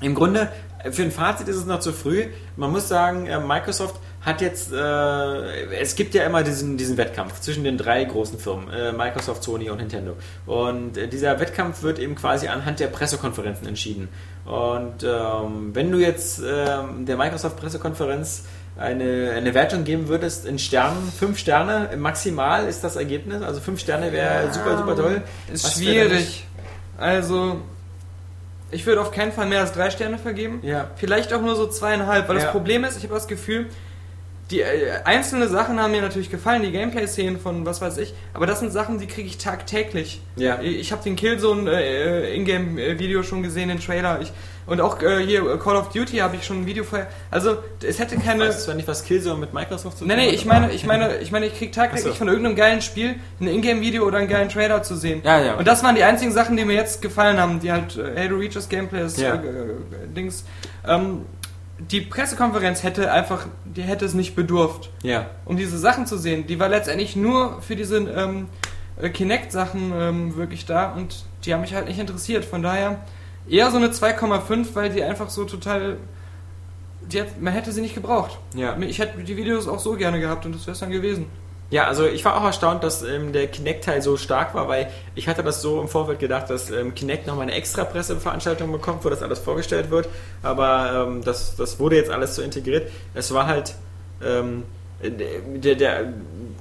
Im 0.00 0.14
Grunde, 0.14 0.48
äh, 0.84 0.92
für 0.92 1.02
ein 1.02 1.10
Fazit 1.10 1.48
ist 1.48 1.56
es 1.56 1.66
noch 1.66 1.80
zu 1.80 1.92
früh. 1.92 2.26
Man 2.56 2.70
muss 2.70 2.88
sagen, 2.88 3.26
äh, 3.26 3.40
Microsoft 3.40 3.96
hat 4.20 4.40
jetzt, 4.40 4.72
äh, 4.72 5.74
es 5.74 5.96
gibt 5.96 6.14
ja 6.14 6.24
immer 6.24 6.42
diesen, 6.42 6.76
diesen 6.76 6.96
Wettkampf 6.96 7.40
zwischen 7.40 7.64
den 7.64 7.78
drei 7.78 8.04
großen 8.04 8.38
Firmen, 8.38 8.68
äh, 8.70 8.92
Microsoft, 8.92 9.42
Sony 9.42 9.70
und 9.70 9.78
Nintendo. 9.78 10.16
Und 10.46 10.96
äh, 10.96 11.08
dieser 11.08 11.40
Wettkampf 11.40 11.82
wird 11.82 11.98
eben 11.98 12.14
quasi 12.14 12.48
anhand 12.48 12.80
der 12.80 12.88
Pressekonferenzen 12.88 13.66
entschieden. 13.66 14.08
Und 14.44 15.02
ähm, 15.02 15.74
wenn 15.74 15.90
du 15.90 15.98
jetzt 15.98 16.40
ähm, 16.46 17.06
der 17.06 17.16
Microsoft-Pressekonferenz 17.16 18.44
eine, 18.76 19.32
eine 19.32 19.54
Wertung 19.54 19.84
geben 19.84 20.08
würdest 20.08 20.46
in 20.46 20.58
Sternen, 20.58 21.10
fünf 21.10 21.38
Sterne 21.38 21.90
maximal 21.96 22.66
ist 22.68 22.84
das 22.84 22.96
Ergebnis, 22.96 23.42
also 23.42 23.60
fünf 23.60 23.80
Sterne 23.80 24.12
wäre 24.12 24.52
super, 24.52 24.78
super 24.78 24.96
toll. 24.96 25.22
Ist 25.52 25.64
Was 25.64 25.74
schwierig. 25.74 26.46
Also, 26.96 27.62
ich 28.70 28.84
würde 28.86 29.00
auf 29.00 29.10
keinen 29.10 29.32
Fall 29.32 29.46
mehr 29.46 29.60
als 29.60 29.72
drei 29.72 29.90
Sterne 29.90 30.18
vergeben. 30.18 30.60
Ja. 30.62 30.90
Vielleicht 30.96 31.32
auch 31.32 31.40
nur 31.42 31.56
so 31.56 31.66
zweieinhalb, 31.66 32.28
weil 32.28 32.36
Ja. 32.36 32.42
das 32.44 32.52
Problem 32.52 32.84
ist, 32.84 32.96
ich 32.96 33.04
habe 33.04 33.14
das 33.14 33.26
Gefühl, 33.28 33.66
die 34.50 34.60
äh, 34.62 34.90
einzelne 35.04 35.46
Sachen 35.48 35.78
haben 35.80 35.90
mir 35.90 36.00
natürlich 36.00 36.30
gefallen, 36.30 36.62
die 36.62 36.72
Gameplay-Szenen 36.72 37.38
von 37.38 37.66
was 37.66 37.80
weiß 37.82 37.98
ich, 37.98 38.14
aber 38.32 38.46
das 38.46 38.60
sind 38.60 38.70
Sachen, 38.72 38.98
die 38.98 39.06
kriege 39.06 39.28
ich 39.28 39.36
tagtäglich. 39.38 40.20
Ja. 40.36 40.60
Ich 40.62 40.90
habe 40.92 41.02
den 41.04 41.16
Killzone 41.16 41.70
äh, 41.70 42.34
Ingame-Video 42.34 43.22
schon 43.22 43.42
gesehen, 43.42 43.68
den 43.68 43.80
Trailer. 43.80 44.20
Ich, 44.22 44.32
und 44.68 44.80
auch 44.80 45.02
äh, 45.02 45.24
hier 45.24 45.58
Call 45.58 45.76
of 45.76 45.88
Duty 45.90 46.18
habe 46.18 46.36
ich 46.36 46.44
schon 46.44 46.62
ein 46.62 46.66
Video 46.66 46.84
vorher. 46.84 47.08
Also 47.30 47.56
es 47.82 47.98
hätte 47.98 48.16
keine. 48.16 48.44
Ich 48.44 48.50
weiß 48.50 48.64
zwar 48.64 48.74
nicht, 48.74 48.86
was 48.86 49.02
Killzone 49.04 49.38
mit 49.40 49.52
Microsoft 49.54 49.98
zu 49.98 50.04
Nee, 50.06 50.16
nee, 50.16 50.26
hat, 50.28 50.34
ich 50.34 50.44
meine, 50.44 50.70
ich 50.72 50.84
meine, 50.86 51.16
ich 51.18 51.32
meine, 51.32 51.46
ich 51.46 51.54
krieg 51.56 51.72
tagtäglich 51.72 52.12
so. 52.12 52.18
von 52.18 52.28
irgendeinem 52.28 52.54
geilen 52.56 52.82
Spiel 52.82 53.16
ein 53.40 53.48
Ingame-Video 53.48 54.04
oder 54.04 54.18
einen 54.18 54.28
geilen 54.28 54.48
Trailer 54.48 54.82
zu 54.82 54.94
sehen. 54.96 55.22
Ja, 55.24 55.38
ja, 55.40 55.50
okay. 55.52 55.58
Und 55.60 55.68
das 55.68 55.82
waren 55.82 55.94
die 55.94 56.04
einzigen 56.04 56.32
Sachen, 56.32 56.56
die 56.56 56.64
mir 56.64 56.74
jetzt 56.74 57.02
gefallen 57.02 57.38
haben, 57.40 57.60
die 57.60 57.72
halt 57.72 57.96
äh, 57.96 58.14
Halo 58.16 58.36
Reaches 58.36 58.68
Gameplay 58.68 59.04
ist, 59.04 59.18
Ja. 59.18 59.34
äh, 59.34 59.38
äh, 59.38 59.74
Dings. 60.14 60.44
Ähm, 60.86 61.22
die 61.78 62.00
Pressekonferenz 62.00 62.82
hätte 62.82 63.10
einfach, 63.12 63.46
die 63.64 63.82
hätte 63.82 64.04
es 64.04 64.12
nicht 64.12 64.34
bedurft, 64.34 64.90
Ja. 65.02 65.26
um 65.44 65.56
diese 65.56 65.78
Sachen 65.78 66.06
zu 66.06 66.18
sehen. 66.18 66.46
Die 66.46 66.58
war 66.58 66.68
letztendlich 66.68 67.16
nur 67.16 67.62
für 67.62 67.76
diese 67.76 67.98
ähm, 67.98 68.48
äh, 69.00 69.08
Kinect-Sachen 69.08 69.92
ähm, 69.96 70.36
wirklich 70.36 70.66
da 70.66 70.92
und 70.92 71.24
die 71.44 71.54
haben 71.54 71.60
mich 71.60 71.74
halt 71.74 71.86
nicht 71.86 72.00
interessiert. 72.00 72.44
Von 72.44 72.62
daher 72.62 72.98
eher 73.48 73.70
so 73.70 73.76
eine 73.76 73.88
2,5, 73.88 74.68
weil 74.74 74.90
die 74.90 75.02
einfach 75.02 75.30
so 75.30 75.44
total. 75.44 75.96
Die 77.00 77.20
hat, 77.20 77.40
man 77.40 77.52
hätte 77.52 77.72
sie 77.72 77.80
nicht 77.80 77.94
gebraucht. 77.94 78.38
Ja. 78.54 78.76
Ich 78.80 78.98
hätte 78.98 79.22
die 79.22 79.36
Videos 79.36 79.66
auch 79.66 79.78
so 79.78 79.94
gerne 79.94 80.20
gehabt 80.20 80.44
und 80.44 80.54
das 80.54 80.62
wäre 80.66 80.72
es 80.72 80.80
dann 80.80 80.90
gewesen. 80.90 81.26
Ja, 81.70 81.84
also 81.86 82.06
ich 82.06 82.24
war 82.24 82.36
auch 82.38 82.44
erstaunt, 82.44 82.82
dass 82.82 83.02
ähm, 83.02 83.32
der 83.32 83.46
Kinect-Teil 83.46 84.00
so 84.00 84.16
stark 84.16 84.54
war, 84.54 84.68
weil 84.68 84.90
ich 85.14 85.28
hatte 85.28 85.42
das 85.42 85.60
so 85.60 85.82
im 85.82 85.88
Vorfeld 85.88 86.18
gedacht, 86.18 86.48
dass 86.48 86.70
ähm, 86.70 86.94
Kinect 86.94 87.26
nochmal 87.26 87.42
eine 87.42 87.52
extra 87.52 87.84
Presseveranstaltung 87.84 88.72
bekommt, 88.72 89.04
wo 89.04 89.10
das 89.10 89.22
alles 89.22 89.38
vorgestellt 89.38 89.90
wird. 89.90 90.08
Aber 90.42 91.06
ähm, 91.08 91.22
das, 91.22 91.56
das 91.56 91.78
wurde 91.78 91.96
jetzt 91.96 92.10
alles 92.10 92.36
so 92.36 92.42
integriert. 92.42 92.90
Es 93.12 93.34
war 93.34 93.46
halt, 93.46 93.74
ähm, 94.24 94.62
der, 95.02 95.74
der, 95.74 96.12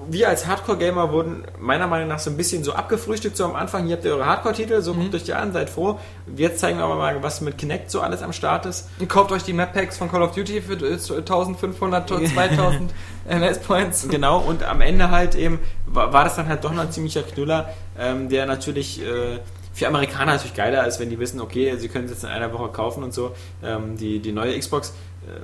wir 0.10 0.30
als 0.30 0.47
Hardcore-Gamer 0.47 1.12
wurden 1.12 1.43
meiner 1.60 1.88
Meinung 1.88 2.08
nach 2.08 2.20
so 2.20 2.30
ein 2.30 2.38
bisschen 2.38 2.64
so 2.64 2.74
abgefrühstückt 2.74 3.38
so 3.38 3.45
am 3.45 3.55
Anfang. 3.55 3.86
Hier 3.86 3.95
habt 3.95 4.05
ihr 4.05 4.12
eure 4.14 4.26
Hardcore-Titel, 4.26 4.82
so 4.82 4.93
guckt 4.93 5.16
euch 5.16 5.24
die 5.24 5.34
an, 5.34 5.53
seid 5.53 5.70
froh. 5.70 5.99
Jetzt 6.36 6.60
zeigen 6.60 6.78
wir 6.78 6.86
aber 6.86 6.95
mal, 6.95 7.22
was 7.24 7.41
mit 7.41 7.58
Kinect 7.58 7.91
so 7.91 8.01
alles 8.01 8.22
am 8.22 8.34
Start 8.34 8.66
ist. 8.66 8.89
Und 8.99 9.10
kauft 9.10 9.32
euch 9.32 9.43
die 9.43 9.53
Map 9.53 9.74
Packs 9.74 9.97
von 9.97 10.10
Call 10.10 10.22
of 10.22 10.34
Duty 10.34 10.62
für 10.62 10.74
äh, 10.74 10.93
1500, 10.93 12.08
2000 12.08 12.93
MS 13.28 13.60
Points. 13.60 14.08
Genau, 14.10 14.39
und 14.39 14.64
am 14.64 14.82
Ende 14.82 15.12
halt 15.12 15.36
eben 15.36 15.60
war, 15.86 16.14
war 16.14 16.24
das 16.24 16.36
dann 16.36 16.47
halt 16.47 16.64
doch 16.64 16.74
noch 16.74 16.84
ein 16.84 16.91
ziemlicher 16.91 17.24
Knüller, 17.24 17.74
ähm, 17.99 18.30
der 18.30 18.45
natürlich 18.45 19.01
äh, 19.01 19.39
für 19.78 19.88
Amerikaner 19.88 20.34
natürlich 20.34 20.55
geiler 20.55 20.88
ist, 20.88 20.99
wenn 20.99 21.12
die 21.12 21.20
wissen, 21.20 21.39
okay, 21.39 21.76
sie 21.78 21.88
können 21.88 22.05
es 22.05 22.12
jetzt 22.12 22.24
in 22.24 22.30
einer 22.30 22.51
Woche 22.51 22.70
kaufen 22.70 23.03
und 23.03 23.14
so. 23.14 23.36
Ähm, 23.64 23.95
die, 23.95 24.20
die 24.20 24.32
neue 24.32 24.58
Xbox, 24.58 24.93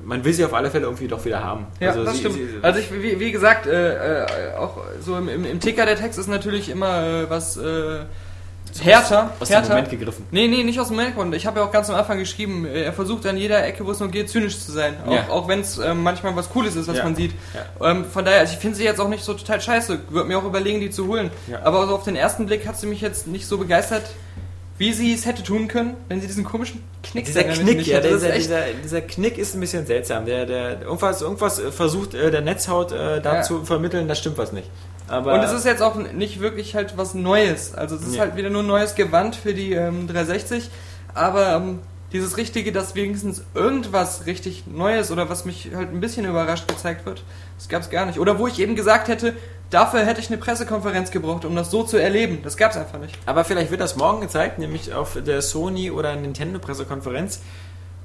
man 0.03 0.23
will 0.23 0.33
sie 0.33 0.45
auf 0.45 0.53
alle 0.53 0.69
Fälle 0.71 0.85
irgendwie 0.85 1.07
doch 1.07 1.23
wieder 1.25 1.43
haben. 1.43 1.67
Ja, 1.79 1.89
also 1.89 2.03
das 2.03 2.13
sie, 2.13 2.19
stimmt. 2.19 2.35
Sie, 2.35 2.47
also 2.61 2.79
ich, 2.79 2.91
wie, 2.93 3.19
wie 3.19 3.31
gesagt, 3.31 3.65
äh, 3.67 4.23
äh, 4.23 4.55
auch 4.57 4.77
so 5.01 5.17
im, 5.17 5.27
im, 5.29 5.45
im 5.45 5.59
Ticker 5.59 5.85
der 5.85 5.95
Text 5.97 6.17
ist 6.19 6.27
natürlich 6.27 6.69
immer 6.69 7.03
äh, 7.05 7.29
was 7.29 7.57
äh, 7.57 7.99
härter. 8.81 9.31
aus 9.39 9.47
dem 9.47 9.53
härter. 9.55 9.69
Moment 9.69 9.89
gegriffen. 9.89 10.25
Nee, 10.31 10.47
nee, 10.47 10.63
nicht 10.63 10.79
aus 10.79 10.87
dem 10.87 10.97
Moment. 10.97 11.35
Ich 11.35 11.45
habe 11.45 11.59
ja 11.59 11.65
auch 11.65 11.71
ganz 11.71 11.89
am 11.89 11.95
Anfang 11.95 12.17
geschrieben, 12.17 12.65
äh, 12.65 12.83
er 12.83 12.93
versucht 12.93 13.25
an 13.25 13.37
jeder 13.37 13.63
Ecke, 13.65 13.85
wo 13.85 13.91
es 13.91 13.99
nur 13.99 14.09
geht, 14.09 14.29
zynisch 14.29 14.59
zu 14.59 14.71
sein. 14.71 14.95
Auch, 15.05 15.11
Ja. 15.13 15.29
auch 15.29 15.47
wenn 15.47 15.59
es 15.61 15.77
ähm, 15.77 16.01
manchmal 16.03 16.35
was 16.35 16.49
Cooles 16.49 16.75
ist, 16.75 16.87
was 16.87 16.97
Ja. 16.97 17.03
man 17.03 17.15
sieht. 17.15 17.31
Ja. 17.79 17.91
Ähm, 17.91 18.05
von 18.05 18.25
daher, 18.25 18.39
also 18.39 18.53
ich 18.53 18.59
finde 18.59 18.77
sie 18.77 18.83
jetzt 18.83 18.99
auch 18.99 19.09
nicht 19.09 19.23
so 19.23 19.33
total 19.33 19.61
scheiße. 19.61 19.99
Würde 20.09 20.27
mir 20.27 20.37
auch 20.37 20.45
überlegen, 20.45 20.79
die 20.79 20.89
zu 20.89 21.07
holen. 21.07 21.29
Aber 21.63 21.87
so 21.87 21.95
auf 21.95 22.03
den 22.03 22.15
ersten 22.15 22.45
Blick 22.45 22.67
hat 22.67 22.79
sie 22.79 22.87
mich 22.87 23.01
jetzt 23.01 23.27
nicht 23.27 23.47
so 23.47 23.57
begeistert, 23.57 24.03
wie 24.77 24.91
sie 24.93 25.13
es 25.13 25.25
hätte 25.25 25.43
tun 25.43 25.67
können, 25.67 25.95
wenn 26.09 26.19
sie 26.19 26.27
diesen 26.27 26.43
komischen 26.43 26.83
Knick 27.03 27.25
Dieser 27.25 27.43
Knick, 27.43 27.85
ja, 27.85 27.99
dieser, 27.99 28.31
dieser, 28.31 28.61
dieser 28.83 29.01
Knick 29.01 29.37
ist 29.37 29.53
ein 29.53 29.59
bisschen 29.59 29.85
seltsam. 29.85 30.25
Der, 30.25 30.45
der, 30.45 30.81
irgendwas, 30.81 31.21
irgendwas 31.21 31.59
äh, 31.59 31.71
versucht 31.71 32.13
äh, 32.15 32.31
der 32.31 32.41
Netzhaut 32.41 32.91
äh, 32.91 33.21
da 33.21 33.35
Ja. 33.35 33.41
zu 33.43 33.63
vermitteln, 33.65 34.07
da 34.07 34.15
stimmt 34.15 34.37
was 34.37 34.51
nicht. 34.51 34.69
Aber 35.07 35.33
Und 35.33 35.41
es 35.41 35.51
ist 35.51 35.65
jetzt 35.65 35.81
auch 35.83 35.95
nicht 35.95 36.39
wirklich 36.39 36.75
halt 36.75 36.97
was 36.97 37.13
Neues. 37.13 37.75
Also 37.75 37.95
es 37.95 38.03
ist 38.03 38.15
Ja. 38.15 38.21
halt 38.21 38.35
wieder 38.35 38.49
nur 38.49 38.63
ein 38.63 38.67
neues 38.67 38.95
Gewand 38.95 39.35
für 39.35 39.53
die 39.53 39.73
ähm, 39.73 40.07
360. 40.07 40.69
Aber 41.13 41.55
ähm, 41.55 41.79
dieses 42.13 42.37
Richtige, 42.37 42.71
dass 42.71 42.95
wenigstens 42.95 43.43
irgendwas 43.53 44.25
richtig 44.25 44.63
Neues 44.67 45.11
oder 45.11 45.29
was 45.29 45.45
mich 45.45 45.69
halt 45.75 45.89
ein 45.91 45.99
bisschen 45.99 46.25
überrascht 46.25 46.67
gezeigt 46.67 47.05
wird, 47.05 47.23
das 47.57 47.69
gab 47.69 47.81
es 47.81 47.89
gar 47.89 48.05
nicht. 48.05 48.17
Oder 48.19 48.39
wo 48.39 48.47
ich 48.47 48.59
eben 48.59 48.75
gesagt 48.75 49.07
hätte, 49.07 49.33
dafür 49.73 50.05
hätte 50.05 50.21
ich 50.21 50.27
eine 50.27 50.37
Pressekonferenz 50.37 51.11
gebraucht, 51.11 51.45
um 51.45 51.55
das 51.55 51.71
so 51.71 51.83
zu 51.83 51.97
erleben. 51.97 52.39
Das 52.43 52.57
gab 52.57 52.71
es 52.71 52.77
einfach 52.77 52.99
nicht. 52.99 53.17
Aber 53.25 53.43
vielleicht 53.43 53.71
wird 53.71 53.81
das 53.81 53.95
morgen 53.95 54.21
gezeigt, 54.21 54.59
nämlich 54.59 54.93
auf 54.93 55.17
der 55.25 55.41
Sony 55.41 55.91
oder 55.91 56.15
Nintendo-Pressekonferenz. 56.15 57.41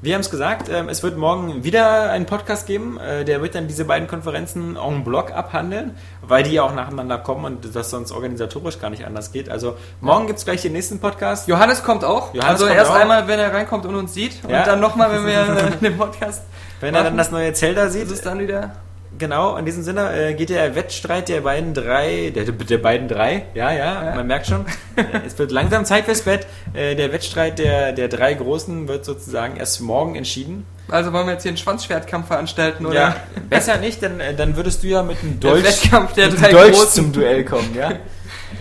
Wir 0.00 0.14
haben 0.14 0.20
es 0.20 0.30
gesagt, 0.30 0.68
ähm, 0.68 0.88
es 0.88 1.02
wird 1.02 1.16
morgen 1.18 1.64
wieder 1.64 2.10
einen 2.10 2.24
Podcast 2.24 2.68
geben, 2.68 3.00
äh, 3.00 3.24
der 3.24 3.42
wird 3.42 3.56
dann 3.56 3.66
diese 3.66 3.84
beiden 3.84 4.06
Konferenzen 4.06 4.76
en 4.76 5.02
bloc 5.02 5.32
abhandeln, 5.32 5.96
weil 6.22 6.44
die 6.44 6.52
ja 6.52 6.62
auch 6.62 6.72
nacheinander 6.72 7.18
kommen 7.18 7.44
und 7.44 7.74
das 7.74 7.90
sonst 7.90 8.12
organisatorisch 8.12 8.78
gar 8.78 8.90
nicht 8.90 9.04
anders 9.04 9.32
geht. 9.32 9.50
Also 9.50 9.76
morgen 10.00 10.28
gibt 10.28 10.38
es 10.38 10.44
gleich 10.44 10.62
den 10.62 10.72
nächsten 10.72 11.00
Podcast. 11.00 11.48
Johannes 11.48 11.82
kommt 11.82 12.04
auch. 12.04 12.32
Johannes 12.32 12.62
also 12.62 12.66
kommt 12.66 12.76
erst 12.76 12.92
auch. 12.92 12.94
einmal, 12.94 13.26
wenn 13.26 13.40
er 13.40 13.52
reinkommt 13.52 13.86
und 13.86 13.96
uns 13.96 14.14
sieht. 14.14 14.40
Ja. 14.48 14.60
Und 14.60 14.66
dann 14.68 14.78
nochmal, 14.80 15.10
wenn 15.10 15.26
wir 15.26 15.70
den 15.82 15.98
Podcast 15.98 16.44
Wenn 16.78 16.94
er 16.94 17.02
dann 17.02 17.14
machen. 17.14 17.18
das 17.18 17.32
neue 17.32 17.52
Zelda 17.52 17.84
Das 17.86 17.94
sieht, 17.94 18.08
ist 18.08 18.24
dann 18.24 18.38
wieder... 18.38 18.76
genau, 19.18 19.56
in 19.56 19.64
diesem 19.64 19.82
Sinne 19.82 20.12
äh, 20.14 20.34
geht 20.34 20.50
der 20.50 20.74
Wettstreit 20.74 21.28
der 21.28 21.40
beiden 21.42 21.74
drei, 21.74 22.32
der, 22.34 22.44
der 22.44 22.78
beiden 22.78 23.08
drei, 23.08 23.44
ja, 23.54 23.70
ja, 23.72 24.04
Ja. 24.04 24.14
man 24.14 24.26
merkt 24.26 24.46
schon, 24.46 24.64
es 25.26 25.38
wird 25.38 25.50
langsam 25.52 25.84
Zeit 25.84 26.04
fürs 26.04 26.22
Bett. 26.22 26.46
Äh, 26.74 26.94
der 26.94 27.12
Wettstreit 27.12 27.58
der, 27.58 27.92
der 27.92 28.08
drei 28.08 28.34
Großen 28.34 28.88
wird 28.88 29.04
sozusagen 29.04 29.56
erst 29.56 29.80
morgen 29.80 30.14
entschieden. 30.16 30.66
Also 30.90 31.12
wollen 31.12 31.26
wir 31.26 31.34
jetzt 31.34 31.42
hier 31.42 31.50
einen 31.50 31.58
Schwanzschwertkampf 31.58 32.28
veranstalten, 32.28 32.86
oder? 32.86 32.94
Ja, 32.94 33.16
besser 33.50 33.76
nicht, 33.76 34.00
denn 34.00 34.20
äh, 34.20 34.34
dann 34.34 34.56
würdest 34.56 34.82
du 34.82 34.86
ja 34.86 35.02
mit 35.02 35.18
einem 35.22 35.38
Der 35.40 35.50
Dolch, 35.50 35.64
Wettkampf 35.64 36.14
der 36.14 36.28
drei 36.28 36.50
Dolch 36.50 36.72
Großen. 36.72 37.04
zum 37.04 37.12
Duell 37.12 37.44
kommen, 37.44 37.74
ja? 37.76 37.92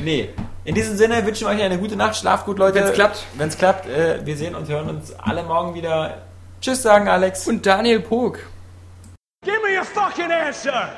Nee. 0.03 0.29
In 0.65 0.75
diesem 0.75 0.97
Sinne 0.97 1.25
wünschen 1.25 1.47
wir 1.47 1.55
euch 1.55 1.61
eine 1.63 1.77
gute 1.77 1.95
Nacht, 1.95 2.17
schlaft 2.17 2.45
gut, 2.45 2.59
Leute. 2.59 2.75
Wenn's 2.81 2.91
klappt. 2.93 3.23
Wenn 3.37 3.47
es 3.47 3.57
klappt, 3.57 3.87
äh, 3.87 4.19
wir 4.25 4.35
sehen 4.35 4.53
und 4.53 4.67
hören 4.67 4.89
uns 4.89 5.13
alle 5.17 5.43
morgen 5.43 5.73
wieder. 5.75 6.23
Tschüss 6.59 6.81
sagen, 6.81 7.07
Alex. 7.07 7.47
Und 7.47 7.65
Daniel 7.65 8.01
Pog. 8.01 8.39
Give 9.45 9.61
me 9.63 9.77
a 9.77 9.83
fucking 9.83 10.31
answer! 10.31 10.89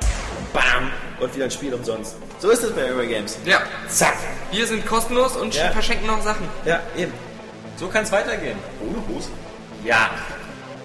Bam! 0.54 0.90
Und 1.20 1.34
wieder 1.34 1.44
ein 1.44 1.50
Spiel 1.50 1.74
umsonst. 1.74 2.16
So 2.38 2.48
ist 2.50 2.62
es 2.64 2.72
bei 2.72 2.84
Eurogames. 2.86 3.38
Ja, 3.44 3.60
Zack. 3.88 4.14
wir 4.50 4.66
sind 4.66 4.86
kostenlos 4.86 5.36
und 5.36 5.54
Ja. 5.54 5.70
verschenken 5.70 6.06
noch 6.06 6.22
Sachen. 6.22 6.48
Ja, 6.64 6.80
eben. 6.96 7.12
So 7.76 7.88
kann 7.88 8.02
es 8.04 8.10
weitergehen. 8.10 8.58
Ohne 8.80 9.06
Hose. 9.08 9.28
Ja. 9.84 10.10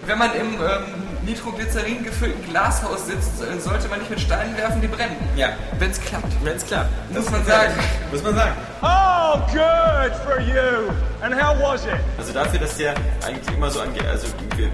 Wenn 0.05 0.17
man 0.17 0.35
im 0.35 0.55
ähm, 0.55 1.04
Nitroglycerin 1.25 2.03
gefüllten 2.03 2.43
Glashaus 2.49 3.07
sitzt, 3.07 3.41
äh, 3.41 3.59
sollte 3.59 3.87
man 3.87 3.99
nicht 3.99 4.09
mit 4.09 4.19
Steinen 4.19 4.55
werfen, 4.57 4.81
die 4.81 4.87
brennen. 4.87 5.15
Ja. 5.35 5.49
Wenn 5.79 5.91
es 5.91 5.99
klappt. 5.99 6.31
Wenn 6.43 6.55
es 6.55 6.65
klappt. 6.65 6.89
Muss 7.13 7.29
man 7.29 7.45
sagen. 7.45 7.73
Muss 8.11 8.23
man 8.23 8.35
sagen. 8.35 8.53
Oh, 8.81 9.39
good 9.51 10.13
for 10.23 10.39
you! 10.39 10.91
And 11.21 11.33
how 11.33 11.55
was 11.59 11.85
it? 11.85 11.93
Also 12.17 12.33
dafür, 12.33 12.59
dass 12.59 12.77
der 12.77 12.93
eigentlich 13.25 13.55
immer 13.55 13.71
so 13.71 13.79
angeht, 13.79 14.05
also 14.05 14.27
wir, 14.55 14.67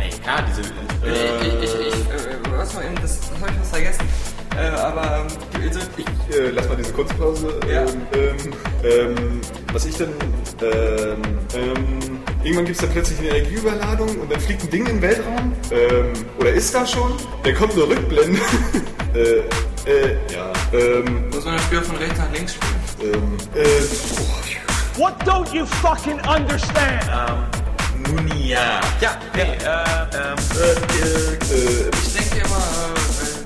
ey, 0.00 0.10
klar, 0.22 0.42
diese, 0.48 0.62
ich, 0.62 1.62
ich, 1.62 1.80
ich, 1.88 1.94
äh, 1.94 2.36
was 2.50 2.74
war 2.74 2.84
eben, 2.84 2.94
das, 3.02 3.20
das 3.20 3.30
habe 3.40 3.50
ich 3.52 3.60
was 3.60 3.70
vergessen. 3.70 4.08
Äh, 4.56 4.68
aber 4.70 5.26
ähm, 5.26 5.62
also, 5.66 5.80
Ich 5.96 6.36
äh, 6.36 6.50
lass 6.50 6.68
mal 6.68 6.76
diese 6.76 6.92
Kunstpause. 6.92 7.60
Ja. 7.70 7.82
Ähm, 7.82 8.36
ähm, 8.82 9.40
was 9.72 9.84
ich 9.84 9.96
dann. 9.96 10.08
Ähm, 10.62 11.22
ähm, 11.54 12.20
irgendwann 12.42 12.64
gibt 12.64 12.76
es 12.76 12.82
dann 12.82 12.90
plötzlich 12.90 13.18
eine 13.20 13.28
Energieüberladung 13.28 14.08
und 14.08 14.30
dann 14.32 14.40
fliegt 14.40 14.62
ein 14.62 14.70
Ding 14.70 14.86
in 14.86 14.96
den 14.96 15.02
Weltraum. 15.02 15.52
Ähm, 15.70 16.12
oder 16.38 16.50
ist 16.52 16.74
da 16.74 16.86
schon? 16.86 17.12
Dann 17.42 17.54
kommt 17.54 17.72
eine 17.72 17.82
Rückblende. 17.82 18.40
äh, 19.14 19.38
äh, 19.90 20.16
ja. 20.32 20.52
Ähm, 20.72 21.28
muss 21.30 21.44
man 21.44 21.54
das 21.54 21.64
Spiel 21.64 21.80
von 21.82 21.96
rechts 21.96 22.18
nach 22.18 22.32
links 22.32 22.54
spielen. 22.54 23.14
ähm, 23.14 23.36
äh, 23.54 23.64
oh, 24.20 25.00
What 25.00 25.14
don't 25.24 25.52
you 25.54 25.64
fucking 25.64 26.18
understand? 26.26 27.06
Nun 28.06 28.26
ja. 28.36 28.80
Ja, 29.00 29.16
nee, 29.34 29.42
äh, 29.42 29.44
ähm, 29.44 30.38
äh, 30.56 30.76
Ich 32.02 32.14
denke 32.14 32.46
immer, 32.46 32.64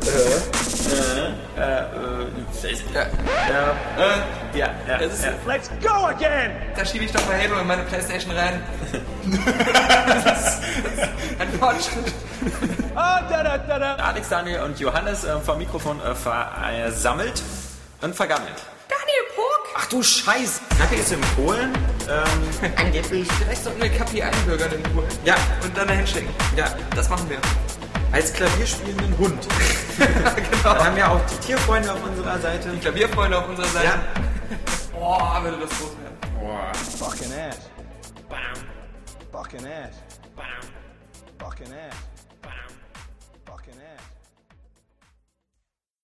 äh, 0.06 0.62
äh, 0.88 1.32
äh, 1.60 1.80
äh, 1.80 2.21
ja, 2.62 3.02
äh, 3.02 4.58
ja, 4.58 4.70
ja, 4.88 4.98
das 4.98 5.14
ist, 5.14 5.24
ja. 5.24 5.32
Let's 5.46 5.70
go 5.82 6.06
again! 6.06 6.52
da 6.76 6.84
schiebe 6.84 7.04
ich 7.04 7.12
doch 7.12 7.24
mal 7.26 7.36
Halo 7.40 7.60
in 7.60 7.66
meine 7.66 7.82
Playstation 7.84 8.32
rein. 8.36 8.62
das 10.24 10.58
ist 10.58 10.62
ein 11.38 11.52
Fortschritt. 11.58 12.12
Ah, 12.94 13.22
da 13.28 13.42
da 13.42 13.58
da 13.58 13.78
da. 13.78 13.94
Alex, 13.96 14.28
Daniel 14.28 14.60
und 14.62 14.78
Johannes 14.78 15.24
äh, 15.24 15.38
vom 15.40 15.58
Mikrofon 15.58 16.00
äh, 16.02 16.14
versammelt 16.14 17.42
und 18.00 18.14
vergammelt. 18.14 18.54
Daniel 18.88 19.24
Puck! 19.34 19.74
Ach 19.76 19.86
du 19.86 20.02
Scheiß! 20.02 20.60
Kacke 20.78 20.96
ist 20.96 21.12
in 21.12 21.20
Polen. 21.36 21.72
Ähm, 22.08 22.72
Angeblich. 22.76 23.28
Vielleicht 23.32 23.64
sollten 23.64 23.80
wir 23.82 23.90
Kapi 23.90 24.22
einbürgern 24.22 24.72
in 24.72 24.82
Polen. 24.82 25.08
ja, 25.24 25.36
Und 25.62 25.76
dann 25.76 25.88
dahin 25.88 26.06
schicken. 26.06 26.28
ja, 26.56 26.66
Das 26.94 27.08
machen 27.08 27.28
wir. 27.30 27.38
Als 28.12 28.32
klavierspielenden 28.32 29.18
Hund. 29.18 29.48
genau. 29.98 30.74
Wir 30.74 30.84
haben 30.84 30.96
ja 30.96 31.08
auch 31.08 31.20
die 31.26 31.46
Tierfreunde 31.46 31.92
auf 31.92 32.04
unserer 32.04 32.38
Seite. 32.38 32.70
Klavierfreunde 32.80 33.38
auf 33.38 33.48
unserer 33.48 33.66
Seite. 33.66 33.86
Ja. 33.86 34.02
Boah, 34.92 35.40
würde 35.42 35.58
das 35.58 35.70
groß 35.70 35.96
werden. 35.98 36.74
Fucking 36.98 37.32
ass. 37.32 37.70
Fucking 38.28 38.46
ass. 38.46 38.58
Fucking 39.32 39.66
ass. 39.66 39.96
Fucking 41.38 41.72
ass. 41.72 42.11